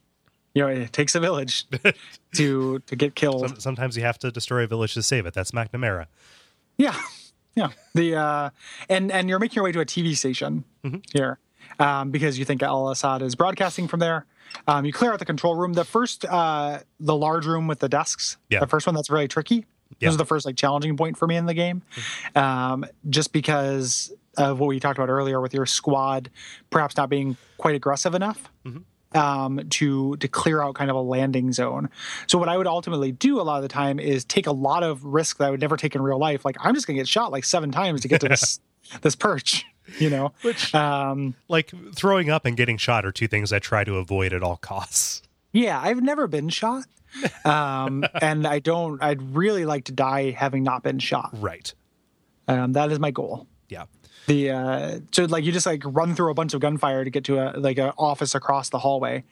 You 0.54 0.62
know, 0.62 0.68
it 0.68 0.92
takes 0.92 1.14
a 1.14 1.20
village 1.20 1.66
to 2.36 2.78
to 2.78 2.96
get 2.96 3.14
killed. 3.14 3.60
Sometimes 3.62 3.96
you 3.96 4.02
have 4.02 4.18
to 4.20 4.30
destroy 4.30 4.64
a 4.64 4.66
village 4.66 4.94
to 4.94 5.02
save 5.02 5.26
it. 5.26 5.34
That's 5.34 5.50
McNamara. 5.52 6.06
Yeah, 6.76 6.94
yeah. 7.54 7.68
The 7.94 8.16
uh, 8.16 8.50
and 8.88 9.12
and 9.12 9.28
you're 9.28 9.38
making 9.38 9.56
your 9.56 9.64
way 9.64 9.72
to 9.72 9.80
a 9.80 9.86
TV 9.86 10.16
station 10.16 10.64
Mm-hmm. 10.84 10.98
here 11.12 11.38
um, 11.78 12.10
because 12.10 12.38
you 12.38 12.44
think 12.44 12.62
Al 12.62 12.90
Assad 12.90 13.22
is 13.22 13.34
broadcasting 13.34 13.88
from 13.88 14.00
there. 14.00 14.26
Um, 14.68 14.84
you 14.84 14.92
clear 14.92 15.12
out 15.12 15.18
the 15.18 15.24
control 15.24 15.54
room. 15.54 15.72
The 15.72 15.84
first, 15.84 16.24
uh, 16.26 16.80
the 17.00 17.16
large 17.16 17.46
room 17.46 17.66
with 17.66 17.78
the 17.78 17.88
desks. 17.88 18.36
Yeah. 18.50 18.60
The 18.60 18.66
first 18.66 18.86
one 18.86 18.94
that's 18.94 19.08
really 19.10 19.28
tricky. 19.28 19.54
Yeah. 19.54 19.60
Mm-hmm. 19.62 19.96
This 20.00 20.10
is 20.10 20.16
the 20.18 20.26
first 20.26 20.44
like 20.46 20.56
challenging 20.56 20.96
point 20.96 21.16
for 21.16 21.26
me 21.26 21.36
in 21.36 21.46
the 21.46 21.54
game, 21.54 21.82
um, 22.36 22.84
just 23.08 23.32
because 23.32 24.12
of 24.36 24.58
what 24.58 24.66
we 24.66 24.80
talked 24.80 24.98
about 24.98 25.08
earlier 25.08 25.40
with 25.40 25.54
your 25.54 25.64
squad 25.64 26.28
perhaps 26.68 26.96
not 26.96 27.08
being 27.08 27.36
quite 27.56 27.76
aggressive 27.76 28.14
enough 28.16 28.50
Mm-hmm. 28.66 28.80
Um, 29.14 29.60
to 29.70 30.16
to 30.16 30.28
clear 30.28 30.60
out 30.62 30.74
kind 30.74 30.90
of 30.90 30.96
a 30.96 31.00
landing 31.00 31.52
zone. 31.52 31.88
So 32.26 32.38
what 32.38 32.48
I 32.48 32.56
would 32.56 32.66
ultimately 32.66 33.12
do 33.12 33.40
a 33.40 33.42
lot 33.42 33.56
of 33.56 33.62
the 33.62 33.68
time 33.68 33.98
is 33.98 34.24
take 34.24 34.46
a 34.46 34.52
lot 34.52 34.82
of 34.82 35.04
risk 35.04 35.38
that 35.38 35.46
I 35.46 35.50
would 35.50 35.60
never 35.60 35.76
take 35.76 35.94
in 35.94 36.02
real 36.02 36.18
life. 36.18 36.44
Like 36.44 36.56
I'm 36.60 36.74
just 36.74 36.86
gonna 36.86 36.98
get 36.98 37.08
shot 37.08 37.32
like 37.32 37.44
seven 37.44 37.70
times 37.70 38.00
to 38.02 38.08
get 38.08 38.20
to 38.22 38.28
this 38.28 38.60
this 39.02 39.14
perch, 39.16 39.64
you 39.98 40.10
know. 40.10 40.32
Which- 40.42 40.74
um, 40.74 41.34
Like 41.48 41.72
throwing 41.94 42.30
up 42.30 42.44
and 42.44 42.56
getting 42.56 42.76
shot 42.76 43.04
are 43.06 43.12
two 43.12 43.28
things 43.28 43.52
I 43.52 43.58
try 43.58 43.84
to 43.84 43.96
avoid 43.96 44.32
at 44.32 44.42
all 44.42 44.56
costs. 44.56 45.22
yeah, 45.52 45.80
I've 45.80 46.02
never 46.02 46.26
been 46.26 46.48
shot, 46.48 46.84
um, 47.44 48.04
and 48.20 48.46
I 48.46 48.58
don't. 48.58 49.02
I'd 49.02 49.22
really 49.36 49.64
like 49.64 49.84
to 49.84 49.92
die 49.92 50.30
having 50.32 50.62
not 50.64 50.82
been 50.82 50.98
shot. 50.98 51.30
Right. 51.34 51.72
Um, 52.48 52.72
that 52.74 52.90
is 52.92 52.98
my 52.98 53.10
goal. 53.10 53.46
Yeah. 53.68 53.84
The 54.26 54.50
uh 54.50 54.98
so 55.12 55.24
like 55.24 55.44
you 55.44 55.52
just 55.52 55.66
like 55.66 55.82
run 55.84 56.14
through 56.14 56.30
a 56.30 56.34
bunch 56.34 56.54
of 56.54 56.60
gunfire 56.60 57.04
to 57.04 57.10
get 57.10 57.24
to 57.24 57.38
a 57.38 57.58
like 57.58 57.78
an 57.78 57.92
office 57.98 58.34
across 58.34 58.70
the 58.70 58.78
hallway 58.78 59.24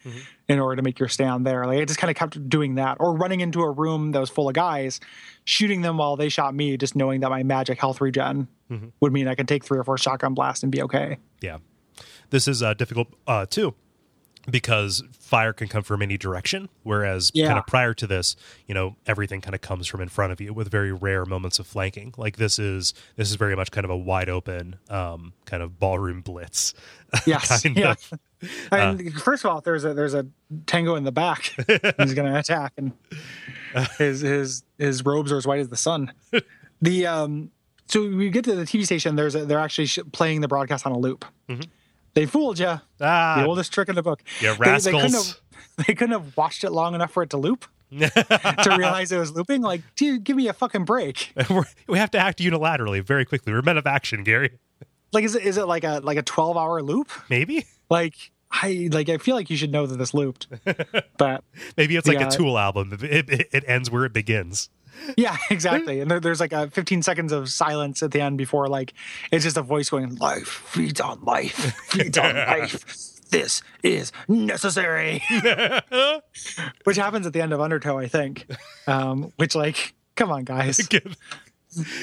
in 0.49 0.59
order 0.59 0.77
to 0.77 0.83
make 0.83 0.99
your 0.99 1.09
stand 1.09 1.47
there. 1.47 1.67
Like 1.67 1.81
i 1.81 1.85
just 1.85 1.99
kind 1.99 2.11
of 2.11 2.17
kept 2.17 2.49
doing 2.49 2.75
that 2.77 2.99
or 3.01 3.15
running 3.15 3.41
into 3.41 3.63
a 3.63 3.71
room 3.71 4.13
that 4.13 4.21
was 4.21 4.31
full 4.31 4.49
of 4.49 4.55
guys 4.55 5.01
shooting 5.45 5.83
them 5.83 5.97
while 5.97 6.17
they 6.17 6.29
shot 6.29 6.55
me 6.55 6.77
just 6.77 6.95
knowing 6.95 7.21
that 7.21 7.31
my 7.31 7.43
magic 7.43 7.79
health 7.81 8.01
regen 8.01 8.49
would 9.01 9.13
mean 9.13 9.29
i 9.29 9.35
could 9.35 9.49
take 9.49 9.65
three 9.65 9.79
or 9.79 9.85
four 9.85 9.99
shotgun 9.99 10.35
blasts 10.35 10.63
and 10.63 10.73
be 10.73 10.83
okay. 10.83 11.19
Yeah. 11.41 11.59
This 12.31 12.49
is 12.49 12.63
uh, 12.63 12.73
difficult 12.75 13.09
uh, 13.27 13.45
too 13.47 13.75
because 14.51 15.03
fire 15.19 15.53
can 15.53 15.69
come 15.69 15.83
from 15.83 16.03
any 16.03 16.17
direction. 16.19 16.69
Whereas 16.83 17.31
Yeah. 17.35 17.47
kind 17.49 17.59
of 17.59 17.67
prior 17.67 17.95
to 17.95 18.07
this, 18.07 18.35
you 18.67 18.75
know, 18.75 18.97
everything 19.07 19.41
kind 19.41 19.55
of 19.55 19.61
comes 19.61 19.87
from 19.87 20.01
in 20.01 20.09
front 20.09 20.33
of 20.33 20.41
you 20.41 20.53
with 20.53 20.71
very 20.71 20.93
rare 20.93 21.25
moments 21.25 21.59
of 21.59 21.67
flanking. 21.67 22.13
Like 22.17 22.37
this 22.37 22.59
is 22.59 22.93
this 23.17 23.31
is 23.31 23.37
very 23.37 23.55
much 23.57 23.71
kind 23.71 23.85
of 23.85 23.91
a 23.91 23.97
wide 23.97 24.29
open 24.29 24.77
um, 24.91 25.33
kind 25.45 25.63
of 25.63 25.79
ballroom 25.79 26.21
blitz. 26.23 26.75
yes 27.27 27.65
yeah 27.65 27.93
of. 27.93 28.13
I 28.73 28.93
mean, 28.95 29.13
first 29.13 29.45
of 29.45 29.51
all, 29.51 29.61
there's 29.61 29.85
a 29.85 29.95
there's 29.95 30.15
a 30.15 30.27
tango 30.67 30.97
in 30.97 31.05
the 31.05 31.13
back. 31.13 31.43
He's 31.99 32.15
going 32.15 32.33
to 32.33 32.39
attack, 32.39 32.73
and 32.77 32.93
his 33.99 34.21
his 34.23 34.65
his 34.79 35.05
robes 35.05 35.31
are 35.31 35.37
as 35.37 35.47
white 35.47 35.61
as 35.61 35.69
the 35.69 35.77
sun. 35.77 36.13
The 36.85 37.07
um, 37.07 37.53
so 37.87 38.09
we 38.09 38.29
get 38.29 38.43
to 38.47 38.57
the 38.57 38.65
TV 38.65 38.85
station. 38.85 39.15
There's 39.15 39.37
a, 39.37 39.45
they're 39.47 39.61
actually 39.61 39.87
sh- 39.87 40.01
playing 40.11 40.41
the 40.41 40.49
broadcast 40.49 40.85
on 40.85 40.91
a 40.91 40.99
loop. 40.99 41.25
They 42.15 42.27
fooled 42.27 42.59
you. 42.59 42.81
Ah, 43.01 43.37
the 43.41 43.47
oldest 43.47 43.73
trick 43.73 43.89
in 43.89 43.95
the 43.95 44.03
book. 44.03 44.23
Yeah, 44.41 44.55
They- 44.55 44.59
They, 44.79 44.91
couldn't 44.93 45.03
rascals. 45.13 45.41
have, 45.79 45.87
they 45.87 45.95
couldn't 45.95 46.13
have 46.13 46.37
watched 46.37 46.63
it 46.65 46.71
long 46.71 46.95
enough 46.95 47.11
for 47.13 47.23
it 47.23 47.31
to 47.31 47.37
loop 47.39 47.65
to 47.91 48.75
realize 48.79 49.13
it 49.13 49.19
was 49.19 49.33
looping. 49.33 49.63
Like, 49.63 49.83
dude, 49.97 50.25
give 50.25 50.37
me 50.37 50.49
a 50.49 50.53
fucking 50.53 50.85
break. 50.85 51.33
We 51.89 51.99
have 51.99 52.11
to 52.13 52.19
act 52.19 52.39
unilaterally 52.39 53.03
very 53.03 53.25
quickly. 53.25 53.53
We're 53.53 53.63
men 53.63 53.77
of 53.79 53.87
action, 53.87 54.25
Gary. 54.25 54.59
Like, 55.13 55.25
is 55.25 55.35
it 55.35 55.43
is 55.45 55.59
it 55.59 55.67
like 55.67 55.85
a 55.85 56.01
like 56.03 56.17
a 56.17 56.23
twelve 56.23 56.57
hour 56.57 56.83
loop? 56.83 57.11
Maybe, 57.29 57.67
Like, 57.91 58.15
I 58.51 58.89
like 58.93 59.09
I 59.11 59.19
feel 59.19 59.35
like 59.37 59.51
you 59.51 59.57
should 59.59 59.71
know 59.73 59.87
that 59.87 59.97
this 59.99 60.15
looped, 60.15 60.47
but 61.19 61.45
maybe 61.77 61.97
it's 61.97 62.09
like 62.09 62.19
Yeah. 62.19 62.29
a 62.29 62.31
Tool 62.31 62.59
album. 62.59 62.93
It, 63.03 63.29
it, 63.31 63.49
it 63.53 63.65
ends 63.67 63.91
where 63.91 64.05
it 64.07 64.13
begins. 64.15 64.71
Yeah, 65.17 65.37
exactly. 65.51 66.01
And 66.01 66.11
there's 66.11 66.41
like 66.41 66.53
a 66.53 66.71
15 66.71 67.03
seconds 67.03 67.33
of 67.33 67.49
silence 67.49 68.03
at 68.03 68.11
the 68.11 68.21
end 68.21 68.39
before 68.39 68.69
like 68.69 68.95
it's 69.31 69.45
just 69.45 69.57
a 69.57 69.63
voice 69.63 69.91
going, 69.91 70.17
"Life 70.17 70.49
feeds 70.49 71.01
on 71.01 71.23
life, 71.23 71.75
feeds 71.89 72.19
on 72.19 72.35
life." 72.49 73.09
This 73.31 73.63
is 73.83 74.13
necessary, 74.29 75.23
which 76.85 76.97
happens 76.99 77.27
at 77.27 77.33
the 77.33 77.41
end 77.41 77.55
of 77.55 77.63
Undertow, 77.63 77.97
I 77.97 78.07
think. 78.07 78.47
Um, 78.87 79.33
which, 79.37 79.55
like, 79.55 79.95
come 80.17 80.31
on, 80.31 80.45
guys, 80.45 80.87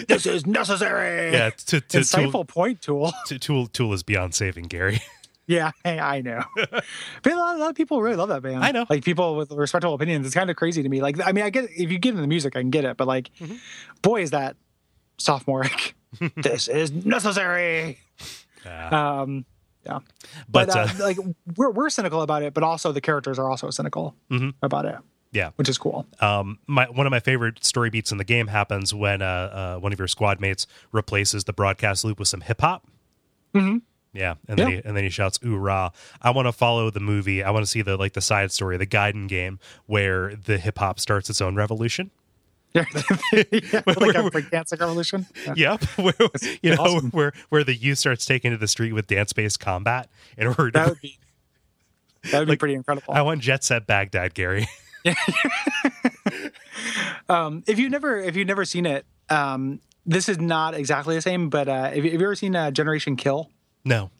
this 0.07 0.25
is 0.25 0.47
necessary. 0.47 1.31
yeah, 1.31 1.51
to, 1.51 1.81
to, 1.81 1.99
Insightful 1.99 2.31
Tool, 2.31 2.45
point, 2.45 2.81
Tool. 2.81 3.13
to, 3.27 3.37
Tool, 3.37 3.67
Tool 3.67 3.93
is 3.93 4.01
beyond 4.01 4.33
saving, 4.33 4.65
Gary. 4.65 5.01
Yeah, 5.49 5.71
I 5.85 6.21
know. 6.21 6.43
but 6.55 6.83
a 7.25 7.35
lot, 7.35 7.55
a 7.55 7.59
lot 7.59 7.69
of 7.71 7.75
people 7.75 8.01
really 8.01 8.15
love 8.15 8.29
that 8.29 8.41
band. 8.43 8.63
I 8.63 8.71
know. 8.71 8.85
Like 8.89 9.03
people 9.03 9.35
with 9.35 9.51
respectable 9.51 9.95
opinions. 9.95 10.25
It's 10.25 10.35
kind 10.35 10.49
of 10.49 10.55
crazy 10.55 10.83
to 10.83 10.87
me. 10.89 11.01
Like, 11.01 11.17
I 11.25 11.31
mean, 11.31 11.43
I 11.43 11.49
get 11.49 11.65
if 11.75 11.91
you 11.91 11.97
get 11.97 12.09
into 12.11 12.21
the 12.21 12.27
music, 12.27 12.55
I 12.55 12.61
can 12.61 12.69
get 12.69 12.85
it. 12.85 12.95
But 12.97 13.07
like, 13.07 13.31
Mm-hmm. 13.39 13.55
boy, 14.03 14.21
is 14.21 14.29
that 14.31 14.55
sophomoric. 15.17 15.95
this 16.37 16.67
is 16.67 16.91
necessary. 16.91 17.99
Um, 18.65 19.45
yeah. 19.85 19.99
But, 20.49 20.67
But, 20.67 20.69
uh, 20.69 20.79
uh, 20.81 20.89
like, 20.99 21.17
we're 21.57 21.71
we're 21.71 21.89
cynical 21.89 22.21
about 22.21 22.43
it, 22.43 22.53
but 22.53 22.63
also 22.63 22.91
the 22.91 23.01
characters 23.01 23.39
are 23.39 23.49
also 23.49 23.69
cynical 23.71 24.15
Mm-hmm. 24.29 24.49
about 24.61 24.85
it, 24.85 24.95
yeah, 25.31 25.51
which 25.55 25.69
is 25.69 25.77
cool. 25.77 26.05
um, 26.19 26.59
my 26.67 26.85
one 26.89 27.07
of 27.07 27.11
my 27.11 27.19
favorite 27.19 27.63
story 27.63 27.89
beats 27.89 28.11
in 28.11 28.17
the 28.17 28.23
game 28.23 28.47
happens 28.47 28.93
when 28.93 29.21
uh, 29.21 29.25
uh, 29.25 29.79
one 29.79 29.93
of 29.93 29.99
your 29.99 30.07
squad 30.07 30.39
mates 30.39 30.67
replaces 30.91 31.45
the 31.45 31.53
broadcast 31.53 32.03
loop 32.05 32.19
with 32.19 32.27
some 32.27 32.41
hip 32.41 32.61
hop. 32.61 32.85
Mm-hmm. 33.55 33.77
Yeah, 34.13 34.35
and 34.47 34.57
then 34.57 34.69
Yeah. 34.69 34.75
he, 34.77 34.81
and 34.85 34.97
then 34.97 35.03
he 35.03 35.09
shouts 35.09 35.37
"Oorah!" 35.39 35.93
I 36.21 36.31
want 36.31 36.47
to 36.47 36.51
follow 36.51 36.89
the 36.89 36.99
movie. 36.99 37.43
I 37.43 37.51
want 37.51 37.63
to 37.63 37.69
see 37.69 37.81
the 37.83 37.95
like 37.95 38.13
the 38.13 38.21
side 38.21 38.51
story, 38.51 38.75
the 38.77 38.87
Gaiden 38.87 39.27
game, 39.27 39.59
where 39.85 40.35
the 40.35 40.57
hip 40.57 40.79
hop 40.79 40.99
starts 40.99 41.29
its 41.29 41.41
own 41.41 41.55
revolution. 41.55 42.09
yeah, 42.73 42.85
like 42.91 44.15
a 44.15 44.29
breakdancing 44.29 44.79
revolution. 44.79 45.25
Yeah. 45.45 45.53
Yep, 45.55 45.83
where, 45.97 46.13
you 46.61 46.75
know 46.75 46.81
awesome. 46.83 47.09
where 47.11 47.33
where 47.49 47.63
the 47.63 47.73
youth 47.75 47.97
starts 47.99 48.25
taking 48.25 48.51
to 48.51 48.57
the 48.57 48.67
street 48.67 48.93
with 48.93 49.07
dance 49.07 49.31
based 49.33 49.59
combat 49.59 50.09
in 50.37 50.47
order 50.47 50.71
That 50.71 50.83
to. 50.85 50.89
would 50.91 51.01
be 51.01 51.17
that 52.31 52.39
would 52.39 52.47
be 52.47 52.57
pretty 52.57 52.75
incredible. 52.75 53.13
I 53.13 53.21
want 53.21 53.41
Jet 53.41 53.63
Set 53.63 53.85
Baghdad, 53.87 54.33
Gary. 54.33 54.67
Um, 57.27 57.63
if 57.67 57.77
you've 57.77 57.91
never 57.91 58.17
if 58.17 58.35
you've 58.35 58.47
never 58.47 58.65
seen 58.65 58.85
it, 58.87 59.05
um, 59.29 59.81
this 60.05 60.27
is 60.29 60.39
not 60.39 60.73
exactly 60.73 61.13
the 61.15 61.21
same. 61.21 61.49
But 61.49 61.67
uh, 61.69 61.83
have, 61.91 61.97
you, 62.03 62.11
have 62.11 62.19
you 62.21 62.25
ever 62.27 62.35
seen 62.35 62.55
uh, 62.55 62.71
Generation 62.71 63.15
Kill? 63.15 63.51
No, 63.85 64.11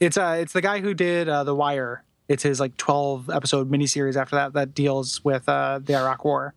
It's 0.00 0.16
uh, 0.16 0.36
it's 0.40 0.52
the 0.52 0.60
guy 0.60 0.80
who 0.80 0.94
did 0.94 1.28
uh, 1.28 1.44
The 1.44 1.54
Wire. 1.54 2.04
It's 2.28 2.42
his 2.42 2.60
like 2.60 2.76
twelve 2.76 3.28
episode 3.30 3.70
miniseries 3.70 4.16
after 4.16 4.36
that 4.36 4.52
that 4.54 4.74
deals 4.74 5.24
with 5.24 5.48
uh, 5.48 5.80
the 5.82 5.94
Iraq 5.96 6.24
War, 6.24 6.54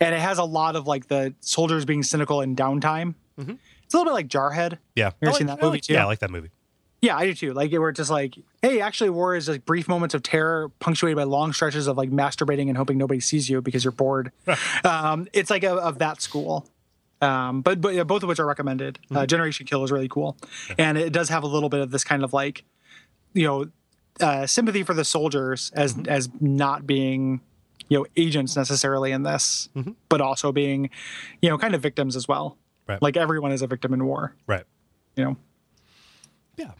and 0.00 0.14
it 0.14 0.20
has 0.20 0.38
a 0.38 0.44
lot 0.44 0.76
of 0.76 0.86
like 0.86 1.08
the 1.08 1.34
soldiers 1.40 1.84
being 1.84 2.02
cynical 2.02 2.40
in 2.42 2.54
downtime. 2.56 3.14
It's 3.38 3.94
a 3.94 3.96
little 3.98 4.04
bit 4.10 4.14
like 4.14 4.28
Jarhead. 4.28 4.78
yeah, 4.94 5.10
You 5.20 5.28
ever 5.28 5.34
I 5.34 5.38
seen 5.38 5.46
like- 5.46 5.58
that 5.58 5.62
I 5.64 5.66
movie 5.66 5.76
like- 5.76 5.82
too? 5.82 5.92
Yeah, 5.94 6.02
I 6.02 6.06
like 6.06 6.18
that 6.20 6.30
movie. 6.30 6.50
Yeah, 7.02 7.16
I 7.16 7.26
do 7.26 7.34
too. 7.34 7.52
Like 7.52 7.70
where 7.72 7.90
it's 7.90 7.98
just 7.98 8.10
like, 8.10 8.36
hey, 8.62 8.80
actually, 8.80 9.10
war 9.10 9.36
is 9.36 9.48
like 9.48 9.64
brief 9.66 9.86
moments 9.86 10.14
of 10.14 10.22
terror 10.22 10.70
punctuated 10.80 11.16
by 11.16 11.24
long 11.24 11.52
stretches 11.52 11.86
of 11.86 11.96
like 11.96 12.10
masturbating 12.10 12.68
and 12.68 12.76
hoping 12.76 12.96
nobody 12.98 13.20
sees 13.20 13.48
you 13.50 13.60
because 13.60 13.84
you're 13.84 13.92
bored. 13.92 14.32
um, 14.84 15.28
it's 15.32 15.50
like 15.50 15.62
a, 15.62 15.72
of 15.74 15.98
that 15.98 16.20
school. 16.22 16.66
Um, 17.26 17.62
but 17.62 17.80
but 17.80 17.94
yeah, 17.94 18.04
both 18.04 18.22
of 18.22 18.28
which 18.28 18.38
are 18.38 18.46
recommended. 18.46 18.98
Uh, 19.14 19.26
Generation 19.26 19.66
Kill 19.66 19.82
is 19.84 19.90
really 19.90 20.08
cool, 20.08 20.36
and 20.78 20.96
it 20.98 21.12
does 21.12 21.28
have 21.28 21.42
a 21.42 21.46
little 21.46 21.68
bit 21.68 21.80
of 21.80 21.90
this 21.90 22.04
kind 22.04 22.22
of 22.24 22.32
like, 22.32 22.64
you 23.32 23.46
know, 23.46 23.66
uh, 24.20 24.46
sympathy 24.46 24.82
for 24.82 24.94
the 24.94 25.04
soldiers 25.04 25.70
as 25.74 25.96
as 26.06 26.28
not 26.40 26.86
being, 26.86 27.40
you 27.88 27.98
know, 27.98 28.06
agents 28.16 28.56
necessarily 28.56 29.12
in 29.12 29.22
this, 29.22 29.68
but 30.08 30.20
also 30.20 30.52
being, 30.52 30.90
you 31.42 31.48
know, 31.48 31.58
kind 31.58 31.74
of 31.74 31.82
victims 31.82 32.16
as 32.16 32.28
well. 32.28 32.56
Right. 32.86 33.00
Like 33.02 33.16
everyone 33.16 33.50
is 33.52 33.62
a 33.62 33.66
victim 33.66 33.92
in 33.92 34.04
war. 34.04 34.34
Right. 34.46 34.64
You 35.16 35.24
know. 35.24 35.36
Yeah. 36.56 36.72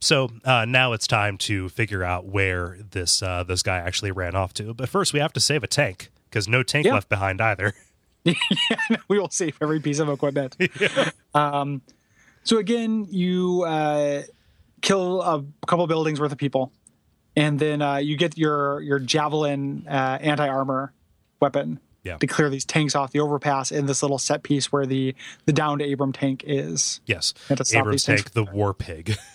So 0.00 0.30
uh, 0.44 0.64
now 0.66 0.92
it's 0.94 1.06
time 1.06 1.36
to 1.38 1.68
figure 1.68 2.02
out 2.02 2.24
where 2.26 2.78
this 2.90 3.22
uh, 3.22 3.42
this 3.44 3.62
guy 3.62 3.76
actually 3.78 4.12
ran 4.12 4.34
off 4.34 4.54
to. 4.54 4.72
But 4.74 4.88
first, 4.88 5.12
we 5.12 5.20
have 5.20 5.32
to 5.34 5.40
save 5.40 5.62
a 5.62 5.66
tank 5.66 6.10
because 6.30 6.48
no 6.48 6.62
tank 6.62 6.86
Yeah. 6.86 6.94
left 6.94 7.08
behind 7.08 7.40
either. 7.40 7.74
we 9.08 9.18
will 9.18 9.30
save 9.30 9.56
every 9.60 9.80
piece 9.80 9.98
of 9.98 10.08
equipment. 10.08 10.56
um, 11.34 11.82
so 12.42 12.58
again, 12.58 13.06
you 13.10 13.62
uh, 13.66 14.22
kill 14.82 15.22
a 15.22 15.44
couple 15.66 15.86
buildings 15.86 16.20
worth 16.20 16.32
of 16.32 16.38
people, 16.38 16.72
and 17.36 17.58
then 17.58 17.82
uh, 17.82 17.96
you 17.96 18.16
get 18.16 18.36
your 18.38 18.80
your 18.82 18.98
javelin 18.98 19.86
uh, 19.88 20.18
anti 20.20 20.48
armor 20.48 20.92
weapon 21.40 21.80
Yeah. 22.02 22.16
to 22.18 22.26
clear 22.26 22.50
these 22.50 22.64
tanks 22.64 22.94
off 22.94 23.12
the 23.12 23.20
overpass 23.20 23.70
in 23.72 23.86
this 23.86 24.02
little 24.02 24.18
set 24.18 24.42
piece 24.42 24.70
where 24.72 24.86
the 24.86 25.14
the 25.46 25.52
downed 25.52 25.80
Abram 25.82 26.12
tank 26.12 26.44
is. 26.46 27.00
Yes, 27.06 27.34
And 27.48 27.58
to 27.58 27.64
stop 27.64 27.80
Abrams 27.80 28.04
tank, 28.04 28.32
the 28.32 28.44
war 28.44 28.74
pig. 28.74 29.16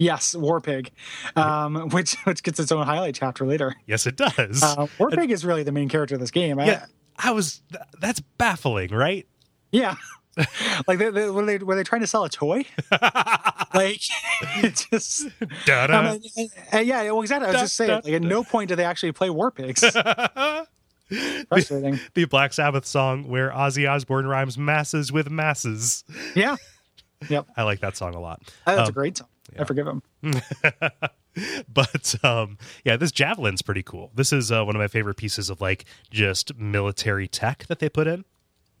Yes, 0.00 0.36
War 0.36 0.60
Pig, 0.60 0.92
um, 1.34 1.88
which 1.88 2.14
which 2.22 2.44
gets 2.44 2.60
its 2.60 2.70
own 2.70 2.86
highlight 2.86 3.16
chapter 3.16 3.44
later. 3.44 3.74
yes, 3.84 4.06
it 4.06 4.14
does. 4.14 4.62
Uh, 4.62 4.86
War 4.96 5.10
Pig 5.10 5.32
is 5.32 5.44
really 5.44 5.64
the 5.64 5.72
main 5.72 5.88
character 5.88 6.14
of 6.14 6.20
this 6.20 6.30
game. 6.30 6.60
Yeah, 6.60 6.86
I 7.18 7.32
was. 7.32 7.60
th- 7.72 7.82
that's 8.00 8.20
baffling, 8.20 8.90
right? 8.90 9.26
Yeah. 9.72 9.96
like 10.86 10.98
they, 11.00 11.10
they, 11.10 11.28
were 11.30 11.44
they 11.44 11.58
were 11.58 11.74
they 11.74 11.82
trying 11.82 12.00
to 12.02 12.06
sell 12.06 12.22
a 12.24 12.28
toy? 12.28 12.64
like 13.74 14.00
it 14.62 14.86
just 14.90 15.26
Da-da. 15.66 15.98
um, 15.98 16.06
and- 16.36 16.50
and- 16.72 16.86
yeah, 16.86 17.02
well, 17.10 17.22
exactly. 17.22 17.48
I 17.48 17.52
was 17.52 17.60
just 17.62 17.76
saying, 17.76 17.90
like 18.04 18.12
at 18.12 18.22
no 18.22 18.44
point 18.44 18.68
do 18.68 18.76
they 18.76 18.84
actually 18.84 19.12
play 19.12 19.30
War 19.30 19.50
Pigs. 19.50 19.80
Frustrating. 21.48 21.98
the 22.14 22.24
Black 22.26 22.52
Sabbath 22.52 22.84
song 22.86 23.26
where 23.28 23.50
Ozzy 23.50 23.90
Osbourne 23.90 24.26
rhymes 24.26 24.58
masses 24.58 25.10
with 25.10 25.30
masses. 25.30 26.04
Yeah. 26.36 26.56
Yep. 27.28 27.46
I 27.56 27.62
like 27.64 27.80
that 27.80 27.96
song 27.96 28.14
a 28.14 28.20
lot. 28.20 28.40
Oh, 28.66 28.76
that's 28.76 28.88
Um, 28.88 28.88
a 28.88 28.92
great 28.92 29.16
song. 29.16 29.28
I 29.58 29.64
forgive 29.64 29.86
him. 29.88 30.02
but 31.72 32.14
um 32.24 32.58
yeah 32.84 32.96
this 32.96 33.12
javelin's 33.12 33.62
pretty 33.62 33.82
cool 33.82 34.10
this 34.14 34.32
is 34.32 34.50
uh, 34.50 34.64
one 34.64 34.74
of 34.74 34.80
my 34.80 34.88
favorite 34.88 35.16
pieces 35.16 35.50
of 35.50 35.60
like 35.60 35.84
just 36.10 36.56
military 36.56 37.28
tech 37.28 37.66
that 37.68 37.78
they 37.78 37.88
put 37.88 38.06
in 38.06 38.24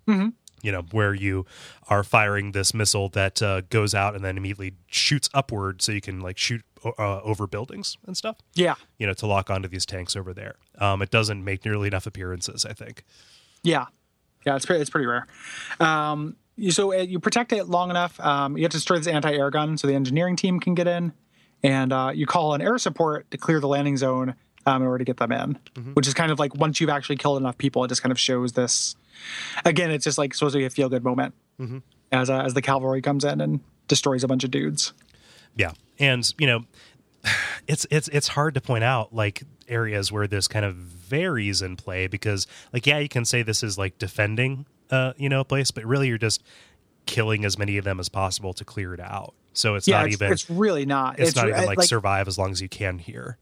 mm-hmm. 0.06 0.28
you 0.62 0.72
know 0.72 0.82
where 0.92 1.14
you 1.14 1.46
are 1.88 2.02
firing 2.02 2.52
this 2.52 2.74
missile 2.74 3.08
that 3.10 3.40
uh, 3.42 3.60
goes 3.70 3.94
out 3.94 4.14
and 4.14 4.24
then 4.24 4.36
immediately 4.36 4.74
shoots 4.88 5.28
upward 5.34 5.80
so 5.82 5.92
you 5.92 6.00
can 6.00 6.20
like 6.20 6.36
shoot 6.38 6.62
uh, 6.84 7.20
over 7.22 7.46
buildings 7.46 7.96
and 8.06 8.16
stuff 8.16 8.36
Yeah. 8.54 8.74
you 8.98 9.06
know 9.06 9.14
to 9.14 9.26
lock 9.26 9.50
onto 9.50 9.68
these 9.68 9.84
tanks 9.86 10.16
over 10.16 10.32
there 10.32 10.56
um 10.78 11.02
it 11.02 11.10
doesn't 11.10 11.44
make 11.44 11.64
nearly 11.64 11.88
enough 11.88 12.06
appearances 12.06 12.64
i 12.64 12.72
think 12.72 13.04
Yeah. 13.62 13.86
Yeah, 14.46 14.54
it's 14.56 14.64
pretty, 14.64 14.80
it's 14.80 14.88
pretty 14.88 15.06
rare. 15.06 15.26
Um, 15.80 16.36
so 16.70 16.92
uh, 16.92 16.98
you 17.02 17.18
protect 17.18 17.52
it 17.52 17.64
long 17.64 17.90
enough. 17.90 18.18
Um, 18.20 18.56
you 18.56 18.62
have 18.62 18.70
to 18.70 18.76
destroy 18.76 18.96
this 18.96 19.08
anti-air 19.08 19.50
gun 19.50 19.76
so 19.76 19.88
the 19.88 19.94
engineering 19.94 20.36
team 20.36 20.60
can 20.60 20.74
get 20.74 20.86
in, 20.86 21.12
and 21.62 21.92
uh, 21.92 22.10
you 22.14 22.26
call 22.26 22.54
an 22.54 22.62
air 22.62 22.78
support 22.78 23.30
to 23.30 23.38
clear 23.38 23.60
the 23.60 23.68
landing 23.68 23.96
zone 23.96 24.34
um, 24.66 24.82
in 24.82 24.88
order 24.88 24.98
to 24.98 25.04
get 25.04 25.16
them 25.16 25.32
in. 25.32 25.58
Which 25.94 26.06
is 26.06 26.14
kind 26.14 26.30
of 26.30 26.38
like 26.38 26.54
once 26.54 26.80
you've 26.80 26.90
actually 26.90 27.16
killed 27.16 27.38
enough 27.38 27.58
people, 27.58 27.84
it 27.84 27.88
just 27.88 28.02
kind 28.02 28.12
of 28.12 28.18
shows 28.18 28.52
this. 28.52 28.96
Again, 29.64 29.90
it's 29.90 30.04
just 30.04 30.18
like 30.18 30.34
supposed 30.34 30.52
to 30.52 30.58
be 30.58 30.64
a 30.64 30.70
feel-good 30.70 31.02
moment 31.02 31.34
as 32.12 32.30
uh, 32.30 32.40
as 32.40 32.54
the 32.54 32.62
cavalry 32.62 33.02
comes 33.02 33.24
in 33.24 33.40
and 33.40 33.60
destroys 33.88 34.22
a 34.22 34.28
bunch 34.28 34.44
of 34.44 34.50
dudes. 34.50 34.92
Yeah, 35.56 35.72
and 35.98 36.30
you 36.38 36.46
know, 36.46 36.64
it's 37.66 37.86
it's 37.90 38.08
it's 38.08 38.28
hard 38.28 38.54
to 38.54 38.60
point 38.60 38.84
out 38.84 39.14
like 39.14 39.42
areas 39.68 40.10
where 40.12 40.26
this 40.26 40.48
kind 40.48 40.64
of 40.64 40.74
varies 40.76 41.62
in 41.62 41.76
play 41.76 42.06
because 42.06 42.46
like 42.72 42.86
yeah, 42.86 42.98
you 42.98 43.08
can 43.08 43.24
say 43.24 43.42
this 43.42 43.62
is 43.62 43.76
like 43.76 43.98
defending 43.98 44.66
uh 44.90 45.12
you 45.16 45.28
know 45.28 45.40
a 45.40 45.44
place, 45.44 45.70
but 45.70 45.84
really 45.84 46.08
you're 46.08 46.18
just 46.18 46.42
killing 47.06 47.44
as 47.44 47.58
many 47.58 47.78
of 47.78 47.84
them 47.84 47.98
as 47.98 48.08
possible 48.08 48.52
to 48.52 48.64
clear 48.64 48.94
it 48.94 49.00
out. 49.00 49.34
So 49.58 49.74
it's 49.74 49.88
Yeah, 49.88 49.98
not 49.98 50.06
it's, 50.06 50.14
even 50.14 50.32
it's 50.32 50.48
really 50.50 50.86
not. 50.86 51.18
it's, 51.18 51.34
not 51.34 51.46
uh, 51.46 51.56
even 51.56 51.64
like, 51.66 51.82
survive 51.82 52.28
as 52.28 52.38
long 52.38 52.50
as 52.52 52.60
you 52.62 52.68
can 52.68 52.98
here. 52.98 53.38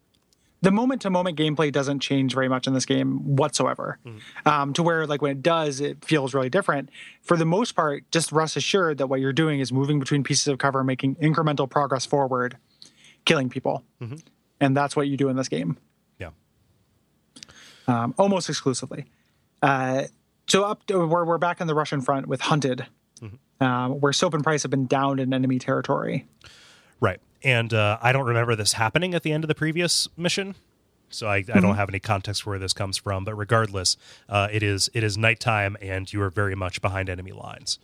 the 0.62 0.70
moment 0.70 1.02
to 1.02 1.10
moment 1.10 1.36
gameplay 1.38 1.70
doesn't 1.70 2.00
change 2.00 2.32
very 2.34 2.48
much 2.48 2.66
in 2.66 2.72
this 2.72 2.86
game 2.86 3.36
whatsoever. 3.36 3.98
Um, 4.46 4.72
to 4.72 4.82
where 4.82 5.06
like 5.06 5.20
when 5.20 5.32
it 5.32 5.42
does, 5.42 5.80
it 5.80 6.02
feels 6.04 6.32
really 6.34 6.48
different. 6.48 6.88
For 7.22 7.36
the 7.36 7.44
most 7.44 7.72
part, 7.72 8.10
just 8.10 8.32
rest 8.32 8.56
assured 8.56 8.96
that 8.98 9.08
what 9.08 9.20
you're 9.20 9.34
doing 9.34 9.60
is 9.60 9.70
moving 9.72 9.98
between 9.98 10.22
pieces 10.24 10.48
of 10.48 10.56
cover, 10.58 10.82
making 10.82 11.16
incremental 11.16 11.68
progress 11.68 12.06
forward, 12.06 12.56
killing 13.26 13.50
people, 13.50 13.84
and 14.58 14.74
that's 14.76 14.96
what 14.96 15.08
you 15.08 15.16
do 15.18 15.28
in 15.28 15.36
this 15.36 15.48
game 15.48 15.76
Yeah. 16.18 16.30
um, 17.86 18.14
almost 18.18 18.48
exclusively. 18.48 19.04
Uh, 19.62 20.04
so 20.46 20.64
up 20.64 20.86
to 20.86 21.06
where 21.06 21.24
we're 21.24 21.38
back 21.38 21.60
on 21.60 21.66
the 21.66 21.74
Russian 21.74 22.00
front 22.00 22.26
with 22.26 22.40
Hunted, 22.42 22.86
um, 23.60 23.92
where 24.00 24.12
Soap 24.12 24.34
and 24.34 24.42
Price 24.44 24.62
have 24.62 24.70
been 24.70 24.86
downed 24.86 25.20
in 25.20 25.32
enemy 25.32 25.58
territory. 25.58 26.26
Right. 27.00 27.20
And 27.42 27.72
uh, 27.74 27.98
I 28.00 28.12
don't 28.12 28.26
remember 28.26 28.56
this 28.56 28.72
happening 28.74 29.14
at 29.14 29.22
the 29.22 29.32
end 29.32 29.44
of 29.44 29.48
the 29.48 29.54
previous 29.54 30.08
mission. 30.16 30.54
So 31.08 31.28
I, 31.28 31.36
I 31.36 31.42
Mm-hmm. 31.42 31.60
don't 31.60 31.76
have 31.76 31.88
any 31.88 32.00
context 32.00 32.42
for 32.42 32.50
where 32.50 32.58
this 32.58 32.72
comes 32.72 32.96
from, 32.96 33.24
but 33.24 33.34
regardless, 33.36 33.96
uh, 34.28 34.48
it 34.50 34.62
is 34.62 34.90
it 34.92 35.04
is 35.04 35.16
nighttime, 35.16 35.76
and 35.80 36.12
you 36.12 36.20
are 36.22 36.30
very 36.30 36.54
much 36.56 36.82
behind 36.82 37.08
enemy 37.08 37.32
lines. 37.32 37.78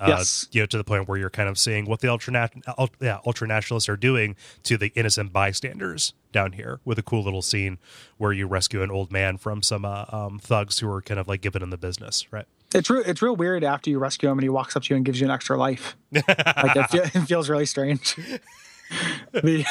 Uh, 0.00 0.06
Yes. 0.08 0.48
you 0.50 0.60
know, 0.62 0.66
to 0.66 0.76
the 0.78 0.82
point 0.82 1.06
where 1.06 1.18
you're 1.18 1.30
kind 1.30 1.48
of 1.48 1.56
seeing 1.58 1.84
what 1.84 2.00
the 2.00 2.08
ultra 2.08 2.50
ul- 2.78 2.88
yeah, 3.00 3.18
ultra 3.26 3.46
nationalists 3.46 3.88
are 3.88 3.96
doing 3.98 4.34
to 4.64 4.76
the 4.78 4.88
innocent 4.96 5.32
bystanders 5.32 6.14
down 6.32 6.52
here, 6.52 6.80
with 6.84 6.98
a 6.98 7.02
cool 7.02 7.22
little 7.22 7.42
scene 7.42 7.78
where 8.16 8.32
you 8.32 8.46
rescue 8.46 8.82
an 8.82 8.90
old 8.90 9.12
man 9.12 9.36
from 9.36 9.62
some 9.62 9.84
uh, 9.84 10.06
um, 10.08 10.38
thugs 10.38 10.78
who 10.78 10.90
are 10.90 11.02
kind 11.02 11.20
of 11.20 11.28
like 11.28 11.42
giving 11.42 11.62
him 11.62 11.70
the 11.70 11.76
business, 11.76 12.32
right? 12.32 12.46
It's 12.74 12.90
real. 12.90 13.02
It's 13.06 13.22
real 13.22 13.36
weird 13.36 13.62
after 13.64 13.88
you 13.88 13.98
rescue 13.98 14.28
him 14.28 14.38
and 14.38 14.42
he 14.42 14.48
walks 14.48 14.74
up 14.76 14.82
to 14.82 14.94
you 14.94 14.96
and 14.96 15.04
gives 15.04 15.20
you 15.20 15.26
an 15.26 15.30
extra 15.30 15.56
life. 15.56 15.96
like 16.12 16.24
it, 16.28 16.90
feel, 16.90 17.02
it 17.02 17.10
feels 17.28 17.48
really 17.48 17.66
strange. 17.66 18.16
the, 19.32 19.64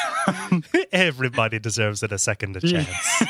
Everybody 0.90 1.58
deserves 1.58 2.02
it 2.02 2.12
a 2.12 2.18
second 2.18 2.60
chance. 2.60 2.88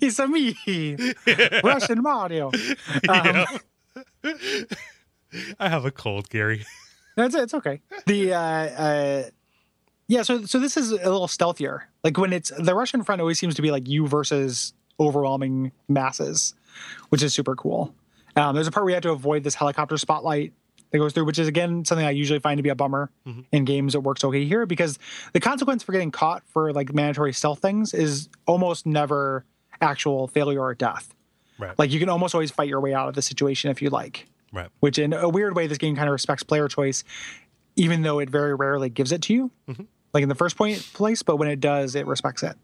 it's 0.00 0.18
a 0.18 0.28
me, 0.28 0.54
Russian 1.64 2.02
Mario. 2.02 2.52
Um, 3.08 3.46
I 5.58 5.68
have 5.68 5.84
a 5.84 5.90
cold, 5.90 6.28
Gary. 6.28 6.64
That's 7.16 7.34
it. 7.34 7.42
It's 7.42 7.54
okay. 7.54 7.80
The 8.06 8.34
uh, 8.34 8.40
uh, 8.40 9.22
yeah. 10.06 10.22
So 10.22 10.44
so 10.44 10.58
this 10.60 10.76
is 10.76 10.92
a 10.92 10.96
little 10.96 11.26
stealthier. 11.26 11.82
Like 12.04 12.16
when 12.16 12.32
it's 12.32 12.52
the 12.56 12.74
Russian 12.74 13.02
front 13.02 13.20
always 13.20 13.38
seems 13.38 13.54
to 13.56 13.62
be 13.62 13.70
like 13.70 13.88
you 13.88 14.06
versus 14.06 14.72
overwhelming 15.00 15.72
masses, 15.88 16.54
which 17.08 17.22
is 17.22 17.34
super 17.34 17.54
cool. 17.56 17.94
Um, 18.36 18.54
there's 18.54 18.66
a 18.66 18.70
part 18.70 18.84
where 18.84 18.90
you 18.90 18.94
have 18.94 19.02
to 19.02 19.10
avoid 19.10 19.42
this 19.42 19.54
helicopter 19.54 19.96
spotlight 19.96 20.52
that 20.90 20.98
goes 20.98 21.12
through, 21.12 21.24
which 21.24 21.38
is 21.38 21.48
again 21.48 21.84
something 21.84 22.06
I 22.06 22.10
usually 22.10 22.38
find 22.38 22.58
to 22.58 22.62
be 22.62 22.68
a 22.68 22.74
bummer 22.74 23.10
in 23.52 23.64
games. 23.64 23.94
It 23.94 24.02
works 24.02 24.24
okay 24.24 24.44
here 24.44 24.66
because 24.66 24.98
the 25.32 25.40
consequence 25.40 25.82
for 25.82 25.92
getting 25.92 26.10
caught 26.10 26.42
for 26.46 26.72
like 26.72 26.94
mandatory 26.94 27.32
stealth 27.32 27.60
things 27.60 27.94
is 27.94 28.28
almost 28.46 28.86
never 28.86 29.44
actual 29.80 30.28
failure 30.28 30.62
or 30.62 30.74
death. 30.74 31.14
Right. 31.58 31.78
Like 31.78 31.90
you 31.90 31.98
can 31.98 32.08
almost 32.08 32.34
always 32.34 32.50
fight 32.50 32.68
your 32.68 32.80
way 32.80 32.94
out 32.94 33.08
of 33.08 33.14
the 33.14 33.22
situation 33.22 33.70
if 33.70 33.82
you 33.82 33.90
like 33.90 34.26
right. 34.52 34.68
which 34.80 34.98
in 34.98 35.12
a 35.12 35.28
weird 35.28 35.56
way 35.56 35.66
this 35.66 35.78
game 35.78 35.96
kind 35.96 36.08
of 36.08 36.12
respects 36.12 36.42
player 36.42 36.68
choice 36.68 37.04
even 37.76 38.02
though 38.02 38.18
it 38.18 38.30
very 38.30 38.54
rarely 38.54 38.88
gives 38.88 39.12
it 39.12 39.22
to 39.22 39.34
you 39.34 39.50
like 40.12 40.22
in 40.22 40.28
the 40.28 40.34
first 40.34 40.56
point 40.56 40.78
place 40.94 41.22
but 41.22 41.36
when 41.36 41.48
it 41.48 41.60
does 41.60 41.94
it 41.94 42.06
respects 42.06 42.42
it 42.42 42.56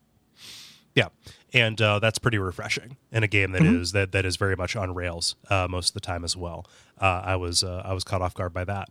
Yeah, 0.95 1.09
and 1.55 1.81
uh, 1.81 1.99
that's 2.01 2.19
pretty 2.19 2.39
refreshing 2.39 2.97
in 3.13 3.23
a 3.23 3.29
game 3.29 3.53
that 3.53 3.63
is 3.63 3.93
that 3.93 4.13
that 4.13 4.27
is 4.27 4.37
very 4.37 4.57
much 4.57 4.77
on 4.77 4.93
rails 4.95 5.37
uh, 5.49 5.67
most 5.71 5.89
of 5.91 5.95
the 5.95 6.01
time 6.01 6.25
as 6.25 6.37
well. 6.37 6.67
Uh, 7.01 7.23
I 7.25 7.37
was 7.37 7.65
uh, 7.65 7.83
I 7.85 7.95
was 7.95 8.05
caught 8.05 8.21
off 8.21 8.35
guard 8.35 8.53
by 8.53 8.65
that. 8.65 8.89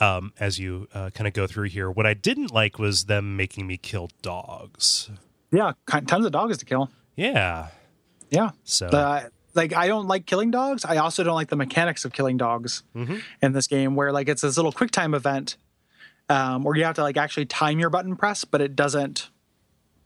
Um, 0.00 0.32
as 0.40 0.58
you 0.58 0.88
uh, 0.94 1.10
kind 1.10 1.28
of 1.28 1.34
go 1.34 1.46
through 1.46 1.68
here, 1.68 1.90
what 1.90 2.06
I 2.06 2.14
didn't 2.14 2.52
like 2.52 2.78
was 2.78 3.04
them 3.04 3.36
making 3.36 3.66
me 3.66 3.76
kill 3.76 4.08
dogs. 4.22 5.10
yeah 5.52 5.72
tons 6.06 6.24
of 6.26 6.32
dogs 6.32 6.58
to 6.58 6.64
kill 6.64 6.90
Yeah, 7.16 7.68
yeah 8.30 8.50
So- 8.64 8.88
The- 8.88 9.30
like 9.52 9.74
i 9.74 9.88
don't 9.88 10.06
like 10.06 10.26
killing 10.26 10.52
dogs 10.52 10.84
i 10.84 10.98
also 10.98 11.24
don't 11.24 11.34
like 11.34 11.48
the 11.48 11.56
mechanics 11.56 12.04
of 12.04 12.12
killing 12.12 12.36
dogs 12.36 12.84
in 13.42 13.52
this 13.52 13.66
game 13.66 13.96
where 13.96 14.12
like 14.12 14.28
it's 14.28 14.42
this 14.42 14.56
little 14.56 14.70
quick 14.70 14.92
time 14.92 15.12
event 15.12 15.56
um, 16.28 16.62
where 16.62 16.76
you 16.76 16.84
have 16.84 16.94
to 16.94 17.02
like 17.02 17.16
actually 17.16 17.46
time 17.46 17.80
your 17.80 17.90
button 17.90 18.14
press 18.14 18.44
but 18.44 18.60
it 18.60 18.76
doesn't 18.76 19.28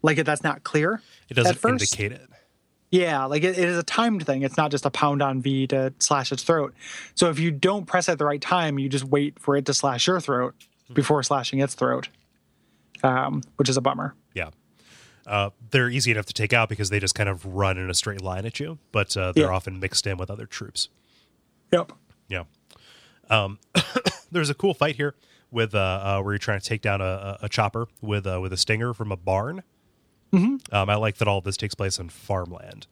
like 0.05 0.23
that's 0.25 0.43
not 0.45 0.63
clear 0.63 1.01
it 1.29 1.35
doesn't 1.35 1.65
indicate 1.65 2.13
it. 2.13 2.29
Yeah, 2.91 3.25
like 3.25 3.43
it, 3.43 3.59
it 3.59 3.69
is 3.69 3.77
a 3.77 3.83
timed 3.83 4.25
thing. 4.25 4.43
It's 4.43 4.57
not 4.57 4.71
just 4.71 4.85
a 4.87 4.91
pound 4.91 5.21
on 5.23 5.41
V 5.43 5.67
to 5.69 5.93
slash 5.99 6.31
its 6.31 6.45
throat. 6.45 6.75
So 7.17 7.29
if 7.31 7.41
you 7.41 7.51
don't 7.51 7.87
press 7.87 8.09
at 8.09 8.19
the 8.19 8.25
right 8.25 8.41
time, 8.41 8.79
you 8.79 8.89
just 8.89 9.05
wait 9.05 9.41
for 9.41 9.57
it 9.57 9.67
to 9.67 9.75
slash 9.75 10.07
your 10.07 10.21
throat 10.21 10.55
before 10.93 11.23
slashing 11.25 11.59
its 11.59 11.75
throat, 11.75 12.09
um, 13.03 13.43
which 13.57 13.69
is 13.69 13.77
a 13.77 13.81
bummer. 13.81 14.15
Yeah. 14.35 14.51
Uh, 15.27 15.51
they're 15.71 15.89
easy 15.89 16.11
enough 16.13 16.27
to 16.27 16.35
take 16.35 16.53
out 16.53 16.69
because 16.69 16.91
they 16.91 17.01
just 17.01 17.15
kind 17.15 17.29
of 17.29 17.45
run 17.47 17.79
in 17.79 17.89
a 17.91 17.95
straight 17.95 18.21
line 18.21 18.45
at 18.47 18.61
you, 18.61 18.79
but 18.93 19.17
uh, 19.17 19.33
they're 19.33 19.45
Yeah. 19.47 19.51
often 19.51 19.81
mixed 19.81 20.07
in 20.07 20.17
with 20.19 20.31
other 20.31 20.47
troops. 20.47 20.89
Yep. 21.73 21.93
Yeah. 22.29 22.45
Um, 23.31 23.59
there's 24.31 24.51
a 24.51 24.55
cool 24.55 24.75
fight 24.75 24.97
here 24.97 25.15
with 25.51 25.75
uh, 25.75 25.79
uh, 26.19 26.23
where 26.23 26.35
you're 26.35 26.39
trying 26.39 26.61
to 26.61 26.67
take 26.67 26.83
down 26.83 27.01
a, 27.01 27.05
a, 27.05 27.39
a 27.43 27.49
chopper 27.49 27.87
with 28.01 28.27
uh, 28.27 28.39
with 28.41 28.53
a 28.53 28.57
stinger 28.57 28.93
from 28.95 29.11
a 29.11 29.17
barn. 29.17 29.63
Mm-hmm. 30.35 30.75
Um, 30.75 30.91
I 30.91 30.97
like 30.97 31.17
that 31.19 31.29
all 31.29 31.39
of 31.39 31.45
this 31.45 31.57
takes 31.57 31.75
place 31.75 31.99
on 32.01 32.09
farmland. 32.09 32.87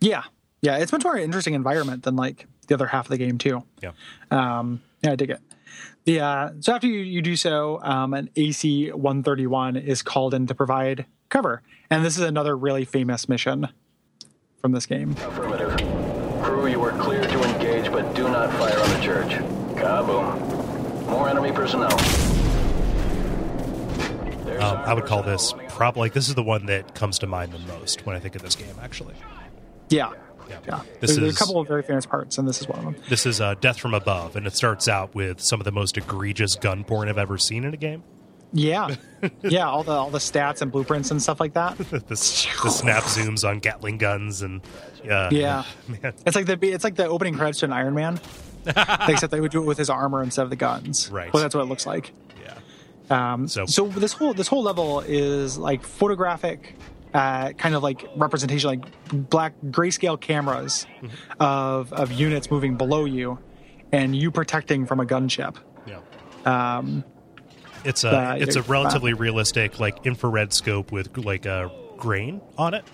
Yeah. 0.00 0.24
Yeah. 0.62 0.76
It's 0.78 0.92
much 0.92 1.04
more 1.04 1.16
interesting 1.16 1.54
environment 1.54 2.02
than 2.04 2.16
like 2.16 2.46
the 2.68 2.74
other 2.74 2.86
half 2.86 3.06
of 3.06 3.10
the 3.10 3.18
game 3.18 3.38
too. 3.38 3.64
Yeah. 3.82 3.92
Um, 4.30 4.82
yeah, 5.02 5.12
I 5.12 5.16
dig 5.16 5.30
it. 5.30 5.40
The 6.04 6.20
uh, 6.20 6.50
so 6.60 6.74
after 6.74 6.86
you, 6.86 7.00
you 7.00 7.22
do 7.22 7.36
so, 7.36 7.80
um, 7.82 8.12
an 8.14 8.30
AC 8.36 8.90
131 8.90 9.76
is 9.76 10.02
called 10.02 10.34
in 10.34 10.46
to 10.46 10.54
provide 10.54 11.06
cover, 11.30 11.62
and 11.90 12.04
this 12.04 12.18
is 12.18 12.24
another 12.24 12.56
really 12.56 12.84
famous 12.84 13.28
mission 13.28 13.68
from 14.60 14.72
this 14.72 14.86
game. 14.86 15.12
Affirmative. 15.12 15.76
Crew, 16.42 16.66
you 16.66 16.82
are 16.82 16.92
clear 17.02 17.22
to 17.22 17.54
engage, 17.54 17.90
but 17.90 18.14
do 18.14 18.24
not 18.24 18.52
fire 18.54 18.78
on 18.78 18.90
the 18.90 19.00
church. 19.00 19.32
Kaboom. 19.76 21.08
More 21.08 21.28
enemy 21.28 21.52
personnel. 21.52 21.98
There's 24.58 24.64
Um, 24.64 24.78
I 24.78 24.94
would 24.94 25.06
call 25.06 25.22
this 25.22 25.52
probably 25.68 26.00
like 26.02 26.12
this 26.12 26.28
is 26.28 26.34
the 26.34 26.42
one 26.42 26.66
that 26.66 26.94
comes 26.94 27.18
to 27.20 27.26
mind 27.26 27.52
the 27.52 27.58
most 27.60 28.04
when 28.06 28.16
I 28.16 28.18
think 28.20 28.34
of 28.36 28.42
this 28.42 28.54
game. 28.56 28.74
Actually, 28.82 29.14
Yeah, 29.88 30.10
yeah. 30.48 30.58
yeah. 30.66 30.80
This 31.00 31.10
There- 31.10 31.16
there 31.20 31.24
are 31.26 31.28
is 31.28 31.36
a 31.36 31.38
couple 31.38 31.58
of 31.60 31.68
very 31.68 31.82
famous 31.82 32.06
parts, 32.06 32.38
and 32.38 32.46
this 32.48 32.60
is 32.60 32.68
one 32.68 32.78
of 32.78 32.84
them. 32.84 32.96
this 33.08 33.26
is 33.26 33.40
uh, 33.40 33.54
Death 33.60 33.78
from 33.78 33.94
Above, 33.94 34.36
and 34.36 34.46
it 34.46 34.54
starts 34.56 34.88
out 34.88 35.14
with 35.14 35.40
some 35.40 35.60
of 35.60 35.64
the 35.64 35.72
most 35.72 35.96
egregious 35.96 36.54
gun 36.56 36.84
porn 36.84 37.08
I've 37.08 37.18
ever 37.18 37.38
seen 37.38 37.64
in 37.64 37.74
a 37.74 37.76
game. 37.78 38.02
Yeah, 38.56 38.94
yeah. 39.42 39.66
All 39.68 39.82
the 39.82 39.90
all 39.92 40.10
the 40.10 40.18
stats 40.18 40.62
and 40.62 40.70
blueprints 40.70 41.10
and 41.10 41.20
stuff 41.20 41.40
like 41.40 41.54
that. 41.54 41.76
the, 41.90 41.98
the 41.98 42.16
snap 42.16 43.02
zooms 43.02 43.46
on 43.48 43.58
Gatling 43.58 43.98
guns 43.98 44.42
and 44.42 44.60
uh, 45.10 45.28
Yeah. 45.32 45.64
man. 45.88 46.14
It's 46.24 46.36
like 46.36 46.46
the 46.46 46.56
it's 46.62 46.84
like 46.84 46.94
the 46.94 47.06
opening 47.08 47.34
credits 47.34 47.58
to 47.60 47.64
an 47.66 47.72
Iron 47.72 47.94
Man, 47.94 48.20
except 48.64 49.32
they 49.32 49.40
would 49.40 49.50
do 49.50 49.60
it 49.60 49.66
with 49.66 49.76
his 49.78 49.90
armor 49.90 50.22
instead 50.22 50.42
of 50.44 50.50
the 50.50 50.56
guns. 50.56 51.10
Right. 51.10 51.32
Well, 51.32 51.42
that's 51.42 51.54
what 51.54 51.62
it 51.62 51.68
looks 51.68 51.84
like. 51.84 52.12
Um, 53.10 53.48
So- 53.48 53.66
so, 53.66 53.86
this 53.88 54.12
whole 54.12 54.32
this 54.34 54.48
whole 54.48 54.62
level 54.62 55.00
is 55.00 55.58
like 55.58 55.82
photographic, 55.82 56.74
uh, 57.12 57.50
kind 57.52 57.74
of 57.74 57.82
like 57.82 58.06
representation, 58.16 58.68
like 58.70 58.84
black 59.30 59.54
grayscale 59.66 60.20
cameras 60.20 60.86
Mm-hmm. 61.02 61.14
of 61.42 61.92
of 61.92 62.12
units 62.12 62.50
moving 62.50 62.76
below 62.76 63.04
you, 63.04 63.38
and 63.92 64.16
you 64.16 64.30
protecting 64.30 64.86
from 64.86 65.00
a 65.00 65.04
gunship. 65.04 65.56
Yeah. 65.86 65.98
Um, 66.46 67.04
It's 67.84 68.02
a 68.04 68.10
Uh, 68.10 68.36
it's 68.38 68.56
a 68.56 68.62
relatively 68.62 69.12
realistic 69.12 69.78
like 69.78 70.06
infrared 70.06 70.52
scope 70.54 70.90
with 70.90 71.16
like 71.18 71.44
a 71.44 71.70
grain 71.98 72.40
on 72.56 72.72
it. 72.74 72.84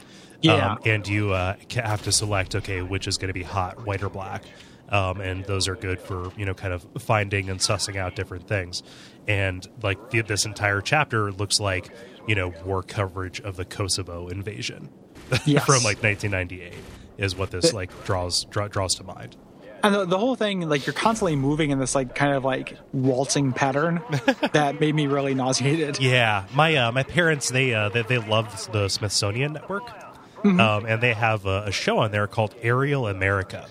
Yeah. 0.43 0.73
Um, 0.73 0.79
and 0.87 1.07
you 1.07 1.33
uh, 1.33 1.55
have 1.75 2.03
to 2.03 2.13
select 2.13 2.57
okay 2.57 2.83
which 2.83 3.07
is 3.07 3.17
going 3.19 3.29
to 3.29 3.35
be 3.35 3.43
hot, 3.45 3.87
white 3.87 4.03
or 4.03 4.09
black. 4.09 4.43
Um, 4.89 5.21
and 5.21 5.45
those 5.45 5.69
are 5.69 5.77
good 5.77 6.01
for 6.01 6.33
you 6.37 6.45
know 6.45 6.55
kind 6.55 6.75
of 6.75 6.85
finding 6.99 7.49
and 7.49 7.61
sussing 7.61 7.97
out 7.97 8.17
different 8.17 8.49
things. 8.49 8.83
And 9.29 9.67
like 9.83 10.11
the, 10.11 10.23
this 10.23 10.45
entire 10.47 10.81
chapter 10.81 11.31
looks 11.33 11.61
like 11.61 11.89
you 12.27 12.35
know 12.35 12.53
war 12.65 12.83
coverage 12.83 13.41
of 13.41 13.57
the 13.57 13.65
Kosovo 13.65 14.29
invasion 14.29 14.89
Yes. 15.47 15.65
from 15.65 15.83
like 15.85 16.03
1998 16.03 16.73
is 17.19 17.37
what 17.37 17.51
this 17.51 17.73
like 17.73 17.91
draws 18.05 18.45
draw, 18.45 18.69
draws 18.69 18.95
to 18.97 19.05
mind. 19.05 19.37
And 19.83 19.95
the, 19.95 20.05
the 20.05 20.19
whole 20.19 20.35
thing, 20.35 20.69
like 20.69 20.87
you're 20.87 20.93
constantly 20.93 21.37
moving 21.37 21.71
in 21.71 21.79
this 21.79 21.95
like 21.95 22.15
kind 22.15 22.35
of 22.35 22.45
like 22.45 22.77
waltzing 22.93 23.53
pattern 23.53 24.03
that 24.53 24.79
made 24.79 24.95
me 24.95 25.07
really 25.07 25.33
nauseated. 25.35 25.99
Yeah, 26.01 26.45
my 26.55 26.75
uh, 26.77 26.93
my 26.93 27.03
parents 27.03 27.49
they 27.51 27.73
uh, 27.73 27.89
they, 27.89 28.03
they 28.03 28.19
love 28.19 28.71
the 28.73 28.89
Smithsonian 28.89 29.55
Network, 29.55 29.85
um, 30.45 30.85
and 30.87 31.01
they 31.03 31.15
have 31.15 31.47
a, 31.47 31.65
a 31.67 31.73
show 31.73 31.99
on 31.99 32.11
there 32.11 32.27
called 32.27 32.55
Aerial 32.61 33.07
America, 33.07 33.67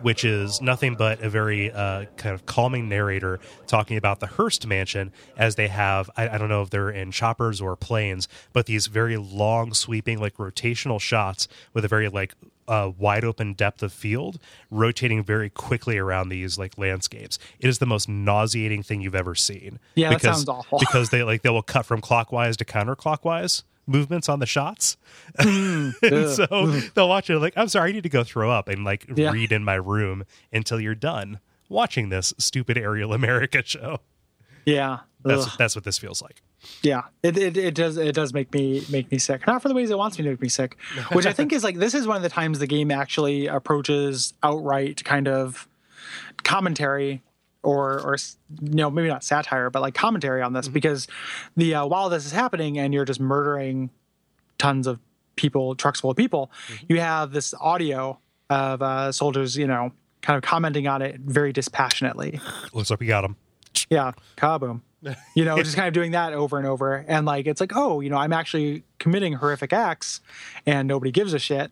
which 0.00 0.24
is 0.24 0.60
nothing 0.60 0.94
but 0.94 1.20
a 1.20 1.30
very 1.30 1.72
uh, 1.72 2.04
kind 2.16 2.34
of 2.34 2.46
calming 2.46 2.88
narrator 2.88 3.38
talking 3.66 3.96
about 3.96 4.20
the 4.20 4.26
Hearst 4.26 4.66
Mansion 4.66 5.12
as 5.36 5.54
they 5.54 5.68
have. 5.68 6.10
I, 6.16 6.28
I 6.28 6.38
don't 6.38 6.48
know 6.48 6.62
if 6.62 6.70
they're 6.70 6.90
in 6.90 7.10
choppers 7.12 7.60
or 7.60 7.76
planes, 7.76 8.28
but 8.52 8.66
these 8.66 8.86
very 8.86 9.16
long, 9.16 9.74
sweeping, 9.74 10.20
like 10.20 10.36
rotational 10.36 11.00
shots 11.00 11.48
with 11.72 11.84
a 11.84 11.88
very 11.88 12.08
like 12.08 12.34
uh, 12.68 12.90
wide 12.98 13.24
open 13.24 13.54
depth 13.54 13.82
of 13.82 13.92
field, 13.92 14.38
rotating 14.70 15.22
very 15.22 15.50
quickly 15.50 15.98
around 15.98 16.28
these 16.28 16.58
like 16.58 16.76
landscapes. 16.78 17.38
It 17.60 17.68
is 17.68 17.78
the 17.78 17.86
most 17.86 18.08
nauseating 18.08 18.82
thing 18.82 19.00
you've 19.00 19.14
ever 19.14 19.34
seen. 19.34 19.78
Yeah, 19.94 20.10
that 20.10 20.22
sounds 20.22 20.48
awful. 20.48 20.78
Because 20.78 21.10
they 21.10 21.22
like 21.22 21.42
they 21.42 21.50
will 21.50 21.62
cut 21.62 21.86
from 21.86 22.00
clockwise 22.00 22.56
to 22.58 22.64
counterclockwise 22.64 23.62
movements 23.86 24.28
on 24.28 24.38
the 24.40 24.46
shots. 24.46 24.96
Mm, 25.38 25.94
and 26.02 26.30
so 26.30 26.66
they'll 26.94 27.08
watch 27.08 27.28
it 27.30 27.38
like, 27.38 27.54
I'm 27.56 27.68
sorry, 27.68 27.90
I 27.90 27.92
need 27.92 28.04
to 28.04 28.08
go 28.08 28.22
throw 28.24 28.50
up 28.50 28.68
and 28.68 28.84
like 28.84 29.06
Yeah. 29.14 29.30
read 29.32 29.52
in 29.52 29.64
my 29.64 29.74
room 29.74 30.24
until 30.52 30.80
you're 30.80 30.94
done 30.94 31.40
watching 31.68 32.08
this 32.10 32.32
stupid 32.38 32.78
Aerial 32.78 33.12
America 33.12 33.62
show. 33.64 33.98
Yeah. 34.64 35.00
That's 35.24 35.46
Ugh. 35.46 35.52
that's 35.58 35.74
what 35.74 35.84
this 35.84 35.98
feels 35.98 36.22
like. 36.22 36.42
Yeah, 36.82 37.02
it, 37.22 37.36
it 37.36 37.56
it 37.56 37.74
does 37.74 37.96
it 37.96 38.14
does 38.14 38.32
make 38.32 38.52
me 38.54 38.82
make 38.90 39.10
me 39.10 39.18
sick. 39.18 39.46
Not 39.46 39.60
for 39.62 39.68
the 39.68 39.74
ways 39.74 39.90
it 39.90 39.98
wants 39.98 40.18
me 40.18 40.24
to 40.24 40.30
make 40.30 40.40
me 40.40 40.48
sick, 40.48 40.76
which 41.12 41.26
I 41.26 41.32
think 41.32 41.52
is 41.52 41.62
like 41.64 41.76
this 41.78 41.94
is 41.94 42.06
one 42.06 42.16
of 42.16 42.22
the 42.22 42.28
times 42.28 42.58
the 42.60 42.66
game 42.68 42.90
actually 42.92 43.46
approaches 43.48 44.34
outright 44.42 45.04
kind 45.04 45.26
of 45.28 45.68
commentary 46.44 47.22
or 47.66 48.00
or 48.00 48.16
you 48.62 48.74
know 48.76 48.90
maybe 48.90 49.08
not 49.08 49.22
satire 49.24 49.68
but 49.70 49.82
like 49.82 49.94
commentary 49.94 50.40
on 50.40 50.52
this 50.52 50.68
because 50.68 51.06
the 51.56 51.74
uh, 51.74 51.84
while 51.86 52.08
this 52.08 52.24
is 52.24 52.32
happening 52.32 52.78
and 52.78 52.94
you're 52.94 53.04
just 53.04 53.20
murdering 53.20 53.90
tons 54.58 54.86
of 54.86 54.98
people 55.34 55.74
trucks 55.74 56.00
full 56.00 56.10
of 56.10 56.16
people 56.16 56.50
you 56.88 57.00
have 57.00 57.32
this 57.32 57.52
audio 57.60 58.18
of 58.48 58.80
uh, 58.80 59.10
soldiers 59.12 59.56
you 59.56 59.66
know 59.66 59.92
kind 60.22 60.36
of 60.36 60.42
commenting 60.42 60.86
on 60.88 61.02
it 61.02 61.20
very 61.20 61.52
dispassionately 61.52 62.40
Looks 62.72 62.90
like 62.90 63.00
we 63.00 63.06
got 63.06 63.24
him. 63.24 63.36
yeah, 63.90 64.12
kaboom. 64.36 64.80
You 65.36 65.44
know, 65.44 65.56
just 65.62 65.76
kind 65.76 65.86
of 65.86 65.94
doing 65.94 66.12
that 66.12 66.32
over 66.32 66.58
and 66.58 66.66
over. 66.66 67.04
And 67.06 67.26
like, 67.26 67.46
it's 67.46 67.60
like, 67.60 67.72
oh, 67.76 68.00
you 68.00 68.10
know, 68.10 68.16
I'm 68.16 68.32
actually 68.32 68.82
committing 68.98 69.34
horrific 69.34 69.72
acts 69.72 70.20
and 70.64 70.88
nobody 70.88 71.12
gives 71.12 71.32
a 71.32 71.38
shit. 71.38 71.70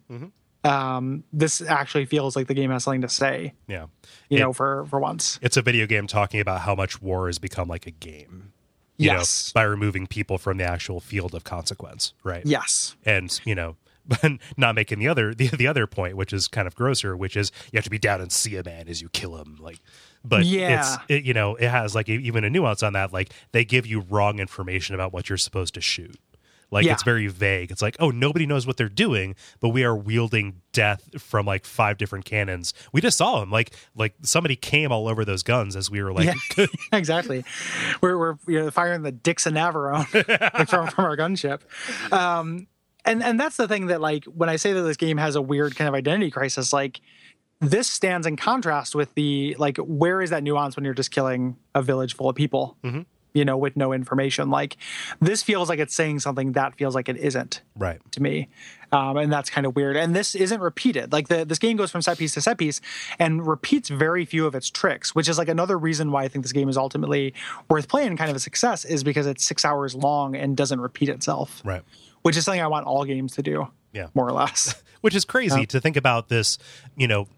Um, 0.64 1.24
this 1.32 1.60
actually 1.60 2.06
feels 2.06 2.36
like 2.36 2.46
the 2.46 2.54
game 2.54 2.70
has 2.70 2.84
something 2.84 3.02
to 3.02 3.08
say, 3.08 3.52
Yeah. 3.68 3.86
you 4.30 4.38
It- 4.38 4.40
know, 4.40 4.52
for, 4.52 4.86
for 4.86 4.98
once. 4.98 5.38
it's 5.42 5.56
a 5.56 5.62
video 5.62 5.86
game 5.86 6.06
talking 6.06 6.40
about 6.40 6.60
how 6.62 6.74
much 6.74 7.02
war 7.02 7.26
has 7.26 7.38
become 7.38 7.68
like 7.68 7.86
a 7.86 7.90
game. 7.90 8.52
You 8.96 9.10
Yes. 9.10 9.52
know, 9.54 9.58
by 9.60 9.64
removing 9.64 10.06
people 10.06 10.38
from 10.38 10.56
the 10.58 10.64
actual 10.64 11.00
field 11.00 11.34
of 11.34 11.44
consequence, 11.44 12.14
right? 12.22 12.44
Yes. 12.46 12.96
and 13.04 13.40
you 13.44 13.54
know 13.54 13.76
but 14.06 14.32
not 14.58 14.74
making 14.74 14.98
the 14.98 15.08
other 15.08 15.34
the, 15.34 15.48
the 15.48 15.66
other 15.66 15.86
point 15.86 16.14
which 16.14 16.30
is 16.32 16.46
kind 16.46 16.66
of 16.66 16.74
grosser 16.74 17.16
which 17.16 17.36
is 17.38 17.50
you 17.72 17.78
have 17.78 17.84
to 17.84 17.90
be 17.90 17.98
down 17.98 18.20
and 18.20 18.30
see 18.30 18.54
a 18.56 18.62
man 18.62 18.86
as 18.86 19.00
you 19.00 19.08
kill 19.08 19.36
him 19.36 19.56
like 19.58 19.78
but 20.22 20.44
Yeah. 20.44 20.78
it's 20.78 20.96
it, 21.08 21.24
you 21.24 21.32
know 21.32 21.54
it 21.56 21.68
has 21.70 21.94
like 21.94 22.08
even 22.10 22.44
a 22.44 22.50
nuance 22.50 22.82
on 22.82 22.92
that 22.92 23.14
like 23.14 23.32
they 23.52 23.64
give 23.64 23.86
you 23.86 24.00
wrong 24.00 24.40
information 24.40 24.94
about 24.94 25.14
what 25.14 25.30
you're 25.30 25.38
supposed 25.38 25.72
to 25.74 25.80
shoot 25.80 26.16
like 26.70 26.84
Yeah. 26.86 26.92
it's 26.92 27.02
very 27.02 27.26
vague 27.28 27.70
it's 27.70 27.82
like 27.82 27.96
oh 28.00 28.10
nobody 28.10 28.46
knows 28.46 28.66
what 28.66 28.76
they're 28.76 28.88
doing 28.88 29.34
but 29.60 29.70
we 29.70 29.84
are 29.84 29.94
wielding 29.96 30.60
death 30.72 31.08
from 31.20 31.46
like 31.46 31.64
five 31.64 31.98
different 31.98 32.24
cannons 32.24 32.74
we 32.92 33.00
just 33.00 33.16
saw 33.18 33.42
him 33.42 33.50
like 33.50 33.74
like 33.94 34.14
somebody 34.22 34.56
came 34.56 34.90
all 34.92 35.06
over 35.08 35.24
those 35.24 35.42
guns 35.42 35.76
as 35.76 35.90
we 35.90 36.02
were 36.02 36.12
like 36.12 36.34
yeah, 36.56 36.66
exactly. 36.92 37.44
We're, 38.00 38.18
we're 38.18 38.34
you 38.48 38.60
know, 38.60 38.70
firing 38.70 39.02
the 39.02 39.12
Dixon 39.12 39.54
Navarone 39.54 40.06
from, 40.68 40.86
from 40.88 41.04
our 41.04 41.16
gunship. 41.16 41.60
Um, 42.12 42.66
and, 43.04 43.22
and 43.22 43.38
that's 43.38 43.56
the 43.56 43.68
thing 43.68 43.86
that 43.86 44.00
like, 44.00 44.24
when 44.24 44.48
I 44.48 44.56
say 44.56 44.72
that 44.72 44.82
this 44.82 44.96
game 44.96 45.18
has 45.18 45.36
a 45.36 45.42
weird 45.42 45.76
kind 45.76 45.88
of 45.88 45.94
identity 45.94 46.30
crisis, 46.30 46.72
like 46.72 47.00
this 47.60 47.88
stands 47.88 48.26
in 48.26 48.36
contrast 48.36 48.94
with 48.94 49.14
the, 49.14 49.54
like, 49.58 49.76
where 49.78 50.20
is 50.22 50.30
that 50.30 50.42
nuance 50.42 50.76
when 50.76 50.84
you're 50.84 50.94
just 50.94 51.10
killing 51.10 51.56
a 51.74 51.82
village 51.82 52.14
full 52.16 52.28
of 52.28 52.36
people, 52.36 52.76
you 53.35 53.45
know, 53.45 53.57
with 53.57 53.76
no 53.76 53.93
information? 53.93 54.49
Like 54.49 54.76
this 55.20 55.43
feels 55.43 55.68
like 55.68 55.78
it's 55.78 55.95
saying 55.95 56.20
something 56.20 56.53
that 56.53 56.74
feels 56.76 56.95
like 56.95 57.09
it 57.09 57.16
isn't 57.16 57.61
right 57.76 58.01
to 58.12 58.22
me. 58.22 58.49
Um, 58.93 59.16
and 59.16 59.32
that's 59.32 59.51
kind 59.51 59.66
of 59.66 59.74
weird. 59.74 59.97
And 59.97 60.14
this 60.14 60.35
isn't 60.35 60.61
repeated. 60.61 61.12
Like 61.12 61.26
the, 61.26 61.45
this 61.45 61.59
game 61.59 61.76
goes 61.76 61.91
from 61.91 62.01
set 62.01 62.16
piece 62.16 62.32
to 62.35 62.41
set 62.41 62.59
piece 62.59 62.80
and 63.18 63.45
repeats 63.45 63.89
very 63.89 64.24
few 64.24 64.47
of 64.47 64.55
its 64.55 64.70
tricks, 64.70 65.14
which 65.14 65.28
is 65.28 65.37
like 65.37 65.49
another 65.49 65.76
reason 65.76 66.12
why 66.12 66.22
I 66.22 66.28
think 66.28 66.45
this 66.45 66.53
game 66.53 66.68
is 66.68 66.76
ultimately 66.76 67.35
worth 67.68 67.89
playing 67.89 68.16
kind 68.16 68.30
of 68.30 68.37
a 68.37 68.41
success 68.41 68.85
is 68.85 69.03
because 69.03 69.26
it's 69.26 69.45
six 69.45 69.64
hours 69.64 69.95
long 69.95 70.37
and 70.37 70.57
doesn't 70.57 70.80
repeat 70.80 71.09
itself, 71.09 71.61
right 71.64 71.82
which 72.22 72.39
is 72.39 72.45
something 72.47 72.62
I 72.62 72.68
want 72.68 72.87
all 72.87 73.05
games 73.05 73.35
to 73.35 73.43
do. 73.43 73.68
Yeah. 73.93 74.09
More 74.14 74.26
or 74.26 74.32
less. 74.32 74.82
which 75.03 75.14
is 75.14 75.26
crazy 75.26 75.66
to 75.66 75.80
think 75.80 75.99
about 75.99 76.28
this 76.28 76.57
you 76.97 77.07
know 77.07 77.28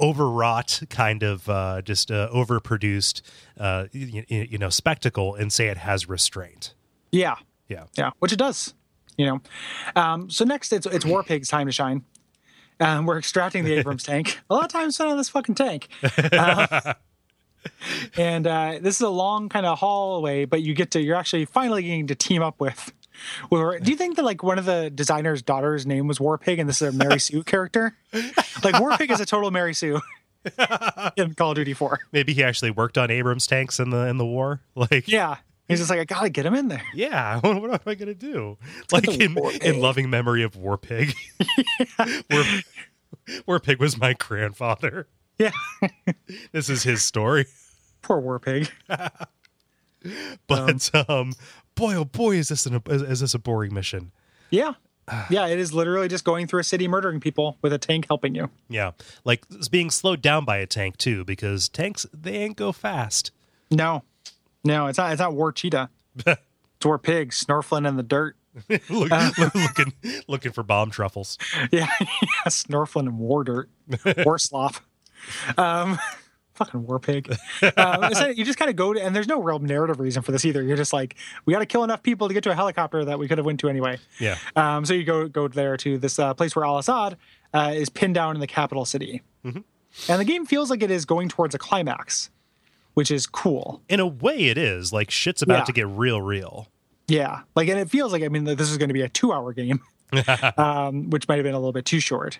overwrought 0.00 0.82
kind 0.90 1.22
of 1.22 1.48
uh, 1.48 1.82
just 1.82 2.10
uh, 2.10 2.28
overproduced 2.32 3.22
uh, 3.58 3.86
you, 3.92 4.24
you 4.28 4.58
know 4.58 4.70
spectacle 4.70 5.34
and 5.34 5.52
say 5.52 5.68
it 5.68 5.78
has 5.78 6.08
restraint 6.08 6.74
yeah. 7.16 7.36
yeah 7.68 7.84
Yeah. 7.96 8.10
Which 8.18 8.32
it 8.32 8.38
does, 8.38 8.74
you 9.16 9.26
know. 9.26 9.40
Um, 9.94 10.30
so 10.30 10.44
next 10.44 10.72
it's, 10.72 10.86
it's 10.86 11.04
War 11.04 11.22
Pig's 11.22 11.48
time 11.48 11.66
to 11.66 11.72
shine. 11.72 12.04
Um, 12.78 13.06
we're 13.06 13.18
extracting 13.18 13.64
the 13.64 13.74
Abrams 13.74 14.02
tank. 14.04 14.38
A 14.50 14.54
lot 14.54 14.64
of 14.64 14.70
time 14.70 14.90
spent 14.90 15.10
on 15.10 15.16
this 15.16 15.28
fucking 15.28 15.54
tank. 15.54 15.88
Uh, 16.32 16.94
and 18.16 18.46
uh, 18.46 18.78
this 18.80 18.94
is 18.94 19.00
a 19.00 19.08
long 19.08 19.48
kind 19.48 19.66
of 19.66 19.76
hallway, 19.76 20.44
but 20.44 20.62
you 20.62 20.72
get 20.72 20.92
to 20.92 21.00
you're 21.00 21.16
actually 21.16 21.44
finally 21.44 21.82
getting 21.82 22.06
to 22.06 22.14
team 22.14 22.40
up 22.40 22.60
with. 22.60 22.92
Do 23.50 23.90
you 23.90 23.96
think 23.96 24.16
that 24.16 24.24
like 24.24 24.42
one 24.42 24.58
of 24.58 24.64
the 24.64 24.90
designer's 24.90 25.42
daughter's 25.42 25.86
name 25.86 26.06
was 26.06 26.20
War 26.20 26.38
Pig 26.38 26.58
and 26.58 26.68
this 26.68 26.80
is 26.82 26.94
a 26.94 26.96
Mary 26.96 27.18
Sue 27.20 27.42
character? 27.42 27.96
Like 28.64 28.80
War 28.80 28.96
Pig 28.96 29.10
is 29.10 29.20
a 29.20 29.26
total 29.26 29.50
Mary 29.50 29.74
Sue 29.74 30.00
in 31.16 31.34
Call 31.34 31.50
of 31.50 31.56
Duty 31.56 31.74
4. 31.74 31.98
maybe 32.12 32.32
he 32.32 32.42
actually 32.44 32.70
worked 32.70 32.96
on 32.96 33.10
abrams 33.10 33.46
tanks 33.48 33.80
in 33.80 33.90
the 33.90 34.06
in 34.06 34.16
the 34.18 34.24
war 34.26 34.60
like 34.74 35.08
Yeah. 35.08 35.36
He's 35.68 35.78
just 35.80 35.90
like, 35.90 35.98
I 35.98 36.04
gotta 36.04 36.28
get 36.30 36.46
him 36.46 36.54
in 36.54 36.68
there. 36.68 36.84
yeah 36.94 37.40
what, 37.40 37.60
what 37.60 37.70
am 37.72 37.80
i 37.86 37.94
gonna 37.96 38.14
do 38.14 38.56
like 38.92 39.08
in, 39.08 39.36
in 39.62 39.80
loving 39.80 40.08
memory 40.08 40.44
of 40.44 40.54
war 40.54 40.78
pig 40.78 41.14
war, 42.30 42.44
war 43.46 43.60
pig 43.60 43.80
was 43.80 43.98
my 43.98 44.12
grandfather 44.12 45.08
Yeah. 45.38 45.50
This 46.52 46.70
is 46.70 46.84
his 46.84 47.02
story. 47.02 47.46
Poor 48.02 48.20
war 48.20 48.38
pig. 48.38 48.70
But 50.46 50.90
um, 51.10 51.32
boy, 51.76 51.94
oh 51.94 52.04
boy, 52.04 52.36
is 52.36 52.48
this 52.48 52.66
an, 52.66 52.82
is, 52.88 53.02
is 53.02 53.20
this 53.20 53.34
a 53.34 53.38
boring 53.38 53.72
mission? 53.72 54.10
Yeah. 54.50 54.72
Yeah, 55.30 55.46
it 55.46 55.60
is 55.60 55.72
literally 55.72 56.08
just 56.08 56.24
going 56.24 56.48
through 56.48 56.58
a 56.58 56.64
city 56.64 56.88
murdering 56.88 57.20
people 57.20 57.58
with 57.62 57.72
a 57.72 57.78
tank 57.78 58.06
helping 58.08 58.34
you. 58.34 58.50
Yeah, 58.68 58.90
like 59.24 59.44
it's 59.52 59.68
being 59.68 59.88
slowed 59.88 60.20
down 60.20 60.44
by 60.44 60.56
a 60.56 60.66
tank 60.66 60.96
too, 60.96 61.24
because 61.24 61.68
tanks 61.68 62.06
they 62.12 62.34
ain't 62.38 62.56
go 62.56 62.72
fast. 62.72 63.30
No. 63.70 64.02
No, 64.64 64.88
it's 64.88 64.98
not 64.98 65.12
it's 65.12 65.20
not 65.20 65.32
war 65.32 65.52
cheetah. 65.52 65.90
it's 66.26 66.84
war 66.84 66.98
pig 66.98 67.30
snorfling 67.30 67.86
in 67.86 67.94
the 67.96 68.02
dirt. 68.02 68.34
Look, 68.90 69.12
Uh. 69.12 69.30
looking 69.54 69.92
looking 70.26 70.50
for 70.50 70.64
bomb 70.64 70.90
truffles. 70.90 71.38
Yeah, 71.70 71.86
yeah 72.00 72.48
snorfling 72.48 73.06
in 73.06 73.16
war 73.18 73.44
dirt. 73.44 73.70
War 74.24 74.38
sloth. 74.40 74.80
Um 75.56 76.00
fucking 76.56 76.86
war 76.86 76.98
pig. 76.98 77.34
So 77.60 78.28
you 78.28 78.44
just 78.44 78.58
kind 78.58 78.68
of 78.70 78.76
go 78.76 78.92
to, 78.92 79.02
and 79.02 79.14
there's 79.14 79.28
no 79.28 79.40
real 79.42 79.58
narrative 79.58 80.00
reason 80.00 80.22
for 80.22 80.32
this 80.32 80.44
either. 80.44 80.62
You're 80.62 80.76
just 80.76 80.92
like, 80.92 81.16
we 81.44 81.52
got 81.52 81.58
to 81.60 81.66
kill 81.66 81.84
enough 81.84 82.02
people 82.02 82.28
to 82.28 82.34
get 82.34 82.42
to 82.44 82.50
a 82.50 82.54
helicopter 82.54 83.04
that 83.04 83.18
we 83.18 83.28
could 83.28 83.38
have 83.38 83.44
went 83.46 83.60
to 83.60 83.68
anyway. 83.68 83.98
Yeah, 84.18 84.36
Um, 84.56 84.84
so 84.84 84.94
you 84.94 85.04
go 85.04 85.28
go 85.28 85.48
there 85.48 85.76
to 85.78 85.98
this 85.98 86.18
uh, 86.18 86.34
place 86.34 86.56
where 86.56 86.64
Al 86.64 86.78
Assad 86.78 87.16
uh, 87.54 87.72
is 87.74 87.88
pinned 87.88 88.14
down 88.14 88.34
in 88.34 88.40
the 88.40 88.46
capital 88.46 88.84
city, 88.84 89.22
Mm-hmm. 89.44 89.60
and 90.10 90.20
the 90.20 90.24
game 90.24 90.46
feels 90.46 90.70
like 90.70 90.82
it 90.82 90.90
is 90.90 91.04
going 91.04 91.28
towards 91.28 91.54
a 91.54 91.58
climax, 91.58 92.30
which 92.94 93.10
is 93.10 93.26
cool. 93.26 93.82
in 93.88 94.00
a 94.00 94.06
way, 94.06 94.36
it 94.46 94.58
is 94.58 94.92
like 94.92 95.10
shit's 95.10 95.42
about 95.42 95.58
Yeah. 95.58 95.64
to 95.64 95.72
get 95.72 95.86
real, 95.88 96.20
real. 96.22 96.68
Yeah, 97.08 97.42
like 97.54 97.68
and 97.68 97.78
it 97.78 97.88
feels 97.90 98.12
like 98.12 98.22
I 98.24 98.28
mean 98.28 98.44
this 98.44 98.68
is 98.70 98.78
going 98.78 98.88
to 98.88 98.94
be 98.94 99.02
a 99.02 99.08
two-hour 99.08 99.52
game, 99.52 99.80
um, 100.56 101.10
which 101.10 101.28
might 101.28 101.36
have 101.36 101.44
been 101.44 101.54
a 101.54 101.58
little 101.58 101.72
bit 101.72 101.84
too 101.84 102.00
short. 102.00 102.38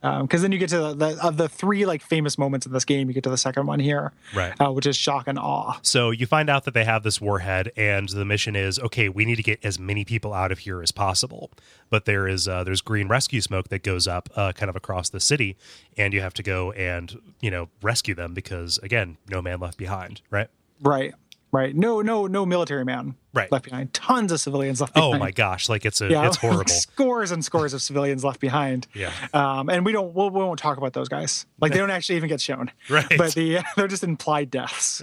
Because 0.00 0.18
Mm-hmm. 0.22 0.42
then 0.42 0.52
you 0.52 0.58
get 0.58 0.68
to 0.70 0.78
the, 0.78 0.94
the 0.94 1.26
of 1.26 1.36
the 1.36 1.48
three 1.48 1.84
like 1.84 2.02
famous 2.02 2.38
moments 2.38 2.66
in 2.66 2.72
this 2.72 2.84
game, 2.84 3.08
you 3.08 3.14
get 3.14 3.24
to 3.24 3.30
the 3.30 3.36
second 3.36 3.66
one 3.66 3.80
here, 3.80 4.12
Right. 4.34 4.54
Uh, 4.60 4.70
which 4.72 4.86
is 4.86 4.96
shock 4.96 5.26
and 5.26 5.38
awe. 5.38 5.78
So 5.82 6.10
you 6.10 6.24
find 6.26 6.48
out 6.48 6.64
that 6.64 6.74
they 6.74 6.84
have 6.84 7.02
this 7.02 7.20
warhead, 7.20 7.72
and 7.76 8.08
the 8.08 8.24
mission 8.24 8.54
is 8.54 8.78
okay. 8.78 9.08
We 9.08 9.24
need 9.24 9.36
to 9.36 9.42
get 9.42 9.64
as 9.64 9.78
many 9.78 10.04
people 10.04 10.32
out 10.32 10.52
of 10.52 10.60
here 10.60 10.80
as 10.82 10.92
possible. 10.92 11.50
But 11.90 12.04
there 12.04 12.28
is 12.28 12.46
uh, 12.46 12.62
there's 12.64 12.80
green 12.80 13.08
rescue 13.08 13.40
smoke 13.40 13.68
that 13.68 13.82
goes 13.82 14.06
up 14.06 14.28
uh, 14.36 14.52
kind 14.52 14.70
of 14.70 14.76
across 14.76 15.08
the 15.08 15.20
city, 15.20 15.56
and 15.96 16.14
you 16.14 16.20
have 16.20 16.34
to 16.34 16.42
go 16.42 16.70
and 16.72 17.18
you 17.40 17.50
know 17.50 17.68
rescue 17.82 18.14
them 18.14 18.34
because 18.34 18.78
again, 18.78 19.16
no 19.28 19.42
man 19.42 19.58
left 19.58 19.78
behind. 19.78 20.20
Right. 20.30 20.48
Right, 20.80 21.12
right. 21.52 21.74
No, 21.74 22.00
no, 22.02 22.26
no 22.26 22.44
military 22.46 22.84
man 22.84 23.14
Right. 23.34 23.50
left 23.52 23.64
behind. 23.66 23.92
Tons 23.94 24.32
of 24.32 24.40
civilians 24.40 24.80
left 24.80 24.94
behind. 24.94 25.14
Oh 25.14 25.18
my 25.18 25.30
gosh! 25.30 25.68
Like 25.68 25.84
it's 25.86 26.00
a 26.00 26.08
Yeah, 26.08 26.26
it's 26.26 26.36
horrible. 26.44 26.66
scores 26.72 27.30
and 27.30 27.44
scores 27.44 27.72
of 27.74 27.82
civilians 27.82 28.24
left 28.24 28.40
behind. 28.40 28.86
Yeah. 28.94 29.12
um, 29.32 29.68
and 29.68 29.84
we 29.84 29.92
don't 29.92 30.12
we'll, 30.14 30.30
we 30.30 30.40
won't 30.40 30.58
talk 30.58 30.76
about 30.78 30.92
those 30.94 31.08
guys. 31.08 31.46
Like 31.60 31.72
they 31.72 31.78
don't 31.78 31.90
actually 31.90 32.16
even 32.16 32.28
get 32.28 32.40
shown. 32.40 32.70
Right. 32.90 33.06
but 33.16 33.34
the 33.34 33.60
they're 33.76 33.86
just 33.88 34.02
implied 34.02 34.50
deaths. 34.50 35.02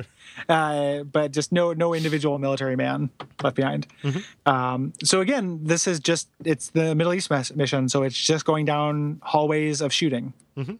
Uh, 0.50 1.04
but 1.04 1.32
just 1.32 1.52
no 1.54 1.72
no 1.74 1.94
individual 1.94 2.38
military 2.40 2.76
man 2.76 3.10
left 3.42 3.56
behind. 3.56 3.88
Mm-hmm. 4.04 4.50
Um, 4.52 4.94
so 5.04 5.22
again, 5.22 5.60
this 5.64 5.88
is 5.88 6.00
just 6.02 6.28
it's 6.44 6.70
the 6.72 6.94
Middle 6.96 7.14
East 7.14 7.30
mission, 7.56 7.88
so 7.88 8.04
it's 8.04 8.18
just 8.18 8.44
going 8.44 8.66
down 8.66 9.20
hallways 9.24 9.80
of 9.82 9.94
shooting. 9.94 10.34
Mm-hmm. 10.58 10.74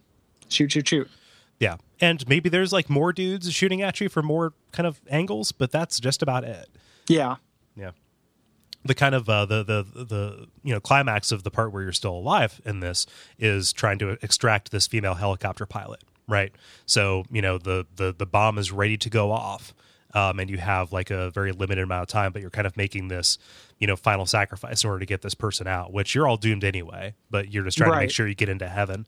Shoot, 0.48 0.72
shoot, 0.72 0.86
shoot. 0.88 1.10
Yeah, 1.58 1.76
and 2.00 2.26
maybe 2.28 2.48
there's 2.48 2.72
like 2.72 2.90
more 2.90 3.12
dudes 3.12 3.52
shooting 3.52 3.82
at 3.82 4.00
you 4.00 4.08
for 4.08 4.22
more 4.22 4.52
kind 4.72 4.86
of 4.86 5.00
angles, 5.08 5.52
but 5.52 5.72
that's 5.72 5.98
just 6.00 6.22
about 6.22 6.44
it. 6.44 6.68
Yeah, 7.08 7.36
Yeah. 7.76 7.92
The 8.84 8.94
kind 8.94 9.14
of 9.16 9.28
uh, 9.28 9.46
the 9.46 9.64
the 9.64 10.04
the 10.04 10.46
you 10.62 10.72
know 10.72 10.80
climax 10.80 11.32
of 11.32 11.42
the 11.42 11.50
part 11.50 11.72
where 11.72 11.82
you're 11.82 11.92
still 11.92 12.14
alive 12.14 12.60
in 12.64 12.80
this 12.80 13.06
is 13.38 13.72
trying 13.72 13.98
to 13.98 14.10
extract 14.22 14.70
this 14.70 14.86
female 14.86 15.14
helicopter 15.14 15.66
pilot, 15.66 16.04
right? 16.28 16.52
So 16.84 17.24
you 17.30 17.42
know 17.42 17.58
the 17.58 17.86
the 17.96 18.14
the 18.16 18.26
bomb 18.26 18.58
is 18.58 18.70
ready 18.70 18.96
to 18.98 19.10
go 19.10 19.32
off, 19.32 19.74
um, 20.14 20.38
and 20.38 20.48
you 20.48 20.58
have 20.58 20.92
like 20.92 21.10
a 21.10 21.30
very 21.30 21.50
limited 21.50 21.82
amount 21.82 22.02
of 22.02 22.08
time, 22.08 22.32
but 22.32 22.42
you're 22.42 22.50
kind 22.50 22.66
of 22.66 22.76
making 22.76 23.08
this 23.08 23.38
you 23.80 23.88
know 23.88 23.96
final 23.96 24.24
sacrifice 24.24 24.84
in 24.84 24.90
order 24.90 25.00
to 25.00 25.06
get 25.06 25.22
this 25.22 25.34
person 25.34 25.66
out, 25.66 25.92
which 25.92 26.14
you're 26.14 26.28
all 26.28 26.36
doomed 26.36 26.62
anyway. 26.62 27.14
But 27.28 27.50
you're 27.52 27.64
just 27.64 27.78
trying 27.78 27.90
to 27.90 27.96
make 27.96 28.10
sure 28.12 28.28
you 28.28 28.36
get 28.36 28.48
into 28.48 28.68
heaven. 28.68 29.06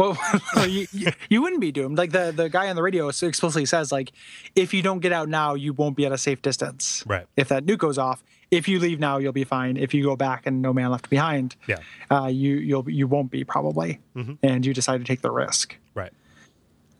Well, 0.00 0.16
you, 0.66 0.86
you, 1.28 1.42
wouldn't 1.42 1.60
be 1.60 1.72
doomed. 1.72 1.98
Like 1.98 2.10
the, 2.12 2.32
the 2.34 2.48
guy 2.48 2.68
on 2.70 2.76
the 2.76 2.82
radio 2.82 3.08
explicitly 3.08 3.66
says, 3.66 3.92
like, 3.92 4.12
if 4.56 4.72
you 4.72 4.80
don't 4.82 5.00
get 5.00 5.12
out 5.12 5.28
now, 5.28 5.54
you 5.54 5.72
won't 5.74 5.94
be 5.96 6.06
at 6.06 6.12
a 6.12 6.18
safe 6.18 6.40
distance. 6.40 7.04
Right. 7.06 7.26
If 7.36 7.48
that 7.48 7.66
nuke 7.66 7.78
goes 7.78 7.98
off, 7.98 8.24
if 8.50 8.66
you 8.66 8.78
leave 8.78 8.98
now, 8.98 9.18
you'll 9.18 9.32
be 9.32 9.44
fine. 9.44 9.76
If 9.76 9.92
you 9.92 10.02
go 10.02 10.16
back 10.16 10.46
and 10.46 10.62
no 10.62 10.72
man 10.72 10.90
left 10.90 11.10
behind, 11.10 11.54
Yeah. 11.68 11.76
uh, 12.10 12.26
you 12.26 12.56
you'll 12.56 12.88
you 12.90 13.06
won't 13.06 13.30
be 13.30 13.44
probably, 13.44 14.00
and 14.42 14.64
you 14.66 14.72
decide 14.74 14.98
to 14.98 15.04
take 15.04 15.20
the 15.20 15.30
risk. 15.30 15.76
Right. 15.94 16.12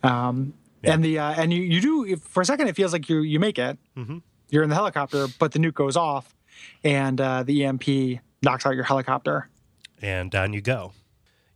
Um. 0.03 0.55
And 0.83 1.05
the 1.05 1.19
uh, 1.19 1.33
and 1.37 1.53
you 1.53 1.63
you 1.63 1.81
do 1.81 2.05
if- 2.07 2.21
for 2.23 2.41
a 2.41 2.45
second 2.45 2.69
it 2.69 2.77
feels 2.77 2.93
like 2.93 3.09
you 3.09 3.21
you 3.21 3.39
make 3.41 3.59
it. 3.59 3.79
You're 4.49 4.63
in 4.63 4.69
the 4.71 4.75
helicopter, 4.77 5.27
but 5.39 5.53
the 5.53 5.59
nuke 5.59 5.75
goes 5.75 5.97
off, 5.97 6.35
and 6.85 7.21
uh, 7.21 7.43
the 7.43 7.65
EMP 7.65 8.21
knocks 8.43 8.65
out 8.67 8.75
your 8.75 8.85
helicopter. 8.85 9.49
and 10.03 10.31
down 10.31 10.53
you 10.53 10.61
go. 10.61 10.93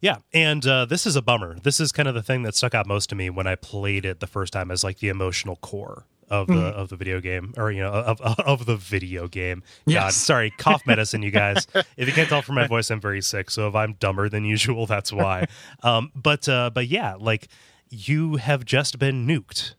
Yeah, 0.04 0.16
and 0.34 0.66
uh, 0.66 0.84
this 0.84 1.06
is 1.06 1.16
a 1.16 1.22
bummer. 1.22 1.58
This 1.60 1.80
is 1.80 1.90
kind 1.90 2.06
of 2.06 2.14
the 2.14 2.22
thing 2.22 2.42
that 2.42 2.54
stuck 2.54 2.74
out 2.74 2.86
most 2.86 3.08
to 3.08 3.14
me 3.14 3.30
when 3.30 3.46
I 3.46 3.54
played 3.54 4.04
it 4.04 4.20
the 4.20 4.26
first 4.26 4.52
time 4.52 4.70
as 4.70 4.84
like 4.84 4.98
the 4.98 5.08
emotional 5.08 5.56
core 5.56 6.04
of 6.28 6.46
the 6.46 6.60
of 6.60 6.90
the 6.90 6.96
video 6.96 7.22
game, 7.22 7.54
or 7.56 7.72
you 7.72 7.80
know, 7.80 7.90
of 7.90 8.20
of 8.20 8.66
the 8.66 8.76
video 8.76 9.28
game. 9.28 9.62
God, 9.88 10.12
sorry, 10.12 10.52
cough 10.58 10.82
medicine, 10.86 11.22
you 11.22 11.30
guys. 11.30 11.66
if 11.96 12.06
you 12.06 12.12
can't 12.12 12.28
tell 12.28 12.42
from 12.42 12.56
my 12.56 12.66
voice, 12.66 12.90
I'm 12.90 13.00
very 13.00 13.22
sick. 13.22 13.50
So 13.50 13.66
if 13.66 13.74
I'm 13.74 13.94
dumber 13.94 14.28
than 14.28 14.44
usual, 14.44 14.84
that's 14.84 15.10
why. 15.10 15.46
um, 15.82 16.12
but 16.14 16.50
uh, 16.50 16.68
but 16.68 16.86
yeah, 16.86 17.14
like 17.18 17.48
you 17.88 18.36
have 18.36 18.66
just 18.66 18.98
been 18.98 19.26
nuked. 19.26 19.74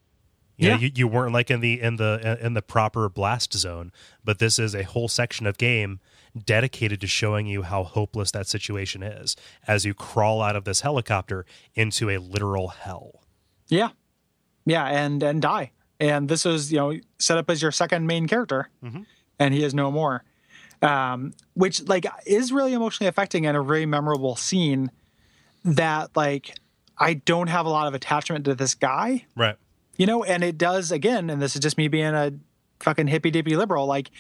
You, 0.58 0.70
know, 0.70 0.76
Yeah. 0.76 0.82
you, 0.82 0.92
you 0.96 1.08
weren't 1.08 1.34
like 1.34 1.52
in 1.52 1.60
the 1.60 1.82
in 1.82 1.98
the 1.98 2.38
in 2.42 2.54
the 2.54 2.62
proper 2.62 3.10
blast 3.10 3.54
zone, 3.54 3.92
but 4.24 4.40
this 4.40 4.58
is 4.60 4.74
a 4.74 4.84
whole 4.84 5.08
section 5.08 5.46
of 5.46 5.58
game 5.58 6.00
dedicated 6.46 7.00
to 7.02 7.08
showing 7.08 7.46
you 7.48 7.62
how 7.64 7.84
hopeless 7.84 8.32
that 8.32 8.48
situation 8.48 9.02
is 9.04 9.36
as 9.68 9.86
you 9.86 9.94
crawl 9.94 10.42
out 10.42 10.56
of 10.56 10.64
this 10.66 10.82
helicopter 10.82 11.46
into 11.76 12.10
a 12.10 12.18
literal 12.18 12.70
hell. 12.70 13.22
Yeah, 13.68 13.90
yeah, 14.66 14.86
and 14.86 15.22
and 15.24 15.42
die. 15.42 15.72
And 16.00 16.28
this 16.30 16.46
is 16.46 16.72
you 16.72 16.78
know 16.78 16.94
set 17.20 17.38
up 17.38 17.50
as 17.50 17.62
your 17.62 17.72
second 17.72 18.06
main 18.08 18.28
character, 18.28 18.70
and 19.40 19.54
he 19.54 19.64
is 19.64 19.74
no 19.74 19.92
more. 19.92 20.24
Um, 20.82 21.34
which 21.54 21.82
like 21.88 22.06
is 22.26 22.52
really 22.52 22.74
emotionally 22.74 23.08
affecting 23.08 23.46
and 23.46 23.56
a 23.58 23.64
very 23.64 23.86
memorable 23.86 24.36
scene. 24.36 24.92
That 25.64 26.16
like 26.16 26.56
I 26.98 27.16
don't 27.16 27.48
have 27.48 27.66
a 27.66 27.70
lot 27.70 27.88
of 27.88 27.94
attachment 27.94 28.46
to 28.46 28.56
this 28.56 28.76
guy, 28.76 29.26
Right. 29.36 29.56
You 29.98 30.06
know, 30.06 30.24
and 30.24 30.44
it 30.44 30.58
does 30.58 30.92
again. 30.92 31.30
And 31.30 31.42
this 31.42 31.56
is 31.56 31.62
just 31.62 31.78
me 31.78 31.88
being 31.88 32.14
a 32.14 32.34
fucking 32.80 33.08
hippy 33.08 33.32
dippy 33.32 33.56
liberal. 33.56 33.86
Like 33.86 34.12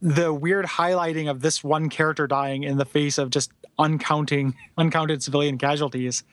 the 0.00 0.32
weird 0.32 0.64
highlighting 0.64 1.30
of 1.30 1.40
this 1.40 1.62
one 1.62 1.88
character 1.88 2.26
dying 2.26 2.62
in 2.62 2.78
the 2.78 2.84
face 2.84 3.18
of 3.18 3.30
just 3.30 3.52
uncounting 3.78 4.54
uncounted 4.78 5.22
civilian 5.22 5.58
casualties 5.58 6.24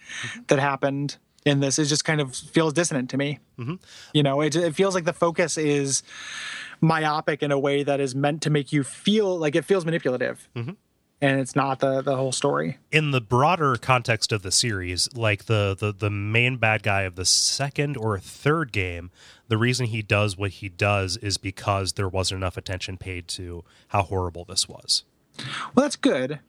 that 0.48 0.60
happened 0.60 1.18
in 1.46 1.60
this 1.62 1.80
is 1.80 1.90
just 1.90 2.04
kind 2.04 2.20
of 2.20 2.36
feels 2.36 2.74
dissonant 2.74 3.10
to 3.12 3.18
me. 3.18 3.40
Mm-hmm. 3.58 3.76
You 4.14 4.24
know, 4.24 4.42
it, 4.42 4.56
it 4.56 4.76
feels 4.76 4.96
like 4.96 5.06
the 5.06 5.14
focus 5.14 5.58
is 5.58 6.04
myopic 6.82 7.42
in 7.42 7.52
a 7.52 7.60
way 7.60 7.84
that 7.84 8.00
is 8.00 8.14
meant 8.14 8.42
to 8.44 8.50
make 8.50 8.72
you 8.72 8.84
feel 8.84 9.38
like 9.38 9.56
it 9.56 9.66
feels 9.66 9.86
manipulative, 9.86 10.48
mm-hmm. 10.56 10.72
And 11.22 11.40
it's 11.40 11.56
not 11.56 11.80
the 11.80 12.02
the 12.02 12.16
whole 12.16 12.32
story. 12.32 12.78
in 12.92 13.12
the 13.12 13.22
broader 13.22 13.76
context 13.76 14.32
of 14.32 14.42
the 14.44 14.52
series, 14.52 15.10
like 15.16 15.46
the, 15.46 15.76
the 15.78 15.92
the 15.92 16.10
main 16.10 16.58
bad 16.58 16.84
guy 16.84 17.02
of 17.04 17.16
the 17.16 17.26
second 17.26 17.98
or 17.98 18.18
third 18.20 18.72
game, 18.72 19.12
the 19.48 19.58
reason 19.58 19.88
he 19.88 20.02
does 20.02 20.38
what 20.38 20.52
he 20.52 20.70
does 20.70 21.18
is 21.18 21.38
because 21.38 21.94
there 21.94 22.10
wasn't 22.10 22.38
enough 22.40 22.58
attention 22.58 22.98
paid 22.98 23.28
to 23.30 23.64
how 23.90 24.04
horrible 24.04 24.46
this 24.46 24.68
was. 24.70 25.04
Well, 25.76 25.84
that's 25.84 25.96
good. 25.96 26.40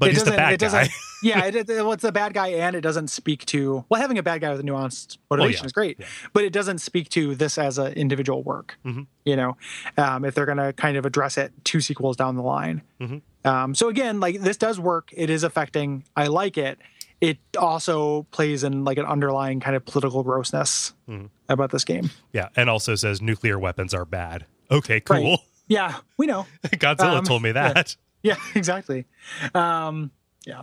But 0.00 0.10
It 0.10 0.12
he's 0.12 0.24
the 0.24 0.30
doesn't- 0.30 0.36
bad 0.36 0.52
it 0.54 0.60
guy. 0.60 0.88
yeah, 1.24 1.44
it, 1.46 1.56
it, 1.56 1.68
well, 1.68 1.90
it's 1.90 2.04
a 2.04 2.12
bad 2.12 2.32
guy, 2.32 2.48
and 2.50 2.76
it 2.76 2.82
doesn't 2.82 3.08
speak 3.08 3.44
to 3.46 3.84
well, 3.88 4.00
having 4.00 4.16
a 4.16 4.22
bad 4.22 4.40
guy 4.40 4.50
with 4.50 4.60
a 4.60 4.62
nuanced 4.62 5.18
motivation 5.28 5.64
yeah, 5.64 5.66
is 5.66 5.72
great, 5.72 5.96
yeah. 5.98 6.06
but 6.32 6.44
it 6.44 6.52
doesn't 6.52 6.78
speak 6.78 7.08
to 7.10 7.34
this 7.34 7.58
as 7.58 7.78
an 7.78 7.94
individual 7.94 8.44
work. 8.44 8.78
Mm-hmm. 8.84 9.02
You 9.24 9.34
know, 9.36 9.56
um, 9.96 10.24
if 10.24 10.36
they're 10.36 10.46
going 10.46 10.58
to 10.58 10.72
kind 10.72 10.96
of 10.96 11.04
address 11.04 11.36
it 11.36 11.52
two 11.64 11.80
sequels 11.80 12.16
down 12.16 12.36
the 12.36 12.42
line. 12.42 12.82
Mm-hmm. 13.00 13.18
Um, 13.44 13.74
so 13.74 13.88
again, 13.88 14.20
like 14.20 14.40
this 14.40 14.56
does 14.56 14.78
work. 14.80 15.10
It 15.16 15.30
is 15.30 15.42
affecting. 15.44 16.04
I 16.16 16.26
like 16.26 16.58
it. 16.58 16.78
It 17.20 17.38
also 17.58 18.24
plays 18.30 18.62
in 18.64 18.84
like 18.84 18.98
an 18.98 19.04
underlying 19.06 19.58
kind 19.60 19.74
of 19.76 19.84
political 19.84 20.22
grossness 20.22 20.92
Mm-hmm. 21.08 21.26
about 21.48 21.70
this 21.70 21.84
game. 21.84 22.10
Yeah, 22.32 22.48
and 22.56 22.68
also 22.70 22.94
says 22.94 23.20
nuclear 23.22 23.58
weapons 23.58 23.94
are 23.94 24.04
bad. 24.04 24.44
Okay, 24.70 25.00
cool. 25.00 25.16
Right. 25.30 25.38
Yeah, 25.68 25.96
we 26.16 26.26
know. 26.26 26.46
Godzilla 26.66 27.18
Um, 27.18 27.24
told 27.24 27.42
me 27.42 27.52
that. 27.52 27.96
Yeah, 28.22 28.36
exactly. 28.54 29.06
Um, 29.54 30.10
yeah. 30.46 30.62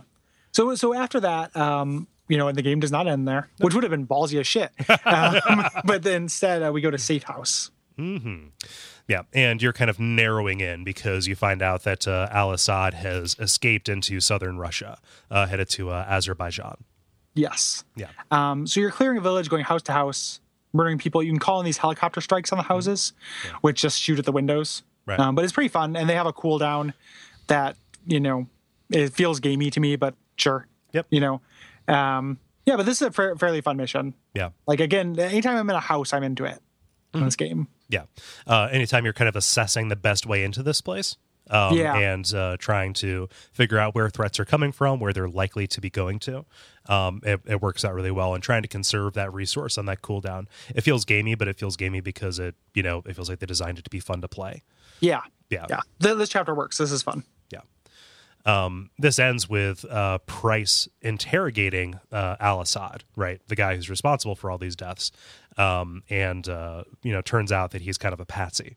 So 0.52 0.74
so 0.76 0.94
after 0.94 1.20
that, 1.20 1.54
um, 1.56 2.06
you 2.28 2.36
know, 2.38 2.48
and 2.48 2.56
the 2.56 2.62
game 2.62 2.80
does 2.80 2.90
not 2.92 3.06
end 3.06 3.26
there, 3.28 3.48
which 3.58 3.74
would 3.74 3.82
have 3.84 3.90
been 3.90 4.06
ballsy 4.06 4.38
as 4.40 4.46
shit. 4.46 4.70
Um, 5.04 5.64
but 5.84 6.02
then 6.02 6.22
instead, 6.22 6.62
uh, 6.62 6.72
we 6.72 6.80
go 6.80 6.90
to 6.90 6.98
safe 6.98 7.22
house. 7.24 7.70
Yeah, 9.08 9.22
and 9.32 9.62
you're 9.62 9.72
kind 9.72 9.88
of 9.88 10.00
narrowing 10.00 10.60
in 10.60 10.82
because 10.82 11.28
you 11.28 11.36
find 11.36 11.62
out 11.62 11.84
that 11.84 12.08
uh, 12.08 12.28
Al 12.32 12.50
Assad 12.50 12.94
has 12.94 13.36
escaped 13.38 13.88
into 13.88 14.20
southern 14.20 14.58
Russia, 14.58 14.98
uh, 15.30 15.46
headed 15.46 15.68
to 15.70 15.90
uh, 15.90 16.04
Azerbaijan. 16.08 16.84
Yes. 17.34 17.84
Yeah. 17.94 18.08
Um, 18.30 18.66
so 18.66 18.80
you're 18.80 18.90
clearing 18.90 19.18
a 19.18 19.20
village, 19.20 19.48
going 19.48 19.62
house 19.62 19.82
to 19.82 19.92
house, 19.92 20.40
murdering 20.72 20.98
people. 20.98 21.22
You 21.22 21.30
can 21.30 21.38
call 21.38 21.60
in 21.60 21.66
these 21.66 21.78
helicopter 21.78 22.20
strikes 22.20 22.50
on 22.50 22.58
the 22.58 22.64
houses, 22.64 23.12
which 23.60 23.80
just 23.80 24.00
shoot 24.00 24.18
at 24.18 24.24
the 24.24 24.32
windows. 24.32 24.82
Right. 25.04 25.20
Um, 25.20 25.34
but 25.36 25.44
it's 25.44 25.52
pretty 25.52 25.68
fun, 25.68 25.94
and 25.94 26.08
they 26.08 26.14
have 26.14 26.26
a 26.26 26.32
cooldown 26.32 26.92
that 27.46 27.76
you 28.06 28.18
know 28.18 28.48
it 28.90 29.12
feels 29.12 29.38
gamey 29.38 29.70
to 29.70 29.78
me, 29.78 29.94
but 29.96 30.14
sure. 30.36 30.66
Yep. 30.92 31.06
You 31.10 31.20
know, 31.20 31.40
um, 31.86 32.38
yeah. 32.64 32.76
But 32.76 32.86
this 32.86 33.00
is 33.00 33.08
a 33.08 33.12
fa- 33.12 33.36
fairly 33.38 33.60
fun 33.60 33.76
mission. 33.76 34.14
Yeah. 34.34 34.50
Like 34.66 34.80
again, 34.80 35.16
anytime 35.18 35.56
I'm 35.56 35.70
in 35.70 35.76
a 35.76 35.80
house, 35.80 36.12
I'm 36.12 36.24
into 36.24 36.44
it 36.44 36.58
in 37.14 37.24
this 37.24 37.36
game. 37.36 37.68
Yeah. 37.88 38.04
Uh, 38.46 38.68
anytime 38.72 39.04
you're 39.04 39.12
kind 39.12 39.28
of 39.28 39.36
assessing 39.36 39.88
the 39.88 39.96
best 39.96 40.26
way 40.26 40.44
into 40.44 40.62
this 40.62 40.80
place. 40.80 41.16
Um, 41.48 41.76
Yeah. 41.76 41.96
And 41.96 42.34
uh, 42.34 42.56
trying 42.58 42.92
to 42.94 43.28
figure 43.52 43.78
out 43.78 43.94
where 43.94 44.10
threats 44.10 44.40
are 44.40 44.44
coming 44.44 44.72
from, 44.72 44.98
where 44.98 45.12
they're 45.12 45.28
likely 45.28 45.68
to 45.68 45.80
be 45.80 45.90
going 45.90 46.18
to. 46.20 46.44
Um, 46.88 47.20
it, 47.24 47.40
it 47.46 47.62
works 47.62 47.84
out 47.84 47.94
really 47.94 48.10
well. 48.10 48.34
And 48.34 48.42
trying 48.42 48.62
to 48.62 48.68
conserve 48.68 49.14
that 49.14 49.32
resource 49.32 49.78
on 49.78 49.86
that 49.86 50.02
cooldown. 50.02 50.46
It 50.74 50.80
feels 50.80 51.04
gamey, 51.04 51.36
but 51.36 51.46
it 51.46 51.56
feels 51.56 51.76
gamey 51.76 52.00
because 52.00 52.40
it, 52.40 52.56
you 52.74 52.82
know, 52.82 53.02
it 53.06 53.14
feels 53.14 53.28
like 53.28 53.38
they 53.38 53.46
designed 53.46 53.78
it 53.78 53.84
to 53.84 53.90
be 53.90 54.00
fun 54.00 54.20
to 54.22 54.28
play. 54.28 54.64
Yeah. 55.00 55.20
Yeah. 55.48 55.66
Yeah. 55.70 55.80
Th- 56.02 56.16
this 56.16 56.28
chapter 56.28 56.52
works. 56.54 56.78
This 56.78 56.90
is 56.90 57.02
fun. 57.04 57.22
Um, 58.46 58.90
this 58.98 59.18
ends 59.18 59.48
with 59.48 59.84
uh, 59.84 60.18
Price 60.18 60.88
interrogating 61.02 61.98
uh, 62.10 62.36
Al 62.40 62.60
Assad, 62.60 63.04
right? 63.16 63.40
The 63.48 63.56
guy 63.56 63.74
who's 63.74 63.90
responsible 63.90 64.36
for 64.36 64.50
all 64.50 64.58
these 64.58 64.76
deaths. 64.76 65.10
Um, 65.58 66.04
and, 66.08 66.48
uh, 66.48 66.84
you 67.02 67.12
know, 67.12 67.20
turns 67.22 67.50
out 67.50 67.72
that 67.72 67.82
he's 67.82 67.98
kind 67.98 68.12
of 68.12 68.20
a 68.20 68.26
patsy. 68.26 68.76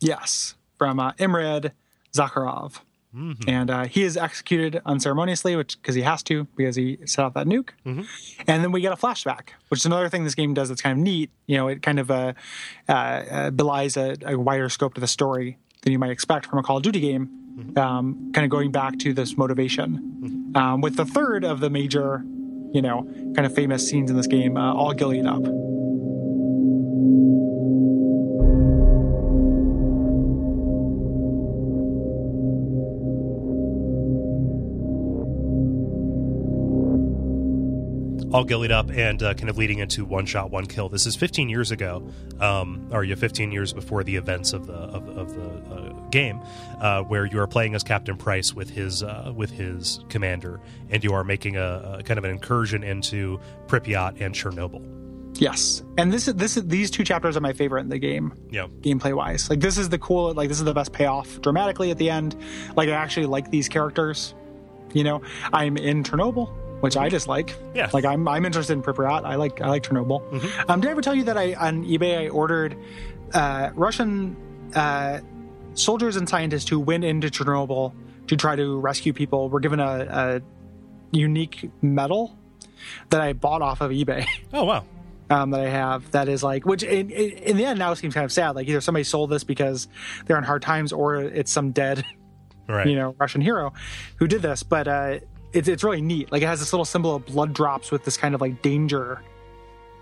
Yes, 0.00 0.54
from 0.78 0.98
uh, 0.98 1.12
Imran 1.12 1.72
Zakharov. 2.12 2.80
And 3.46 3.70
uh, 3.70 3.84
he 3.84 4.04
is 4.04 4.16
executed 4.16 4.80
unceremoniously, 4.86 5.54
which 5.54 5.76
because 5.80 5.94
he 5.94 6.00
has 6.00 6.22
to, 6.22 6.44
because 6.56 6.76
he 6.76 6.96
set 7.04 7.26
off 7.26 7.34
that 7.34 7.46
nuke. 7.46 7.68
And 8.46 8.64
then 8.64 8.72
we 8.72 8.80
get 8.80 8.90
a 8.90 8.96
flashback, 8.96 9.50
which 9.68 9.80
is 9.80 9.86
another 9.86 10.08
thing 10.08 10.24
this 10.24 10.34
game 10.34 10.54
does 10.54 10.70
that's 10.70 10.80
kind 10.80 10.98
of 10.98 11.04
neat. 11.04 11.28
You 11.46 11.58
know, 11.58 11.68
it 11.68 11.82
kind 11.82 11.98
of 11.98 12.10
uh, 12.10 12.32
uh, 12.88 12.92
uh, 12.92 13.50
belies 13.50 13.98
a, 13.98 14.16
a 14.24 14.38
wider 14.38 14.70
scope 14.70 14.94
to 14.94 15.00
the 15.02 15.06
story 15.06 15.58
than 15.82 15.92
you 15.92 15.98
might 15.98 16.10
expect 16.10 16.46
from 16.46 16.58
a 16.58 16.62
Call 16.62 16.78
of 16.78 16.82
Duty 16.84 17.00
game. 17.00 17.41
Um, 17.76 18.32
kind 18.32 18.44
of 18.44 18.50
going 18.50 18.70
back 18.70 18.98
to 19.00 19.12
this 19.12 19.36
motivation, 19.36 20.52
um, 20.54 20.80
with 20.80 20.96
the 20.96 21.04
third 21.04 21.44
of 21.44 21.60
the 21.60 21.70
major, 21.70 22.24
you 22.72 22.82
know, 22.82 23.04
kind 23.34 23.46
of 23.46 23.54
famous 23.54 23.86
scenes 23.88 24.10
in 24.10 24.16
this 24.16 24.26
game, 24.26 24.56
uh, 24.56 24.74
all 24.74 24.92
gillied 24.92 25.26
up. 25.26 25.42
All 38.32 38.44
gillied 38.44 38.72
up 38.72 38.90
and 38.90 39.22
uh, 39.22 39.34
kind 39.34 39.50
of 39.50 39.58
leading 39.58 39.78
into 39.78 40.04
one 40.04 40.26
shot, 40.26 40.50
one 40.50 40.66
kill. 40.66 40.88
This 40.88 41.06
is 41.06 41.16
15 41.16 41.48
years 41.48 41.70
ago, 41.70 42.08
um, 42.40 42.88
or 42.90 43.04
yeah, 43.04 43.14
15 43.14 43.52
years 43.52 43.72
before 43.72 44.02
the 44.04 44.16
events 44.16 44.52
of 44.52 44.66
the 44.66 44.74
of, 44.74 45.08
of 45.16 45.34
the 45.34 45.74
uh, 45.74 45.92
game, 46.10 46.40
uh, 46.80 47.02
where 47.02 47.26
you 47.26 47.38
are 47.40 47.46
playing 47.46 47.74
as 47.74 47.82
Captain 47.82 48.16
Price 48.16 48.54
with 48.54 48.70
his 48.70 49.02
uh, 49.02 49.32
with 49.34 49.50
his 49.50 50.00
commander, 50.08 50.60
and 50.90 51.04
you 51.04 51.12
are 51.12 51.24
making 51.24 51.56
a, 51.56 51.98
a 51.98 52.02
kind 52.02 52.18
of 52.18 52.24
an 52.24 52.30
incursion 52.30 52.82
into 52.82 53.38
Pripyat 53.66 54.20
and 54.20 54.34
Chernobyl. 54.34 54.82
Yes, 55.34 55.82
and 55.96 56.12
this 56.12 56.28
is 56.28 56.34
this 56.34 56.56
is 56.56 56.66
these 56.66 56.90
two 56.90 57.04
chapters 57.04 57.36
are 57.36 57.40
my 57.40 57.52
favorite 57.52 57.80
in 57.80 57.88
the 57.88 57.98
game. 57.98 58.32
Yeah, 58.50 58.66
gameplay 58.80 59.14
wise. 59.14 59.48
Like 59.50 59.60
this 59.60 59.78
is 59.78 59.88
the 59.88 59.98
cool 59.98 60.32
like 60.34 60.48
this 60.48 60.58
is 60.58 60.64
the 60.64 60.74
best 60.74 60.92
payoff 60.92 61.40
dramatically 61.40 61.90
at 61.90 61.98
the 61.98 62.10
end. 62.10 62.36
Like 62.76 62.88
I 62.88 62.92
actually 62.92 63.26
like 63.26 63.50
these 63.50 63.68
characters. 63.68 64.34
You 64.92 65.04
know, 65.04 65.22
I'm 65.54 65.78
in 65.78 66.02
Chernobyl, 66.02 66.54
which 66.82 66.96
I 66.96 67.08
just 67.08 67.26
like. 67.28 67.56
Yeah. 67.74 67.88
Like 67.92 68.04
I'm 68.04 68.26
I'm 68.28 68.44
interested 68.44 68.74
in 68.74 68.82
Pripyat. 68.82 69.24
I 69.24 69.36
like 69.36 69.60
I 69.60 69.68
like 69.68 69.82
Chernobyl. 69.82 70.20
Um 70.68 70.80
did 70.80 70.88
I 70.88 70.90
ever 70.92 71.00
tell 71.00 71.14
you 71.14 71.24
that 71.24 71.38
I 71.38 71.54
on 71.54 71.84
eBay 71.84 72.18
I 72.24 72.28
ordered 72.28 72.76
uh 73.32 73.70
Russian 73.74 74.36
uh 74.74 75.20
soldiers 75.74 76.16
and 76.16 76.28
scientists 76.28 76.68
who 76.68 76.78
went 76.78 77.02
into 77.04 77.28
Chernobyl 77.28 77.92
to 78.26 78.36
try 78.36 78.54
to 78.56 78.78
rescue 78.78 79.12
people 79.12 79.48
were 79.48 79.60
given 79.60 79.80
a, 79.80 80.40
a 80.42 80.42
unique 81.12 81.70
medal 81.82 82.36
that 83.10 83.20
I 83.20 83.32
bought 83.32 83.62
off 83.62 83.80
of 83.80 83.90
eBay. 83.90 84.26
Oh 84.52 84.64
wow. 84.64 84.84
um, 85.30 85.50
that 85.52 85.60
I 85.60 85.68
have 85.68 86.10
that 86.10 86.28
is 86.28 86.42
like, 86.42 86.66
which 86.66 86.82
in, 86.82 87.10
in, 87.10 87.30
in 87.38 87.56
the 87.56 87.64
end 87.64 87.78
now 87.78 87.94
seems 87.94 88.12
kind 88.12 88.24
of 88.24 88.32
sad. 88.32 88.50
Like 88.56 88.68
either 88.68 88.80
somebody 88.80 89.04
sold 89.04 89.30
this 89.30 89.44
because 89.44 89.88
they're 90.26 90.36
in 90.36 90.44
hard 90.44 90.62
times, 90.62 90.92
or 90.92 91.16
it's 91.16 91.50
some 91.52 91.70
dead, 91.70 92.04
Right. 92.68 92.86
you 92.86 92.96
know, 92.96 93.14
Russian 93.18 93.40
hero 93.40 93.72
who 94.16 94.26
did 94.26 94.42
this. 94.42 94.62
But 94.62 94.88
uh, 94.88 95.18
it's 95.52 95.68
it's 95.68 95.84
really 95.84 96.00
neat. 96.02 96.30
Like 96.32 96.42
it 96.42 96.46
has 96.46 96.60
this 96.60 96.72
little 96.72 96.84
symbol 96.84 97.14
of 97.14 97.26
blood 97.26 97.52
drops 97.52 97.90
with 97.90 98.04
this 98.04 98.16
kind 98.16 98.34
of 98.34 98.40
like 98.40 98.62
danger 98.62 99.22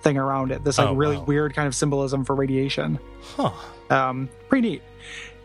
thing 0.02 0.16
around 0.16 0.50
it. 0.52 0.64
This 0.64 0.78
like 0.78 0.88
Oh, 0.88 0.94
really 0.94 1.16
wow. 1.18 1.24
weird 1.24 1.54
kind 1.54 1.66
of 1.68 1.74
symbolism 1.74 2.24
for 2.24 2.34
radiation. 2.34 2.98
Huh. 3.36 3.50
Um, 3.90 4.28
pretty 4.48 4.68
neat. 4.68 4.82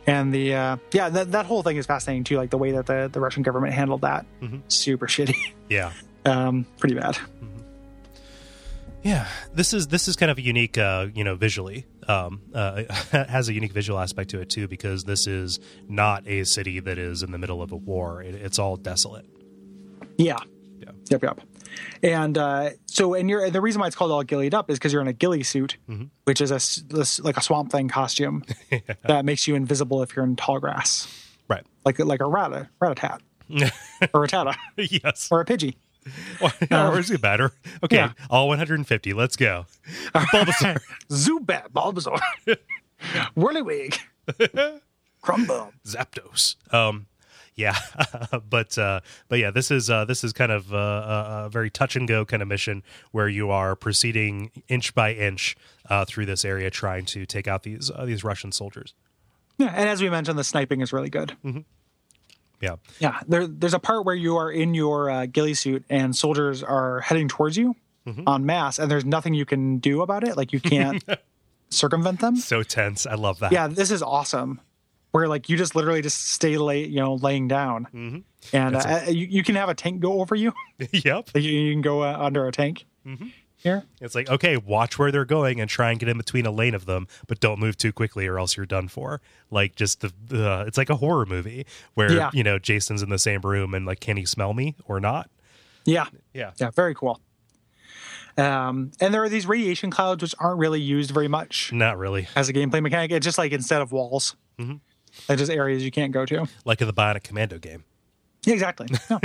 And 0.08 0.32
the 0.34 0.54
uh, 0.54 0.78
yeah, 0.94 1.10
that, 1.10 1.32
that 1.32 1.46
whole 1.48 1.64
thing 1.64 1.78
is 1.78 1.86
fascinating 1.88 2.24
too. 2.26 2.38
Like 2.38 2.52
the 2.52 2.58
way 2.60 2.72
that 2.72 2.86
the, 2.86 3.10
the 3.12 3.20
Russian 3.20 3.42
government 3.44 3.74
handled 3.74 4.02
that, 4.02 4.26
Mm-hmm. 4.42 4.58
super 4.68 5.08
shitty. 5.08 5.36
Yeah. 5.70 5.92
um, 6.26 6.66
pretty 6.78 6.96
bad. 6.96 7.18
Yeah, 9.04 9.28
this 9.54 9.72
is 9.74 9.88
this 9.88 10.08
is 10.08 10.16
kind 10.16 10.32
of 10.32 10.40
a 10.40 10.42
unique, 10.42 10.80
uh, 10.80 11.08
you 11.14 11.24
know, 11.24 11.36
visually 11.36 11.86
um, 12.08 12.42
uh, 12.56 12.84
has 13.12 13.50
a 13.50 13.54
unique 13.54 13.72
visual 13.72 14.00
aspect 14.00 14.32
to 14.32 14.42
it 14.42 14.50
too, 14.50 14.68
because 14.68 15.04
this 15.04 15.28
is 15.28 15.60
not 15.88 16.28
a 16.28 16.44
city 16.44 16.80
that 16.80 16.98
is 16.98 17.22
in 17.22 17.32
the 17.32 17.38
middle 17.38 17.62
of 17.62 17.72
a 17.72 17.76
war. 17.76 18.24
It, 18.24 18.34
it's 18.34 18.58
all 18.58 18.78
desolate. 18.78 19.26
Yeah. 20.18 20.38
Yeah. 20.80 20.92
Yep, 21.10 21.24
yep. 21.24 21.40
And 22.04 22.38
uh, 22.38 22.70
so, 22.86 23.14
and 23.16 23.30
you're 23.30 23.50
the 23.50 23.62
reason 23.62 23.82
why 23.82 23.88
it's 23.88 23.96
called 23.96 24.12
all 24.12 24.24
gillied 24.24 24.54
up 24.54 24.70
is 24.70 24.78
because 24.80 24.94
you're 24.94 25.02
in 25.02 25.08
a 25.08 25.14
ghillie 25.14 25.44
suit, 25.44 25.78
Mm-hmm. 25.90 26.06
which 26.24 26.40
is 26.42 26.52
a 26.52 26.56
this, 26.94 27.20
like 27.20 27.38
a 27.38 27.42
swamp 27.42 27.72
thing 27.72 27.88
costume 27.90 28.44
that 29.08 29.26
makes 29.26 29.48
you 29.48 29.56
invisible 29.56 30.02
if 30.04 30.16
you're 30.16 30.24
in 30.26 30.36
tall 30.36 30.60
grass, 30.60 31.08
Right. 31.48 31.66
like 31.86 32.00
like 32.00 32.22
a 32.22 32.26
rat, 32.28 32.68
rat 32.80 32.98
tat, 32.98 33.22
or 34.14 34.24
a 34.24 34.28
tata, 34.28 34.56
yes. 34.78 35.28
or 35.32 35.42
a 35.42 35.46
pidgey. 35.46 35.76
or 36.72 37.00
is 37.00 37.10
it 37.12 37.20
better? 37.22 37.52
Okay, 37.84 37.96
yeah. 37.98 38.12
all 38.30 38.48
150. 38.48 39.14
Let's 39.14 39.36
go. 39.36 39.66
Bulbasaur. 40.14 40.80
Zubat, 41.10 41.72
Bulbasaur, 41.72 42.20
Whirlywig, 43.36 43.98
Crumbum. 45.24 45.72
Zapdos. 45.86 46.56
Um, 46.74 47.08
yeah, 47.56 47.78
but 48.50 48.78
uh, 48.78 49.00
but 49.30 49.40
yeah, 49.40 49.52
this 49.52 49.72
is 49.72 49.90
uh, 49.90 50.06
this 50.06 50.24
is 50.24 50.34
kind 50.34 50.52
of 50.52 50.74
uh, 50.74 50.78
a, 50.78 51.46
a 51.46 51.50
very 51.50 51.70
touch 51.70 51.96
and 51.96 52.08
go 52.08 52.26
kind 52.26 52.42
of 52.42 52.48
mission 52.48 52.84
where 53.12 53.30
you 53.30 53.50
are 53.50 53.76
proceeding 53.76 54.52
inch 54.68 54.94
by 54.94 55.14
inch 55.14 55.56
uh, 55.90 56.06
through 56.06 56.26
this 56.26 56.44
area, 56.44 56.70
trying 56.70 57.06
to 57.06 57.26
take 57.26 57.48
out 57.48 57.64
these 57.64 57.90
uh, 57.92 58.06
these 58.06 58.24
Russian 58.24 58.52
soldiers. 58.52 58.94
Yeah, 59.58 59.74
and 59.74 59.88
as 59.88 60.02
we 60.02 60.10
mentioned, 60.10 60.38
the 60.38 60.44
sniping 60.44 60.82
is 60.82 60.92
really 60.92 61.10
good. 61.10 61.36
Yeah, 62.62 62.76
Yeah, 63.00 63.20
there, 63.28 63.48
there's 63.48 63.74
a 63.74 63.80
part 63.80 64.06
where 64.06 64.16
you 64.16 64.38
are 64.38 64.52
in 64.52 64.74
your 64.74 65.10
uh, 65.10 65.26
ghillie 65.26 65.54
suit 65.54 65.84
and 65.90 66.16
soldiers 66.16 66.64
are 66.64 67.02
heading 67.02 67.28
towards 67.28 67.58
you 67.58 67.76
en 68.28 68.46
masse, 68.46 68.80
and 68.80 68.90
there's 68.90 69.06
nothing 69.06 69.34
you 69.34 69.46
can 69.46 69.78
do 69.78 70.02
about 70.02 70.24
it. 70.24 70.38
Like 70.38 70.54
you 70.54 70.60
can't 70.60 71.04
circumvent 71.70 72.22
them. 72.22 72.36
so 72.36 72.64
tense. 72.64 73.06
I 73.06 73.16
love 73.16 73.40
that. 73.40 73.52
Yeah, 73.52 73.68
this 73.68 73.92
is 73.92 74.02
awesome. 74.02 74.62
Where 75.16 75.30
like 75.30 75.48
you 75.48 75.56
just 75.56 75.76
literally 75.78 76.02
just 76.02 76.32
stay 76.32 76.58
lay, 76.58 76.84
you 76.86 76.98
know, 77.00 77.14
laying 77.16 77.48
down, 77.48 78.24
and 78.52 78.76
uh, 78.76 79.04
you, 79.08 79.26
you 79.28 79.44
can 79.44 79.56
have 79.56 79.70
a 79.70 79.74
tank 79.74 80.02
go 80.02 80.20
over 80.20 80.36
you. 80.36 80.52
yep. 80.92 81.30
You, 81.34 81.42
you 81.42 81.72
can 81.74 81.82
go 81.82 82.04
uh, 82.04 82.18
under 82.20 82.46
a 82.48 82.52
tank. 82.52 82.86
Here, 83.56 83.84
It's 84.02 84.14
like 84.14 84.30
okay, 84.30 84.58
watch 84.58 85.00
where 85.00 85.12
they're 85.14 85.24
going 85.24 85.62
and 85.62 85.70
try 85.70 85.90
and 85.92 85.98
get 86.02 86.10
in 86.10 86.18
between 86.18 86.46
a 86.46 86.52
lane 86.52 86.76
of 86.76 86.86
them, 86.86 87.08
but 87.28 87.40
don't 87.40 87.60
move 87.62 87.78
too 87.78 87.94
quickly 87.94 88.28
or 88.28 88.38
else 88.38 88.58
you're 88.58 88.66
done 88.66 88.90
for. 88.90 89.22
Like 89.50 89.76
just 89.76 90.02
the, 90.02 90.12
uh, 90.34 90.66
it's 90.68 90.78
like 90.78 90.90
a 90.90 90.98
horror 90.98 91.26
movie 91.26 91.66
where 91.94 92.12
Yeah. 92.12 92.30
you 92.34 92.44
know 92.44 92.60
Jason's 92.60 93.02
in 93.02 93.08
the 93.10 93.18
same 93.18 93.40
room 93.42 93.74
and 93.74 93.86
like, 93.86 94.02
can 94.02 94.18
he 94.18 94.26
smell 94.26 94.54
me 94.54 94.76
or 94.86 95.00
not? 95.00 95.30
yeah, 95.86 96.08
Yeah. 96.34 96.52
yeah, 96.60 96.72
very 96.72 96.94
cool. 96.94 97.22
Um, 98.38 98.92
and 99.00 99.14
there 99.14 99.24
are 99.24 99.30
these 99.30 99.46
radiation 99.48 99.90
clouds 99.92 100.22
which 100.22 100.36
aren't 100.40 100.60
really 100.60 100.82
used 100.82 101.12
very 101.12 101.30
much 101.30 101.72
Not 101.72 101.98
really. 101.98 102.28
as 102.36 102.50
a 102.50 102.54
gameplay 102.54 102.82
mechanic. 102.84 103.12
It's 103.12 103.24
just 103.24 103.38
like 103.38 103.54
instead 103.54 103.82
of 103.82 103.92
walls, 103.94 104.36
they're 105.28 105.38
just 105.38 105.52
areas 105.52 105.84
you 105.84 105.92
can't 105.92 106.12
go 106.12 106.26
to. 106.26 106.48
Like 106.66 106.82
in 106.82 106.88
the 106.88 106.94
Bionic 106.94 107.24
Commando 107.24 107.60
game. 107.60 107.84
Yeah, 108.46 108.54
exactly. 108.54 108.88
No. 109.10 109.20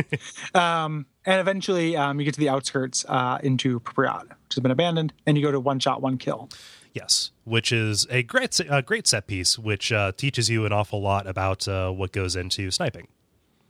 um, 0.61 1.07
and 1.26 1.41
eventually, 1.41 1.97
um, 1.97 2.18
you 2.18 2.24
get 2.24 2.34
to 2.34 2.41
the 2.41 2.49
outskirts 2.49 3.05
uh, 3.09 3.38
into 3.43 3.80
Pripyat, 3.80 4.22
which 4.22 4.55
has 4.55 4.62
been 4.62 4.70
abandoned, 4.70 5.12
and 5.26 5.36
you 5.36 5.43
go 5.45 5.53
to 5.53 5.61
one 5.61 5.78
shot, 5.78 6.01
one 6.01 6.16
kill. 6.16 6.49
Yes, 6.95 7.30
which 7.45 7.70
is 7.70 8.07
a 8.11 8.22
great 8.22 8.59
a 8.68 8.82
great 8.82 9.07
set 9.07 9.26
piece, 9.26 9.59
which 9.59 9.93
uh, 9.93 10.12
teaches 10.16 10.49
you 10.51 10.64
an 10.66 10.72
awful 10.72 11.01
lot 11.01 11.26
about 11.26 11.68
uh, 11.68 11.91
what 11.91 12.12
goes 12.12 12.34
into 12.34 12.70
sniping. 12.70 13.07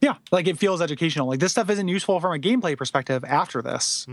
Yeah, 0.01 0.14
like 0.31 0.47
it 0.47 0.59
feels 0.59 0.81
educational. 0.81 1.29
Like 1.29 1.41
this 1.41 1.53
stuff 1.53 1.68
isn't 1.68 1.89
useful 1.89 2.21
from 2.21 2.33
a 2.33 2.39
gameplay 2.39 2.77
perspective 2.77 3.23
after 3.25 3.61
this. 3.61 4.07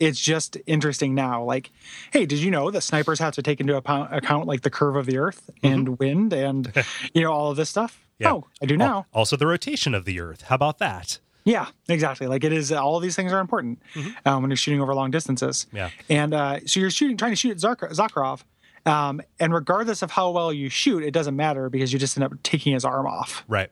It's 0.00 0.20
just 0.20 0.56
interesting 0.66 1.14
now. 1.14 1.44
Like, 1.44 1.70
hey, 2.12 2.26
did 2.26 2.40
you 2.40 2.50
know 2.50 2.70
that 2.70 2.80
snipers 2.80 3.18
have 3.20 3.34
to 3.34 3.42
take 3.42 3.60
into 3.60 3.76
account, 3.76 4.14
account 4.14 4.46
like 4.46 4.62
the 4.62 4.70
curve 4.70 4.96
of 4.96 5.06
the 5.06 5.18
Earth 5.18 5.50
and 5.62 5.98
wind 5.98 6.32
and 6.32 6.72
you 7.14 7.22
know 7.22 7.32
all 7.32 7.50
of 7.50 7.56
this 7.56 7.70
stuff? 7.70 8.00
Yeah. 8.18 8.32
Oh, 8.32 8.46
I 8.62 8.66
do 8.66 8.76
now. 8.76 9.06
Also, 9.12 9.36
the 9.36 9.46
rotation 9.46 9.94
of 9.94 10.04
the 10.04 10.20
Earth. 10.20 10.42
How 10.42 10.54
about 10.56 10.78
that? 10.78 11.18
Yeah, 11.44 11.66
exactly. 11.88 12.26
Like 12.26 12.42
it 12.42 12.52
is. 12.52 12.72
All 12.72 12.96
of 12.96 13.02
these 13.02 13.14
things 13.16 13.32
are 13.32 13.40
important 13.40 13.80
um, 14.24 14.42
when 14.42 14.50
you're 14.50 14.56
shooting 14.56 14.80
over 14.80 14.94
long 14.94 15.10
distances. 15.10 15.66
Yeah. 15.72 15.90
And 16.08 16.32
uh, 16.32 16.60
so 16.66 16.80
you're 16.80 16.90
shooting, 16.90 17.16
trying 17.16 17.32
to 17.32 17.36
shoot 17.36 17.50
at 17.50 17.58
Zakh- 17.58 17.92
Zakharov, 17.92 18.42
um, 18.90 19.20
and 19.38 19.52
regardless 19.52 20.02
of 20.02 20.10
how 20.10 20.30
well 20.30 20.52
you 20.52 20.68
shoot, 20.68 21.02
it 21.02 21.10
doesn't 21.12 21.36
matter 21.36 21.68
because 21.68 21.92
you 21.92 21.98
just 21.98 22.16
end 22.16 22.24
up 22.24 22.42
taking 22.42 22.72
his 22.72 22.84
arm 22.84 23.06
off. 23.06 23.44
Right. 23.46 23.70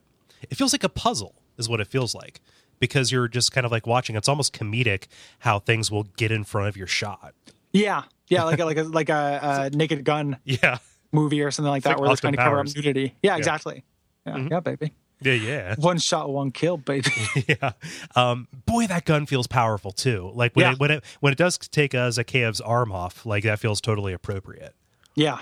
It 0.51 0.57
feels 0.57 0.73
like 0.73 0.85
a 0.85 0.89
puzzle, 0.89 1.35
is 1.57 1.69
what 1.69 1.81
it 1.81 1.87
feels 1.87 2.15
like, 2.15 2.41
because 2.83 3.11
you're 3.13 3.29
just 3.29 3.53
kind 3.53 3.65
of 3.65 3.71
like 3.73 3.87
watching. 3.87 4.17
It's 4.17 4.29
almost 4.29 4.53
comedic 4.53 5.05
how 5.39 5.61
things 5.61 5.91
will 5.91 6.03
get 6.19 6.31
in 6.33 6.43
front 6.45 6.69
of 6.69 6.77
your 6.77 6.87
shot. 6.89 7.33
Yeah, 7.73 8.03
yeah, 8.29 8.43
like 8.43 8.59
a, 8.59 8.65
like 8.71 8.77
a 8.77 8.83
like 8.83 9.09
a, 9.09 9.71
a 9.73 9.77
Naked 9.77 10.05
Gun 10.05 10.37
Yeah. 10.45 10.79
movie 11.13 11.41
or 11.43 11.51
something 11.51 11.71
like 11.71 11.85
that, 11.85 11.91
like 11.91 11.99
where 12.01 12.09
they're 12.09 12.13
Austin 12.13 12.35
trying 12.35 12.45
to 12.45 12.51
cover 12.51 12.61
up 12.61 12.67
nudity. 12.77 13.15
Yeah, 13.23 13.37
exactly. 13.37 13.85
Yeah, 14.27 14.35
Mm-hmm. 14.35 14.49
yeah, 14.53 14.61
baby. 14.61 14.93
Yeah. 15.21 15.33
Yeah. 15.35 15.75
One 15.79 15.99
shot, 15.99 16.31
one 16.31 16.51
kill, 16.51 16.77
baby. 16.77 17.09
yeah. 17.49 17.73
Um, 18.17 18.49
boy, 18.67 18.89
that 18.89 19.05
gun 19.05 19.27
feels 19.27 19.47
powerful 19.47 19.93
too. 19.93 20.33
Like 20.35 20.57
when 20.57 20.65
Yeah. 20.67 20.73
it 20.73 20.79
when 20.81 20.91
it 20.91 21.05
when 21.21 21.33
it 21.33 21.39
does 21.39 21.57
take 21.59 21.95
uh, 21.95 22.09
Zakhaev's 22.09 22.61
arm 22.61 22.91
off, 22.91 23.25
like 23.25 23.45
that 23.45 23.61
feels 23.61 23.81
totally 23.81 24.13
appropriate. 24.13 24.75
yeah, 25.15 25.39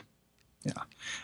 yeah. 0.64 0.82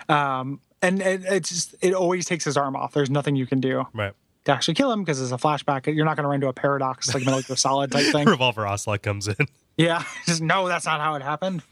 Um, 0.09 0.61
and 0.83 1.01
it, 1.03 1.23
it's 1.25 1.49
just 1.51 1.75
it 1.83 1.93
always 1.95 2.25
takes 2.27 2.45
his 2.45 2.57
arm 2.57 2.77
off. 2.77 2.93
There's 2.95 3.11
nothing 3.11 3.37
you 3.37 3.47
can 3.47 3.61
do 3.61 3.85
Right. 3.93 4.12
To 4.47 4.53
actually 4.53 4.74
kill 4.74 4.90
him 4.90 5.03
because 5.03 5.20
it's 5.20 5.32
a 5.32 5.36
flashback. 5.36 5.92
You're 5.92 6.05
not 6.05 6.16
going 6.16 6.24
to 6.24 6.28
run 6.28 6.36
into 6.36 6.49
a 6.49 6.53
paradox 6.53 7.12
like 7.12 7.24
Metal 7.24 7.42
Gear 7.42 7.57
Solid 7.57 7.92
type 7.92 8.07
thing. 8.12 8.26
Revolver 8.28 8.66
Ocelot 8.66 9.03
comes 9.03 9.28
in. 9.28 9.36
Yeah, 9.76 10.05
just 10.26 10.40
no, 10.40 10.68
that's 10.68 10.86
not 10.86 11.01
how 11.01 11.14
it 11.16 11.22
happened. 11.22 11.62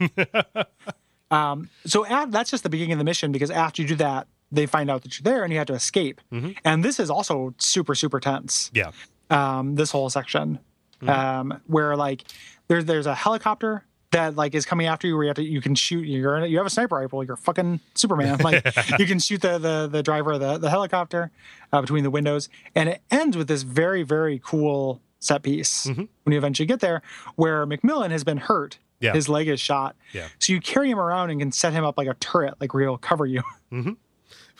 um, 1.31 1.69
so 1.85 2.05
at, 2.05 2.31
that's 2.31 2.51
just 2.51 2.63
the 2.63 2.69
beginning 2.69 2.93
of 2.93 2.97
the 2.99 3.05
mission 3.05 3.31
because 3.31 3.49
after 3.49 3.81
you 3.81 3.87
do 3.87 3.95
that, 3.95 4.27
they 4.51 4.65
find 4.65 4.91
out 4.91 5.01
that 5.03 5.17
you're 5.17 5.23
there 5.23 5.43
and 5.43 5.51
you 5.51 5.57
have 5.57 5.67
to 5.67 5.73
escape. 5.73 6.21
And 6.63 6.83
this 6.83 6.99
is 6.99 7.09
also 7.09 7.55
super 7.57 7.95
super 7.95 8.19
tense. 8.19 8.69
Yeah. 8.73 8.91
Um, 9.29 9.75
this 9.75 9.89
whole 9.89 10.09
section, 10.09 10.59
um, 11.07 11.61
where 11.65 11.95
like 11.95 12.23
there's 12.67 12.85
there's 12.85 13.07
a 13.07 13.15
helicopter 13.15 13.85
that 14.15 14.35
like 14.35 14.55
is 14.55 14.65
coming 14.65 14.87
after 14.87 15.07
you 15.07 15.15
where 15.15 15.23
you 15.25 15.29
have 15.29 15.35
to 15.35 15.43
you 15.43 15.61
can 15.61 15.75
shoot 15.75 16.05
you're 16.07 16.37
in 16.37 16.49
you 16.49 16.57
have 16.57 16.65
a 16.65 16.69
sniper 16.69 16.95
rifle 16.95 17.23
you're 17.23 17.35
fucking 17.35 17.79
superman 17.93 18.37
like 18.43 18.63
you 18.97 19.05
can 19.05 19.19
shoot 19.19 19.41
the 19.41 19.57
the, 19.59 19.87
the 19.91 20.01
driver 20.01 20.31
of 20.33 20.39
the, 20.39 20.57
the 20.57 20.69
helicopter 20.69 21.31
uh, 21.73 21.81
between 21.81 22.03
the 22.03 22.09
windows 22.09 22.47
and 22.75 22.89
it 22.89 23.01
ends 23.11 23.35
with 23.37 23.47
this 23.47 23.63
very 23.63 24.03
very 24.03 24.39
cool 24.43 25.01
set 25.19 25.43
piece 25.43 25.85
when 25.87 26.07
you 26.31 26.37
eventually 26.37 26.65
get 26.65 26.79
there 26.79 27.01
where 27.35 27.65
MacMillan 27.67 28.11
has 28.11 28.23
been 28.23 28.37
hurt 28.37 28.77
Yeah. 28.99 29.13
his 29.13 29.27
leg 29.27 29.47
is 29.47 29.59
shot 29.59 29.95
Yeah. 30.13 30.27
so 30.39 30.53
you 30.53 30.59
carry 30.61 30.89
him 30.89 30.99
around 30.99 31.29
and 31.31 31.39
can 31.39 31.51
set 31.51 31.73
him 31.73 31.83
up 31.83 31.97
like 31.97 32.07
a 32.07 32.13
turret 32.15 32.55
like 32.61 32.73
where 32.73 32.83
he'll 32.83 32.97
cover 32.97 33.25
you 33.25 33.41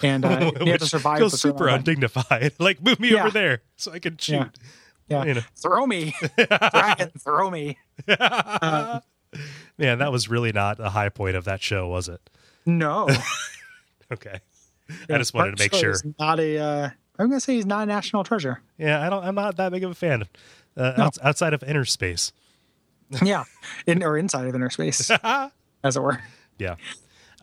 and 0.04 0.26
uh, 0.26 0.52
you 0.66 0.72
have 0.72 0.82
to 0.82 0.86
survive 0.88 1.20
feels 1.20 1.32
for 1.32 1.36
a 1.36 1.40
certain 1.40 1.58
super 1.58 1.68
amount 1.70 1.80
of 1.80 1.86
time. 1.86 1.94
undignified. 1.96 2.54
like 2.60 2.82
move 2.84 3.00
me 3.00 3.12
Yeah. 3.14 3.22
over 3.22 3.32
there 3.32 3.62
so 3.78 3.92
I 3.94 4.00
can 4.00 4.18
shoot. 4.18 4.34
Yeah. 4.34 4.48
yeah 5.08 5.24
you 5.26 5.34
know. 5.36 5.42
throw 5.56 5.86
me 5.88 6.14
dragon 6.38 7.12
throw 7.20 7.50
me 7.52 7.78
Man, 9.78 10.00
that 10.00 10.12
was 10.12 10.30
really 10.30 10.52
not 10.52 10.80
a 10.80 10.90
high 10.90 11.10
point 11.10 11.36
of 11.36 11.46
that 11.46 11.62
show, 11.62 11.88
was 11.88 12.08
it? 12.08 12.22
no 12.66 13.08
Okay. 14.12 14.40
I 15.10 15.18
just 15.18 15.34
wanted 15.34 15.58
to 15.58 15.64
make 15.64 15.74
sure. 15.74 15.96
Not 16.20 16.40
a. 16.40 16.58
Uh, 16.60 16.90
I'm 17.18 17.30
gonna 17.30 17.40
say 17.40 17.56
he's 17.56 17.66
not 17.66 17.84
a 17.84 17.86
national 17.88 18.24
treasure. 18.24 18.62
Yeah, 18.78 19.06
I 19.06 19.10
don't. 19.10 19.24
I'm 19.24 19.34
not 19.36 19.58
that 19.58 19.72
big 19.72 19.84
of 19.84 19.92
a 19.92 19.96
fan. 19.96 20.26
Uh, 20.78 20.94
outs- 20.98 21.20
outside 21.24 21.54
of 21.54 21.62
Innerspace. 21.62 22.32
yeah, 23.24 23.46
in 23.88 24.04
or 24.04 24.16
inside 24.18 24.46
of 24.48 24.54
Innerspace, 24.54 25.10
as 25.84 25.98
it 25.98 26.04
were. 26.04 26.22
Yeah. 26.60 26.76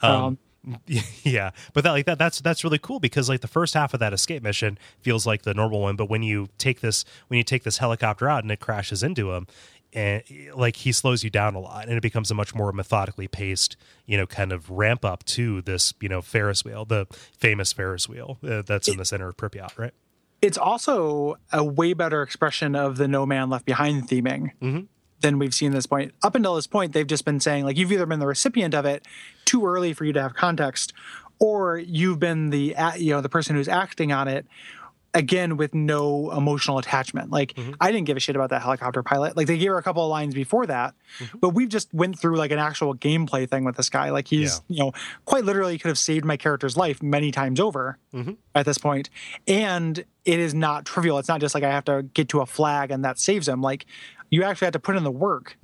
Um, 0.02 0.38
yeah 1.24 1.50
but 1.72 1.82
that 1.82 1.90
like 1.90 2.06
that 2.06 2.18
that's 2.18 2.40
that's 2.40 2.62
really 2.62 2.78
cool 2.78 3.00
because 3.00 3.28
like 3.28 3.40
the 3.40 3.48
first 3.48 3.74
half 3.74 3.94
of 3.94 4.00
that 4.00 4.12
escape 4.12 4.44
mission 4.44 4.78
feels 5.00 5.26
like 5.26 5.42
the 5.42 5.52
normal 5.52 5.80
one 5.80 5.96
but 5.96 6.08
when 6.08 6.22
you 6.22 6.48
take 6.56 6.80
this 6.80 7.04
when 7.26 7.38
you 7.38 7.42
take 7.42 7.64
this 7.64 7.78
helicopter 7.78 8.28
out 8.28 8.44
and 8.44 8.52
it 8.52 8.60
crashes 8.60 9.02
into 9.02 9.32
him 9.32 9.46
and 9.92 10.22
like 10.54 10.76
he 10.76 10.92
slows 10.92 11.22
you 11.22 11.30
down 11.30 11.54
a 11.54 11.60
lot 11.60 11.86
and 11.86 11.96
it 11.96 12.00
becomes 12.00 12.30
a 12.30 12.34
much 12.34 12.54
more 12.54 12.72
methodically 12.72 13.28
paced 13.28 13.76
you 14.06 14.16
know 14.16 14.26
kind 14.26 14.52
of 14.52 14.70
ramp 14.70 15.04
up 15.04 15.22
to 15.24 15.60
this 15.62 15.92
you 16.00 16.08
know 16.08 16.22
ferris 16.22 16.64
wheel 16.64 16.84
the 16.84 17.06
famous 17.36 17.72
ferris 17.72 18.08
wheel 18.08 18.38
uh, 18.48 18.62
that's 18.62 18.88
in 18.88 18.96
the 18.96 19.04
center 19.04 19.28
of 19.28 19.36
pripyat 19.36 19.76
right 19.78 19.92
it's 20.42 20.58
also 20.58 21.36
a 21.52 21.62
way 21.62 21.92
better 21.92 22.20
expression 22.20 22.74
of 22.74 22.96
the 22.96 23.06
No 23.06 23.24
Man 23.24 23.48
Left 23.48 23.64
Behind 23.64 24.08
theming 24.08 24.50
than 25.20 25.38
we've 25.38 25.54
seen 25.54 25.70
this 25.70 25.86
point. 25.86 26.12
Up 26.20 26.34
until 26.34 26.56
this 26.56 26.66
point, 26.66 26.92
they've 26.92 27.06
just 27.06 27.24
been 27.24 27.38
saying 27.38 27.64
like 27.64 27.76
you've 27.76 27.92
either 27.92 28.06
been 28.06 28.18
the 28.18 28.26
recipient 28.26 28.74
of 28.74 28.84
it 28.84 29.06
too 29.44 29.64
early 29.64 29.92
for 29.92 30.04
you 30.04 30.12
to 30.12 30.20
have 30.20 30.34
context, 30.34 30.92
or 31.38 31.78
you've 31.78 32.18
been 32.18 32.50
the 32.50 32.74
you 32.98 33.12
know 33.12 33.20
the 33.20 33.28
person 33.28 33.54
who's 33.54 33.68
acting 33.68 34.10
on 34.10 34.26
it 34.26 34.44
again 35.14 35.56
with 35.56 35.74
no 35.74 36.30
emotional 36.30 36.78
attachment. 36.78 37.30
Like 37.30 37.54
mm-hmm. 37.54 37.72
i 37.80 37.92
didn't 37.92 38.06
give 38.06 38.16
a 38.16 38.20
shit 38.20 38.36
about 38.36 38.50
that 38.50 38.62
helicopter 38.62 39.02
pilot. 39.02 39.36
Like 39.36 39.46
they 39.46 39.58
gave 39.58 39.68
her 39.68 39.78
a 39.78 39.82
couple 39.82 40.02
of 40.04 40.10
lines 40.10 40.34
before 40.34 40.66
that 40.66 40.94
mm-hmm. 41.18 41.38
but 41.38 41.50
we've 41.50 41.68
just 41.68 41.92
went 41.92 42.18
through 42.18 42.36
like 42.36 42.50
an 42.50 42.58
actual 42.58 42.94
gameplay 42.94 43.48
thing 43.48 43.64
with 43.64 43.76
this 43.76 43.90
guy. 43.90 44.10
Like 44.10 44.28
he's 44.28 44.60
you 44.68 44.80
know 44.80 44.92
quite 45.24 45.44
literally 45.44 45.78
could 45.78 45.88
have 45.88 45.98
saved 45.98 46.24
my 46.24 46.36
character's 46.36 46.76
life 46.76 47.02
many 47.02 47.30
times 47.30 47.60
over 47.60 47.98
mm-hmm. 48.14 48.32
at 48.54 48.66
this 48.66 48.78
point. 48.78 49.10
And 49.46 50.04
it 50.24 50.38
is 50.38 50.54
not 50.54 50.84
trivial. 50.84 51.18
It's 51.18 51.28
not 51.28 51.40
just 51.40 51.54
like 51.54 51.64
i 51.64 51.70
have 51.70 51.84
to 51.84 52.02
get 52.14 52.28
to 52.30 52.40
a 52.40 52.46
flag 52.46 52.90
and 52.90 53.04
that 53.04 53.18
saves 53.18 53.48
him. 53.48 53.60
Like 53.60 53.86
you 54.30 54.42
actually 54.44 54.66
have 54.66 54.72
to 54.72 54.80
put 54.80 54.96
in 54.96 55.04
the 55.04 55.10
work 55.10 55.56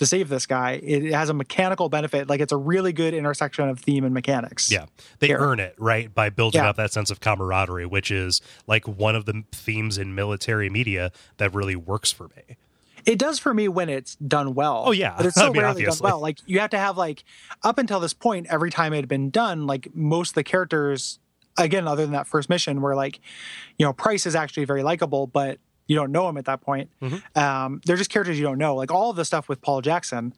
to 0.00 0.06
save 0.06 0.28
this 0.30 0.46
guy 0.46 0.72
it 0.82 1.12
has 1.12 1.28
a 1.28 1.34
mechanical 1.34 1.88
benefit 1.88 2.26
like 2.28 2.40
it's 2.40 2.52
a 2.52 2.56
really 2.56 2.92
good 2.92 3.12
intersection 3.14 3.68
of 3.68 3.78
theme 3.78 4.02
and 4.02 4.12
mechanics 4.14 4.70
Yeah. 4.72 4.86
They 5.18 5.26
Here. 5.28 5.38
earn 5.38 5.60
it, 5.60 5.74
right? 5.78 6.12
By 6.12 6.30
building 6.30 6.62
Yeah. 6.62 6.70
up 6.70 6.76
that 6.76 6.90
sense 6.92 7.10
of 7.10 7.20
camaraderie, 7.20 7.84
which 7.86 8.10
is 8.10 8.40
like 8.66 8.88
one 8.88 9.14
of 9.14 9.26
the 9.26 9.44
themes 9.52 9.98
in 9.98 10.14
military 10.14 10.70
media 10.70 11.12
that 11.36 11.54
really 11.54 11.76
works 11.76 12.10
for 12.10 12.28
me. 12.36 12.56
It 13.06 13.18
does 13.18 13.38
for 13.38 13.52
me 13.54 13.68
when 13.68 13.88
it's 13.88 14.14
done 14.16 14.54
well. 14.54 14.84
Oh, 14.86 14.90
yeah. 14.92 15.14
but 15.16 15.26
it's 15.26 15.36
I 15.38 15.42
so 15.42 15.52
mean, 15.52 15.62
rarely 15.62 15.82
obviously. 15.84 16.02
done 16.02 16.10
well. 16.12 16.20
Like 16.20 16.38
you 16.46 16.60
have 16.60 16.70
to 16.70 16.78
have 16.78 16.96
like 16.96 17.24
up 17.62 17.78
until 17.78 18.00
this 18.00 18.12
point, 18.14 18.46
every 18.50 18.70
time 18.70 18.92
it 18.92 18.96
had 18.96 19.08
been 19.08 19.30
done, 19.30 19.66
like 19.66 19.94
most 19.94 20.30
of 20.30 20.34
the 20.36 20.44
characters, 20.44 21.18
again, 21.58 21.86
other 21.86 22.02
than 22.02 22.12
that 22.12 22.26
first 22.26 22.48
mission, 22.48 22.80
where 22.80 22.96
like 22.96 23.20
you 23.78 23.84
know 23.86 23.92
Price 23.92 24.24
is 24.26 24.34
actually 24.34 24.64
very 24.64 24.82
likable, 24.82 25.26
but 25.26 25.58
you 25.90 25.96
don't 25.96 26.12
know 26.12 26.28
him 26.28 26.36
at 26.36 26.44
that 26.44 26.60
point. 26.60 26.88
Mm-hmm. 27.02 27.36
Um, 27.38 27.80
they're 27.84 27.96
just 27.96 28.10
characters 28.10 28.38
you 28.38 28.44
don't 28.44 28.58
know. 28.58 28.76
Like 28.76 28.92
all 28.92 29.10
of 29.10 29.16
the 29.16 29.24
stuff 29.24 29.48
with 29.48 29.60
Paul 29.60 29.80
Jackson, 29.80 30.32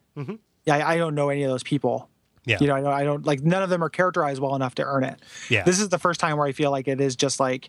yeah, 0.64 0.76
I, 0.76 0.94
I 0.94 0.96
don't 0.96 1.14
know 1.14 1.28
any 1.28 1.42
of 1.42 1.50
those 1.50 1.62
people. 1.62 2.08
Mm-hmm. 2.46 2.50
Yeah. 2.50 2.56
You 2.60 2.66
know, 2.68 2.74
I 2.74 2.80
don't, 2.80 2.92
I 2.94 3.04
don't 3.04 3.26
like 3.26 3.42
none 3.42 3.62
of 3.62 3.68
them 3.68 3.84
are 3.84 3.90
characterized 3.90 4.40
well 4.40 4.56
enough 4.56 4.74
to 4.76 4.82
earn 4.84 5.04
it. 5.04 5.20
Yeah. 5.50 5.62
This 5.64 5.78
is 5.78 5.90
the 5.90 5.98
first 5.98 6.20
time 6.20 6.38
where 6.38 6.46
I 6.46 6.52
feel 6.52 6.70
like 6.70 6.88
it 6.88 7.02
is 7.02 7.16
just 7.16 7.38
like, 7.38 7.68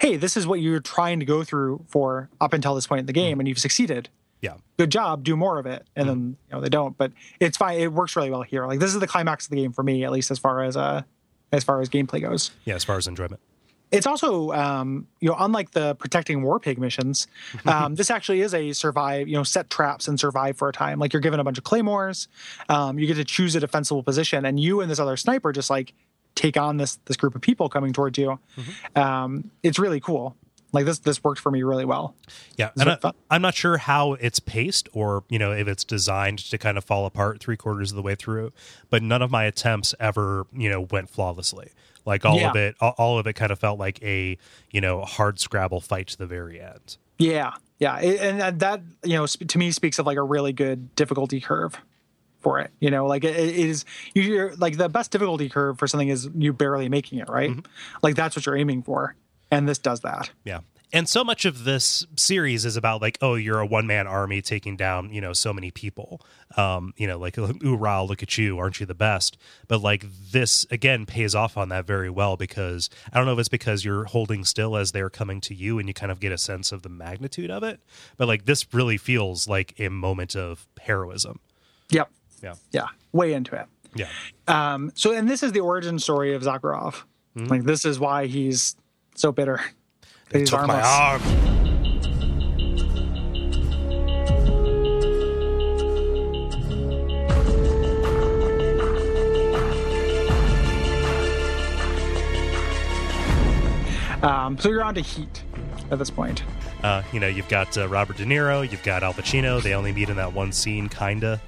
hey, 0.00 0.16
this 0.16 0.36
is 0.36 0.48
what 0.48 0.60
you're 0.60 0.80
trying 0.80 1.20
to 1.20 1.24
go 1.24 1.44
through 1.44 1.84
for 1.86 2.28
up 2.40 2.52
until 2.52 2.74
this 2.74 2.88
point 2.88 2.98
in 3.00 3.06
the 3.06 3.12
game, 3.12 3.38
and 3.38 3.48
you've 3.48 3.60
succeeded 3.60 4.08
Yeah. 4.40 4.54
good 4.76 4.90
job, 4.90 5.22
do 5.22 5.36
more 5.36 5.60
of 5.60 5.66
it. 5.66 5.86
And 5.94 6.08
then 6.08 6.36
you 6.48 6.56
know 6.56 6.60
they 6.60 6.68
don't, 6.70 6.98
but 6.98 7.12
it's 7.38 7.56
fine. 7.56 7.78
It 7.78 7.92
works 7.92 8.16
really 8.16 8.30
well 8.30 8.42
here. 8.42 8.66
Like 8.66 8.80
this 8.80 8.92
is 8.92 8.98
the 8.98 9.06
climax 9.06 9.46
of 9.46 9.50
the 9.50 9.56
game 9.62 9.72
for 9.72 9.84
me, 9.84 10.04
at 10.04 10.10
least 10.10 10.32
as 10.32 10.40
far 10.40 10.64
as 10.64 10.76
uh 10.76 11.02
as 11.52 11.62
far 11.62 11.80
as 11.80 11.88
gameplay 11.88 12.20
goes. 12.20 12.50
Yeah, 12.64 12.74
as 12.74 12.82
far 12.82 12.96
as 12.96 13.06
enjoyment. 13.06 13.40
It's 13.92 14.06
also 14.06 14.50
um, 14.52 15.06
you 15.20 15.28
know 15.28 15.36
unlike 15.38 15.72
the 15.72 15.94
protecting 15.94 16.42
war 16.42 16.58
pig 16.58 16.78
missions, 16.78 17.26
um, 17.66 17.94
this 17.94 18.10
actually 18.10 18.40
is 18.40 18.54
a 18.54 18.72
survive. 18.72 19.28
You 19.28 19.36
know, 19.36 19.44
set 19.44 19.70
traps 19.70 20.08
and 20.08 20.18
survive 20.18 20.56
for 20.56 20.68
a 20.68 20.72
time. 20.72 20.98
Like 20.98 21.12
you're 21.12 21.20
given 21.20 21.38
a 21.38 21.44
bunch 21.44 21.58
of 21.58 21.64
claymores, 21.64 22.28
um, 22.68 22.98
you 22.98 23.06
get 23.06 23.16
to 23.16 23.24
choose 23.24 23.54
a 23.54 23.60
defensible 23.60 24.02
position, 24.02 24.44
and 24.44 24.58
you 24.58 24.80
and 24.80 24.90
this 24.90 24.98
other 24.98 25.16
sniper 25.16 25.52
just 25.52 25.70
like 25.70 25.92
take 26.34 26.56
on 26.56 26.78
this 26.78 26.98
this 27.04 27.16
group 27.16 27.34
of 27.34 27.42
people 27.42 27.68
coming 27.68 27.92
towards 27.92 28.18
you. 28.18 28.38
Um, 28.96 29.50
it's 29.62 29.78
really 29.78 30.00
cool. 30.00 30.34
Like 30.72 30.86
this 30.86 31.00
this 31.00 31.22
worked 31.22 31.40
for 31.40 31.50
me 31.50 31.62
really 31.62 31.84
well. 31.84 32.14
Yeah, 32.56 32.70
and 32.78 32.90
I, 32.90 33.12
i'm 33.30 33.42
not 33.42 33.54
sure 33.54 33.76
how 33.76 34.14
it's 34.14 34.40
paced, 34.40 34.88
or 34.92 35.24
you 35.28 35.38
know, 35.38 35.52
if 35.52 35.68
it's 35.68 35.84
designed 35.84 36.38
to 36.38 36.58
kind 36.58 36.78
of 36.78 36.84
fall 36.84 37.04
apart 37.04 37.40
three 37.40 37.56
quarters 37.56 37.92
of 37.92 37.96
the 37.96 38.02
way 38.02 38.14
through. 38.14 38.52
But 38.88 39.02
none 39.02 39.22
of 39.22 39.30
my 39.30 39.44
attempts 39.44 39.94
ever, 40.00 40.46
you 40.52 40.70
know, 40.70 40.80
went 40.90 41.10
flawlessly. 41.10 41.72
Like 42.04 42.24
all 42.24 42.44
of 42.44 42.56
it, 42.56 42.74
all, 42.80 43.18
of 43.18 43.26
it 43.28 43.34
kind 43.34 43.52
of 43.52 43.60
felt 43.60 43.78
like 43.78 44.02
a 44.02 44.36
you 44.70 44.80
know 44.80 45.02
hard 45.02 45.38
scrabble 45.38 45.80
fight 45.80 46.08
to 46.08 46.18
the 46.18 46.26
very 46.26 46.60
end. 46.60 46.96
Yeah, 47.18 47.52
yeah, 47.78 47.96
and 47.96 48.58
that- 48.60 48.82
you 49.04 49.14
know 49.14 49.26
to 49.26 49.58
me 49.58 49.70
speaks 49.70 49.98
of 49.98 50.06
like 50.06 50.16
a 50.16 50.22
really 50.22 50.52
good 50.52 50.94
difficulty 50.96 51.40
curve 51.40 51.78
for 52.40 52.58
it. 52.58 52.70
You 52.80 52.90
know, 52.90 53.06
like 53.06 53.24
it, 53.24 53.36
it 53.36 53.54
is 53.54 53.84
you're 54.14 54.54
like 54.56 54.76
the 54.76 54.88
best 54.88 55.10
difficulty 55.10 55.48
curve 55.48 55.78
for 55.78 55.86
something 55.86 56.08
is 56.08 56.28
you 56.34 56.52
barely 56.52 56.88
making 56.88 57.20
it 57.20 57.28
right. 57.28 57.50
Mm-hmm. 57.50 57.60
Like 58.02 58.16
that's 58.16 58.36
what 58.36 58.46
you're 58.46 58.56
aiming 58.56 58.82
for, 58.82 59.14
and 59.52 59.68
this 59.68 59.78
does 59.78 60.00
that. 60.00 60.30
Yeah. 60.44 60.60
And 60.94 61.08
so 61.08 61.24
much 61.24 61.46
of 61.46 61.64
this 61.64 62.06
series 62.16 62.66
is 62.66 62.76
about 62.76 63.00
like, 63.00 63.16
oh, 63.22 63.34
you're 63.34 63.60
a 63.60 63.66
one 63.66 63.86
man 63.86 64.06
army 64.06 64.42
taking 64.42 64.76
down, 64.76 65.10
you 65.10 65.22
know, 65.22 65.32
so 65.32 65.52
many 65.52 65.70
people. 65.70 66.20
Um, 66.56 66.92
you 66.96 67.06
know, 67.06 67.18
like, 67.18 67.38
ooh, 67.38 67.76
rah, 67.76 68.02
look 68.02 68.22
at 68.22 68.36
you, 68.36 68.58
aren't 68.58 68.80
you 68.80 68.84
the 68.86 68.94
best? 68.94 69.38
But 69.68 69.80
like 69.80 70.04
this 70.32 70.66
again 70.70 71.06
pays 71.06 71.34
off 71.34 71.56
on 71.56 71.68
that 71.68 71.86
very 71.86 72.10
well 72.10 72.36
because 72.36 72.90
I 73.12 73.18
don't 73.18 73.26
know 73.26 73.32
if 73.34 73.38
it's 73.38 73.48
because 73.48 73.84
you're 73.84 74.04
holding 74.04 74.44
still 74.44 74.76
as 74.76 74.92
they're 74.92 75.10
coming 75.10 75.40
to 75.42 75.54
you 75.54 75.78
and 75.78 75.88
you 75.88 75.94
kind 75.94 76.12
of 76.12 76.20
get 76.20 76.32
a 76.32 76.38
sense 76.38 76.72
of 76.72 76.82
the 76.82 76.90
magnitude 76.90 77.50
of 77.50 77.62
it. 77.62 77.80
But 78.16 78.28
like 78.28 78.46
this 78.46 78.66
really 78.74 78.98
feels 78.98 79.46
like 79.46 79.74
a 79.78 79.88
moment 79.88 80.34
of 80.34 80.66
heroism. 80.80 81.40
Yep. 81.90 82.10
Yeah. 82.42 82.54
Yeah. 82.70 82.86
Way 83.12 83.32
into 83.32 83.54
it. 83.54 83.66
Yeah. 83.94 84.08
Um, 84.48 84.92
so, 84.94 85.12
and 85.12 85.28
this 85.28 85.42
is 85.42 85.52
the 85.52 85.60
origin 85.60 85.98
story 85.98 86.34
of 86.34 86.42
Zakharov. 86.42 87.02
Like 87.34 87.64
this 87.64 87.86
is 87.86 87.98
why 87.98 88.26
he's 88.26 88.76
so 89.14 89.32
bitter. 89.32 89.60
They 90.30 90.40
He's 90.40 90.50
took 90.50 90.66
my 90.66 90.80
arm. 90.80 91.22
Um, 104.22 104.56
so 104.56 104.68
you're 104.68 104.84
on 104.84 104.94
to 104.94 105.00
Heat 105.00 105.42
at 105.90 105.98
this 105.98 106.10
point. 106.10 106.44
Uh, 106.82 107.02
you 107.12 107.20
know, 107.20 107.26
you've 107.26 107.48
got 107.48 107.76
uh, 107.76 107.88
Robert 107.88 108.16
De 108.16 108.24
Niro, 108.24 108.68
you've 108.68 108.82
got 108.82 109.02
Al 109.02 109.12
Pacino. 109.12 109.60
They 109.62 109.74
only 109.74 109.92
meet 109.92 110.08
in 110.08 110.16
that 110.16 110.32
one 110.32 110.52
scene, 110.52 110.88
kinda. 110.88 111.40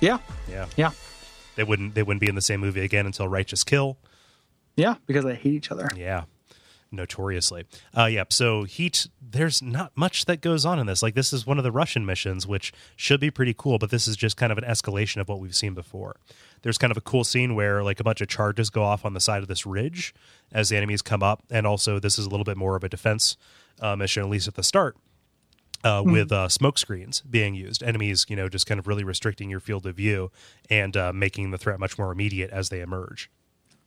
Yeah. 0.00 0.18
Yeah. 0.48 0.66
Yeah. 0.76 0.90
They 1.56 1.64
wouldn't. 1.64 1.94
They 1.94 2.02
wouldn't 2.02 2.20
be 2.20 2.28
in 2.28 2.34
the 2.34 2.42
same 2.42 2.60
movie 2.60 2.80
again 2.80 3.06
until 3.06 3.28
Righteous 3.28 3.62
Kill. 3.62 3.98
Yeah, 4.76 4.94
because 5.06 5.24
they 5.24 5.34
hate 5.34 5.52
each 5.52 5.70
other. 5.70 5.88
Yeah 5.96 6.24
notoriously. 6.92 7.64
Uh, 7.96 8.06
yeah. 8.06 8.24
So 8.28 8.64
Heat, 8.64 9.08
there's 9.20 9.62
not 9.62 9.92
much 9.96 10.26
that 10.26 10.40
goes 10.40 10.64
on 10.64 10.78
in 10.78 10.86
this. 10.86 11.02
Like 11.02 11.14
this 11.14 11.32
is 11.32 11.46
one 11.46 11.58
of 11.58 11.64
the 11.64 11.72
Russian 11.72 12.04
missions, 12.04 12.46
which 12.46 12.72
should 12.96 13.20
be 13.20 13.30
pretty 13.30 13.54
cool, 13.56 13.78
but 13.78 13.90
this 13.90 14.06
is 14.06 14.16
just 14.16 14.36
kind 14.36 14.52
of 14.52 14.58
an 14.58 14.64
escalation 14.64 15.20
of 15.20 15.28
what 15.28 15.40
we've 15.40 15.54
seen 15.54 15.74
before. 15.74 16.16
There's 16.62 16.78
kind 16.78 16.90
of 16.90 16.96
a 16.96 17.02
cool 17.02 17.24
scene 17.24 17.54
where 17.54 17.82
like 17.82 18.00
a 18.00 18.04
bunch 18.04 18.20
of 18.20 18.28
charges 18.28 18.70
go 18.70 18.82
off 18.82 19.04
on 19.04 19.14
the 19.14 19.20
side 19.20 19.42
of 19.42 19.48
this 19.48 19.66
ridge 19.66 20.14
as 20.52 20.68
the 20.68 20.76
enemies 20.76 21.02
come 21.02 21.22
up, 21.22 21.42
and 21.50 21.66
also 21.66 21.98
this 21.98 22.18
is 22.18 22.26
a 22.26 22.30
little 22.30 22.44
bit 22.44 22.56
more 22.56 22.76
of 22.76 22.84
a 22.84 22.88
defense 22.88 23.36
uh, 23.80 23.96
mission, 23.96 24.22
at 24.22 24.28
least 24.28 24.48
at 24.48 24.54
the 24.54 24.62
start. 24.62 24.96
Uh, 25.84 26.00
with 26.04 26.30
uh, 26.30 26.48
smoke 26.48 26.78
screens 26.78 27.22
being 27.22 27.56
used, 27.56 27.82
enemies, 27.82 28.24
you 28.28 28.36
know, 28.36 28.48
just 28.48 28.68
kind 28.68 28.78
of 28.78 28.86
really 28.86 29.02
restricting 29.02 29.50
your 29.50 29.58
field 29.58 29.84
of 29.84 29.96
view 29.96 30.30
and 30.70 30.96
uh, 30.96 31.12
making 31.12 31.50
the 31.50 31.58
threat 31.58 31.80
much 31.80 31.98
more 31.98 32.12
immediate 32.12 32.50
as 32.50 32.68
they 32.68 32.80
emerge. 32.80 33.28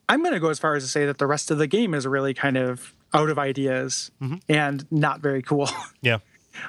I'm 0.08 0.22
going 0.22 0.34
to 0.34 0.40
go 0.40 0.50
as 0.50 0.60
far 0.60 0.76
as 0.76 0.84
to 0.84 0.90
say 0.90 1.06
that 1.06 1.18
the 1.18 1.28
rest 1.28 1.52
of 1.52 1.58
the 1.58 1.68
game 1.68 1.94
is 1.94 2.06
really 2.06 2.34
kind 2.34 2.58
of 2.58 2.94
out 3.14 3.30
of 3.30 3.40
ideas 3.40 4.12
mm-hmm. 4.22 4.36
and 4.50 4.86
not 4.92 5.22
very 5.22 5.42
cool. 5.42 5.70
Yeah, 6.02 6.20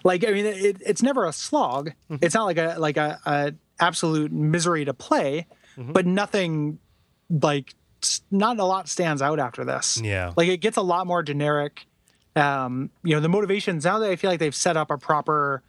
like 0.03 0.27
I 0.27 0.33
mean, 0.33 0.47
it, 0.47 0.79
it's 0.85 1.03
never 1.03 1.27
a 1.27 1.33
slog. 1.33 1.91
Mm-hmm. 2.11 2.25
It's 2.25 2.35
not 2.35 2.45
like 2.45 2.57
a 2.57 2.77
like 2.79 2.97
a, 2.97 3.21
a 3.27 3.53
absolute 3.79 4.33
misery 4.33 4.87
to 4.87 4.95
play, 4.95 5.47
mm-hmm. 5.77 5.93
but 5.93 6.07
nothing 6.07 6.79
like 7.29 7.75
not 8.31 8.59
a 8.59 8.65
lot 8.65 8.89
stands 8.89 9.23
out 9.23 9.39
after 9.39 9.65
this. 9.65 10.01
Yeah. 10.03 10.33
like 10.37 10.49
it 10.49 10.59
gets 10.59 10.77
a 10.77 10.83
lot 10.83 11.07
more 11.07 11.23
generic. 11.23 11.87
Um, 12.35 12.91
you 13.03 13.15
know, 13.15 13.21
the 13.21 13.29
motivations 13.29 13.85
now 13.85 13.99
that 13.99 14.11
I 14.11 14.17
feel 14.17 14.31
like 14.31 14.41
they've 14.41 14.55
set 14.55 14.77
up 14.77 14.91
a 14.91 14.99
proper 14.99 15.63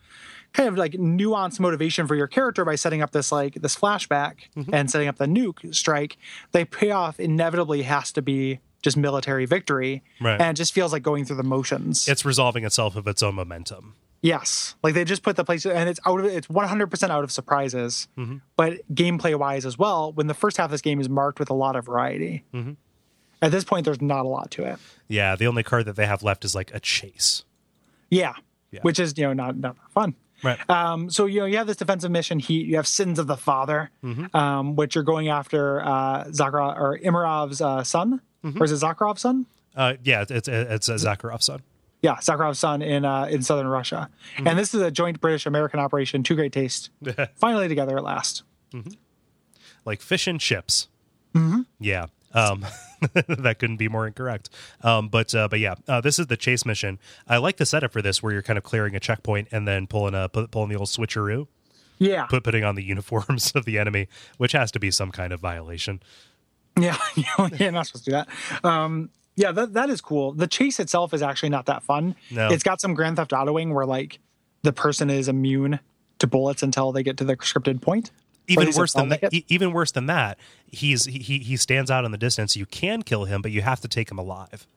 kind 0.57 0.67
of 0.67 0.75
like 0.77 0.93
nuanced 0.93 1.59
motivation 1.59 2.07
for 2.07 2.15
your 2.15 2.27
character 2.27 2.65
by 2.65 2.75
setting 2.75 3.01
up 3.01 3.11
this 3.11 3.31
like 3.31 3.53
this 3.61 3.75
flashback 3.75 4.33
and 4.73 4.91
setting 4.91 5.07
up 5.07 5.17
the 5.17 5.25
nuke 5.27 5.73
strike. 5.73 6.17
They 6.51 6.65
payoff 6.65 7.19
inevitably 7.19 7.83
has 7.83 8.11
to 8.13 8.21
be 8.21 8.59
just 8.81 8.97
military 8.97 9.45
victory, 9.45 10.03
Right. 10.21 10.39
and 10.41 10.51
it 10.51 10.55
just 10.55 10.73
feels 10.73 10.91
like 10.93 11.03
going 11.03 11.25
through 11.25 11.37
the 11.37 11.43
motions. 11.43 12.07
it's 12.07 12.25
resolving 12.25 12.63
itself 12.65 12.95
of 12.95 13.07
its 13.07 13.23
own 13.23 13.35
momentum. 13.35 13.95
Yes, 14.21 14.75
like 14.83 14.93
they 14.95 15.05
just 15.05 15.21
put 15.23 15.35
the 15.35 15.43
place, 15.43 15.63
and 15.65 15.87
it's 15.87 15.99
out 16.05 16.19
of 16.19 16.25
it's 16.25 16.49
one 16.49 16.67
hundred 16.67 16.87
percent 16.87 17.11
out 17.11 17.23
of 17.23 17.31
surprises, 17.31 18.07
Mm-hmm. 18.17 18.37
but 18.55 18.73
gameplay 18.93 19.37
wise 19.37 19.65
as 19.65 19.77
well. 19.77 20.11
When 20.13 20.25
the 20.27 20.33
first 20.33 20.57
half 20.57 20.65
of 20.65 20.71
this 20.71 20.81
game 20.81 20.99
is 20.99 21.07
marked 21.07 21.39
with 21.39 21.49
a 21.51 21.53
lot 21.53 21.75
of 21.75 21.85
variety, 21.85 22.43
Mm-hmm. 22.53 22.73
at 23.41 23.51
this 23.51 23.63
point 23.63 23.85
there's 23.85 24.01
not 24.01 24.25
a 24.25 24.27
lot 24.27 24.49
to 24.51 24.63
it. 24.63 24.79
Yeah, 25.07 25.35
the 25.35 25.45
only 25.47 25.61
card 25.63 25.85
that 25.85 25.95
they 25.95 26.07
have 26.07 26.23
left 26.23 26.43
is 26.45 26.55
like 26.55 26.73
a 26.73 26.79
chase. 26.79 27.43
Yeah, 28.09 28.33
Yeah. 28.71 28.79
which 28.81 28.99
is 28.99 29.13
you 29.17 29.25
know 29.25 29.33
not 29.33 29.55
not 29.57 29.75
fun. 29.93 30.15
Right. 30.43 30.69
Um, 30.69 31.09
so 31.09 31.25
you 31.25 31.39
know 31.39 31.45
you 31.45 31.57
have 31.57 31.67
this 31.67 31.77
defensive 31.77 32.11
mission 32.11 32.37
heat. 32.39 32.67
You 32.67 32.75
have 32.75 32.87
Sins 32.87 33.17
of 33.19 33.27
the 33.27 33.37
Father, 33.37 33.89
Mm-hmm. 34.03 34.35
um, 34.37 34.75
which 34.75 34.93
you're 34.95 35.03
going 35.03 35.29
after 35.29 35.81
uh, 35.81 36.25
Zakharov 36.25 36.77
or 36.79 36.97
Imarov's 36.99 37.61
uh, 37.61 37.83
son, 37.83 38.21
Mm-hmm. 38.43 38.61
or 38.61 38.65
is 38.65 38.71
it 38.71 38.75
Zakharov's 38.85 39.21
son? 39.21 39.45
uh, 39.75 39.93
yeah, 40.03 40.23
it's 40.29 40.47
it's 40.47 40.89
a 40.89 40.93
Zakharov's 40.95 41.45
son. 41.45 41.61
Yeah, 42.03 42.15
Zakharov's 42.17 42.59
son 42.59 42.81
in 42.83 43.03
uh, 43.05 43.23
in 43.25 43.41
southern 43.41 43.67
Russia, 43.67 44.09
Mm-hmm. 44.35 44.47
and 44.47 44.59
this 44.59 44.73
is 44.75 44.81
a 44.81 44.91
joint 44.91 45.19
British 45.19 45.45
American 45.47 45.79
operation. 45.79 46.21
Two 46.21 46.35
great 46.35 46.51
taste, 46.53 46.91
finally 47.35 47.67
together 47.67 47.97
at 47.97 48.03
last. 48.03 48.43
like 49.85 50.01
fish 50.01 50.27
and 50.27 50.39
chips. 50.39 50.87
Mm-hmm. 51.33 51.61
Yeah. 51.79 52.07
Um, 52.37 52.65
that 53.13 53.57
couldn't 53.59 53.77
be 53.77 53.87
more 53.87 54.07
incorrect. 54.07 54.49
Um, 54.81 55.09
but 55.09 55.33
uh, 55.35 55.47
but 55.47 55.59
yeah, 55.59 55.75
uh, 55.87 56.01
this 56.01 56.19
is 56.19 56.27
the 56.27 56.37
chase 56.37 56.65
mission. 56.65 56.99
I 57.27 57.37
like 57.37 57.57
the 57.57 57.65
setup 57.65 57.91
for 57.93 58.01
this, 58.01 58.21
where 58.23 58.33
you're 58.33 58.41
kind 58.41 58.57
of 58.57 58.63
clearing 58.63 58.95
a 58.95 58.99
checkpoint 58.99 59.49
and 59.51 59.67
then 59.67 59.87
pulling 59.87 60.15
a 60.15 60.29
pulling 60.29 60.69
the 60.69 60.75
old 60.75 60.87
switcheroo, 60.87 61.47
Yeah, 61.99 62.25
put 62.25 62.43
putting 62.43 62.63
on 62.63 62.75
the 62.75 62.83
uniforms 62.83 63.51
of 63.55 63.65
the 63.65 63.77
enemy, 63.77 64.07
which 64.37 64.53
has 64.53 64.71
to 64.71 64.79
be 64.79 64.91
some 64.91 65.11
kind 65.11 65.33
of 65.33 65.39
violation. 65.39 66.01
Yeah, 66.79 66.95
you're 67.57 67.71
not 67.71 67.87
supposed 67.87 68.05
to 68.05 68.11
do 68.11 68.17
that. 68.17 68.27
Um, 68.63 69.09
yeah, 69.35 69.51
that 69.51 69.73
that 69.73 69.89
is 69.89 69.99
cool. 69.99 70.33
The 70.33 70.45
chase 70.45 70.79
itself 70.79 71.11
is 71.11 71.23
actually 71.23 71.49
not 71.49 71.65
that 71.65 71.81
fun. 71.81 72.15
No. 72.29 72.49
It's 72.49 72.61
got 72.61 72.79
some 72.81 72.93
Grand 72.93 73.15
Theft 73.17 73.31
Autoing 73.31 73.73
where 73.73 73.85
like 73.87 74.19
the 74.61 74.71
person 74.71 75.09
is 75.09 75.27
immune 75.27 75.79
to 76.19 76.27
bullets 76.27 76.61
until 76.61 76.91
they 76.91 77.01
get 77.01 77.17
to 77.17 77.23
the 77.23 77.35
scripted 77.37 77.81
point. 77.81 78.11
Even 78.47 78.71
worse 78.75 78.93
than 78.93 79.09
that, 79.09 79.33
even 79.49 79.71
worse 79.73 79.91
than 79.91 80.05
that, 80.07 80.37
he's 80.67 81.05
he 81.05 81.39
he 81.39 81.57
stands 81.57 81.91
out 81.91 82.05
in 82.05 82.11
the 82.11 82.17
distance. 82.17 82.55
You 82.55 82.65
can 82.65 83.01
kill 83.01 83.25
him, 83.25 83.41
but 83.41 83.51
you 83.51 83.61
have 83.61 83.81
to 83.81 83.87
take 83.87 84.09
him 84.09 84.17
alive. 84.17 84.67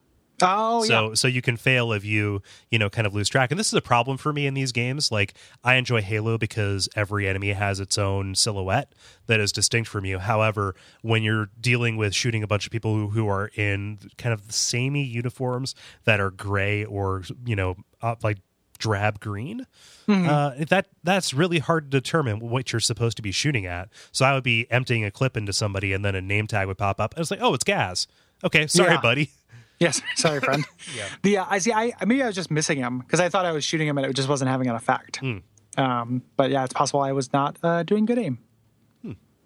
Oh 0.43 0.85
so 0.85 1.09
yeah, 1.09 1.15
so 1.15 1.29
you 1.29 1.43
can 1.43 1.57
fail 1.57 1.93
if 1.93 2.05
you 2.05 2.43
you 2.71 2.79
know 2.79 2.89
kind 2.91 3.07
of 3.07 3.15
lose 3.15 3.29
track. 3.29 3.51
And 3.51 3.61
this 3.61 3.69
is 3.69 3.75
a 3.75 3.83
problem 3.83 4.17
for 4.17 4.33
me 4.33 4.47
in 4.47 4.55
these 4.55 4.73
games. 4.73 5.13
Like 5.13 5.35
i 5.65 5.75
enjoy 5.75 6.03
halo 6.03 6.39
because 6.39 6.89
every 6.97 7.29
enemy 7.29 7.53
has 7.53 7.81
its 7.81 7.99
own 7.99 8.35
silhouette 8.35 8.93
that 9.27 9.41
is 9.41 9.53
distinct 9.53 9.89
from 9.89 10.05
you. 10.05 10.19
However 10.19 10.75
when 11.03 11.23
you're 11.23 11.51
dealing 11.61 11.97
with 11.97 12.15
shooting 12.15 12.43
a 12.43 12.47
bunch 12.47 12.67
of 12.67 12.73
people 12.73 12.95
who, 12.95 13.09
who 13.09 13.29
are 13.29 13.51
in 13.55 13.99
kind 14.17 14.33
of 14.33 14.47
the 14.47 14.53
samey 14.53 15.05
uniforms 15.05 15.75
that 16.05 16.21
are 16.21 16.31
gray 16.31 16.85
or 16.85 17.23
you 17.45 17.57
know 17.57 17.77
like 18.23 18.39
drab 18.81 19.21
green 19.21 19.67
uh, 20.09 20.53
that 20.69 20.89
that's 21.05 21.33
really 21.33 21.61
hard 21.61 21.85
to 21.93 22.01
determine 22.01 22.41
what 22.41 22.73
you're 22.73 22.81
supposed 22.81 23.17
to 23.17 23.23
be 23.23 23.31
shooting 23.31 23.65
at 23.67 23.89
so 24.11 24.25
i 24.27 24.35
would 24.35 24.43
be 24.43 24.67
emptying 24.73 25.05
a 25.05 25.11
clip 25.11 25.37
into 25.37 25.53
somebody 25.53 25.93
and 25.93 26.05
then 26.05 26.17
a 26.17 26.21
name 26.21 26.49
tag 26.49 26.67
would 26.67 26.79
pop 26.79 27.01
up 27.01 27.15
and 27.15 27.21
it's 27.23 27.31
like 27.31 27.41
oh 27.41 27.55
it's 27.55 27.63
Gaz 27.63 28.09
okay 28.43 28.67
sorry 28.67 28.95
Yeah. 28.95 29.01
buddy 29.01 29.31
yes. 29.81 30.03
Sorry, 30.17 30.41
friend. 30.41 30.63
yeah. 30.97 31.07
The 31.23 31.39
uh, 31.39 31.47
I 31.49 31.59
see. 31.59 31.73
I 31.73 31.93
maybe 32.05 32.23
I 32.23 32.27
was 32.27 32.35
just 32.35 32.51
missing 32.51 32.77
him 32.77 32.99
because 32.99 33.19
I 33.19 33.31
thought 33.31 33.47
I 33.47 33.53
was 33.53 33.65
shooting 33.65 33.89
him 33.89 33.97
and 33.97 34.07
it 34.07 34.13
just 34.15 34.29
wasn't 34.29 34.51
having 34.51 34.69
an 34.69 34.75
effect. 34.75 35.17
Hmm. 35.19 35.39
Um, 35.79 36.23
but 36.37 36.51
yeah, 36.51 36.65
it's 36.65 36.75
possible 36.75 37.01
I 37.01 37.13
was 37.13 37.33
not 37.33 37.57
uh, 37.63 37.83
doing 37.85 38.05
good 38.05 38.19
aim. 38.19 38.41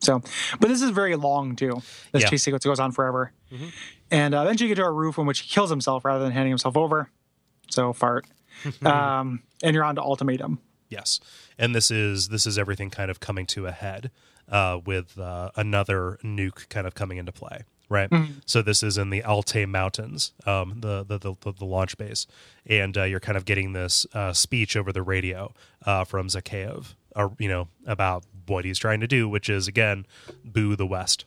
So, 0.01 0.20
but 0.61 0.68
this 0.68 0.82
is 0.82 0.91
very 0.91 1.14
long 1.16 1.55
too. 1.57 1.80
This 2.12 2.22
Yeah. 2.24 2.30
chase 2.30 2.43
sequence 2.43 2.64
goes 2.64 2.80
on 2.80 2.91
forever, 2.91 3.32
and 4.11 4.35
uh, 4.35 4.41
eventually 4.43 4.68
you 4.68 4.74
get 4.74 4.82
to 4.82 4.87
a 4.89 4.93
roof 4.93 5.16
in 5.18 5.24
which 5.26 5.39
he 5.39 5.49
kills 5.49 5.70
himself 5.70 6.05
rather 6.05 6.22
than 6.24 6.32
handing 6.32 6.51
himself 6.51 6.76
over. 6.76 7.11
So 7.70 7.93
fart, 7.93 8.26
um, 8.85 9.43
and 9.62 9.75
you're 9.75 9.85
on 9.85 9.95
to 9.97 10.03
ultimatum. 10.03 10.59
Yes, 10.89 11.21
and 11.59 11.75
this 11.75 11.91
is 11.91 12.29
this 12.29 12.47
is 12.47 12.59
everything 12.59 12.91
kind 12.91 13.11
of 13.11 13.21
coming 13.21 13.47
to 13.47 13.67
a 13.67 13.73
head 13.73 14.11
uh, 14.49 14.79
with 14.85 15.19
uh, 15.19 15.51
another 15.57 16.19
nuke 16.23 16.69
kind 16.69 16.87
of 16.87 16.95
coming 16.95 17.19
into 17.19 17.33
play, 17.33 17.65
right? 17.89 18.12
So 18.47 18.62
this 18.62 18.83
is 18.83 18.99
in 18.99 19.11
the 19.11 19.25
Altai 19.25 19.67
Mountains, 19.67 20.33
um, 20.47 20.81
the, 20.81 21.05
the 21.05 21.19
the 21.19 21.53
the 21.53 21.65
launch 21.65 21.97
base, 21.97 22.27
and 22.67 22.97
uh, 22.97 23.05
you're 23.05 23.21
kind 23.21 23.37
of 23.37 23.45
getting 23.45 23.73
this 23.73 24.07
uh, 24.15 24.33
speech 24.33 24.77
over 24.77 24.93
the 24.93 25.03
radio 25.03 25.53
uh, 25.85 26.05
from 26.05 26.29
Zakhaev, 26.29 26.95
uh, 27.17 27.29
you 27.39 27.49
know, 27.49 27.69
about 27.87 28.25
what 28.47 28.65
he's 28.65 28.79
trying 28.79 29.01
to 29.01 29.07
do, 29.07 29.29
which 29.29 29.49
is 29.49 29.67
again, 29.67 30.07
boo 30.45 30.76
the 30.76 30.87
West. 30.87 31.25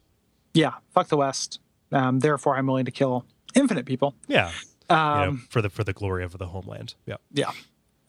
Yeah, 0.54 0.74
fuck 0.94 1.08
the 1.08 1.18
West. 1.18 1.60
Um, 1.92 2.20
therefore, 2.20 2.58
I'm 2.58 2.68
willing 2.68 2.86
to 2.86 2.92
kill 2.92 3.26
infinite 3.56 3.86
people. 3.86 4.16
Yeah, 4.28 4.52
you 4.90 4.96
know, 4.96 5.38
for 5.50 5.62
the 5.62 5.70
for 5.70 5.84
the 5.84 5.94
glory 5.94 6.24
of 6.24 6.38
the 6.38 6.48
homeland. 6.48 6.96
Yeah. 7.06 7.18
Yeah. 7.32 7.52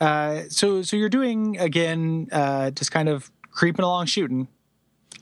Uh, 0.01 0.43
so 0.49 0.83
so 0.83 0.97
you're 0.97 1.09
doing 1.09 1.59
again, 1.59 2.29
uh, 2.33 2.71
just 2.71 2.93
kind 2.93 3.09
of 3.09 3.31
creeping 3.51 3.85
along 3.85 4.07
shooting. 4.07 4.49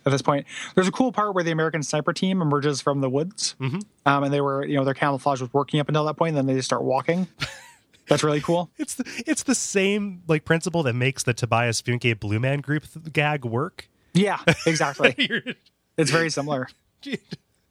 At 0.05 0.13
this 0.13 0.23
point, 0.23 0.47
there's 0.77 0.87
a 0.87 0.93
cool 0.93 1.11
part 1.11 1.35
where 1.35 1.43
the 1.43 1.51
American 1.51 1.83
sniper 1.83 2.13
team 2.13 2.41
emerges 2.41 2.81
from 2.81 3.01
the 3.01 3.11
woods, 3.11 3.57
um, 3.59 3.83
and 4.07 4.33
they 4.33 4.41
were, 4.41 4.65
you 4.65 4.77
know, 4.77 4.85
their 4.85 4.95
camouflage 4.95 5.41
was 5.41 5.53
working 5.53 5.81
up 5.81 5.89
until 5.89 6.05
that 6.05 6.15
point. 6.15 6.31
And 6.31 6.37
then 6.37 6.47
they 6.47 6.55
just 6.55 6.67
start 6.67 6.85
walking. 6.85 7.27
That's 8.09 8.23
really 8.23 8.41
cool. 8.41 8.71
It's 8.77 8.95
the 8.95 9.05
it's 9.27 9.43
the 9.43 9.55
same 9.55 10.23
like 10.29 10.45
principle 10.45 10.85
that 10.85 10.93
makes 10.93 11.25
the 11.25 11.35
Tobias 11.35 11.83
Funke 11.83 12.19
Blue 12.21 12.39
Man 12.39 12.61
Group 12.61 12.85
th- 12.93 13.13
gag 13.13 13.45
work. 13.45 13.89
Yeah, 14.15 14.39
exactly. 14.67 15.15
It's 15.99 16.11
very 16.11 16.29
similar. 16.29 16.69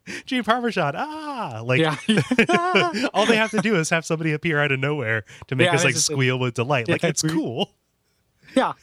Gene, 0.26 0.44
Parmesan, 0.44 0.94
ah, 0.95 1.61
like 1.64 1.80
Yeah, 1.80 1.98
all 3.14 3.26
they 3.26 3.36
have 3.38 3.52
to 3.52 3.61
do 3.61 3.76
is 3.76 3.90
have 3.90 4.06
somebody 4.06 4.32
appear 4.34 4.60
out 4.60 4.72
of 4.72 4.80
nowhere 4.80 5.23
to 5.48 5.56
make 5.56 5.65
Yeah, 5.65 5.76
us 5.76 5.84
like 5.84 5.94
just- 5.95 6.07
squeal 6.07 6.38
with 6.40 6.53
delight. 6.53 6.88
Like 6.88 7.03
it's 7.03 7.22
cool. 7.22 7.72
yeah. 8.56 8.73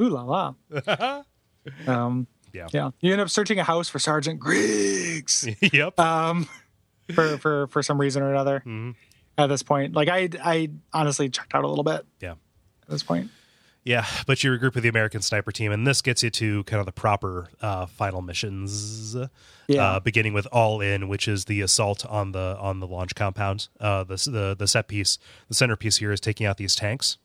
Ooh 0.00 0.08
la 0.08 0.22
la. 0.22 0.54
Um, 1.86 2.26
Yeah. 2.52 2.68
yeah. 2.72 2.90
You 3.00 3.12
end 3.12 3.20
up 3.20 3.28
searching 3.28 3.58
a 3.58 3.64
house 3.64 3.88
for 3.90 3.98
Sergeant 3.98 4.40
Griggs. 4.40 5.46
yep. 5.72 5.98
um, 6.00 6.48
for 7.14 7.36
for 7.38 7.66
for 7.66 7.82
some 7.82 8.00
reason 8.00 8.22
or 8.22 8.30
another. 8.32 8.60
Mm-hmm. 8.60 8.92
At 9.36 9.48
this 9.48 9.62
point, 9.62 9.94
like 9.94 10.08
I 10.08 10.28
I 10.42 10.70
honestly 10.92 11.28
checked 11.28 11.54
out 11.54 11.64
a 11.64 11.68
little 11.68 11.84
bit 11.84 12.06
yeah. 12.20 12.32
at 12.32 12.88
this 12.88 13.02
point. 13.02 13.30
Yeah, 13.88 14.04
but 14.26 14.44
you 14.44 14.50
regroup 14.50 14.74
with 14.74 14.82
the 14.82 14.90
American 14.90 15.22
sniper 15.22 15.50
team, 15.50 15.72
and 15.72 15.86
this 15.86 16.02
gets 16.02 16.22
you 16.22 16.28
to 16.28 16.62
kind 16.64 16.78
of 16.78 16.84
the 16.84 16.92
proper 16.92 17.48
uh, 17.62 17.86
final 17.86 18.20
missions. 18.20 19.16
Yeah. 19.66 19.82
Uh, 19.92 20.00
beginning 20.00 20.34
with 20.34 20.46
All 20.52 20.82
In, 20.82 21.08
which 21.08 21.26
is 21.26 21.46
the 21.46 21.62
assault 21.62 22.04
on 22.04 22.32
the 22.32 22.56
on 22.60 22.80
the 22.80 22.86
launch 22.86 23.14
compound. 23.14 23.68
Uh, 23.80 24.04
the 24.04 24.16
the 24.16 24.56
the 24.58 24.66
set 24.66 24.88
piece, 24.88 25.18
the 25.48 25.54
centerpiece 25.54 25.96
here 25.96 26.12
is 26.12 26.20
taking 26.20 26.46
out 26.46 26.58
these 26.58 26.74
tanks 26.74 27.16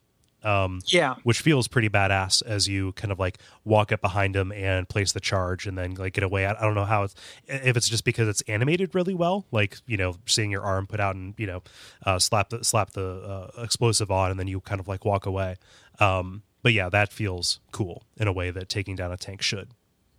Um, 0.43 0.79
Yeah. 0.87 1.15
which 1.23 1.39
feels 1.41 1.67
pretty 1.67 1.89
badass 1.89 2.41
as 2.45 2.67
you 2.69 2.91
kind 2.93 3.11
of 3.11 3.19
like 3.19 3.39
walk 3.65 3.91
up 3.91 3.99
behind 4.01 4.33
them 4.35 4.51
and 4.53 4.87
place 4.87 5.11
the 5.13 5.19
charge 5.21 5.67
and 5.67 5.77
then 5.77 5.95
like 5.95 6.13
get 6.13 6.23
away. 6.23 6.45
I, 6.45 6.51
I 6.51 6.61
don't 6.61 6.75
know 6.75 6.85
how 6.85 7.03
it's 7.03 7.15
if 7.47 7.75
it's 7.77 7.89
just 7.89 8.05
because 8.05 8.27
it's 8.29 8.41
animated 8.47 8.95
really 8.95 9.13
well, 9.13 9.45
like 9.51 9.77
you 9.85 9.97
know, 9.97 10.15
seeing 10.25 10.49
your 10.51 10.63
arm 10.63 10.87
put 10.87 10.99
out 11.01 11.15
and 11.15 11.33
you 11.37 11.47
know, 11.47 11.61
uh, 12.05 12.19
slap 12.19 12.49
the 12.51 12.63
slap 12.63 12.91
the 12.91 13.51
uh, 13.57 13.63
explosive 13.63 14.11
on 14.11 14.31
and 14.31 14.39
then 14.39 14.47
you 14.47 14.61
kind 14.61 14.79
of 14.79 14.87
like 14.87 15.03
walk 15.03 15.25
away. 15.25 15.55
Um, 15.99 16.43
but 16.63 16.73
yeah, 16.73 16.89
that 16.89 17.13
feels 17.13 17.59
cool 17.71 18.03
in 18.17 18.27
a 18.27 18.33
way 18.33 18.49
that 18.49 18.69
taking 18.69 18.95
down 18.95 19.11
a 19.11 19.17
tank 19.17 19.41
should. 19.43 19.69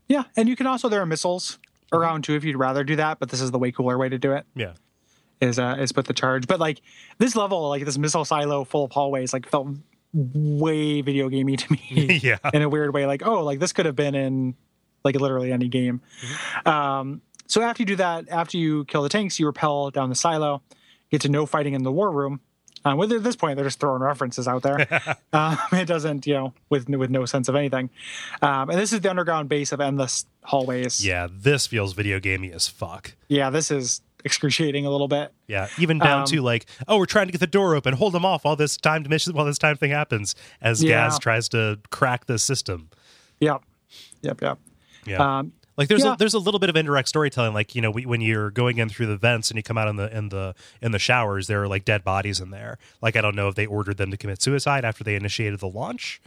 Yeah, 0.09 0.25
and 0.37 0.49
you 0.49 0.55
can 0.55 0.67
also 0.67 0.89
there 0.89 1.01
are 1.01 1.07
missiles 1.07 1.59
around 1.93 2.25
too 2.25 2.35
if 2.35 2.45
you'd 2.45 2.57
rather 2.57 2.85
do 2.85 2.97
that, 2.97 3.19
but 3.19 3.31
this 3.31 3.41
is 3.41 3.51
the 3.51 3.59
way 3.59 3.73
cooler 3.73 3.99
way 3.99 4.09
to 4.09 4.19
do 4.19 4.33
it. 4.33 4.47
Yeah. 4.55 4.75
Is 5.41 5.59
uh 5.59 5.77
is 5.79 5.93
put 5.93 6.07
the 6.07 6.13
charge. 6.13 6.47
But 6.47 6.61
like 6.61 6.81
this 7.19 7.35
level, 7.35 7.69
like 7.69 7.85
this 7.85 7.99
missile 7.99 8.25
silo 8.25 8.65
full 8.65 8.85
of 8.85 8.93
hallways, 8.93 9.33
like 9.33 9.49
felt 9.49 9.69
way 10.13 11.01
video 11.01 11.29
gamey 11.29 11.57
to 11.57 11.73
me. 11.73 12.21
Yeah. 12.23 12.39
In 12.53 12.63
a 12.63 12.69
weird 12.69 12.95
way. 12.95 13.07
Like, 13.07 13.27
oh, 13.27 13.43
like 13.43 13.59
this 13.59 13.73
could 13.73 13.87
have 13.87 13.97
been 13.97 14.15
in 14.15 14.55
like 15.05 15.17
literally 15.17 15.51
any 15.51 15.69
game. 15.69 16.03
Um 16.67 17.23
so 17.47 17.63
after 17.63 17.83
you 17.83 17.87
do 17.87 17.97
that, 17.97 18.29
after 18.31 18.57
you 18.59 18.85
kill 18.87 19.03
the 19.03 19.09
tanks, 19.09 19.39
you 19.39 19.47
repel 19.47 19.91
down 19.91 20.09
the 20.09 20.15
silo, 20.15 20.63
get 21.11 21.21
to 21.23 21.29
no 21.29 21.47
fighting 21.47 21.75
in 21.75 21.83
the 21.83 21.93
war 21.93 22.11
room. 22.11 22.41
Um, 22.85 22.99
with 22.99 23.13
at 23.13 23.23
this 23.23 23.37
point, 23.37 23.57
they're 23.57 23.65
just 23.65 23.81
throwing 23.81 24.03
references 24.03 24.47
out 24.47 24.63
there. 24.63 24.87
um, 25.33 25.59
it 25.73 25.87
doesn't, 25.87 26.27
you 26.27 26.35
know, 26.35 26.55
with 26.71 26.89
with 26.89 27.11
no 27.11 27.25
sense 27.25 27.49
of 27.49 27.55
anything. 27.55 27.91
Um, 28.43 28.71
and 28.71 28.79
this 28.79 28.93
is 28.93 29.01
the 29.01 29.11
underground 29.11 29.49
base 29.49 29.73
of 29.73 29.81
endless 29.81 30.27
hallways. 30.43 31.05
Yeah, 31.05 31.29
this 31.31 31.67
feels 31.67 31.93
video 31.95 32.21
gamey 32.21 32.53
as 32.53 32.69
fuck. 32.69 33.15
yeah, 33.29 33.51
this 33.51 33.71
is 33.71 34.01
excruciating 34.25 34.87
a 34.87 34.91
little 34.91 35.09
bit. 35.09 35.33
Yeah, 35.49 35.69
even 35.79 35.99
down 35.99 36.21
Um, 36.21 36.27
to 36.29 36.41
like, 36.41 36.65
oh, 36.89 36.97
we're 36.99 37.05
trying 37.07 37.27
to 37.27 37.33
get 37.33 37.41
the 37.41 37.47
door 37.47 37.75
open, 37.75 37.93
hold 37.95 38.15
them 38.15 38.25
off 38.25 38.45
while 38.45 38.57
this 38.57 38.77
timed 38.79 39.09
mission, 39.11 39.35
while 39.35 39.45
this 39.45 39.59
time 39.59 39.77
thing 39.77 39.91
happens, 39.91 40.35
as 40.63 40.83
Yeah. 40.83 41.09
Gaz 41.09 41.19
tries 41.19 41.49
to 41.51 41.79
crack 41.91 42.25
the 42.27 42.39
system. 42.39 42.89
Yep, 43.41 43.63
yep, 44.23 44.41
yep. 44.41 44.59
Yeah, 45.07 45.39
Um, 45.39 45.53
like 45.77 45.89
there's 45.89 46.05
yeah. 46.05 46.15
a, 46.15 46.17
there's 46.17 46.35
a 46.35 46.39
little 46.39 46.61
bit 46.61 46.71
of 46.71 46.77
indirect 46.77 47.09
storytelling, 47.09 47.53
like 47.55 47.75
you 47.75 47.83
know 47.83 47.91
we, 47.91 48.07
when 48.07 48.21
you're 48.21 48.51
going 48.51 48.79
in 48.79 48.89
through 48.89 49.07
the 49.07 49.17
vents 49.17 49.51
and 49.51 49.57
you 49.57 49.63
come 49.63 49.77
out 49.79 49.89
in 49.89 49.97
the 49.97 50.17
in 50.17 50.29
the 50.29 50.55
in 50.81 50.93
the 50.93 50.99
showers, 50.99 51.47
there 51.47 51.63
are 51.63 51.69
like 51.69 51.85
dead 51.85 52.05
bodies 52.05 52.41
in 52.41 52.51
there. 52.51 52.79
Like 53.03 53.17
I 53.17 53.21
don't 53.21 53.35
know 53.35 53.49
if 53.49 53.55
they 53.55 53.67
ordered 53.67 53.97
them 53.97 54.11
to 54.11 54.17
commit 54.17 54.41
suicide 54.43 54.85
after 54.85 55.03
they 55.03 55.15
initiated 55.17 55.61
the 55.61 55.69
launch, 55.69 56.21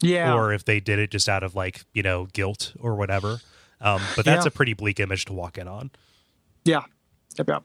yeah, 0.00 0.32
or 0.34 0.52
if 0.52 0.64
they 0.64 0.78
did 0.80 0.98
it 0.98 1.10
just 1.10 1.28
out 1.28 1.42
of 1.42 1.54
like 1.54 1.84
you 1.92 2.02
know 2.02 2.26
guilt 2.32 2.72
or 2.78 2.94
whatever. 2.94 3.40
Um, 3.80 4.00
but 4.14 4.24
that's 4.24 4.44
Yeah. 4.44 4.48
a 4.48 4.52
pretty 4.52 4.74
bleak 4.74 5.00
image 5.00 5.24
to 5.24 5.32
walk 5.32 5.58
in 5.58 5.66
on. 5.66 5.90
yeah, 6.64 6.82
yep, 7.36 7.48
yep. 7.48 7.62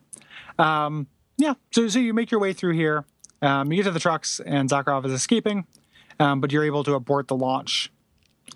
Um, 0.57 1.05
yeah. 1.37 1.53
So, 1.71 1.87
so 1.87 1.99
you 1.99 2.13
make 2.15 2.31
your 2.31 2.39
way 2.39 2.53
through 2.53 2.73
here. 2.73 3.05
Um, 3.43 3.71
you 3.71 3.77
get 3.77 3.83
to 3.83 3.91
the 3.91 3.99
trucks, 3.99 4.39
and 4.39 4.67
Zakharov 4.67 5.05
is 5.05 5.11
escaping, 5.11 5.67
um, 6.19 6.41
but 6.41 6.51
you're 6.51 6.63
able 6.63 6.83
to 6.85 6.95
abort 6.95 7.27
the 7.27 7.35
launch 7.35 7.91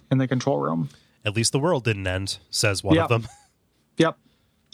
in 0.09 0.17
the 0.17 0.27
control 0.27 0.57
room. 0.57 0.89
At 1.25 1.35
least 1.35 1.51
the 1.51 1.59
world 1.59 1.83
didn't 1.83 2.07
end, 2.07 2.37
says 2.49 2.83
one 2.83 2.95
Yeah. 2.95 3.03
of 3.03 3.09
them. 3.09 3.27
Yep, 3.97 4.17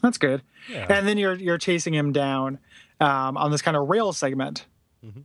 that's 0.01 0.17
good. 0.17 0.41
And 0.73 1.05
then 1.07 1.17
you're 1.17 1.33
you're 1.35 1.57
chasing 1.57 1.93
him 1.93 2.13
down 2.13 2.59
um, 3.01 3.35
on 3.35 3.51
this 3.51 3.61
kind 3.61 3.75
of 3.75 3.89
rail 3.89 4.13
segment, 4.13 4.65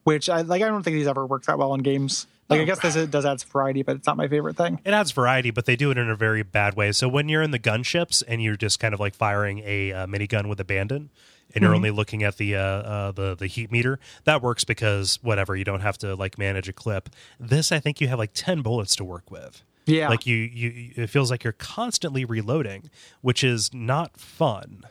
which 0.02 0.28
I 0.28 0.40
like. 0.40 0.62
I 0.62 0.66
don't 0.68 0.82
think 0.82 0.94
these 0.94 1.06
ever 1.06 1.24
work 1.26 1.44
that 1.44 1.58
well 1.58 1.74
in 1.74 1.82
games. 1.82 2.26
Like 2.48 2.60
I 2.60 2.64
guess 2.64 2.80
this 2.80 2.96
is, 2.96 3.06
does 3.08 3.24
add 3.24 3.40
variety, 3.44 3.82
but 3.82 3.96
it's 3.96 4.06
not 4.06 4.16
my 4.16 4.26
favorite 4.28 4.56
thing. 4.56 4.80
it 4.84 4.92
adds 4.92 5.12
variety, 5.12 5.50
but 5.50 5.66
they 5.66 5.76
do 5.76 5.90
it 5.90 5.98
in 5.98 6.10
a 6.10 6.16
very 6.16 6.42
bad 6.42 6.74
way. 6.74 6.90
So 6.92 7.08
when 7.08 7.28
you're 7.28 7.42
in 7.42 7.50
the 7.52 7.58
gunships 7.58 8.22
and 8.26 8.42
you're 8.42 8.56
just 8.56 8.80
kind 8.80 8.92
of 8.92 8.98
like 8.98 9.14
firing 9.14 9.62
a 9.64 9.92
uh, 9.92 10.06
minigun 10.06 10.48
with 10.48 10.58
abandon, 10.58 11.10
and 11.54 11.62
you're 11.62 11.74
only 11.74 11.90
looking 11.90 12.22
at 12.24 12.38
the 12.38 12.56
uh, 12.56 12.60
uh, 12.60 13.12
the 13.12 13.36
the 13.36 13.46
heat 13.46 13.70
meter, 13.70 14.00
that 14.24 14.42
works 14.42 14.64
because 14.64 15.18
whatever 15.22 15.54
you 15.54 15.64
don't 15.64 15.80
have 15.80 15.98
to 15.98 16.16
like 16.16 16.38
manage 16.38 16.68
a 16.68 16.72
clip. 16.72 17.08
This, 17.38 17.70
I 17.70 17.78
think, 17.78 18.00
you 18.00 18.08
have 18.08 18.18
like 18.18 18.32
ten 18.34 18.62
bullets 18.62 18.96
to 18.96 19.04
work 19.04 19.30
with. 19.30 19.62
Yeah, 19.86 20.08
Like 20.08 20.26
you, 20.26 20.36
you, 20.36 20.92
it 20.96 21.08
feels 21.10 21.30
like 21.30 21.42
you're 21.44 21.52
constantly 21.54 22.24
reloading, 22.24 22.88
which 23.20 23.42
is 23.42 23.72
not 23.74 24.16
fun. 24.18 24.82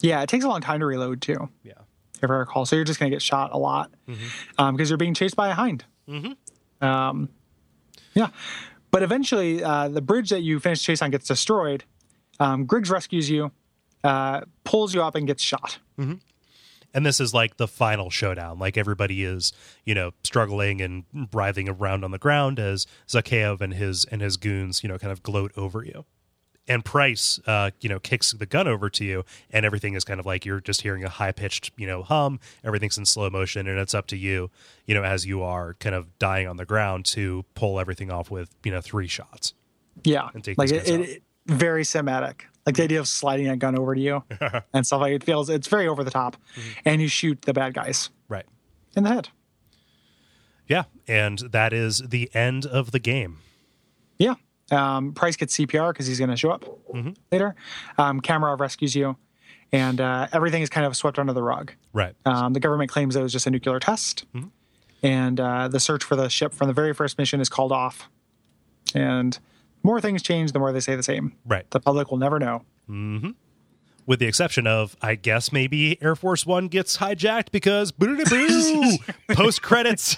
yeah. 0.00 0.22
It 0.22 0.28
takes 0.28 0.44
a 0.44 0.48
long 0.48 0.60
time 0.62 0.80
to 0.80 0.86
reload 0.86 1.20
too. 1.20 1.50
Yeah, 1.62 1.72
if 2.22 2.30
I 2.30 2.34
recall. 2.34 2.64
So 2.64 2.74
you're 2.76 2.84
just 2.86 2.98
going 2.98 3.10
to 3.10 3.14
get 3.14 3.22
shot 3.22 3.50
a 3.52 3.58
lot 3.58 3.90
Mm-hmm. 4.08 4.74
because 4.76 4.88
you're 4.90 4.96
being 4.96 5.14
chased 5.14 5.36
by 5.36 5.48
a 5.48 5.54
hind. 5.54 5.84
Um, 6.80 7.28
yeah, 8.14 8.28
but 8.90 9.02
eventually 9.02 9.62
uh, 9.62 9.88
the 9.88 10.00
bridge 10.02 10.30
that 10.30 10.40
you 10.42 10.58
finish 10.60 10.82
chase 10.82 11.00
on 11.02 11.10
gets 11.10 11.26
destroyed. 11.28 11.84
Um, 12.40 12.64
Griggs 12.66 12.90
rescues 12.90 13.30
you, 13.30 13.52
uh, 14.04 14.40
pulls 14.64 14.94
you 14.94 15.02
up, 15.02 15.14
and 15.14 15.26
gets 15.26 15.42
shot. 15.42 15.78
And 16.94 17.04
this 17.06 17.20
is 17.20 17.32
like 17.34 17.56
the 17.56 17.68
final 17.68 18.10
showdown. 18.10 18.58
Like 18.58 18.76
everybody 18.76 19.24
is, 19.24 19.52
you 19.84 19.94
know, 19.94 20.12
struggling 20.22 20.80
and 20.80 21.04
writhing 21.32 21.68
around 21.68 22.04
on 22.04 22.10
the 22.10 22.18
ground 22.18 22.58
as 22.58 22.86
Zakhaev 23.08 23.60
and 23.60 23.74
his 23.74 24.04
and 24.06 24.20
his 24.20 24.36
goons, 24.36 24.82
you 24.82 24.88
know, 24.88 24.98
kind 24.98 25.12
of 25.12 25.22
gloat 25.22 25.52
over 25.56 25.84
you. 25.84 26.04
And 26.68 26.84
Price, 26.84 27.40
uh, 27.44 27.72
you 27.80 27.88
know, 27.88 27.98
kicks 27.98 28.30
the 28.30 28.46
gun 28.46 28.68
over 28.68 28.88
to 28.88 29.04
you, 29.04 29.24
and 29.50 29.66
everything 29.66 29.94
is 29.94 30.04
kind 30.04 30.20
of 30.20 30.26
like 30.26 30.46
you're 30.46 30.60
just 30.60 30.82
hearing 30.82 31.02
a 31.02 31.08
high 31.08 31.32
pitched, 31.32 31.72
you 31.76 31.88
know, 31.88 32.04
hum. 32.04 32.38
Everything's 32.62 32.96
in 32.96 33.04
slow 33.04 33.28
motion, 33.30 33.66
and 33.66 33.80
it's 33.80 33.94
up 33.94 34.06
to 34.06 34.16
you, 34.16 34.48
you 34.86 34.94
know, 34.94 35.02
as 35.02 35.26
you 35.26 35.42
are 35.42 35.74
kind 35.74 35.94
of 35.96 36.16
dying 36.20 36.46
on 36.46 36.58
the 36.58 36.64
ground 36.64 37.04
to 37.06 37.44
pull 37.56 37.80
everything 37.80 38.12
off 38.12 38.30
with, 38.30 38.48
you 38.62 38.70
know, 38.70 38.80
three 38.80 39.08
shots. 39.08 39.54
Yeah, 40.04 40.28
And 40.34 40.44
take 40.44 40.56
like 40.56 40.70
it, 40.70 40.88
it, 40.88 41.00
it- 41.00 41.22
very 41.46 41.82
cinematic. 41.82 42.42
Like 42.66 42.76
the 42.76 42.84
idea 42.84 43.00
of 43.00 43.08
sliding 43.08 43.48
a 43.48 43.56
gun 43.56 43.76
over 43.76 43.94
to 43.94 44.00
you 44.00 44.22
and 44.72 44.86
stuff 44.86 45.00
like 45.00 45.12
it 45.12 45.24
feels 45.24 45.48
it's 45.50 45.66
very 45.68 45.88
over 45.88 46.04
the 46.04 46.10
top, 46.10 46.36
Mm-hmm. 46.56 46.70
and 46.84 47.02
you 47.02 47.08
shoot 47.08 47.42
the 47.42 47.52
bad 47.52 47.74
guys 47.74 48.10
Right. 48.28 48.46
in 48.96 49.02
the 49.04 49.10
head. 49.10 49.28
Yeah, 50.68 50.84
and 51.08 51.38
that 51.50 51.72
is 51.72 51.98
the 52.08 52.30
end 52.34 52.64
of 52.66 52.92
the 52.92 52.98
game. 52.98 53.38
Yeah. 54.18 54.34
Um, 54.70 55.12
Price 55.12 55.36
gets 55.36 55.56
CPR 55.56 55.92
because 55.92 56.06
he's 56.06 56.18
going 56.18 56.30
to 56.30 56.36
show 56.36 56.50
up 56.50 56.64
later. 57.30 57.54
Um, 57.98 58.20
Kamarov 58.20 58.60
rescues 58.60 58.94
you, 58.94 59.16
and 59.72 60.00
uh, 60.00 60.28
everything 60.32 60.62
is 60.62 60.70
kind 60.70 60.86
of 60.86 60.96
swept 60.96 61.18
under 61.18 61.32
the 61.32 61.42
rug. 61.42 61.72
Right. 61.92 62.14
Um, 62.24 62.52
the 62.52 62.60
government 62.60 62.90
claims 62.90 63.16
it 63.16 63.22
was 63.22 63.32
just 63.32 63.46
a 63.46 63.50
nuclear 63.50 63.80
test, 63.80 64.24
and 65.02 65.40
uh, 65.40 65.68
the 65.68 65.80
search 65.80 66.04
for 66.04 66.14
the 66.16 66.28
ship 66.30 66.54
from 66.54 66.68
the 66.68 66.72
very 66.74 66.94
first 66.94 67.18
mission 67.18 67.40
is 67.40 67.48
called 67.48 67.72
off. 67.72 68.08
And 68.94 69.38
more 69.82 70.00
things 70.00 70.22
change, 70.22 70.52
the 70.52 70.58
more 70.58 70.72
they 70.72 70.80
say 70.80 70.96
the 70.96 71.02
same. 71.02 71.34
Right. 71.44 71.68
The 71.70 71.80
public 71.80 72.10
will 72.10 72.18
never 72.18 72.38
know. 72.38 72.64
with 74.06 74.18
the 74.18 74.26
exception 74.26 74.66
of 74.66 74.96
I 75.00 75.14
guess 75.14 75.52
maybe 75.52 76.00
Air 76.02 76.16
Force 76.16 76.44
One 76.44 76.68
gets 76.68 76.98
hijacked 76.98 77.50
because 77.52 77.92
boo 77.92 78.16
post 79.32 79.62
credits. 79.62 80.16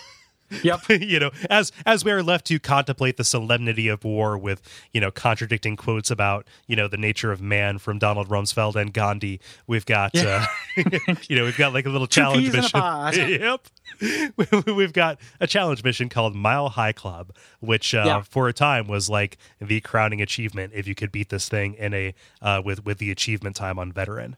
Yep. 0.62 0.81
you 1.01 1.19
know, 1.19 1.31
as 1.51 1.73
as 1.86 2.05
we 2.05 2.12
are 2.12 2.23
left 2.23 2.47
to 2.47 2.59
contemplate 2.59 3.16
the 3.16 3.24
solemnity 3.24 3.89
of 3.89 4.05
war 4.05 4.36
with 4.39 4.61
you 4.93 5.01
know 5.01 5.11
contradicting 5.11 5.77
quotes 5.77 6.11
about 6.11 6.47
you 6.66 6.77
know 6.77 6.89
the 6.89 6.97
nature 6.97 7.32
of 7.32 7.41
man 7.41 7.78
from 7.78 7.99
Donald 7.99 8.28
Rumsfeld 8.28 8.77
and 8.77 8.93
Gandhi, 8.93 9.41
we've 9.66 9.86
got 9.86 10.15
uh, 10.16 10.45
you 10.77 11.36
know 11.36 11.45
we've 11.45 11.57
got 11.59 11.73
like 11.73 11.86
a 11.86 11.91
little 11.91 12.07
challenge 12.07 12.45
peas 12.45 12.55
in 12.55 12.61
a 12.61 13.11
mission. 13.12 13.41
yep, 13.41 13.66
we've 14.66 14.93
got 14.93 15.19
a 15.41 15.47
challenge 15.47 15.83
mission 15.85 16.09
called 16.09 16.35
Mile 16.35 16.69
High 16.71 16.93
Club, 16.93 17.33
which 17.61 17.95
uh, 17.95 18.03
Yeah. 18.07 18.23
for 18.23 18.49
a 18.49 18.53
time 18.53 18.87
was 18.87 19.09
like 19.09 19.39
the 19.61 19.81
crowning 19.81 20.21
achievement 20.21 20.73
if 20.75 20.87
you 20.87 20.95
could 20.95 21.12
beat 21.12 21.29
this 21.29 21.49
thing 21.49 21.75
in 21.75 21.95
a 21.95 22.15
uh, 22.43 22.62
with 22.65 22.85
with 22.85 22.99
the 22.99 23.11
achievement 23.11 23.57
time 23.57 23.79
on 23.79 23.93
veteran. 23.93 24.37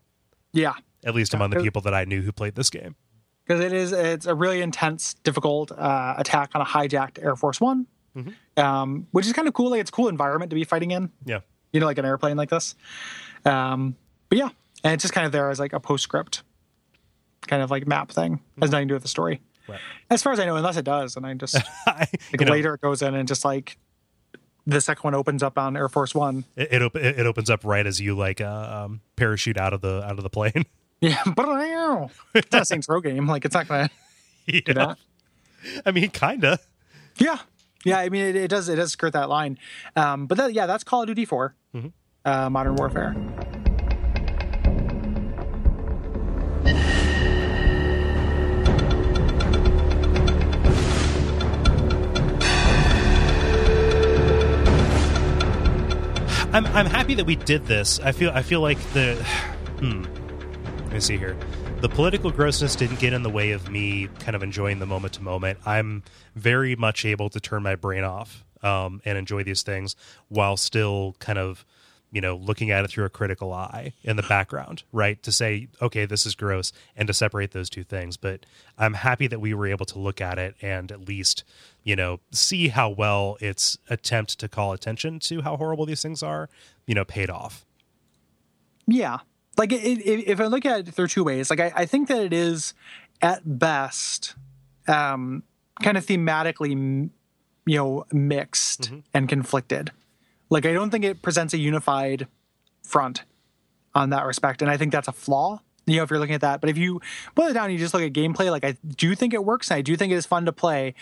Yeah. 0.52 0.74
At 1.04 1.14
least 1.14 1.34
among 1.34 1.50
the 1.50 1.60
people 1.60 1.82
that 1.82 1.94
I 1.94 2.04
knew 2.04 2.22
who 2.22 2.32
played 2.32 2.54
this 2.54 2.70
game. 2.70 2.96
Because 3.46 3.60
it 3.64 3.72
is, 3.72 3.92
it's 3.92 4.26
a 4.26 4.34
really 4.34 4.60
intense, 4.60 5.14
difficult 5.14 5.70
uh, 5.70 6.14
attack 6.18 6.50
on 6.54 6.60
a 6.62 6.64
hijacked 6.64 7.22
Air 7.22 7.36
Force 7.36 7.60
One, 7.60 7.86
um, 8.56 9.06
which 9.12 9.24
is 9.26 9.32
kind 9.32 9.46
of 9.46 9.54
cool. 9.54 9.70
Like 9.70 9.80
it's 9.80 9.90
a 9.90 9.92
cool 9.92 10.08
environment 10.08 10.50
to 10.50 10.56
be 10.56 10.64
fighting 10.64 10.90
in. 10.90 11.10
Yeah. 11.24 11.40
you 11.72 11.78
know, 11.78 11.86
like 11.86 11.98
an 11.98 12.04
airplane 12.04 12.36
like 12.36 12.50
this. 12.50 12.74
Um, 13.44 13.94
but 14.30 14.38
yeah, 14.38 14.48
and 14.82 14.94
it's 14.94 15.02
just 15.02 15.14
kind 15.14 15.26
of 15.26 15.32
there 15.32 15.48
as 15.50 15.60
like 15.60 15.72
a 15.74 15.78
postscript, 15.78 16.42
kind 17.46 17.62
of 17.62 17.70
like 17.70 17.86
map 17.86 18.10
thing. 18.10 18.40
Has 18.60 18.72
nothing 18.72 18.88
to 18.88 18.92
do 18.92 18.94
with 18.96 19.02
the 19.02 19.08
story, 19.08 19.40
Right. 19.68 19.80
as 20.10 20.22
far 20.22 20.32
as 20.32 20.40
I 20.40 20.44
know. 20.46 20.56
Unless 20.56 20.76
it 20.76 20.84
does, 20.84 21.16
and 21.16 21.26
I 21.26 21.34
just 21.34 21.54
like 21.86 22.20
you 22.38 22.44
know, 22.46 22.52
later 22.52 22.74
it 22.74 22.80
goes 22.80 23.02
in 23.02 23.14
and 23.14 23.26
just 23.28 23.44
like 23.44 23.78
the 24.66 24.80
second 24.80 25.02
one 25.04 25.14
opens 25.14 25.42
up 25.42 25.58
on 25.58 25.76
Air 25.76 25.88
Force 25.88 26.14
One. 26.14 26.44
it 26.56 26.72
it, 26.72 26.82
op- 26.82 26.96
it 26.96 27.26
opens 27.26 27.50
up 27.50 27.64
right 27.64 27.86
as 27.86 28.00
you 28.00 28.16
like 28.16 28.40
uh, 28.40 28.84
um, 28.86 29.00
parachute 29.16 29.56
out 29.58 29.72
of 29.72 29.80
the 29.80 30.02
out 30.04 30.18
of 30.18 30.22
the 30.22 30.30
plane. 30.30 30.64
Yeah, 31.02 31.22
but 31.36 31.46
it's 32.34 32.50
not 32.50 32.62
a 32.62 32.64
Saints 32.64 32.88
Row 32.88 33.02
game. 33.02 33.26
Like 33.26 33.44
it's 33.44 33.54
not 33.54 33.68
gonna 33.68 33.90
Yeah. 34.46 34.60
do 34.64 34.72
that. 34.74 34.98
I 35.84 35.90
mean, 35.90 36.08
kinda. 36.08 36.58
Yeah, 37.18 37.36
yeah. 37.84 37.98
I 37.98 38.08
mean, 38.08 38.24
it, 38.24 38.34
it 38.36 38.48
does. 38.48 38.70
It 38.70 38.76
does 38.76 38.92
skirt 38.92 39.12
that 39.12 39.28
line. 39.28 39.58
Um, 39.94 40.26
but 40.26 40.38
that, 40.38 40.54
yeah, 40.54 40.64
that's 40.64 40.84
Call 40.84 41.02
of 41.02 41.08
Duty 41.08 41.26
4 41.26 41.54
uh, 42.24 42.48
Modern 42.48 42.76
Warfare. 42.76 43.14
I'm 56.56 56.64
I'm 56.68 56.86
happy 56.86 57.12
that 57.16 57.26
we 57.26 57.36
did 57.36 57.66
this. 57.66 58.00
I 58.00 58.12
feel 58.12 58.30
I 58.30 58.40
feel 58.40 58.62
like 58.62 58.78
the 58.94 59.14
hmm. 59.78 60.04
Let 60.84 60.92
me 60.94 61.00
see 61.00 61.18
here. 61.18 61.36
The 61.82 61.88
political 61.90 62.30
grossness 62.30 62.74
didn't 62.74 62.98
get 62.98 63.12
in 63.12 63.22
the 63.22 63.28
way 63.28 63.50
of 63.50 63.68
me 63.68 64.08
kind 64.20 64.34
of 64.34 64.42
enjoying 64.42 64.78
the 64.78 64.86
moment 64.86 65.12
to 65.14 65.22
moment. 65.22 65.58
I'm 65.66 66.02
very 66.34 66.74
much 66.74 67.04
able 67.04 67.28
to 67.28 67.40
turn 67.40 67.62
my 67.62 67.74
brain 67.74 68.04
off 68.04 68.42
um, 68.62 69.02
and 69.04 69.18
enjoy 69.18 69.44
these 69.44 69.62
things 69.62 69.96
while 70.28 70.56
still 70.56 71.14
kind 71.18 71.38
of 71.38 71.66
you 72.16 72.22
know 72.22 72.34
looking 72.34 72.70
at 72.70 72.82
it 72.82 72.88
through 72.88 73.04
a 73.04 73.10
critical 73.10 73.52
eye 73.52 73.92
in 74.02 74.16
the 74.16 74.22
background 74.22 74.82
right 74.90 75.22
to 75.22 75.30
say 75.30 75.68
okay 75.82 76.06
this 76.06 76.24
is 76.24 76.34
gross 76.34 76.72
and 76.96 77.06
to 77.06 77.12
separate 77.12 77.50
those 77.50 77.68
two 77.68 77.84
things 77.84 78.16
but 78.16 78.46
i'm 78.78 78.94
happy 78.94 79.26
that 79.26 79.38
we 79.38 79.52
were 79.52 79.66
able 79.66 79.84
to 79.84 79.98
look 79.98 80.18
at 80.18 80.38
it 80.38 80.54
and 80.62 80.90
at 80.90 81.06
least 81.06 81.44
you 81.84 81.94
know 81.94 82.18
see 82.30 82.68
how 82.68 82.88
well 82.88 83.36
its 83.40 83.76
attempt 83.90 84.38
to 84.38 84.48
call 84.48 84.72
attention 84.72 85.18
to 85.18 85.42
how 85.42 85.58
horrible 85.58 85.84
these 85.84 86.00
things 86.00 86.22
are 86.22 86.48
you 86.86 86.94
know 86.94 87.04
paid 87.04 87.28
off 87.28 87.66
Yeah. 88.86 89.18
Like 89.58 89.72
it, 89.72 89.82
it, 89.82 90.28
if 90.28 90.40
I 90.40 90.46
look 90.46 90.64
at 90.64 90.80
it 90.80 90.94
through 90.94 91.08
two 91.08 91.24
ways, 91.24 91.50
like 91.50 91.60
I, 91.60 91.72
I 91.74 91.86
think 91.86 92.08
that 92.08 92.22
it 92.22 92.32
is 92.32 92.74
at 93.22 93.58
best 93.58 94.34
um, 94.86 95.42
kind 95.82 95.96
of 95.96 96.06
thematically, 96.06 96.70
you 97.66 97.76
know, 97.76 98.04
mixed 98.12 98.92
and 99.14 99.28
conflicted. 99.28 99.92
Like 100.50 100.66
I 100.66 100.72
don't 100.72 100.90
think 100.90 101.04
it 101.04 101.22
presents 101.22 101.54
a 101.54 101.58
unified 101.58 102.26
front 102.82 103.24
on 103.94 104.10
that 104.10 104.26
respect, 104.26 104.62
and 104.62 104.70
I 104.70 104.76
think 104.76 104.92
that's 104.92 105.08
a 105.08 105.12
flaw. 105.12 105.60
You 105.86 105.96
know, 105.96 106.02
if 106.02 106.10
you're 106.10 106.18
looking 106.18 106.34
at 106.34 106.40
that, 106.40 106.60
but 106.60 106.68
if 106.68 106.76
you 106.76 107.00
boil 107.34 107.48
it 107.48 107.52
down, 107.54 107.64
and 107.64 107.72
you 107.72 107.78
just 107.78 107.94
look 107.94 108.02
at 108.02 108.12
gameplay. 108.12 108.50
Like 108.50 108.64
I 108.64 108.76
do 108.96 109.14
think 109.14 109.34
it 109.34 109.44
works, 109.44 109.70
and 109.70 109.78
I 109.78 109.82
do 109.82 109.96
think 109.96 110.12
it 110.12 110.16
is 110.16 110.26
fun 110.26 110.44
to 110.46 110.52
play 110.52 110.94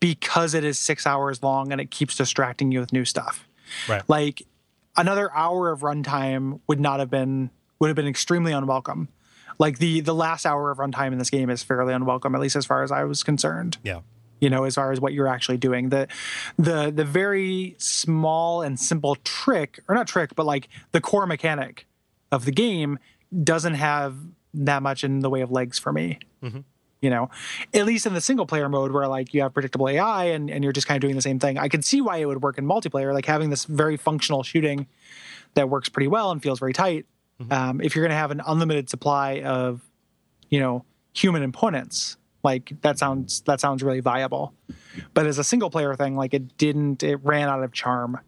because 0.00 0.54
it 0.54 0.62
is 0.62 0.78
six 0.78 1.06
hours 1.06 1.42
long 1.42 1.72
and 1.72 1.80
it 1.80 1.90
keeps 1.90 2.16
distracting 2.16 2.70
you 2.70 2.80
with 2.80 2.92
new 2.92 3.02
stuff 3.06 3.48
right 3.88 4.02
like 4.08 4.42
another 4.94 5.32
hour 5.34 5.70
of 5.70 5.80
runtime 5.80 6.60
would 6.66 6.78
not 6.80 7.00
have 7.00 7.10
been 7.10 7.50
would 7.78 7.88
have 7.88 7.96
been 7.96 8.06
extremely 8.06 8.52
unwelcome. 8.52 9.08
Like 9.58 9.78
the 9.78 10.00
the 10.00 10.14
last 10.14 10.46
hour 10.46 10.70
of 10.70 10.78
runtime 10.78 11.12
in 11.12 11.18
this 11.18 11.30
game 11.30 11.50
is 11.50 11.62
fairly 11.62 11.92
unwelcome, 11.94 12.34
at 12.34 12.40
least 12.40 12.56
as 12.56 12.66
far 12.66 12.82
as 12.82 12.92
I 12.92 13.04
was 13.04 13.22
concerned. 13.22 13.78
yeah 13.82 14.00
You 14.40 14.50
know, 14.50 14.64
as 14.64 14.74
far 14.74 14.92
as 14.92 15.00
what 15.00 15.12
you're 15.12 15.28
actually 15.28 15.56
doing. 15.58 15.88
The 15.88 16.08
the 16.58 16.90
the 16.94 17.04
very 17.04 17.74
small 17.78 18.62
and 18.62 18.78
simple 18.78 19.16
trick, 19.24 19.80
or 19.88 19.94
not 19.94 20.06
trick, 20.06 20.34
but 20.34 20.44
like 20.46 20.68
the 20.92 21.00
core 21.00 21.26
mechanic 21.26 21.86
of 22.30 22.44
the 22.44 22.52
game 22.52 22.98
doesn't 23.42 23.74
have 23.74 24.14
that 24.54 24.82
much 24.82 25.04
in 25.04 25.20
the 25.20 25.30
way 25.30 25.40
of 25.40 25.50
legs 25.50 25.78
for 25.78 25.92
me. 25.92 26.18
You 27.02 27.10
know, 27.10 27.30
at 27.74 27.84
least 27.86 28.06
in 28.06 28.14
the 28.14 28.20
single 28.20 28.46
player 28.46 28.68
mode 28.68 28.90
where 28.90 29.06
like 29.06 29.32
you 29.34 29.42
have 29.42 29.52
predictable 29.52 29.88
AI 29.88 30.24
and, 30.24 30.50
and 30.50 30.64
you're 30.64 30.72
just 30.72 30.86
kind 30.88 30.96
of 30.96 31.02
doing 31.02 31.14
the 31.14 31.22
same 31.22 31.38
thing. 31.38 31.56
I 31.58 31.68
could 31.68 31.84
see 31.84 32.00
why 32.00 32.16
it 32.16 32.24
would 32.24 32.42
work 32.42 32.58
in 32.58 32.64
multiplayer, 32.66 33.12
like 33.12 33.26
having 33.26 33.50
this 33.50 33.64
very 33.66 33.96
functional 33.96 34.42
shooting 34.42 34.86
that 35.54 35.68
works 35.68 35.88
pretty 35.88 36.08
well 36.08 36.30
and 36.30 36.42
feels 36.42 36.58
very 36.58 36.72
tight. 36.72 37.04
Um, 37.50 37.80
if 37.82 37.94
you're 37.94 38.02
going 38.02 38.10
to 38.10 38.16
have 38.16 38.30
an 38.30 38.40
unlimited 38.46 38.88
supply 38.88 39.40
of, 39.42 39.82
you 40.48 40.58
know, 40.58 40.84
human 41.12 41.42
opponents, 41.42 42.16
like 42.42 42.72
that 42.82 42.98
sounds 42.98 43.40
that 43.42 43.60
sounds 43.60 43.82
really 43.82 44.00
viable. 44.00 44.54
But 45.14 45.26
as 45.26 45.38
a 45.38 45.44
single 45.44 45.70
player 45.70 45.94
thing, 45.94 46.16
like 46.16 46.34
it 46.34 46.56
didn't, 46.58 47.02
it 47.02 47.16
ran 47.24 47.48
out 47.48 47.62
of 47.62 47.72
charm 47.72 48.20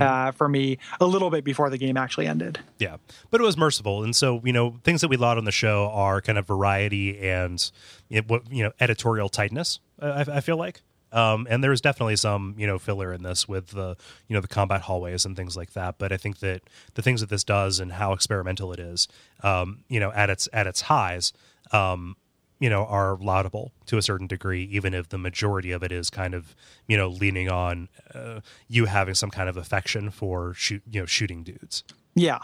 uh, 0.00 0.32
for 0.32 0.48
me 0.48 0.78
a 1.00 1.06
little 1.06 1.30
bit 1.30 1.44
before 1.44 1.70
the 1.70 1.78
game 1.78 1.96
actually 1.96 2.26
ended. 2.26 2.58
Yeah, 2.78 2.96
but 3.30 3.40
it 3.40 3.44
was 3.44 3.56
merciful, 3.56 4.02
and 4.02 4.14
so 4.14 4.40
you 4.44 4.52
know 4.52 4.78
things 4.84 5.00
that 5.00 5.08
we 5.08 5.16
laud 5.16 5.38
on 5.38 5.44
the 5.44 5.52
show 5.52 5.90
are 5.92 6.20
kind 6.20 6.38
of 6.38 6.46
variety 6.46 7.18
and 7.18 7.70
you 8.08 8.20
know, 8.20 8.24
what 8.26 8.52
you 8.52 8.62
know 8.62 8.72
editorial 8.80 9.28
tightness. 9.28 9.80
I, 10.00 10.24
I 10.28 10.40
feel 10.40 10.56
like, 10.56 10.82
um, 11.12 11.46
and 11.48 11.64
there's 11.64 11.80
definitely 11.80 12.16
some 12.16 12.54
you 12.58 12.66
know 12.66 12.78
filler 12.78 13.12
in 13.12 13.22
this 13.22 13.48
with 13.48 13.68
the 13.68 13.96
you 14.28 14.34
know 14.34 14.40
the 14.40 14.48
combat 14.48 14.82
hallways 14.82 15.24
and 15.24 15.36
things 15.36 15.56
like 15.56 15.72
that. 15.72 15.98
But 15.98 16.12
I 16.12 16.16
think 16.16 16.40
that 16.40 16.62
the 16.94 17.02
things 17.02 17.20
that 17.20 17.30
this 17.30 17.44
does 17.44 17.80
and 17.80 17.92
how 17.92 18.12
experimental 18.12 18.72
it 18.72 18.80
is, 18.80 19.08
um, 19.42 19.84
you 19.88 20.00
know, 20.00 20.12
at 20.12 20.30
its 20.30 20.48
at 20.52 20.66
its 20.66 20.82
highs. 20.82 21.32
Um, 21.72 22.16
you 22.58 22.70
know 22.70 22.84
are 22.86 23.16
laudable 23.20 23.72
to 23.86 23.98
a 23.98 24.02
certain 24.02 24.26
degree 24.26 24.64
even 24.64 24.94
if 24.94 25.08
the 25.10 25.18
majority 25.18 25.72
of 25.72 25.82
it 25.82 25.92
is 25.92 26.10
kind 26.10 26.34
of 26.34 26.54
you 26.86 26.96
know 26.96 27.08
leaning 27.08 27.50
on 27.50 27.88
uh, 28.14 28.40
you 28.68 28.86
having 28.86 29.14
some 29.14 29.30
kind 29.30 29.48
of 29.48 29.56
affection 29.56 30.10
for 30.10 30.54
shoot 30.54 30.82
you 30.90 31.00
know 31.00 31.06
shooting 31.06 31.42
dudes 31.42 31.84
Yeah. 32.14 32.38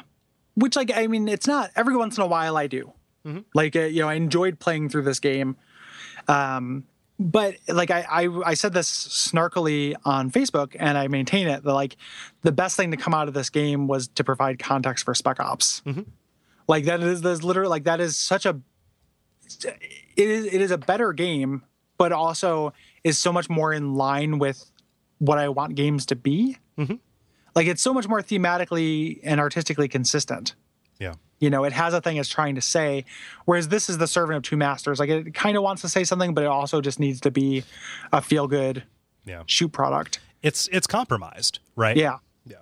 Which, 0.55 0.77
like, 0.77 0.93
I 0.95 1.07
mean, 1.07 1.29
it's 1.29 1.47
not 1.47 1.71
every 1.75 1.97
once 1.97 2.19
in 2.19 2.23
a 2.23 2.27
while 2.27 2.59
I 2.59 2.67
do. 2.67 2.93
Like, 3.55 3.75
uh, 3.75 3.81
you 3.85 4.03
know, 4.03 4.09
I 4.11 4.15
enjoyed 4.15 4.59
playing 4.59 4.91
through 4.91 5.05
this 5.05 5.19
game. 5.19 5.57
Um, 6.29 6.85
but 7.19 7.55
like 7.69 7.91
I, 7.91 8.05
I 8.11 8.51
I 8.51 8.55
said 8.55 8.75
this 8.75 8.91
snarkily 8.91 9.95
on 10.05 10.31
Facebook 10.31 10.77
and 10.79 10.99
I 10.99 11.09
maintain 11.09 11.49
it 11.49 11.63
that 11.65 11.73
like 11.73 11.97
the 12.43 12.53
best 12.53 12.77
thing 12.77 12.91
to 12.91 12.97
come 12.99 13.15
out 13.15 13.29
of 13.29 13.35
this 13.35 13.49
game 13.49 13.87
was 13.87 14.09
to 14.09 14.25
provide 14.25 14.59
context 14.59 15.05
for 15.05 15.15
Spec 15.15 15.41
Ops. 15.41 15.81
Like 16.69 16.85
that 16.85 17.01
is 17.01 17.23
that's 17.23 17.43
literally 17.43 17.71
like 17.71 17.85
that 17.85 18.01
is 18.01 18.17
such 18.17 18.45
a 18.45 18.61
it 19.65 20.29
is 20.29 20.47
it 20.47 20.61
is 20.61 20.71
a 20.71 20.79
better 20.79 21.13
game, 21.13 21.63
but 21.99 22.13
also 22.13 22.73
is 23.05 23.19
so 23.19 23.33
much 23.33 23.49
more 23.51 23.73
in 23.73 23.95
line 23.95 24.39
with 24.39 24.71
what 25.19 25.39
I 25.39 25.49
want 25.49 25.75
games 25.75 26.07
to 26.07 26.17
be. 26.17 26.59
Mm-hmm. 26.79 26.95
Like 27.55 27.67
it's 27.67 27.83
so 27.83 27.93
much 27.93 28.09
more 28.09 28.23
thematically 28.23 29.21
and 29.23 29.39
artistically 29.41 29.89
consistent. 29.89 30.55
yeah 30.99 31.15
You 31.39 31.51
know, 31.51 31.65
it 31.65 31.73
has 31.73 31.95
a 31.95 32.01
thing 32.01 32.17
it's 32.17 32.29
trying 32.29 32.55
to 32.55 32.61
say, 32.61 33.05
whereas 33.45 33.69
this 33.69 33.91
is 33.91 33.99
the 33.99 34.07
servant 34.07 34.37
of 34.39 34.43
two 34.43 34.57
masters. 34.57 34.99
Like 34.99 35.11
it 35.11 35.35
kind 35.35 35.57
of 35.57 35.63
wants 35.63 35.83
to 35.83 35.89
say 35.89 36.05
something, 36.05 36.35
but 36.35 36.45
it 36.45 36.49
also 36.49 36.81
just 36.81 36.99
needs 36.99 37.21
to 37.21 37.31
be 37.31 37.65
a 38.13 38.21
feel 38.23 38.47
good 38.49 38.85
yeah 39.25 39.43
shoot 39.47 39.69
product. 39.73 40.19
it's 40.43 40.69
it's 40.73 40.87
compromised 40.87 41.61
right 41.77 41.97
Yeah, 41.97 42.19
yeah 42.45 42.57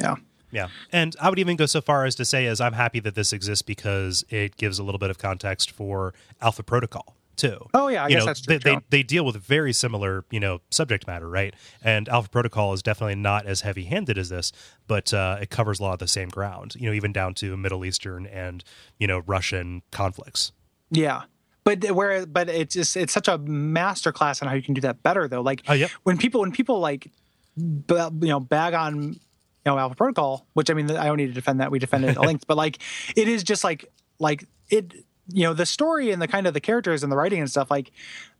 yeah, 0.00 0.16
yeah 0.56 0.68
and 0.92 1.14
i 1.20 1.28
would 1.28 1.38
even 1.38 1.54
go 1.56 1.66
so 1.66 1.80
far 1.80 2.04
as 2.04 2.14
to 2.14 2.24
say 2.24 2.46
as 2.46 2.60
i'm 2.60 2.72
happy 2.72 2.98
that 3.00 3.14
this 3.14 3.32
exists 3.32 3.62
because 3.62 4.24
it 4.28 4.56
gives 4.56 4.78
a 4.78 4.82
little 4.82 4.98
bit 4.98 5.10
of 5.10 5.18
context 5.18 5.70
for 5.70 6.12
alpha 6.40 6.62
protocol 6.62 7.14
too 7.36 7.58
Oh, 7.74 7.88
yeah, 7.88 8.04
I 8.04 8.08
you 8.08 8.14
guess 8.14 8.20
know, 8.22 8.26
that's 8.26 8.40
true, 8.40 8.58
they, 8.58 8.74
they, 8.74 8.80
they 8.88 9.02
deal 9.02 9.24
with 9.26 9.36
very 9.36 9.74
similar 9.74 10.24
you 10.30 10.40
know 10.40 10.60
subject 10.70 11.06
matter 11.06 11.28
right 11.28 11.52
and 11.82 12.08
alpha 12.08 12.30
protocol 12.30 12.72
is 12.72 12.82
definitely 12.82 13.16
not 13.16 13.44
as 13.44 13.60
heavy 13.60 13.84
handed 13.84 14.16
as 14.16 14.30
this 14.30 14.52
but 14.86 15.12
uh, 15.12 15.36
it 15.42 15.50
covers 15.50 15.78
a 15.78 15.82
lot 15.82 15.92
of 15.92 15.98
the 15.98 16.08
same 16.08 16.30
ground 16.30 16.74
you 16.76 16.88
know 16.88 16.94
even 16.94 17.12
down 17.12 17.34
to 17.34 17.54
middle 17.56 17.84
eastern 17.84 18.26
and 18.26 18.64
you 18.98 19.06
know 19.06 19.18
russian 19.26 19.82
conflicts 19.92 20.52
yeah. 20.90 21.22
But 21.64 21.84
where, 21.90 22.24
but 22.26 22.48
it's 22.48 22.74
just 22.74 22.96
it's 22.96 23.12
such 23.12 23.26
a 23.26 23.38
master 23.38 24.12
class 24.12 24.40
on 24.40 24.46
how 24.48 24.54
you 24.54 24.62
can 24.62 24.72
do 24.72 24.80
that 24.82 25.02
better 25.02 25.26
though. 25.26 25.40
Like 25.40 25.62
Oh, 25.66 25.72
yep. 25.74 25.90
when 26.04 26.16
people 26.16 26.40
when 26.42 26.52
people 26.52 26.78
like 26.78 27.10
ba- 27.56 28.12
you 28.22 28.28
know 28.28 28.38
bag 28.38 28.72
on 28.74 29.18
you 29.66 29.72
know 29.72 29.78
Alpha 29.78 29.96
Protocol, 29.96 30.46
which 30.54 30.70
I 30.70 30.74
mean 30.74 30.90
I 30.90 31.06
don't 31.06 31.16
need 31.16 31.26
to 31.26 31.32
defend 31.32 31.60
that 31.60 31.70
we 31.70 31.78
defended 31.78 32.10
it 32.10 32.16
at 32.16 32.22
length, 32.26 32.46
but 32.46 32.56
like 32.56 32.78
it 33.16 33.28
is 33.28 33.42
just 33.42 33.64
like 33.64 33.90
like 34.18 34.46
it 34.70 34.94
you 35.28 35.42
know 35.42 35.52
the 35.52 35.66
story 35.66 36.12
and 36.12 36.22
the 36.22 36.28
kind 36.28 36.46
of 36.46 36.54
the 36.54 36.60
characters 36.60 37.02
and 37.02 37.10
the 37.10 37.16
writing 37.16 37.40
and 37.40 37.50
stuff 37.50 37.70
like 37.70 37.90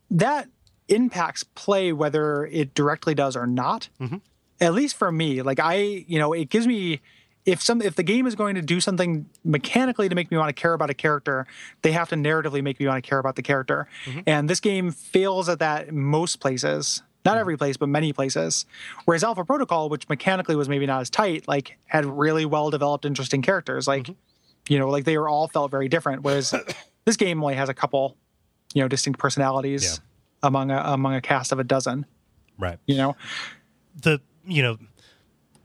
that 0.09 0.47
impacts 0.87 1.43
play 1.43 1.91
whether 1.91 2.45
it 2.45 2.73
directly 2.73 3.13
does 3.13 3.35
or 3.35 3.45
not. 3.45 3.89
Mm-hmm. 3.99 4.17
At 4.61 4.73
least 4.73 4.95
for 4.95 5.11
me, 5.11 5.41
like 5.41 5.59
I 5.59 5.75
you 6.07 6.17
know 6.17 6.31
it 6.33 6.49
gives 6.49 6.65
me 6.65 7.01
if 7.45 7.61
some 7.61 7.81
if 7.81 7.95
the 7.95 8.03
game 8.03 8.25
is 8.25 8.35
going 8.35 8.55
to 8.55 8.61
do 8.61 8.79
something 8.79 9.25
mechanically 9.43 10.09
to 10.09 10.15
make 10.15 10.31
me 10.31 10.37
want 10.37 10.49
to 10.49 10.59
care 10.61 10.73
about 10.73 10.89
a 10.89 10.93
character, 10.93 11.45
they 11.81 11.91
have 11.91 12.09
to 12.09 12.15
narratively 12.15 12.63
make 12.63 12.79
me 12.79 12.87
want 12.87 13.03
to 13.03 13.07
care 13.07 13.19
about 13.19 13.35
the 13.35 13.41
character. 13.41 13.87
Mm-hmm. 14.05 14.19
And 14.27 14.49
this 14.49 14.59
game 14.59 14.91
fails 14.91 15.49
at 15.49 15.59
that 15.59 15.93
most 15.93 16.39
places. 16.39 17.03
Not 17.27 17.37
every 17.37 17.57
place, 17.57 17.77
but 17.77 17.89
many 17.89 18.13
places. 18.13 18.65
Whereas 19.05 19.23
Alpha 19.23 19.43
Protocol, 19.43 19.89
which 19.89 20.07
mechanically 20.07 20.55
was 20.55 20.69
maybe 20.69 20.85
not 20.85 21.01
as 21.01 21.09
tight, 21.09 21.47
like 21.47 21.77
had 21.85 22.05
really 22.05 22.45
well 22.45 22.69
developed, 22.69 23.05
interesting 23.05 23.41
characters. 23.41 23.87
Like, 23.87 24.03
mm-hmm. 24.03 24.13
you 24.73 24.79
know, 24.79 24.89
like 24.89 25.03
they 25.03 25.17
were 25.17 25.27
all 25.27 25.47
felt 25.47 25.69
very 25.69 25.89
different. 25.89 26.23
Whereas 26.23 26.55
this 27.05 27.17
game 27.17 27.43
only 27.43 27.55
has 27.55 27.67
a 27.67 27.73
couple, 27.73 28.15
you 28.73 28.81
know, 28.81 28.87
distinct 28.87 29.19
personalities 29.19 29.99
among 30.41 30.71
a 30.71 30.77
among 30.77 31.15
a 31.15 31.21
cast 31.21 31.51
of 31.51 31.59
a 31.59 31.63
dozen. 31.63 32.05
right 32.57 32.79
You 32.85 32.95
know, 32.95 33.15
the 34.01 34.21
you 34.45 34.63
know 34.63 34.77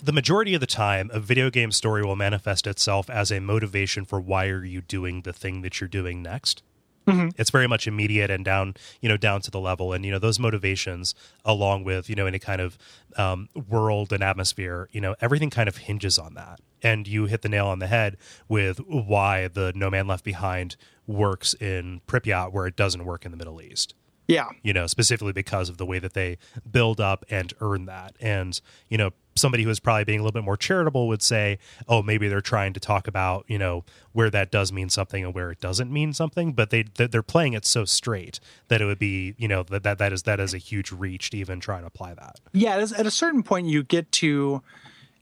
the 0.02 0.12
majority 0.12 0.55
of 0.55 0.60
the 0.60 0.66
time 0.66 1.10
a 1.12 1.20
video 1.20 1.48
game 1.48 1.70
story 1.70 2.02
will 2.02 2.16
manifest 2.16 2.66
itself 2.66 3.09
as 3.09 3.30
a 3.30 3.40
motivation 3.40 4.05
for 4.05 4.20
why 4.20 4.48
are 4.48 4.64
you 4.64 4.80
doing 4.80 5.22
the 5.22 5.32
thing 5.32 5.62
that 5.62 5.80
you're 5.80 5.89
doing 5.89 6.22
next 6.22 6.64
it's 7.06 7.50
very 7.50 7.66
much 7.66 7.86
immediate 7.86 8.30
and 8.30 8.44
down 8.44 8.74
you 9.00 9.08
know 9.08 9.16
down 9.16 9.40
to 9.42 9.50
the 9.50 9.60
level. 9.60 9.92
And 9.92 10.04
you 10.04 10.10
know 10.10 10.18
those 10.18 10.38
motivations 10.38 11.14
along 11.44 11.84
with 11.84 12.08
you 12.08 12.14
know 12.14 12.26
any 12.26 12.38
kind 12.38 12.60
of 12.60 12.78
um, 13.16 13.48
world 13.68 14.12
and 14.12 14.22
atmosphere 14.22 14.88
you 14.92 15.00
know 15.00 15.14
everything 15.20 15.50
kind 15.50 15.68
of 15.68 15.78
hinges 15.78 16.18
on 16.18 16.34
that. 16.34 16.60
And 16.82 17.06
you 17.06 17.26
hit 17.26 17.42
the 17.42 17.48
nail 17.48 17.68
on 17.68 17.78
the 17.78 17.86
head 17.86 18.16
with 18.48 18.78
why 18.78 19.48
the 19.48 19.72
no 19.74 19.88
man 19.90 20.06
left 20.06 20.24
behind 20.24 20.76
works 21.06 21.54
in 21.54 22.00
pripyat 22.06 22.52
where 22.52 22.66
it 22.66 22.76
doesn't 22.76 23.04
work 23.04 23.24
in 23.24 23.30
the 23.30 23.36
middle 23.36 23.60
east. 23.62 23.94
Yeah, 24.28 24.48
you 24.62 24.72
know, 24.72 24.86
specifically 24.86 25.32
because 25.32 25.68
of 25.68 25.78
the 25.78 25.86
way 25.86 25.98
that 25.98 26.14
they 26.14 26.38
build 26.70 27.00
up 27.00 27.24
and 27.28 27.52
earn 27.60 27.86
that. 27.86 28.14
And, 28.20 28.58
you 28.88 28.96
know, 28.96 29.10
somebody 29.34 29.62
who 29.64 29.70
is 29.70 29.80
probably 29.80 30.04
being 30.04 30.20
a 30.20 30.22
little 30.22 30.32
bit 30.32 30.44
more 30.44 30.56
charitable 30.56 31.09
would 31.09 31.22
say, 31.22 31.59
oh, 31.88 32.02
maybe 32.02 32.28
they're 32.28 32.40
trying 32.40 32.72
to 32.72 32.80
talk 32.80 33.09
about, 33.09 33.44
you 33.48 33.59
know, 33.59 33.84
where 34.12 34.30
that 34.30 34.50
does 34.50 34.72
mean 34.72 34.88
something 34.88 35.24
and 35.24 35.34
where 35.34 35.50
it 35.50 35.60
doesn't 35.60 35.90
mean 35.92 36.12
something, 36.12 36.52
but 36.52 36.70
they 36.70 36.82
they're 36.82 37.22
playing 37.22 37.54
it 37.54 37.64
so 37.64 37.84
straight 37.84 38.40
that 38.68 38.80
it 38.80 38.84
would 38.84 38.98
be, 38.98 39.34
you 39.38 39.48
know, 39.48 39.62
that 39.62 39.82
that, 39.82 39.98
that 39.98 40.12
is 40.12 40.24
that 40.24 40.40
is 40.40 40.54
a 40.54 40.59
huge 40.59 40.92
reach 40.92 41.30
to 41.30 41.38
even 41.38 41.60
try 41.60 41.78
and 41.78 41.86
apply 41.86 42.14
that. 42.14 42.40
yeah. 42.52 42.76
At 42.76 43.06
a- 43.06 43.10
certain 43.10 43.42
point, 43.42 43.66
you 43.66 43.82
get 43.82 44.10
to 44.12 44.62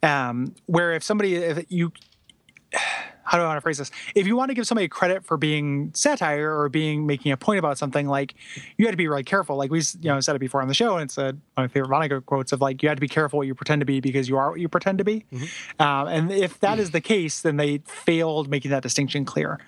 um, 0.02 0.54
where 0.66 0.92
if 0.92 1.02
somebody 1.02 1.34
if 1.36 1.66
you 1.68 1.92
how 3.30 3.38
do 3.38 3.44
I 3.44 3.46
want 3.46 3.58
to 3.58 3.60
phrase 3.60 3.78
this? 3.78 3.92
If 4.16 4.26
you 4.26 4.34
want 4.34 4.48
to 4.48 4.54
give 4.54 4.66
somebody 4.66 4.88
credit 4.88 5.24
for 5.24 5.36
being 5.36 5.92
satire 5.94 6.52
or 6.52 6.68
being 6.68 7.06
making 7.06 7.30
a 7.30 7.36
point 7.36 7.60
about 7.60 7.78
something, 7.78 8.08
like 8.08 8.34
you 8.76 8.86
had 8.86 8.90
to 8.90 8.96
be 8.96 9.06
really 9.06 9.22
careful. 9.22 9.54
Like 9.54 9.70
we, 9.70 9.78
you 10.00 10.10
know, 10.10 10.18
said 10.18 10.34
it 10.34 10.40
before 10.40 10.60
on 10.60 10.66
the 10.66 10.74
show, 10.74 10.96
and 10.96 11.04
it's 11.04 11.16
a, 11.16 11.26
one 11.26 11.28
of 11.28 11.40
my 11.56 11.68
favorite 11.68 11.90
Vonnegut 11.90 12.26
quotes 12.26 12.50
of 12.50 12.60
like 12.60 12.82
you 12.82 12.88
had 12.88 12.96
to 12.96 13.00
be 13.00 13.06
careful 13.06 13.36
what 13.36 13.46
you 13.46 13.54
pretend 13.54 13.82
to 13.82 13.86
be 13.86 14.00
because 14.00 14.28
you 14.28 14.36
are 14.36 14.50
what 14.50 14.58
you 14.58 14.68
pretend 14.68 14.98
to 14.98 15.04
be. 15.04 15.24
Um, 15.78 16.08
and 16.08 16.32
if 16.32 16.58
that 16.58 16.80
is 16.80 16.90
the 16.90 17.00
case, 17.00 17.40
then 17.42 17.56
they 17.56 17.78
failed 17.86 18.50
making 18.50 18.72
that 18.72 18.82
distinction 18.82 19.24
clear. 19.24 19.60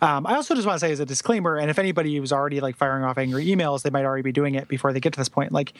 Um, 0.00 0.24
I 0.24 0.36
also 0.36 0.54
just 0.54 0.68
want 0.68 0.78
to 0.78 0.86
say 0.86 0.92
as 0.92 1.00
a 1.00 1.04
disclaimer, 1.04 1.56
and 1.56 1.70
if 1.70 1.78
anybody 1.80 2.20
was 2.20 2.32
already 2.32 2.60
like 2.60 2.76
firing 2.76 3.02
off 3.02 3.18
angry 3.18 3.46
emails, 3.46 3.82
they 3.82 3.90
might 3.90 4.04
already 4.04 4.22
be 4.22 4.32
doing 4.32 4.54
it 4.54 4.68
before 4.68 4.92
they 4.92 5.00
get 5.00 5.12
to 5.14 5.18
this 5.18 5.28
point. 5.28 5.50
Like, 5.50 5.72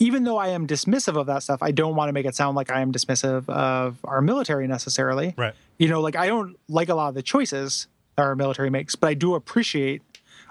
even 0.00 0.24
though 0.24 0.38
I 0.38 0.48
am 0.48 0.66
dismissive 0.66 1.16
of 1.16 1.26
that 1.26 1.44
stuff, 1.44 1.62
I 1.62 1.70
don't 1.70 1.94
want 1.94 2.08
to 2.08 2.12
make 2.12 2.26
it 2.26 2.34
sound 2.34 2.56
like 2.56 2.68
I 2.68 2.80
am 2.80 2.90
dismissive 2.90 3.48
of 3.48 3.96
our 4.02 4.20
military 4.20 4.66
necessarily 4.66 5.20
Right. 5.36 5.54
You 5.80 5.88
know 5.88 6.00
like 6.00 6.14
i 6.14 6.26
don't 6.28 6.56
like 6.68 6.88
a 6.88 6.94
lot 6.94 7.08
of 7.08 7.14
the 7.16 7.22
choices 7.22 7.88
that 8.16 8.22
our 8.22 8.36
military 8.36 8.70
makes 8.70 8.94
but 8.94 9.08
i 9.08 9.14
do 9.14 9.34
appreciate 9.34 10.02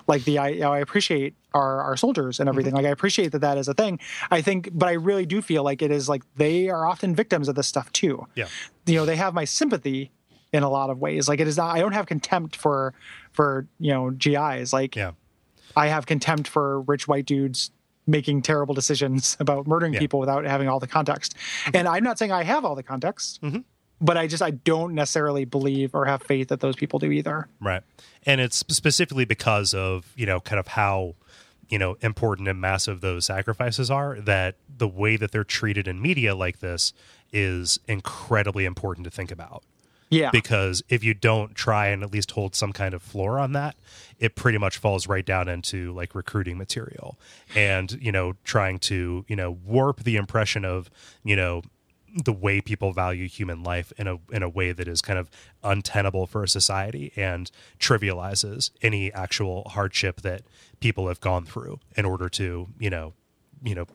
like 0.07 0.23
the 0.25 0.37
i, 0.39 0.47
I 0.59 0.79
appreciate 0.79 1.35
our 1.53 1.81
our 1.81 1.97
soldiers 1.97 2.39
and 2.39 2.47
everything. 2.47 2.71
Mm-hmm. 2.73 2.83
Like 2.83 2.89
i 2.89 2.89
appreciate 2.89 3.31
that 3.31 3.39
that 3.39 3.57
is 3.57 3.67
a 3.67 3.73
thing. 3.73 3.99
I 4.29 4.41
think 4.41 4.69
but 4.71 4.87
i 4.87 4.93
really 4.93 5.25
do 5.25 5.41
feel 5.41 5.63
like 5.63 5.81
it 5.81 5.89
is 5.91 6.07
like 6.07 6.21
they 6.35 6.69
are 6.69 6.85
often 6.85 7.15
victims 7.15 7.47
of 7.47 7.55
this 7.55 7.65
stuff 7.67 7.91
too. 7.91 8.27
Yeah. 8.35 8.47
you 8.85 8.95
know 8.95 9.05
they 9.05 9.15
have 9.15 9.33
my 9.33 9.45
sympathy 9.45 10.11
in 10.53 10.61
a 10.63 10.69
lot 10.69 10.89
of 10.91 10.99
ways. 10.99 11.27
Like 11.27 11.39
it 11.39 11.47
is 11.47 11.57
not 11.57 11.75
i 11.75 11.79
don't 11.79 11.93
have 11.93 12.05
contempt 12.05 12.55
for 12.55 12.93
for 13.31 13.67
you 13.79 13.91
know 13.91 14.11
gis 14.11 14.73
like 14.73 14.95
Yeah. 14.95 15.11
i 15.75 15.87
have 15.87 16.05
contempt 16.05 16.47
for 16.47 16.81
rich 16.81 17.07
white 17.07 17.25
dudes 17.25 17.71
making 18.05 18.41
terrible 18.43 18.75
decisions 18.75 19.35
about 19.45 19.65
murdering 19.67 19.93
Yeah. 19.93 19.99
people 19.99 20.19
without 20.19 20.45
having 20.45 20.67
all 20.67 20.79
the 20.79 20.87
context. 20.87 21.35
Mm-hmm. 21.35 21.77
And 21.77 21.87
i'm 21.87 22.03
not 22.03 22.19
saying 22.19 22.31
i 22.31 22.43
have 22.43 22.63
all 22.65 22.75
the 22.75 22.83
context 22.83 23.41
mm-hmm. 23.41 23.59
But 24.01 24.17
i 24.17 24.27
just 24.27 24.41
i 24.41 24.51
don't 24.51 24.93
necessarily 24.93 25.45
believe 25.45 25.93
or 25.93 26.05
have 26.05 26.21
faith 26.23 26.47
that 26.49 26.59
those 26.59 26.75
people 26.75 26.99
do 26.99 27.11
either 27.11 27.47
Right. 27.61 27.83
And 28.25 28.41
it's 28.41 28.57
specifically 28.57 29.25
because 29.25 29.73
of, 29.73 30.11
you 30.15 30.25
know, 30.25 30.39
kind 30.39 30.59
of 30.59 30.67
how, 30.67 31.15
you 31.69 31.77
know, 31.77 31.97
important 32.01 32.47
and 32.47 32.59
massive 32.59 33.01
those 33.01 33.25
sacrifices 33.25 33.89
are 33.89 34.19
that 34.21 34.55
the 34.77 34.87
way 34.87 35.15
that 35.15 35.31
they're 35.31 35.43
treated 35.43 35.87
in 35.87 36.01
media 36.01 36.35
like 36.35 36.59
this 36.59 36.93
is 37.31 37.79
incredibly 37.87 38.65
important 38.65 39.05
to 39.05 39.11
think 39.11 39.31
about. 39.31 39.63
yeah 40.09 40.31
Because 40.31 40.83
if 40.89 41.03
you 41.03 41.13
don't 41.13 41.55
try 41.55 41.87
and 41.87 42.03
at 42.03 42.11
least 42.11 42.31
hold 42.31 42.55
some 42.55 42.73
kind 42.73 42.93
of 42.93 43.01
floor 43.01 43.39
on 43.39 43.53
that, 43.53 43.75
it 44.19 44.35
pretty 44.35 44.57
much 44.57 44.77
falls 44.77 45.07
right 45.07 45.25
down 45.25 45.47
into 45.47 45.93
like 45.93 46.13
recruiting 46.13 46.57
material 46.57 47.17
and, 47.55 47.97
you 48.01 48.11
know, 48.11 48.33
trying 48.43 48.79
to, 48.79 49.25
you 49.27 49.35
know, 49.35 49.51
warp 49.51 50.03
the 50.03 50.17
impression 50.17 50.65
of, 50.65 50.89
you 51.23 51.35
know, 51.35 51.61
the 52.23 52.33
way 52.33 52.61
people 52.61 52.91
value 52.91 53.27
human 53.27 53.63
life 53.63 53.91
in 53.97 54.07
a 54.07 54.17
in 54.31 54.43
a 54.43 54.49
way 54.49 54.71
that 54.71 54.87
is 54.87 55.01
kind 55.01 55.19
of 55.19 55.29
untenable 55.63 56.25
for 56.25 56.43
a 56.43 56.47
society 56.47 57.11
and 57.15 57.51
trivializes 57.79 58.71
any 58.81 59.11
actual 59.13 59.63
hardship 59.69 60.21
that 60.21 60.41
people 60.79 61.07
have 61.07 61.19
gone 61.19 61.45
through 61.45 61.79
in 61.95 62.05
order 62.05 62.29
to 62.29 62.67
you 62.79 62.89
know 62.89 63.13
you 63.63 63.75
know 63.75 63.85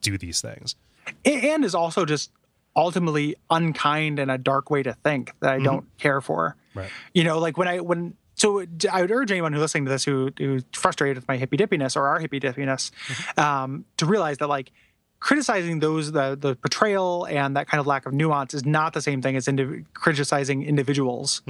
do 0.00 0.16
these 0.16 0.40
things 0.40 0.76
and 1.24 1.64
is 1.64 1.74
also 1.74 2.04
just 2.04 2.30
ultimately 2.76 3.36
unkind 3.50 4.18
and 4.18 4.30
a 4.30 4.38
dark 4.38 4.70
way 4.70 4.82
to 4.82 4.92
think 4.92 5.32
that 5.40 5.52
I 5.52 5.58
don't 5.58 5.86
care 5.98 6.20
for. 6.20 6.56
Right. 6.74 6.90
You 7.14 7.24
know, 7.24 7.38
like 7.38 7.58
when 7.58 7.68
I 7.68 7.80
when 7.80 8.14
so 8.34 8.64
I 8.90 9.02
would 9.02 9.10
urge 9.10 9.30
anyone 9.30 9.52
who's 9.52 9.60
listening 9.60 9.84
to 9.86 9.90
this 9.90 10.04
who 10.04 10.30
who's 10.38 10.64
frustrated 10.72 11.16
with 11.16 11.28
my 11.28 11.36
hippy 11.36 11.56
dippiness 11.56 11.96
or 11.96 12.06
our 12.06 12.18
hippy 12.20 12.40
dippiness 12.40 12.90
um, 13.38 13.84
to 13.96 14.06
realize 14.06 14.38
that 14.38 14.48
like 14.48 14.70
criticizing 15.20 15.80
those 15.80 16.12
the 16.12 16.36
the 16.38 16.56
portrayal 16.56 17.26
and 17.26 17.54
that 17.56 17.68
kind 17.68 17.80
of 17.80 17.86
lack 17.86 18.06
of 18.06 18.12
nuance 18.12 18.54
is 18.54 18.64
not 18.64 18.92
the 18.94 19.02
same 19.02 19.20
thing 19.22 19.36
as 19.36 19.46
indiv- 19.46 19.84
criticizing 19.94 20.62
individuals 20.64 21.42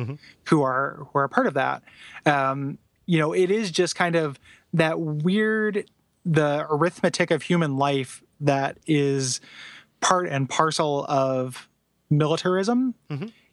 who 0.49 0.63
are 0.63 1.07
who 1.13 1.19
are 1.19 1.25
a 1.25 1.29
part 1.29 1.47
of 1.47 1.55
that. 1.55 1.83
Um, 2.27 2.79
you 3.07 3.19
know, 3.19 3.33
it 3.33 3.51
is 3.51 3.71
just 3.71 3.95
kind 3.97 4.17
of 4.17 4.39
that 4.75 5.01
weird 5.01 5.89
the 6.25 6.67
arithmetic 6.69 7.31
of 7.31 7.43
human 7.43 7.77
life 7.79 8.23
that 8.41 8.77
is 8.87 9.41
part 10.01 10.29
and 10.29 10.49
parcel 10.49 11.05
of 11.09 11.69
militarism 12.11 12.95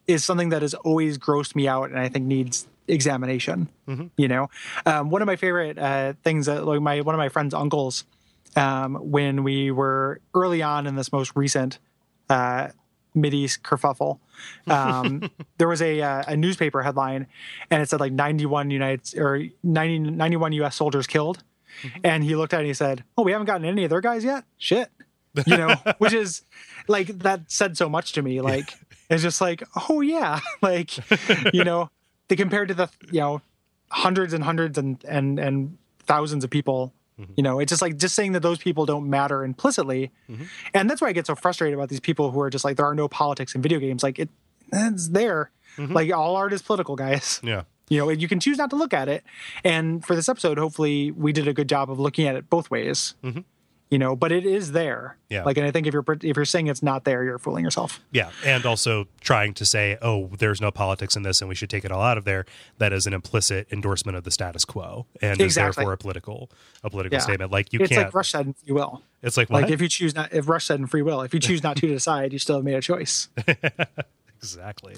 is 0.07 0.23
something 0.23 0.49
that 0.49 0.61
has 0.61 0.73
always 0.73 1.17
grossed 1.17 1.55
me 1.55 1.67
out 1.67 1.89
and 1.89 1.99
I 1.99 2.09
think 2.09 2.25
needs 2.25 2.67
examination. 2.87 3.67
You 4.17 4.27
know, 4.27 4.49
um, 4.85 5.09
one 5.09 5.21
of 5.21 5.25
my 5.27 5.35
favorite 5.35 5.77
uh, 5.77 6.13
things 6.23 6.45
that 6.47 6.65
like 6.65 6.81
my 6.81 7.01
one 7.01 7.15
of 7.15 7.19
my 7.19 7.29
friend's 7.29 7.53
uncles, 7.53 8.03
um, 8.57 8.95
when 8.95 9.43
we 9.43 9.71
were 9.71 10.19
early 10.33 10.61
on 10.61 10.87
in 10.87 10.95
this 10.95 11.11
most 11.11 11.31
recent 11.35 11.79
uh, 12.29 12.69
Mideast 13.15 13.61
kerfuffle, 13.61 14.19
um, 14.67 15.29
there 15.57 15.67
was 15.67 15.81
a 15.81 16.01
uh, 16.01 16.23
a 16.27 16.35
newspaper 16.35 16.81
headline, 16.81 17.27
and 17.71 17.81
it 17.81 17.89
said 17.89 17.99
like 17.99 18.11
91 18.11 18.71
United 18.71 19.17
or 19.17 19.43
90, 19.63 19.99
91 20.11 20.51
U.S. 20.53 20.75
soldiers 20.75 21.07
killed, 21.07 21.43
and 22.03 22.23
he 22.23 22.35
looked 22.35 22.53
at 22.53 22.57
it 22.57 22.61
and 22.61 22.67
he 22.67 22.73
said, 22.73 23.03
"Oh, 23.17 23.23
we 23.23 23.31
haven't 23.31 23.47
gotten 23.47 23.65
any 23.65 23.83
of 23.83 23.89
their 23.89 24.01
guys 24.01 24.23
yet. 24.23 24.43
Shit." 24.57 24.89
you 25.45 25.57
know, 25.57 25.75
which 25.99 26.13
is 26.13 26.41
like 26.87 27.07
that 27.19 27.51
said 27.51 27.77
so 27.77 27.89
much 27.89 28.13
to 28.13 28.21
me. 28.21 28.41
Like 28.41 28.73
it's 29.09 29.21
just 29.21 29.41
like, 29.41 29.63
oh 29.89 30.01
yeah, 30.01 30.39
like 30.61 30.97
you 31.53 31.63
know, 31.63 31.89
they 32.27 32.35
compared 32.35 32.69
to 32.69 32.73
the 32.73 32.89
you 33.11 33.19
know 33.19 33.41
hundreds 33.89 34.33
and 34.33 34.43
hundreds 34.43 34.77
and 34.77 35.03
and 35.05 35.39
and 35.39 35.77
thousands 35.99 36.43
of 36.43 36.49
people. 36.49 36.93
Mm-hmm. 37.19 37.33
You 37.35 37.43
know, 37.43 37.59
it's 37.59 37.69
just 37.71 37.81
like 37.81 37.97
just 37.97 38.15
saying 38.15 38.33
that 38.33 38.41
those 38.41 38.59
people 38.59 38.85
don't 38.85 39.09
matter 39.09 39.43
implicitly, 39.43 40.11
mm-hmm. 40.29 40.43
and 40.73 40.89
that's 40.89 41.01
why 41.01 41.07
I 41.07 41.13
get 41.13 41.27
so 41.27 41.35
frustrated 41.35 41.73
about 41.73 41.89
these 41.89 41.99
people 41.99 42.31
who 42.31 42.39
are 42.41 42.49
just 42.49 42.63
like 42.63 42.77
there 42.77 42.85
are 42.85 42.95
no 42.95 43.07
politics 43.07 43.55
in 43.55 43.61
video 43.61 43.79
games. 43.79 44.03
Like 44.03 44.19
it, 44.19 44.29
it's 44.71 45.09
there. 45.09 45.51
Mm-hmm. 45.77 45.93
Like 45.93 46.13
all 46.13 46.35
art 46.35 46.53
is 46.53 46.61
political, 46.61 46.95
guys. 46.95 47.41
Yeah. 47.47 47.63
You 47.89 47.99
know 47.99 48.09
you 48.09 48.27
can 48.27 48.41
choose 48.41 48.57
not 48.57 48.69
to 48.71 48.75
look 48.75 48.93
at 48.93 49.07
it. 49.07 49.23
And 49.63 50.03
for 50.05 50.13
this 50.13 50.27
episode 50.27 50.57
hopefully 50.57 51.11
we 51.11 51.31
did 51.31 51.47
a 51.47 51.53
good 51.53 51.69
job 51.69 51.89
of 51.89 52.01
looking 52.01 52.27
at 52.27 52.35
it 52.35 52.49
both 52.49 52.69
ways 52.69 53.15
you 53.89 53.97
know 53.97 54.15
but 54.15 54.31
it 54.31 54.45
is 54.45 54.71
there 54.73 55.17
Yeah. 55.29 55.43
like 55.43 55.57
and 55.57 55.65
i 55.65 55.71
think 55.71 55.87
if 55.87 55.93
you're 55.93 56.03
if 56.21 56.35
you're 56.35 56.45
saying 56.45 56.67
it's 56.67 56.83
not 56.83 57.03
there 57.05 57.23
you're 57.23 57.37
fooling 57.39 57.63
yourself 57.63 57.99
Yeah, 58.11 58.29
and 58.45 58.65
also 58.65 59.07
trying 59.21 59.53
to 59.55 59.65
say, 59.65 59.97
"Oh, 60.01 60.29
there's 60.39 60.59
no 60.61 60.71
politics 60.71 61.15
in 61.15 61.23
this, 61.23 61.41
and 61.41 61.49
we 61.49 61.55
should 61.55 61.69
take 61.69 61.83
it 61.85 61.91
all 61.91 62.01
out 62.01 62.17
of 62.17 62.23
there." 62.25 62.45
That 62.77 62.93
is 62.93 63.05
an 63.07 63.13
implicit 63.13 63.67
endorsement 63.71 64.17
of 64.17 64.23
the 64.23 64.31
status 64.31 64.65
quo, 64.65 65.05
and 65.21 65.39
is 65.41 65.55
therefore 65.55 65.93
a 65.93 65.97
political 65.97 66.49
a 66.83 66.89
political 66.89 67.15
yeah 67.17 67.21
statement. 67.21 67.51
Like 67.51 67.71
you 67.73 67.79
it's 67.81 67.89
can't. 67.89 68.05
like 68.07 68.13
rush 68.13 68.31
that 68.31 68.45
in 68.45 68.53
Freewill 68.53 69.01
it's 69.23 69.35
like 69.37 69.49
what? 69.49 69.63
like 69.63 69.71
if 69.71 69.81
you 69.81 69.87
choose 69.89 70.13
not 70.15 70.31
if 70.33 70.47
rush 70.47 70.65
said 70.65 70.79
in 70.79 70.87
Freewill 70.87 71.21
if 71.21 71.33
you 71.33 71.39
choose 71.39 71.63
not 71.63 71.75
to 71.77 71.87
decide 71.97 72.31
you 72.33 72.39
still 72.39 72.57
have 72.57 72.65
made 72.65 72.75
a 72.75 72.81
choice 72.81 73.29
exactly. 74.37 74.95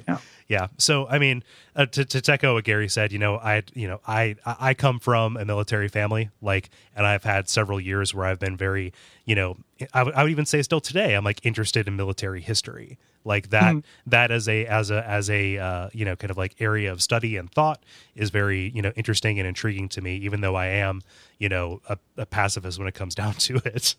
Yeah. 0.48 0.68
So 0.78 1.08
I 1.08 1.20
mean, 1.20 1.44
uh, 1.76 1.86
to 1.88 2.06
to 2.06 2.32
echo 2.32 2.54
what 2.56 2.64
Gary 2.64 2.90
said, 2.90 3.12
you 3.12 3.20
know, 3.20 3.38
I 3.38 3.64
you 3.74 3.88
know 3.88 4.02
I 4.08 4.36
I 4.46 4.56
I 4.60 4.74
come 4.74 5.00
from 5.00 5.38
a 5.38 5.46
military 5.46 5.88
family, 5.88 6.30
like, 6.42 6.70
and 6.96 7.06
I've 7.06 7.24
had 7.24 7.50
several 7.50 7.80
years 7.80 8.14
where 8.14 8.26
I've 8.26 8.40
been 8.40 8.58
very, 8.58 8.94
you 9.26 9.36
know, 9.36 9.58
I 9.94 10.04
would- 10.04 10.30
even 10.30 10.46
say 10.46 10.62
still 10.62 10.82
today, 10.82 11.14
I'm 11.16 11.24
like 11.24 11.40
interested 11.46 11.88
in 11.88 11.96
military 11.96 12.42
history, 12.42 12.98
like 13.24 13.50
that 13.52 13.76
that 14.08 14.32
as 14.32 14.48
a 14.50 14.66
as 14.66 14.92
a 14.92 15.08
as 15.08 15.30
a 15.30 15.58
uh, 15.58 15.90
you 15.94 16.06
know 16.06 16.16
kind 16.16 16.32
of 16.32 16.38
like 16.38 16.56
area 16.60 16.92
of 16.92 17.02
study 17.02 17.38
and 17.38 17.52
thought 17.52 17.84
is 18.16 18.30
very 18.30 18.70
you 18.76 18.82
know 18.82 18.92
interesting 18.96 19.40
and 19.40 19.48
intriguing 19.48 19.88
to 19.90 20.02
me, 20.02 20.16
even 20.18 20.42
though 20.42 20.56
I 20.56 20.68
am 20.68 21.02
you 21.38 21.50
know 21.50 21.82
a, 21.88 21.98
a 22.18 22.26
pacifist 22.26 22.78
when 22.80 22.88
it 22.88 22.94
comes 22.96 23.16
down 23.22 23.34
to 23.34 23.62
it. 23.66 23.96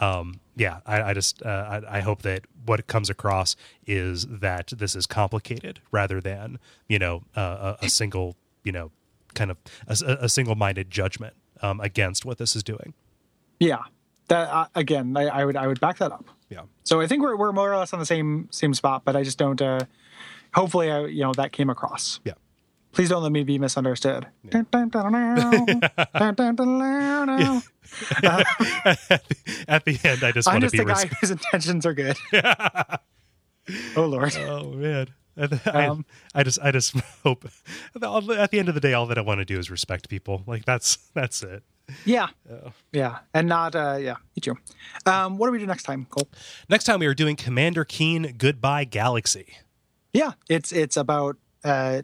Um, 0.00 0.40
yeah, 0.56 0.80
I, 0.86 1.02
I 1.02 1.14
just 1.14 1.42
uh, 1.44 1.80
I, 1.88 1.98
I 1.98 2.00
hope 2.00 2.22
that 2.22 2.42
what 2.64 2.86
comes 2.86 3.10
across 3.10 3.56
is 3.86 4.26
that 4.26 4.72
this 4.76 4.94
is 4.96 5.06
complicated 5.06 5.80
rather 5.90 6.20
than 6.20 6.58
you 6.88 6.98
know 6.98 7.22
uh, 7.36 7.74
a, 7.82 7.86
a 7.86 7.88
single 7.88 8.36
you 8.62 8.72
know 8.72 8.90
kind 9.34 9.50
of 9.50 9.56
a, 9.88 9.96
a 10.20 10.28
single-minded 10.28 10.90
judgment 10.90 11.34
um, 11.60 11.80
against 11.80 12.24
what 12.24 12.38
this 12.38 12.54
is 12.56 12.62
doing. 12.62 12.94
yeah 13.58 13.82
that 14.28 14.48
uh, 14.48 14.66
again 14.74 15.16
I, 15.16 15.24
I 15.24 15.44
would 15.44 15.56
i 15.56 15.66
would 15.66 15.80
back 15.80 15.98
that 15.98 16.10
up 16.12 16.24
Yeah, 16.48 16.62
so 16.84 17.00
i 17.00 17.06
think 17.06 17.22
we're, 17.22 17.36
we're 17.36 17.52
more 17.52 17.70
or 17.72 17.76
less 17.76 17.92
on 17.92 17.98
the 17.98 18.06
same 18.06 18.48
same 18.50 18.72
spot 18.72 19.02
but 19.04 19.16
i 19.16 19.22
just 19.22 19.36
don't 19.38 19.60
uh 19.60 19.80
hopefully 20.54 20.90
i 20.90 21.04
you 21.06 21.20
know 21.22 21.32
that 21.34 21.52
came 21.52 21.68
across 21.68 22.20
yeah. 22.24 22.32
Please 22.92 23.08
don't 23.08 23.24
let 23.24 23.32
me 23.32 23.42
be 23.42 23.58
misunderstood. 23.58 24.28
Dun, 24.50 24.66
dun, 28.20 28.44
dun, 28.84 28.96
dun. 29.08 29.18
At 29.68 29.84
the 29.84 29.98
end, 30.04 30.22
I 30.24 30.32
just 30.32 30.48
I'm 30.48 30.54
want 30.54 30.70
to 30.70 30.70
just 30.70 30.72
be. 30.72 30.78
a 30.80 30.84
guy 30.84 31.06
whose 31.20 31.30
intentions 31.30 31.86
are 31.86 31.94
good. 31.94 32.16
oh 33.96 34.04
Lord. 34.06 34.34
oh 34.36 34.70
man. 34.72 35.08
I, 35.36 35.86
Um, 35.86 36.04
I 36.34 36.44
just 36.44 36.60
I 36.62 36.70
just 36.70 36.96
hope 37.24 37.44
at 37.94 38.50
the 38.50 38.58
end 38.58 38.68
of 38.68 38.74
the 38.74 38.80
day 38.80 38.92
all 38.92 39.06
that 39.06 39.18
I 39.18 39.20
want 39.20 39.40
to 39.40 39.44
do 39.44 39.58
is 39.58 39.68
respect 39.70 40.08
people 40.08 40.44
like 40.46 40.64
that's 40.64 40.96
that's 41.12 41.42
it 41.42 41.64
Yeah. 42.04 42.28
Yeah. 42.92 43.18
And 43.32 43.48
not 43.48 43.74
uh 43.74 43.96
yeah, 44.00 44.14
me 44.36 44.40
too. 44.40 44.56
Um 45.06 45.36
what 45.38 45.46
do 45.48 45.52
we 45.52 45.58
do 45.58 45.66
next 45.66 45.82
time, 45.82 46.06
Kole? 46.08 46.28
next 46.68 46.84
time 46.84 47.00
we 47.00 47.06
are 47.06 47.14
doing 47.14 47.34
Commander 47.34 47.84
Keen 47.84 48.34
Goodbye 48.38 48.84
Galaxy 48.84 49.56
Yeah. 50.12 50.32
It's 50.48 50.70
it's 50.70 50.96
about 50.96 51.36
uh 51.64 52.02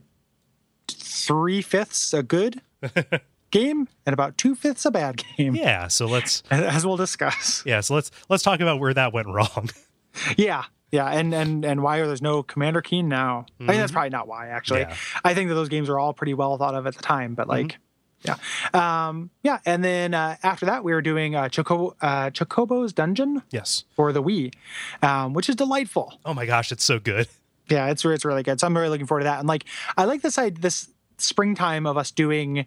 three 0.89 1.63
fifths 1.63 2.13
a 2.13 2.25
good 2.25 2.61
game 3.51 3.89
and 4.07 4.13
about 4.15 4.37
two 4.39 4.55
fifths 4.55 4.85
a 4.85 4.91
bad 4.91 5.23
game. 5.37 5.55
yeah 5.55 5.89
so 5.89 6.07
let's 6.07 6.43
As 6.51 6.87
we'll 6.87 6.97
discuss. 6.97 7.63
yeah 7.67 7.81
so 7.81 7.95
let's 7.95 8.11
let's 8.29 8.43
talk 8.43 8.61
about 8.61 8.81
where 8.81 8.95
that 8.95 9.13
went 9.13 9.29
wrong 9.29 9.71
Yeah. 10.37 10.65
Yeah, 10.93 11.07
and 11.07 11.33
and 11.33 11.65
and 11.65 11.85
why 11.85 11.99
there's 11.99 12.21
no 12.21 12.43
Commander 12.43 12.83
Keen 12.83 13.09
now? 13.09 13.47
I 13.61 13.67
think 13.67 13.79
that's 13.79 13.93
probably 13.93 14.11
not 14.11 14.27
why. 14.27 14.49
Actually, 14.49 14.81
Yeah. 14.81 14.97
I 15.23 15.35
think 15.35 15.49
that 15.49 15.55
those 15.55 15.69
games 15.69 15.89
are 15.89 16.01
all 16.01 16.13
pretty 16.13 16.35
well 16.35 16.59
thought 16.59 16.75
of 16.75 16.85
at 16.85 16.97
the 16.97 17.03
time. 17.03 17.37
But 17.37 17.47
like, 17.47 17.79
yeah, 18.23 18.35
um, 18.75 19.31
yeah. 19.45 19.61
And 19.65 19.85
then 19.85 20.15
uh, 20.15 20.35
after 20.43 20.67
that, 20.67 20.83
we 20.83 20.93
were 20.93 21.01
doing 21.01 21.37
uh, 21.37 21.45
Chocobo, 21.45 21.95
uh, 22.01 22.31
Chocobo's 22.31 22.93
Dungeon 22.93 23.41
Yes. 23.53 23.85
for 23.95 24.13
the 24.13 24.21
Wii, 24.21 24.53
um, 25.01 25.33
which 25.33 25.49
is 25.49 25.55
delightful. 25.55 26.19
Oh 26.25 26.35
my 26.35 26.45
gosh, 26.45 26.73
it's 26.73 26.83
so 26.85 26.99
good. 26.99 27.29
Yeah, 27.69 27.87
it's 27.91 28.05
it's 28.05 28.25
really 28.25 28.43
good. 28.43 28.59
So 28.59 28.67
I'm 28.67 28.77
really 28.77 28.89
looking 28.89 29.07
forward 29.07 29.21
to 29.21 29.25
that. 29.27 29.39
And 29.39 29.47
like, 29.47 29.65
I 29.97 30.07
like 30.07 30.23
this 30.23 30.35
side 30.35 30.57
this 30.57 30.91
springtime 31.19 31.87
of 31.87 31.97
us 31.97 32.11
doing 32.11 32.67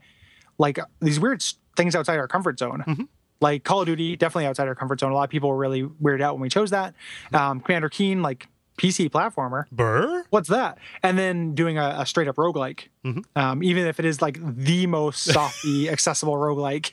like 0.58 0.80
these 1.02 1.20
weird 1.20 1.44
things 1.76 1.96
outside 1.96 2.18
our 2.18 2.28
comfort 2.28 2.60
zone. 2.60 3.08
Like 3.42 3.64
Call 3.64 3.82
of 3.82 3.88
Duty, 3.88 4.16
definitely 4.16 4.46
outside 4.46 4.68
our 4.68 4.76
comfort 4.76 5.00
zone. 5.02 5.12
A 5.12 5.16
lot 5.16 5.24
of 5.26 5.30
people 5.30 5.50
were 5.50 5.58
really 5.58 5.84
weirded 5.84 6.22
out 6.22 6.36
when 6.36 6.42
we 6.42 6.50
chose 6.50 6.70
that. 6.70 6.94
Um, 7.34 7.60
Commander 7.60 7.90
Keen, 7.90 8.22
like 8.22 8.48
PC 8.78 9.10
platformer. 9.10 9.66
Burr? 9.72 10.24
What's 10.30 10.48
that? 10.50 10.78
And 11.04 11.18
then 11.18 11.54
doing 11.54 11.78
a, 11.78 11.96
a 12.00 12.06
straight 12.06 12.28
up 12.28 12.38
roguelike, 12.38 12.88
um, 13.36 13.62
even 13.62 13.86
if 13.86 14.00
it 14.00 14.06
is 14.06 14.22
like 14.22 14.40
the 14.42 14.88
most 14.88 15.24
softy, 15.26 15.90
accessible 15.92 16.34
roguelike. 16.36 16.92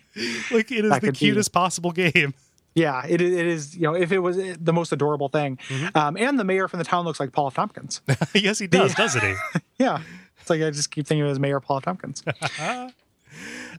Like 0.51 0.73
it 0.73 0.85
is 0.85 0.91
the 0.91 1.01
could 1.01 1.13
be- 1.13 1.19
cutest 1.19 1.53
possible 1.53 1.93
game. 1.93 2.35
Yeah, 2.75 3.05
it, 3.07 3.21
it 3.21 3.47
is. 3.47 3.75
You 3.77 3.83
know, 3.83 3.95
if 3.95 4.13
it 4.13 4.19
was 4.21 4.37
the 4.37 4.73
most 4.73 4.93
adorable 4.93 5.29
thing, 5.29 5.59
um, 5.95 6.17
and 6.17 6.39
the 6.39 6.45
mayor 6.45 6.69
from 6.69 6.79
the 6.79 6.85
town 6.85 7.05
looks 7.05 7.19
like 7.19 7.33
Paul. 7.33 7.51
Tompkins. 7.51 8.01
yes, 8.35 8.59
he 8.61 8.67
does, 8.69 8.95
doesn't 8.95 9.23
he? 9.23 9.35
yeah, 9.79 10.03
it's 10.41 10.49
like 10.51 10.63
I 10.63 10.71
just 10.71 10.91
keep 10.91 11.07
thinking 11.07 11.23
of 11.23 11.29
his 11.31 11.41
Mayor 11.41 11.59
Paul. 11.61 11.81
Tompkins. 11.81 12.23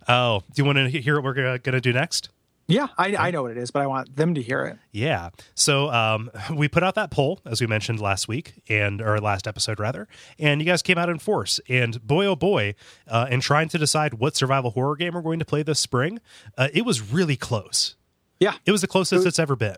Oh, 0.07 0.41
do 0.53 0.61
you 0.61 0.65
want 0.65 0.77
to 0.77 0.89
hear 0.89 1.15
what 1.15 1.23
we're 1.23 1.57
going 1.57 1.59
to 1.61 1.81
do 1.81 1.93
next? 1.93 2.29
Yeah, 2.67 2.87
I, 2.97 3.15
I 3.17 3.31
know 3.31 3.41
what 3.41 3.51
it 3.51 3.57
is, 3.57 3.69
but 3.69 3.81
I 3.81 3.87
want 3.87 4.15
them 4.15 4.33
to 4.35 4.41
hear 4.41 4.63
it. 4.65 4.77
Yeah. 4.93 5.31
So 5.55 5.91
um, 5.91 6.31
we 6.55 6.69
put 6.69 6.83
out 6.83 6.95
that 6.95 7.11
poll 7.11 7.41
as 7.45 7.59
we 7.59 7.67
mentioned 7.67 7.99
last 7.99 8.29
week 8.29 8.61
and 8.69 9.01
or 9.01 9.19
last 9.19 9.45
episode 9.45 9.77
rather, 9.79 10.07
and 10.39 10.61
you 10.61 10.65
guys 10.65 10.81
came 10.81 10.97
out 10.97 11.09
in 11.09 11.19
force. 11.19 11.59
And 11.67 12.01
boy, 12.05 12.25
oh 12.27 12.35
boy, 12.37 12.75
uh, 13.09 13.27
in 13.29 13.41
trying 13.41 13.67
to 13.69 13.77
decide 13.77 14.13
what 14.15 14.37
survival 14.37 14.71
horror 14.71 14.95
game 14.95 15.13
we're 15.15 15.21
going 15.21 15.39
to 15.39 15.45
play 15.45 15.63
this 15.63 15.79
spring, 15.81 16.19
uh, 16.57 16.69
it 16.73 16.85
was 16.85 17.11
really 17.11 17.35
close. 17.35 17.95
Yeah, 18.39 18.53
It 18.65 18.71
was 18.71 18.79
the 18.81 18.87
closest 18.87 19.27
it's 19.27 19.37
ever 19.39 19.55
been. 19.57 19.77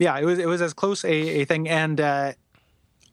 yeah, 0.00 0.18
it 0.18 0.24
was 0.24 0.38
it 0.40 0.46
was 0.48 0.60
as 0.60 0.74
close 0.74 1.04
a, 1.04 1.08
a 1.12 1.44
thing, 1.44 1.68
and 1.68 2.00
uh, 2.00 2.32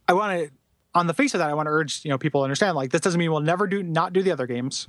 I 0.09 0.13
want 0.13 0.39
to, 0.39 0.51
on 0.95 1.07
the 1.07 1.13
face 1.13 1.33
of 1.35 1.37
that, 1.37 1.49
I 1.49 1.53
want 1.53 1.67
to 1.67 1.71
urge 1.71 2.03
you 2.03 2.09
know 2.09 2.17
people 2.17 2.41
to 2.41 2.43
understand 2.45 2.75
like 2.75 2.91
this 2.91 2.99
doesn't 3.01 3.17
mean 3.19 3.31
we'll 3.31 3.39
never 3.41 3.67
do 3.67 3.81
not 3.83 4.11
do 4.11 4.23
the 4.23 4.31
other 4.31 4.47
games. 4.47 4.85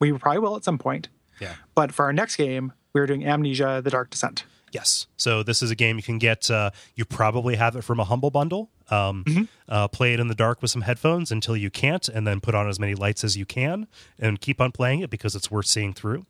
We 0.00 0.12
probably 0.12 0.40
will 0.40 0.56
at 0.56 0.64
some 0.64 0.78
point, 0.78 1.08
Yeah. 1.40 1.54
but 1.74 1.92
for 1.92 2.04
our 2.04 2.12
next 2.12 2.36
game, 2.36 2.72
we're 2.92 3.06
doing 3.06 3.26
Amnesia: 3.26 3.80
The 3.82 3.90
Dark 3.90 4.10
Descent. 4.10 4.44
Yes. 4.72 5.06
So 5.16 5.42
this 5.42 5.62
is 5.62 5.70
a 5.70 5.74
game 5.74 5.96
you 5.96 6.02
can 6.02 6.18
get. 6.18 6.50
Uh, 6.50 6.70
you 6.96 7.04
probably 7.04 7.56
have 7.56 7.76
it 7.76 7.82
from 7.82 7.98
a 8.00 8.04
humble 8.04 8.30
bundle. 8.30 8.68
Um, 8.90 9.48
uh, 9.68 9.88
play 9.88 10.12
it 10.14 10.20
in 10.20 10.28
the 10.28 10.34
dark 10.34 10.60
with 10.62 10.70
some 10.70 10.82
headphones 10.82 11.32
until 11.32 11.56
you 11.56 11.70
can't, 11.70 12.08
and 12.08 12.26
then 12.26 12.40
put 12.40 12.54
on 12.54 12.68
as 12.68 12.78
many 12.78 12.94
lights 12.94 13.24
as 13.24 13.36
you 13.36 13.46
can, 13.46 13.86
and 14.18 14.40
keep 14.40 14.60
on 14.60 14.72
playing 14.72 15.00
it 15.00 15.08
because 15.10 15.34
it's 15.34 15.50
worth 15.50 15.66
seeing 15.66 15.92
through. 15.92 16.26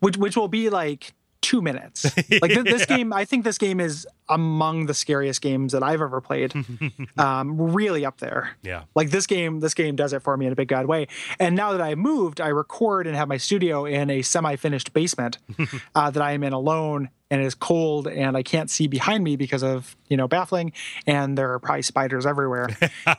which 0.00 0.16
which 0.16 0.36
will 0.36 0.48
be 0.48 0.68
like 0.70 1.12
two 1.42 1.60
minutes. 1.60 2.06
Like 2.40 2.52
th- 2.52 2.64
this 2.64 2.86
game, 2.86 3.12
I 3.12 3.24
think 3.24 3.44
this 3.44 3.58
game 3.58 3.78
is 3.78 4.06
among 4.28 4.86
the 4.86 4.94
scariest 4.94 5.42
games 5.42 5.72
that 5.72 5.82
I've 5.82 6.00
ever 6.00 6.20
played. 6.20 6.54
um, 7.18 7.72
really 7.72 8.06
up 8.06 8.18
there. 8.18 8.56
Yeah. 8.62 8.84
Like 8.94 9.10
this 9.10 9.26
game, 9.26 9.60
this 9.60 9.74
game 9.74 9.96
does 9.96 10.12
it 10.12 10.22
for 10.22 10.36
me 10.36 10.46
in 10.46 10.52
a 10.52 10.56
big 10.56 10.68
god 10.68 10.86
way. 10.86 11.08
And 11.38 11.54
now 11.54 11.72
that 11.72 11.80
I 11.80 11.94
moved, 11.94 12.40
I 12.40 12.48
record 12.48 13.06
and 13.06 13.14
have 13.14 13.28
my 13.28 13.36
studio 13.36 13.84
in 13.84 14.08
a 14.08 14.22
semi-finished 14.22 14.92
basement 14.92 15.38
uh, 15.94 16.10
that 16.10 16.22
I 16.22 16.32
am 16.32 16.42
in 16.42 16.52
alone. 16.52 17.10
And 17.30 17.40
it 17.40 17.46
is 17.46 17.54
cold, 17.54 18.08
and 18.08 18.36
I 18.36 18.42
can't 18.42 18.68
see 18.68 18.88
behind 18.88 19.24
me 19.24 19.36
because 19.36 19.62
of 19.62 19.96
you 20.10 20.18
know 20.18 20.28
baffling, 20.28 20.74
and 21.06 21.38
there 21.38 21.54
are 21.54 21.58
probably 21.58 21.80
spiders 21.80 22.26
everywhere. 22.26 22.68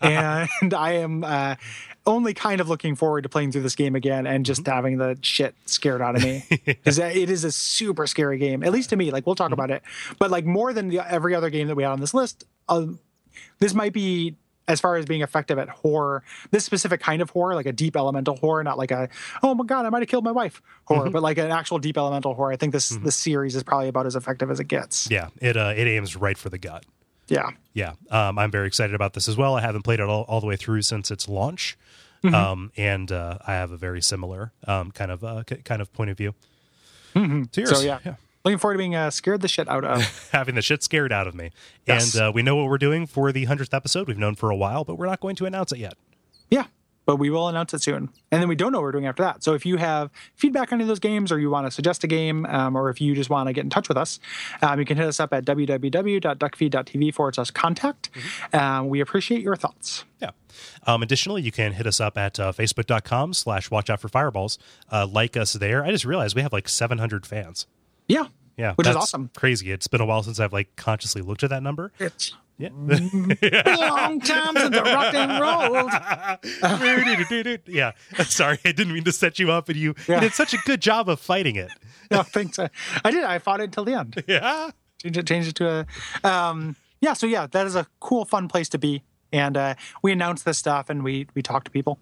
and 0.01 0.71
I 0.71 0.91
am 0.91 1.23
uh, 1.23 1.55
only 2.05 2.34
kind 2.34 2.59
of 2.59 2.69
looking 2.69 2.95
forward 2.95 3.21
to 3.23 3.30
playing 3.30 3.51
through 3.51 3.61
this 3.61 3.75
game 3.75 3.95
again 3.95 4.27
and 4.27 4.45
just 4.45 4.65
having 4.67 4.97
the 4.97 5.17
shit 5.21 5.55
scared 5.65 6.01
out 6.01 6.15
of 6.15 6.23
me 6.23 6.43
because 6.65 6.97
it 6.99 7.30
is 7.30 7.43
a 7.43 7.51
super 7.51 8.07
scary 8.07 8.38
game, 8.38 8.63
at 8.63 8.71
least 8.71 8.89
to 8.89 8.95
me. 8.95 9.11
Like 9.11 9.25
we'll 9.25 9.35
talk 9.35 9.51
about 9.51 9.71
it, 9.71 9.84
but 10.19 10.30
like 10.30 10.45
more 10.45 10.73
than 10.73 10.89
the, 10.89 10.99
every 10.99 11.35
other 11.35 11.49
game 11.49 11.67
that 11.67 11.75
we 11.75 11.84
had 11.84 11.91
on 11.91 11.99
this 11.99 12.13
list, 12.13 12.43
uh, 12.67 12.88
this 13.59 13.73
might 13.73 13.93
be 13.93 14.35
as 14.67 14.80
far 14.80 14.95
as 14.95 15.05
being 15.05 15.21
effective 15.21 15.57
at 15.57 15.69
horror. 15.69 16.23
This 16.51 16.65
specific 16.65 17.01
kind 17.01 17.21
of 17.21 17.30
horror, 17.30 17.55
like 17.55 17.65
a 17.65 17.73
deep 17.73 17.95
elemental 17.95 18.35
horror, 18.35 18.63
not 18.63 18.77
like 18.77 18.91
a 18.91 19.09
oh 19.41 19.55
my 19.55 19.65
god, 19.65 19.85
I 19.85 19.89
might 19.89 20.01
have 20.01 20.09
killed 20.09 20.23
my 20.23 20.31
wife 20.31 20.61
horror, 20.85 21.09
but 21.09 21.21
like 21.21 21.38
an 21.38 21.51
actual 21.51 21.80
deep 21.80 21.97
elemental 21.97 22.34
horror. 22.34 22.51
I 22.51 22.57
think 22.57 22.73
this 22.73 22.89
this 22.89 23.15
series 23.15 23.55
is 23.55 23.63
probably 23.63 23.88
about 23.88 24.05
as 24.05 24.15
effective 24.15 24.51
as 24.51 24.59
it 24.59 24.65
gets. 24.65 25.09
Yeah. 25.09 25.30
It 25.41 25.57
uh, 25.57 25.73
it 25.75 25.88
aims 25.88 26.15
right 26.15 26.38
for 26.38 26.49
the 26.49 26.57
gut. 26.57 26.85
Yeah. 27.27 27.51
Yeah, 27.73 27.93
um, 28.11 28.38
I'm 28.38 28.51
very 28.51 28.67
excited 28.67 28.93
about 28.93 29.13
this 29.13 29.27
as 29.27 29.35
well. 29.35 29.55
I 29.55 29.61
haven't 29.61 29.81
played 29.81 29.99
it 29.99 30.07
all, 30.07 30.23
all 30.23 30.39
the 30.39 30.45
way 30.45 30.55
through 30.55 30.84
since 30.84 31.09
its 31.09 31.27
launch, 31.27 31.75
um, 32.23 32.71
and 32.77 33.11
uh, 33.11 33.37
I 33.45 33.53
have 33.53 33.71
a 33.71 33.77
very 33.77 34.01
similar 34.01 34.51
um, 34.67 34.91
kind 34.91 35.11
of 35.11 35.23
uh, 35.23 35.43
k- 35.43 35.61
kind 35.63 35.81
of 35.81 35.91
point 35.93 36.09
of 36.09 36.17
view. 36.17 36.33
To 37.15 37.47
yours. 37.55 37.69
So 37.69 37.81
yeah. 37.81 37.99
Looking 38.45 38.57
forward 38.57 38.73
to 38.73 38.77
being 38.79 38.95
uh, 38.95 39.09
scared 39.09 39.41
the 39.41 39.47
shit 39.47 39.69
out 39.69 39.85
of. 39.85 40.29
having 40.31 40.55
the 40.55 40.61
shit 40.61 40.83
scared 40.83 41.13
out 41.13 41.27
of 41.27 41.35
me. 41.35 41.51
Yes. 41.87 42.13
And 42.13 42.23
uh, 42.23 42.31
we 42.33 42.43
know 42.43 42.57
what 42.57 42.67
we're 42.67 42.77
doing 42.77 43.07
for 43.07 43.31
the 43.31 43.45
hundredth 43.45 43.73
episode. 43.73 44.07
We've 44.07 44.17
known 44.17 44.35
for 44.35 44.49
a 44.49 44.55
while, 44.55 44.83
but 44.83 44.95
we're 44.95 45.05
not 45.05 45.21
going 45.21 45.37
to 45.37 45.45
announce 45.45 45.71
it 45.71 45.77
yet. 45.77 45.93
Yeah, 46.49 46.65
but 47.05 47.15
we 47.15 47.29
will 47.29 47.47
announce 47.47 47.73
it 47.73 47.81
soon. 47.81 48.09
And 48.31 48.41
then 48.41 48.49
we 48.49 48.55
don't 48.55 48.73
know 48.73 48.79
what 48.79 48.83
we're 48.83 48.91
doing 48.91 49.05
after 49.05 49.23
that. 49.23 49.43
So 49.45 49.53
if 49.53 49.65
you 49.65 49.77
have 49.77 50.11
feedback 50.35 50.73
on 50.73 50.77
any 50.77 50.83
of 50.83 50.89
those 50.89 50.99
games 50.99 51.31
or 51.31 51.39
you 51.39 51.49
want 51.49 51.67
to 51.67 51.71
suggest 51.71 52.03
a 52.03 52.07
game 52.07 52.45
um, 52.47 52.75
or 52.75 52.89
if 52.89 52.99
you 52.99 53.15
just 53.15 53.29
want 53.29 53.47
to 53.47 53.53
get 53.53 53.63
in 53.63 53.69
touch 53.69 53.87
with 53.87 53.97
us, 53.97 54.19
um, 54.61 54.77
you 54.77 54.85
can 54.85 54.97
hit 54.97 55.07
us 55.07 55.21
up 55.21 55.31
at 55.33 55.45
www.duckfeed.tv 55.45 57.13
forward 57.13 57.35
slash 57.35 57.51
contact. 57.51 58.09
Um, 58.51 58.89
we 58.89 58.99
appreciate 58.99 59.41
your 59.41 59.55
thoughts. 59.55 60.03
Yeah. 60.21 60.31
Um, 60.85 61.01
additionally, 61.03 61.41
you 61.41 61.51
can 61.51 61.73
hit 61.73 61.88
us 61.88 61.99
up 61.99 62.17
at 62.17 62.39
uh, 62.39 62.51
facebook.com 62.51 63.34
slash 63.34 63.69
watch 63.71 63.89
out 63.89 63.99
for 63.99 64.07
fireballs. 64.09 64.57
Uh, 64.91 65.07
like 65.07 65.35
us 65.38 65.53
there. 65.53 65.84
I 65.84 65.91
just 65.91 66.05
realized 66.05 66.35
we 66.35 66.41
have 66.41 66.53
like 66.53 66.67
700 66.69 67.25
fans. 67.25 67.67
Yeah. 68.07 68.25
Yeah. 68.57 68.73
Which 68.75 68.88
is 68.88 68.95
awesome. 68.95 69.30
Crazy. 69.35 69.71
It's 69.71 69.88
been 69.88 70.01
a 70.01 70.05
while 70.05 70.23
since 70.23 70.39
I've 70.39 70.53
like 70.53 70.75
consciously 70.75 71.21
looked 71.21 71.43
at 71.43 71.49
that 71.49 71.63
number. 71.63 71.91
It's 71.99 72.34
Yeah. 72.59 72.69
long 72.77 74.19
time 74.21 74.55
since 74.55 74.75
I 74.77 74.93
rocked 74.93 75.15
and 75.15 75.41
rolled. 75.41 75.91
yeah. 77.67 77.91
Sorry. 78.25 78.59
I 78.65 78.71
didn't 78.71 78.93
mean 78.93 79.03
to 79.05 79.11
set 79.11 79.39
you 79.39 79.51
up 79.51 79.69
and 79.69 79.77
you, 79.77 79.95
Yeah. 80.07 80.15
you 80.15 80.21
did 80.21 80.34
such 80.34 80.53
a 80.53 80.57
good 80.65 80.81
job 80.81 81.09
of 81.09 81.19
fighting 81.19 81.55
it. 81.55 81.71
No, 82.11 82.21
thanks. 82.23 82.59
I 82.59 82.69
I 83.03 83.11
did. 83.11 83.23
I 83.23 83.39
fought 83.39 83.59
it 83.59 83.65
until 83.65 83.85
the 83.85 83.93
end. 83.93 84.23
Yeah. 84.27 84.69
change 85.01 85.17
it, 85.17 85.25
change 85.27 85.47
it 85.47 85.55
to 85.55 85.67
a 86.23 86.27
um 86.30 86.75
yeah 87.01 87.13
so 87.13 87.25
yeah 87.27 87.47
that 87.47 87.65
is 87.65 87.75
a 87.75 87.85
cool 87.99 88.23
fun 88.23 88.47
place 88.47 88.69
to 88.69 88.77
be 88.77 89.01
and 89.34 89.57
uh 89.57 89.76
we 90.01 90.11
announce 90.14 90.43
this 90.43 90.57
stuff 90.57 90.89
and 90.89 91.03
we 91.03 91.27
we 91.35 91.41
talk 91.41 91.65
to 91.65 91.72
people. 91.72 91.99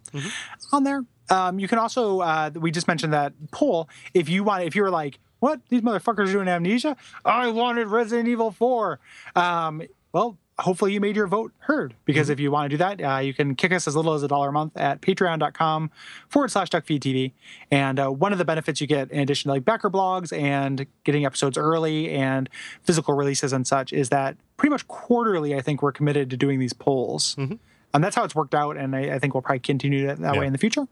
On 0.72 0.84
there 0.84 1.04
um 1.30 1.58
you 1.58 1.68
can 1.68 1.80
also 1.80 2.20
uh 2.20 2.52
we 2.54 2.70
just 2.70 2.88
mentioned 2.88 3.14
that 3.14 3.34
poll. 3.52 3.90
If 4.14 4.30
you 4.30 4.44
want 4.44 4.66
if 4.66 4.76
you're 4.76 4.92
like 4.92 5.18
what? 5.40 5.60
These 5.70 5.82
motherfuckers 5.82 6.30
are 6.30 6.34
doing 6.34 6.48
amnesia? 6.48 6.96
I 7.26 7.48
wanted 7.50 7.88
resident 7.88 8.28
evil 8.28 8.52
4 8.52 9.00
um 9.36 9.82
well 10.14 10.38
hopefully 10.60 10.94
you 10.94 11.00
made 11.00 11.16
your 11.16 11.28
vote 11.28 11.52
heard. 11.60 11.96
Because 12.06 12.30
if 12.30 12.40
you 12.40 12.52
want 12.52 12.66
to 12.66 12.70
do 12.70 12.78
that 12.78 13.02
uh, 13.02 13.18
you 13.20 13.34
can 13.34 13.56
kick 13.56 13.72
us 13.72 13.88
as 13.88 13.96
little 13.96 14.14
as 14.14 14.22
a 14.24 14.28
dollar 14.28 14.50
a 14.50 14.52
month 14.52 14.76
at 14.78 15.02
patreon.com 15.02 15.90
forward 16.30 16.52
slash 16.52 16.70
duckfeedtv. 16.70 17.32
And 17.72 18.00
uh, 18.00 18.10
one 18.10 18.32
of 18.32 18.38
the 18.38 18.46
benefits 18.46 18.80
you 18.82 18.88
get 18.88 19.10
in 19.12 19.20
addition 19.22 19.50
to 19.50 19.54
like 19.56 19.66
backer 19.66 19.90
blogs 19.90 20.38
and 20.38 20.86
getting 21.04 21.26
episodes 21.26 21.58
early 21.58 22.10
and 22.12 22.50
physical 22.84 23.14
releases 23.16 23.54
and 23.54 23.66
such 23.66 23.92
is 23.94 24.10
that 24.10 24.38
pretty 24.58 24.72
much 24.72 24.88
quarterly 24.88 25.56
i 25.56 25.62
think 25.62 25.82
we're 25.82 25.92
committed 25.92 26.30
to 26.30 26.38
doing 26.38 26.60
these 26.60 26.74
polls. 26.74 27.36
And 27.94 28.02
that's 28.02 28.16
how 28.16 28.24
it's 28.24 28.36
worked 28.36 28.56
out 28.56 28.78
and 28.78 28.96
i, 28.96 29.16
I 29.16 29.20
think 29.20 29.34
we'll 29.34 29.42
probably 29.42 29.60
continue 29.60 30.08
it 30.10 30.20
that 30.20 30.34
Yeah. 30.36 30.40
way 30.40 30.46
in 30.46 30.54
the 30.54 30.60
future. 30.60 30.88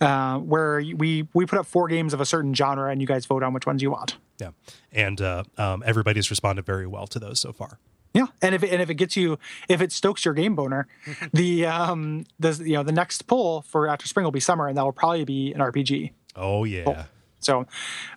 Uh, 0.00 0.38
where 0.38 0.76
we 0.96 1.26
we 1.34 1.46
put 1.46 1.58
up 1.58 1.66
four 1.66 1.88
games 1.88 2.12
of 2.14 2.20
a 2.20 2.26
certain 2.26 2.54
genre 2.54 2.90
and 2.90 3.00
you 3.00 3.06
guys 3.06 3.26
vote 3.26 3.42
on 3.42 3.52
which 3.54 3.66
ones 3.66 3.82
you 3.82 3.90
want. 3.90 4.18
Yeah. 4.38 4.50
And 4.92 5.20
uh, 5.20 5.42
um, 5.56 5.82
everybody's 5.84 6.30
responded 6.30 6.64
very 6.66 6.86
well 6.86 7.06
to 7.08 7.18
those 7.18 7.40
so 7.40 7.52
far. 7.52 7.78
Yeah, 8.14 8.26
and 8.40 8.54
if 8.54 8.62
it, 8.62 8.72
and 8.72 8.80
if 8.80 8.90
it 8.90 8.94
gets 8.94 9.16
you, 9.16 9.38
if 9.68 9.80
it 9.80 9.92
stokes 9.92 10.24
your 10.24 10.34
game 10.34 10.54
boner, 10.54 10.88
the 11.32 11.66
um 11.66 12.24
the 12.38 12.60
you 12.64 12.74
know 12.74 12.82
the 12.82 12.92
next 12.92 13.26
poll 13.26 13.62
for 13.62 13.88
after 13.88 14.06
spring 14.06 14.24
will 14.24 14.30
be 14.30 14.40
summer, 14.40 14.66
and 14.66 14.76
that 14.76 14.84
will 14.84 14.92
probably 14.92 15.24
be 15.24 15.52
an 15.52 15.60
RPG. 15.60 16.12
Oh, 16.36 16.64
yeah. 16.64 17.06
So, 17.40 17.66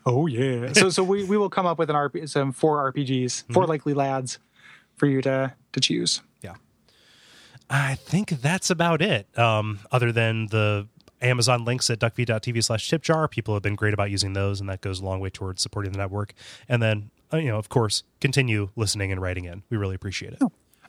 oh 0.06 0.28
yeah. 0.28 0.74
so 0.74 0.90
so 0.90 1.04
we, 1.04 1.24
we 1.26 1.38
will 1.38 1.50
come 1.50 1.66
up 1.66 1.78
with 1.78 1.90
an 1.90 1.96
RP, 1.96 2.28
some 2.28 2.52
four 2.52 2.92
RPGs, 2.92 3.54
4 3.54 3.68
likely 3.68 3.94
lads, 3.94 4.40
for 4.96 5.06
you 5.06 5.22
to 5.22 5.54
to 5.74 5.80
choose. 5.80 6.22
Yeah. 6.42 6.56
I 7.70 7.96
think 7.96 8.30
that's 8.42 8.70
about 8.70 9.02
it. 9.02 9.28
Um, 9.38 9.80
other 9.92 10.12
than 10.12 10.48
the 10.48 10.88
Amazon 11.22 11.66
links 11.66 11.90
at 11.90 12.00
duckfeed.tv 12.00 12.64
slash 12.64 12.90
tipjar, 12.90 13.30
people 13.30 13.54
have 13.54 13.64
been 13.64 13.76
great 13.76 13.94
about 13.94 14.10
using 14.10 14.34
those, 14.34 14.60
and 14.60 14.70
that 14.70 14.82
goes 14.82 15.00
a 15.00 15.06
long 15.06 15.20
way 15.20 15.30
towards 15.30 15.62
supporting 15.62 15.92
the 15.92 16.00
network. 16.00 16.34
And 16.68 16.82
then, 16.82 17.12
uh, 17.34 17.38
you 17.38 17.48
know, 17.50 17.58
of 17.58 17.70
course, 17.70 18.04
continue 18.20 18.70
listening 18.76 19.12
and 19.12 19.22
writing 19.22 19.46
in. 19.46 19.64
We 19.70 19.78
really 19.78 19.96
appreciate 19.96 20.34
it. 20.34 20.42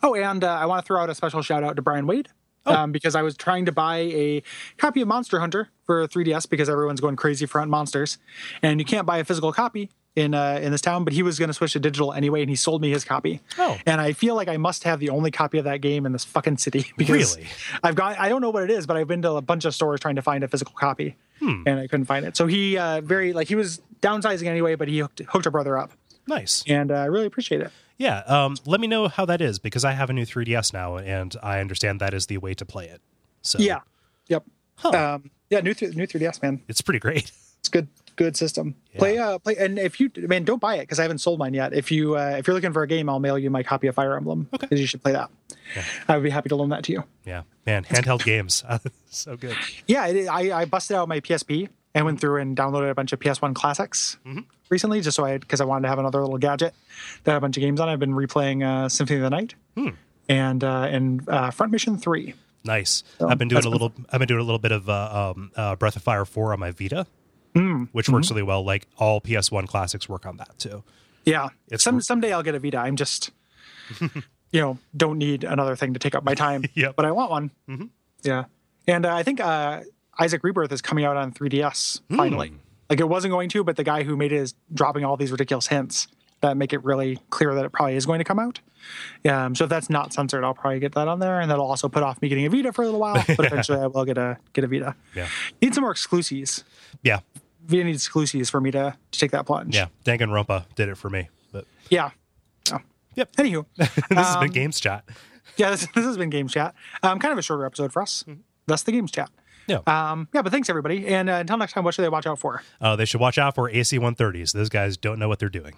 Oh, 0.02 0.14
and 0.14 0.42
uh, 0.42 0.48
I 0.52 0.66
want 0.66 0.84
to 0.84 0.86
throw 0.86 1.00
out 1.00 1.08
a 1.10 1.14
special 1.14 1.42
shout 1.42 1.62
out 1.64 1.76
to 1.76 1.82
Brian 1.82 2.06
Wade. 2.06 2.28
Um, 2.64 2.92
because 2.92 3.16
I 3.16 3.22
was 3.22 3.36
trying 3.36 3.64
to 3.66 3.72
buy 3.72 3.96
a 3.98 4.40
copy 4.78 5.00
of 5.00 5.08
Monster 5.08 5.40
Hunter 5.40 5.70
for 5.84 6.06
3DS 6.06 6.48
because 6.48 6.68
everyone's 6.68 7.00
going 7.00 7.16
crazy 7.16 7.44
for 7.44 7.66
monsters, 7.66 8.18
and 8.62 8.78
you 8.78 8.84
can't 8.86 9.04
buy 9.04 9.18
a 9.18 9.24
physical 9.24 9.52
copy 9.52 9.90
in 10.14 10.32
uh, 10.32 10.60
in 10.62 10.70
this 10.70 10.80
town, 10.80 11.02
but 11.02 11.12
he 11.12 11.24
was 11.24 11.40
going 11.40 11.48
to 11.48 11.54
switch 11.54 11.72
to 11.72 11.80
digital 11.80 12.12
anyway, 12.12 12.40
and 12.40 12.48
he 12.48 12.54
sold 12.54 12.80
me 12.80 12.90
his 12.90 13.02
copy. 13.04 13.40
Oh. 13.58 13.76
and 13.84 14.00
I 14.00 14.12
feel 14.12 14.36
like 14.36 14.46
I 14.46 14.58
must 14.58 14.84
have 14.84 15.00
the 15.00 15.08
only 15.10 15.32
copy 15.32 15.58
of 15.58 15.64
that 15.64 15.80
game 15.80 16.06
in 16.06 16.12
this 16.12 16.24
fucking 16.24 16.58
city 16.58 16.92
because 16.96 17.36
Really? 17.36 17.48
I've 17.82 17.96
got 17.96 18.16
I 18.20 18.28
don't 18.28 18.42
know 18.42 18.50
what 18.50 18.62
it 18.62 18.70
is, 18.70 18.86
but 18.86 18.96
I've 18.96 19.08
been 19.08 19.22
to 19.22 19.32
a 19.32 19.42
bunch 19.42 19.64
of 19.64 19.74
stores 19.74 19.98
trying 19.98 20.14
to 20.14 20.22
find 20.22 20.44
a 20.44 20.48
physical 20.48 20.74
copy, 20.76 21.16
Hmm. 21.40 21.64
and 21.66 21.80
I 21.80 21.88
couldn't 21.88 22.06
find 22.06 22.24
it. 22.24 22.36
So 22.36 22.46
he 22.46 22.78
uh, 22.78 23.00
very 23.00 23.32
like 23.32 23.48
he 23.48 23.56
was 23.56 23.80
downsizing 24.02 24.46
anyway, 24.46 24.76
but 24.76 24.86
he 24.86 25.00
hooked, 25.00 25.18
hooked 25.30 25.46
our 25.48 25.50
brother 25.50 25.76
up, 25.76 25.90
Nice. 26.26 26.62
and 26.66 26.90
uh, 26.90 26.94
I 26.94 27.06
really 27.06 27.26
appreciate 27.26 27.60
it. 27.60 27.70
Yeah. 27.98 28.18
Um, 28.26 28.56
let 28.66 28.80
me 28.80 28.86
know 28.86 29.08
how 29.08 29.24
that 29.26 29.40
is 29.40 29.58
because 29.58 29.84
I 29.84 29.92
have 29.92 30.10
a 30.10 30.12
new 30.12 30.24
3DS 30.26 30.72
now, 30.72 30.96
and 30.96 31.34
I 31.42 31.60
understand 31.60 32.00
that 32.00 32.14
is 32.14 32.26
the 32.26 32.38
way 32.38 32.54
to 32.54 32.64
play 32.64 32.86
it. 32.88 33.00
So 33.42 33.58
Yeah, 33.58 33.80
yep, 34.28 34.44
Huh. 34.76 34.90
um, 35.14 35.30
yeah. 35.50 35.60
New 35.60 35.74
th- 35.74 35.94
new 35.94 36.06
3ds 36.06 36.42
man, 36.42 36.60
it's 36.68 36.80
pretty 36.80 36.98
great. 37.00 37.30
it's 37.60 37.68
good 37.68 37.88
good 38.16 38.36
system. 38.36 38.74
Play 38.98 39.16
uh 39.18 39.38
play 39.38 39.56
and 39.56 39.78
if 39.78 39.98
you 39.98 40.10
man 40.16 40.44
don't 40.44 40.60
buy 40.60 40.76
it 40.76 40.80
because 40.82 40.98
I 40.98 41.02
haven't 41.02 41.18
sold 41.18 41.38
mine 41.38 41.54
yet. 41.54 41.72
If 41.72 41.90
you 41.90 42.16
uh, 42.16 42.36
if 42.38 42.46
you're 42.46 42.54
looking 42.54 42.72
for 42.72 42.82
a 42.82 42.86
game, 42.86 43.08
I'll 43.08 43.20
mail 43.20 43.38
you 43.38 43.50
my 43.50 43.62
copy 43.62 43.86
of 43.86 43.94
Fire 43.94 44.16
Emblem 44.16 44.48
Okay. 44.52 44.66
because 44.66 44.80
you 44.80 44.86
should 44.86 45.02
play 45.02 45.12
that. 45.12 45.30
I 46.08 46.16
would 46.16 46.22
be 46.24 46.30
happy 46.30 46.48
to 46.50 46.56
loan 46.56 46.68
that 46.70 46.84
to 46.84 46.92
you. 46.92 47.04
Yeah, 47.24 47.42
man, 47.66 47.84
handheld 47.84 48.22
games, 48.24 48.62
so 49.10 49.36
good. 49.36 49.56
Yeah, 49.86 50.06
it, 50.06 50.26
I 50.28 50.60
I 50.60 50.64
busted 50.66 50.96
out 50.96 51.08
my 51.08 51.20
PSP 51.20 51.68
and 51.94 52.04
went 52.06 52.20
through 52.20 52.40
and 52.40 52.56
downloaded 52.56 52.90
a 52.90 52.94
bunch 52.94 53.12
of 53.12 53.18
PS1 53.20 53.54
classics 53.54 54.16
recently 54.70 55.00
just 55.00 55.16
so 55.16 55.24
I 55.24 55.38
because 55.38 55.60
I 55.60 55.64
wanted 55.64 55.82
to 55.82 55.88
have 55.88 55.98
another 55.98 56.20
little 56.20 56.38
gadget 56.38 56.74
that 57.24 57.32
had 57.32 57.36
a 57.38 57.40
bunch 57.40 57.56
of 57.56 57.60
games 57.60 57.80
on. 57.80 57.88
I've 57.88 57.98
been 58.00 58.14
replaying 58.14 58.64
uh, 58.64 58.88
Symphony 58.88 59.18
of 59.18 59.24
the 59.24 59.30
Night 59.30 59.54
and 60.28 60.64
uh, 60.64 60.82
and 60.90 61.28
uh, 61.28 61.50
Front 61.50 61.72
Mission 61.72 61.98
Three. 61.98 62.34
Nice. 62.64 63.02
So, 63.18 63.28
I've 63.28 63.38
been 63.38 63.48
doing 63.48 63.58
a 63.60 63.62
been 63.64 63.72
little. 63.72 63.92
I've 64.10 64.18
been 64.20 64.28
doing 64.28 64.40
a 64.40 64.44
little 64.44 64.58
bit 64.58 64.72
of 64.72 64.88
uh, 64.88 65.32
um, 65.36 65.50
uh, 65.56 65.74
Breath 65.76 65.96
of 65.96 66.02
Fire 66.02 66.24
four 66.24 66.52
on 66.52 66.60
my 66.60 66.70
Vita, 66.70 67.06
Hmm. 67.54 67.84
which 67.92 68.08
works 68.08 68.30
really 68.30 68.42
well. 68.44 68.64
Like 68.64 68.86
all 68.98 69.20
PS1 69.20 69.66
classics 69.66 70.08
work 70.08 70.24
on 70.26 70.36
that 70.38 70.58
too. 70.58 70.82
Yeah, 71.24 71.46
It's- 71.66 71.82
some 71.82 72.00
someday 72.00 72.32
I'll 72.32 72.42
get 72.42 72.54
a 72.54 72.58
Vita. 72.60 72.78
I'm 72.78 72.96
just, 72.96 73.30
you 74.00 74.60
know, 74.60 74.78
don't 74.96 75.18
need 75.18 75.44
another 75.44 75.76
thing 75.76 75.92
to 75.94 75.98
take 75.98 76.14
up 76.14 76.24
my 76.24 76.34
time. 76.34 76.64
Yep. 76.74 76.94
but 76.96 77.04
I 77.04 77.10
want 77.12 77.30
one. 77.30 77.50
Yeah, 78.22 78.44
and 78.86 79.04
uh, 79.06 79.14
I 79.14 79.22
think 79.24 79.40
uh, 79.40 79.80
Isaac 80.18 80.42
Rebirth 80.44 80.72
is 80.72 80.82
coming 80.82 81.04
out 81.04 81.16
on 81.16 81.32
3DS 81.32 82.00
finally. 82.16 82.52
Like 82.90 83.00
it 83.00 83.08
wasn't 83.08 83.32
going 83.32 83.48
to, 83.50 83.64
but 83.64 83.76
the 83.76 83.84
guy 83.84 84.02
who 84.02 84.16
made 84.16 84.32
it 84.32 84.36
is 84.36 84.54
dropping 84.74 85.04
all 85.04 85.16
these 85.16 85.30
ridiculous 85.32 85.68
hints 85.68 86.08
that 86.42 86.56
make 86.56 86.72
it 86.72 86.82
really 86.84 87.18
clear 87.30 87.54
that 87.54 87.64
it 87.64 87.72
probably 87.72 87.94
is 87.96 88.04
going 88.04 88.18
to 88.18 88.24
come 88.24 88.38
out. 88.38 88.60
Um, 89.28 89.54
so 89.54 89.64
if 89.64 89.70
that's 89.70 89.88
not 89.88 90.12
censored, 90.12 90.42
I'll 90.44 90.54
probably 90.54 90.80
get 90.80 90.92
that 90.96 91.06
on 91.08 91.20
there, 91.20 91.40
and 91.40 91.48
that'll 91.50 91.64
also 91.66 91.88
put 91.88 92.02
off 92.02 92.20
me 92.20 92.28
getting 92.28 92.44
a 92.46 92.50
Vita 92.50 92.72
for 92.72 92.82
a 92.82 92.84
little 92.86 92.98
while. 93.00 93.22
But 93.36 93.46
eventually, 93.46 93.78
I 93.78 93.86
will 93.86 94.04
get 94.04 94.18
a 94.18 94.38
get 94.52 94.64
a 94.64 94.66
Vita. 94.66 94.96
Yeah. 95.14 95.28
Need 95.62 95.74
some 95.74 95.82
more 95.82 95.92
exclusives. 95.92 96.64
Yeah, 97.02 97.20
Vita 97.64 97.84
needs 97.84 98.04
exclusives 98.04 98.50
for 98.50 98.60
me 98.60 98.72
to, 98.72 98.96
to 99.12 99.18
take 99.18 99.30
that 99.30 99.46
plunge. 99.46 99.74
yeah. 99.76 99.86
Danganronpa 100.04 100.64
did 100.74 100.88
it 100.88 100.96
for 100.96 101.08
me. 101.08 101.28
But 101.52 101.64
Yeah. 101.90 102.10
Oh. 102.72 102.78
Yep. 103.14 103.32
Anywho, 103.36 103.64
this 103.76 103.88
has 104.10 104.34
Um, 104.36 104.42
been 104.42 104.52
Games 104.52 104.80
Chat. 104.80 105.04
yeah, 105.56 105.70
this, 105.70 105.86
this 105.94 106.04
has 106.04 106.16
been 106.16 106.28
Games 106.30 106.52
Chat. 106.52 106.74
Um, 107.04 107.20
kind 107.20 107.30
of 107.32 107.38
a 107.38 107.42
shorter 107.42 107.64
episode 107.64 107.92
for 107.92 108.02
us. 108.02 108.24
That's 108.66 108.82
the 108.82 108.92
Games 108.92 109.12
Chat. 109.12 109.30
Yeah. 109.66 109.78
Um, 109.86 110.28
yeah, 110.34 110.42
but 110.42 110.50
thanks 110.52 110.68
everybody. 110.68 111.06
And 111.06 111.30
uh, 111.30 111.34
until 111.34 111.56
next 111.56 111.72
time, 111.72 111.84
what 111.84 111.94
should 111.94 112.02
they 112.02 112.08
watch 112.08 112.26
out 112.26 112.38
for? 112.38 112.62
Uh, 112.80 112.96
they 112.96 113.04
should 113.04 113.20
watch 113.20 113.38
out 113.38 113.54
for 113.54 113.68
AC 113.70 113.98
130s. 113.98 114.52
Those 114.52 114.68
guys 114.68 114.96
don't 114.96 115.18
know 115.18 115.28
what 115.28 115.38
they're 115.38 115.48
doing. 115.48 115.74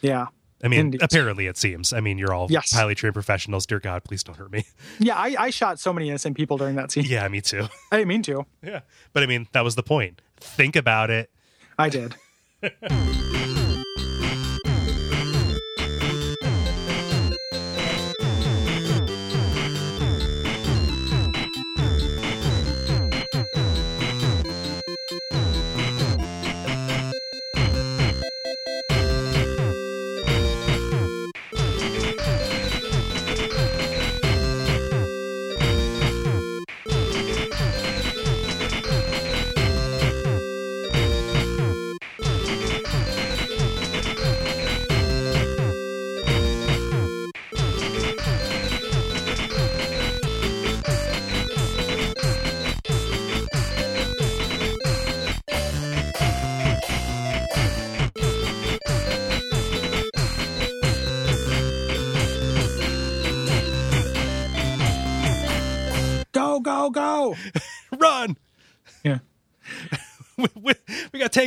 Yeah. 0.00 0.26
I 0.62 0.68
mean, 0.68 0.80
Indeed. 0.80 1.02
apparently 1.02 1.46
it 1.46 1.58
seems. 1.58 1.92
I 1.92 2.00
mean, 2.00 2.16
you're 2.16 2.32
all 2.32 2.46
Yes. 2.48 2.72
highly 2.72 2.94
trained 2.94 3.12
professionals. 3.14 3.66
Dear 3.66 3.80
God, 3.80 4.02
please 4.04 4.22
don't 4.22 4.36
hurt 4.36 4.50
me. 4.52 4.64
Yeah, 4.98 5.16
I, 5.16 5.34
I 5.38 5.50
shot 5.50 5.78
so 5.78 5.92
many 5.92 6.08
innocent 6.08 6.36
people 6.36 6.56
during 6.56 6.76
that 6.76 6.90
scene. 6.90 7.04
yeah, 7.06 7.26
me 7.28 7.40
too. 7.42 7.66
I 7.92 7.96
didn't 7.98 8.08
mean 8.08 8.22
to. 8.22 8.46
Yeah, 8.62 8.80
but 9.12 9.22
I 9.22 9.26
mean, 9.26 9.48
that 9.52 9.62
was 9.62 9.74
the 9.74 9.82
point. 9.82 10.22
Think 10.38 10.76
about 10.76 11.10
it. 11.10 11.30
I 11.78 11.88
did. 11.90 12.14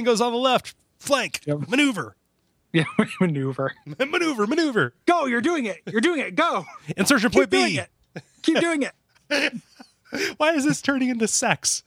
tangos 0.07 0.21
on 0.25 0.31
the 0.31 0.37
left. 0.37 0.75
Flank. 0.99 1.41
Yep. 1.45 1.69
Maneuver. 1.69 2.15
Yeah, 2.73 2.83
maneuver. 3.21 3.71
Maneuver. 3.97 4.45
Maneuver. 4.45 4.93
Go, 5.07 5.25
you're 5.25 5.41
doing 5.41 5.65
it. 5.65 5.77
You're 5.89 6.01
doing 6.01 6.19
it. 6.19 6.35
Go. 6.35 6.65
Insertion 6.97 7.29
Keep 7.31 7.39
point 7.39 7.49
doing 7.49 7.75
B. 7.75 7.79
it. 7.79 8.23
Keep 8.43 8.59
doing 8.59 8.83
it. 8.83 9.53
Why 10.37 10.51
is 10.51 10.65
this 10.65 10.81
turning 10.81 11.07
into 11.09 11.27
sex? 11.29 11.81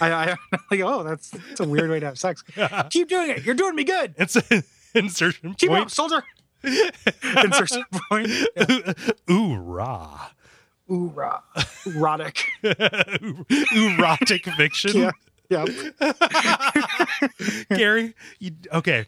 I, 0.00 0.12
I 0.12 0.36
like, 0.70 0.80
oh, 0.80 1.02
that's, 1.02 1.30
that's 1.30 1.60
a 1.60 1.68
weird 1.68 1.90
way 1.90 1.98
to 1.98 2.06
have 2.06 2.18
sex. 2.18 2.42
Keep 2.90 3.08
doing 3.08 3.30
it. 3.30 3.44
You're 3.44 3.56
doing 3.56 3.74
me 3.74 3.82
good. 3.84 4.14
It's 4.16 4.36
insertion 4.94 5.54
Keep 5.54 5.72
up, 5.72 5.78
point. 5.78 5.90
soldier. 5.90 6.22
Insertion 6.62 7.84
point. 8.08 8.30
Yeah. 8.56 8.92
Ooh, 9.32 9.56
rah. 9.56 10.28
Ooh, 10.90 11.08
rah. 11.14 11.40
erotic. 11.84 12.46
Erotic 12.62 14.44
fiction. 14.56 15.10
Yeah. 15.50 15.66
Yeah. 16.00 17.26
Gary, 17.76 18.14
you, 18.38 18.52
okay. 18.72 19.06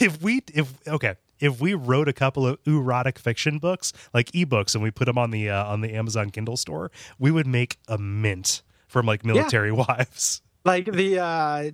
If 0.00 0.22
we 0.22 0.42
if 0.54 0.72
okay, 0.86 1.16
if 1.40 1.60
we 1.60 1.74
wrote 1.74 2.08
a 2.08 2.12
couple 2.12 2.46
of 2.46 2.58
erotic 2.66 3.18
fiction 3.18 3.58
books, 3.58 3.92
like 4.14 4.30
ebooks, 4.32 4.74
and 4.74 4.82
we 4.82 4.90
put 4.90 5.06
them 5.06 5.18
on 5.18 5.30
the 5.30 5.50
uh, 5.50 5.64
on 5.64 5.80
the 5.80 5.92
Amazon 5.94 6.30
Kindle 6.30 6.56
store, 6.56 6.90
we 7.18 7.30
would 7.30 7.46
make 7.46 7.78
a 7.88 7.98
mint 7.98 8.62
from 8.86 9.06
like 9.06 9.24
military 9.24 9.72
wives. 9.72 10.42
Like 10.64 10.90
the 10.92 11.18
uh 11.18 11.70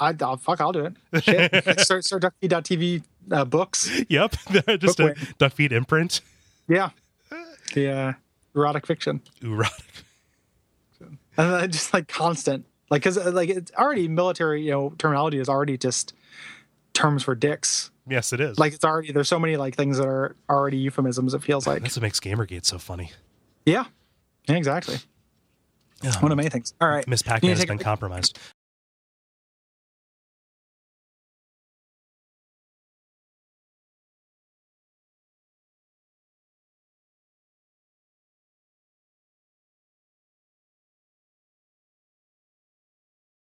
I, 0.00 0.14
I'll, 0.22 0.38
fuck, 0.38 0.62
I'll 0.62 0.72
do 0.72 0.86
it. 0.86 1.22
Shit. 1.22 1.80
start, 1.80 2.04
start 2.04 2.22
duckfeed.tv 2.22 3.02
uh, 3.30 3.44
books. 3.44 3.90
Yep, 4.08 4.34
just 4.78 4.98
a 4.98 5.08
Book 5.08 5.18
duck 5.36 5.52
feed 5.52 5.72
imprint. 5.72 6.22
Yeah. 6.68 6.90
The 7.74 7.90
uh, 7.90 8.12
erotic 8.54 8.86
fiction. 8.86 9.20
Erotic. 9.42 9.84
And 11.36 11.52
then 11.52 11.70
just 11.70 11.92
like 11.92 12.08
constant. 12.08 12.64
Like, 12.90 13.02
cause 13.02 13.16
uh, 13.16 13.30
like 13.32 13.48
it's 13.48 13.72
already 13.72 14.08
military, 14.08 14.62
you 14.62 14.72
know, 14.72 14.94
terminology 14.98 15.38
is 15.38 15.48
already 15.48 15.78
just 15.78 16.12
terms 16.92 17.22
for 17.22 17.34
dicks. 17.34 17.90
Yes, 18.08 18.32
it 18.32 18.40
is. 18.40 18.58
Like 18.58 18.72
it's 18.72 18.84
already, 18.84 19.12
there's 19.12 19.28
so 19.28 19.38
many 19.38 19.56
like 19.56 19.76
things 19.76 19.98
that 19.98 20.06
are 20.06 20.34
already 20.48 20.76
euphemisms. 20.78 21.32
It 21.34 21.42
feels 21.42 21.66
like, 21.66 21.82
that's 21.82 21.96
what 21.96 22.02
makes 22.02 22.18
Gamergate 22.18 22.64
so 22.64 22.78
funny. 22.78 23.12
yeah, 23.64 23.84
yeah 24.48 24.56
exactly. 24.56 24.98
One 26.20 26.32
of 26.32 26.36
many 26.36 26.48
things. 26.48 26.72
All 26.80 26.88
right. 26.88 27.06
Miss 27.06 27.22
Pac-Man 27.22 27.50
has 27.50 27.60
take 27.60 27.68
a 27.68 27.72
been 27.72 27.78
compromised. 27.78 28.38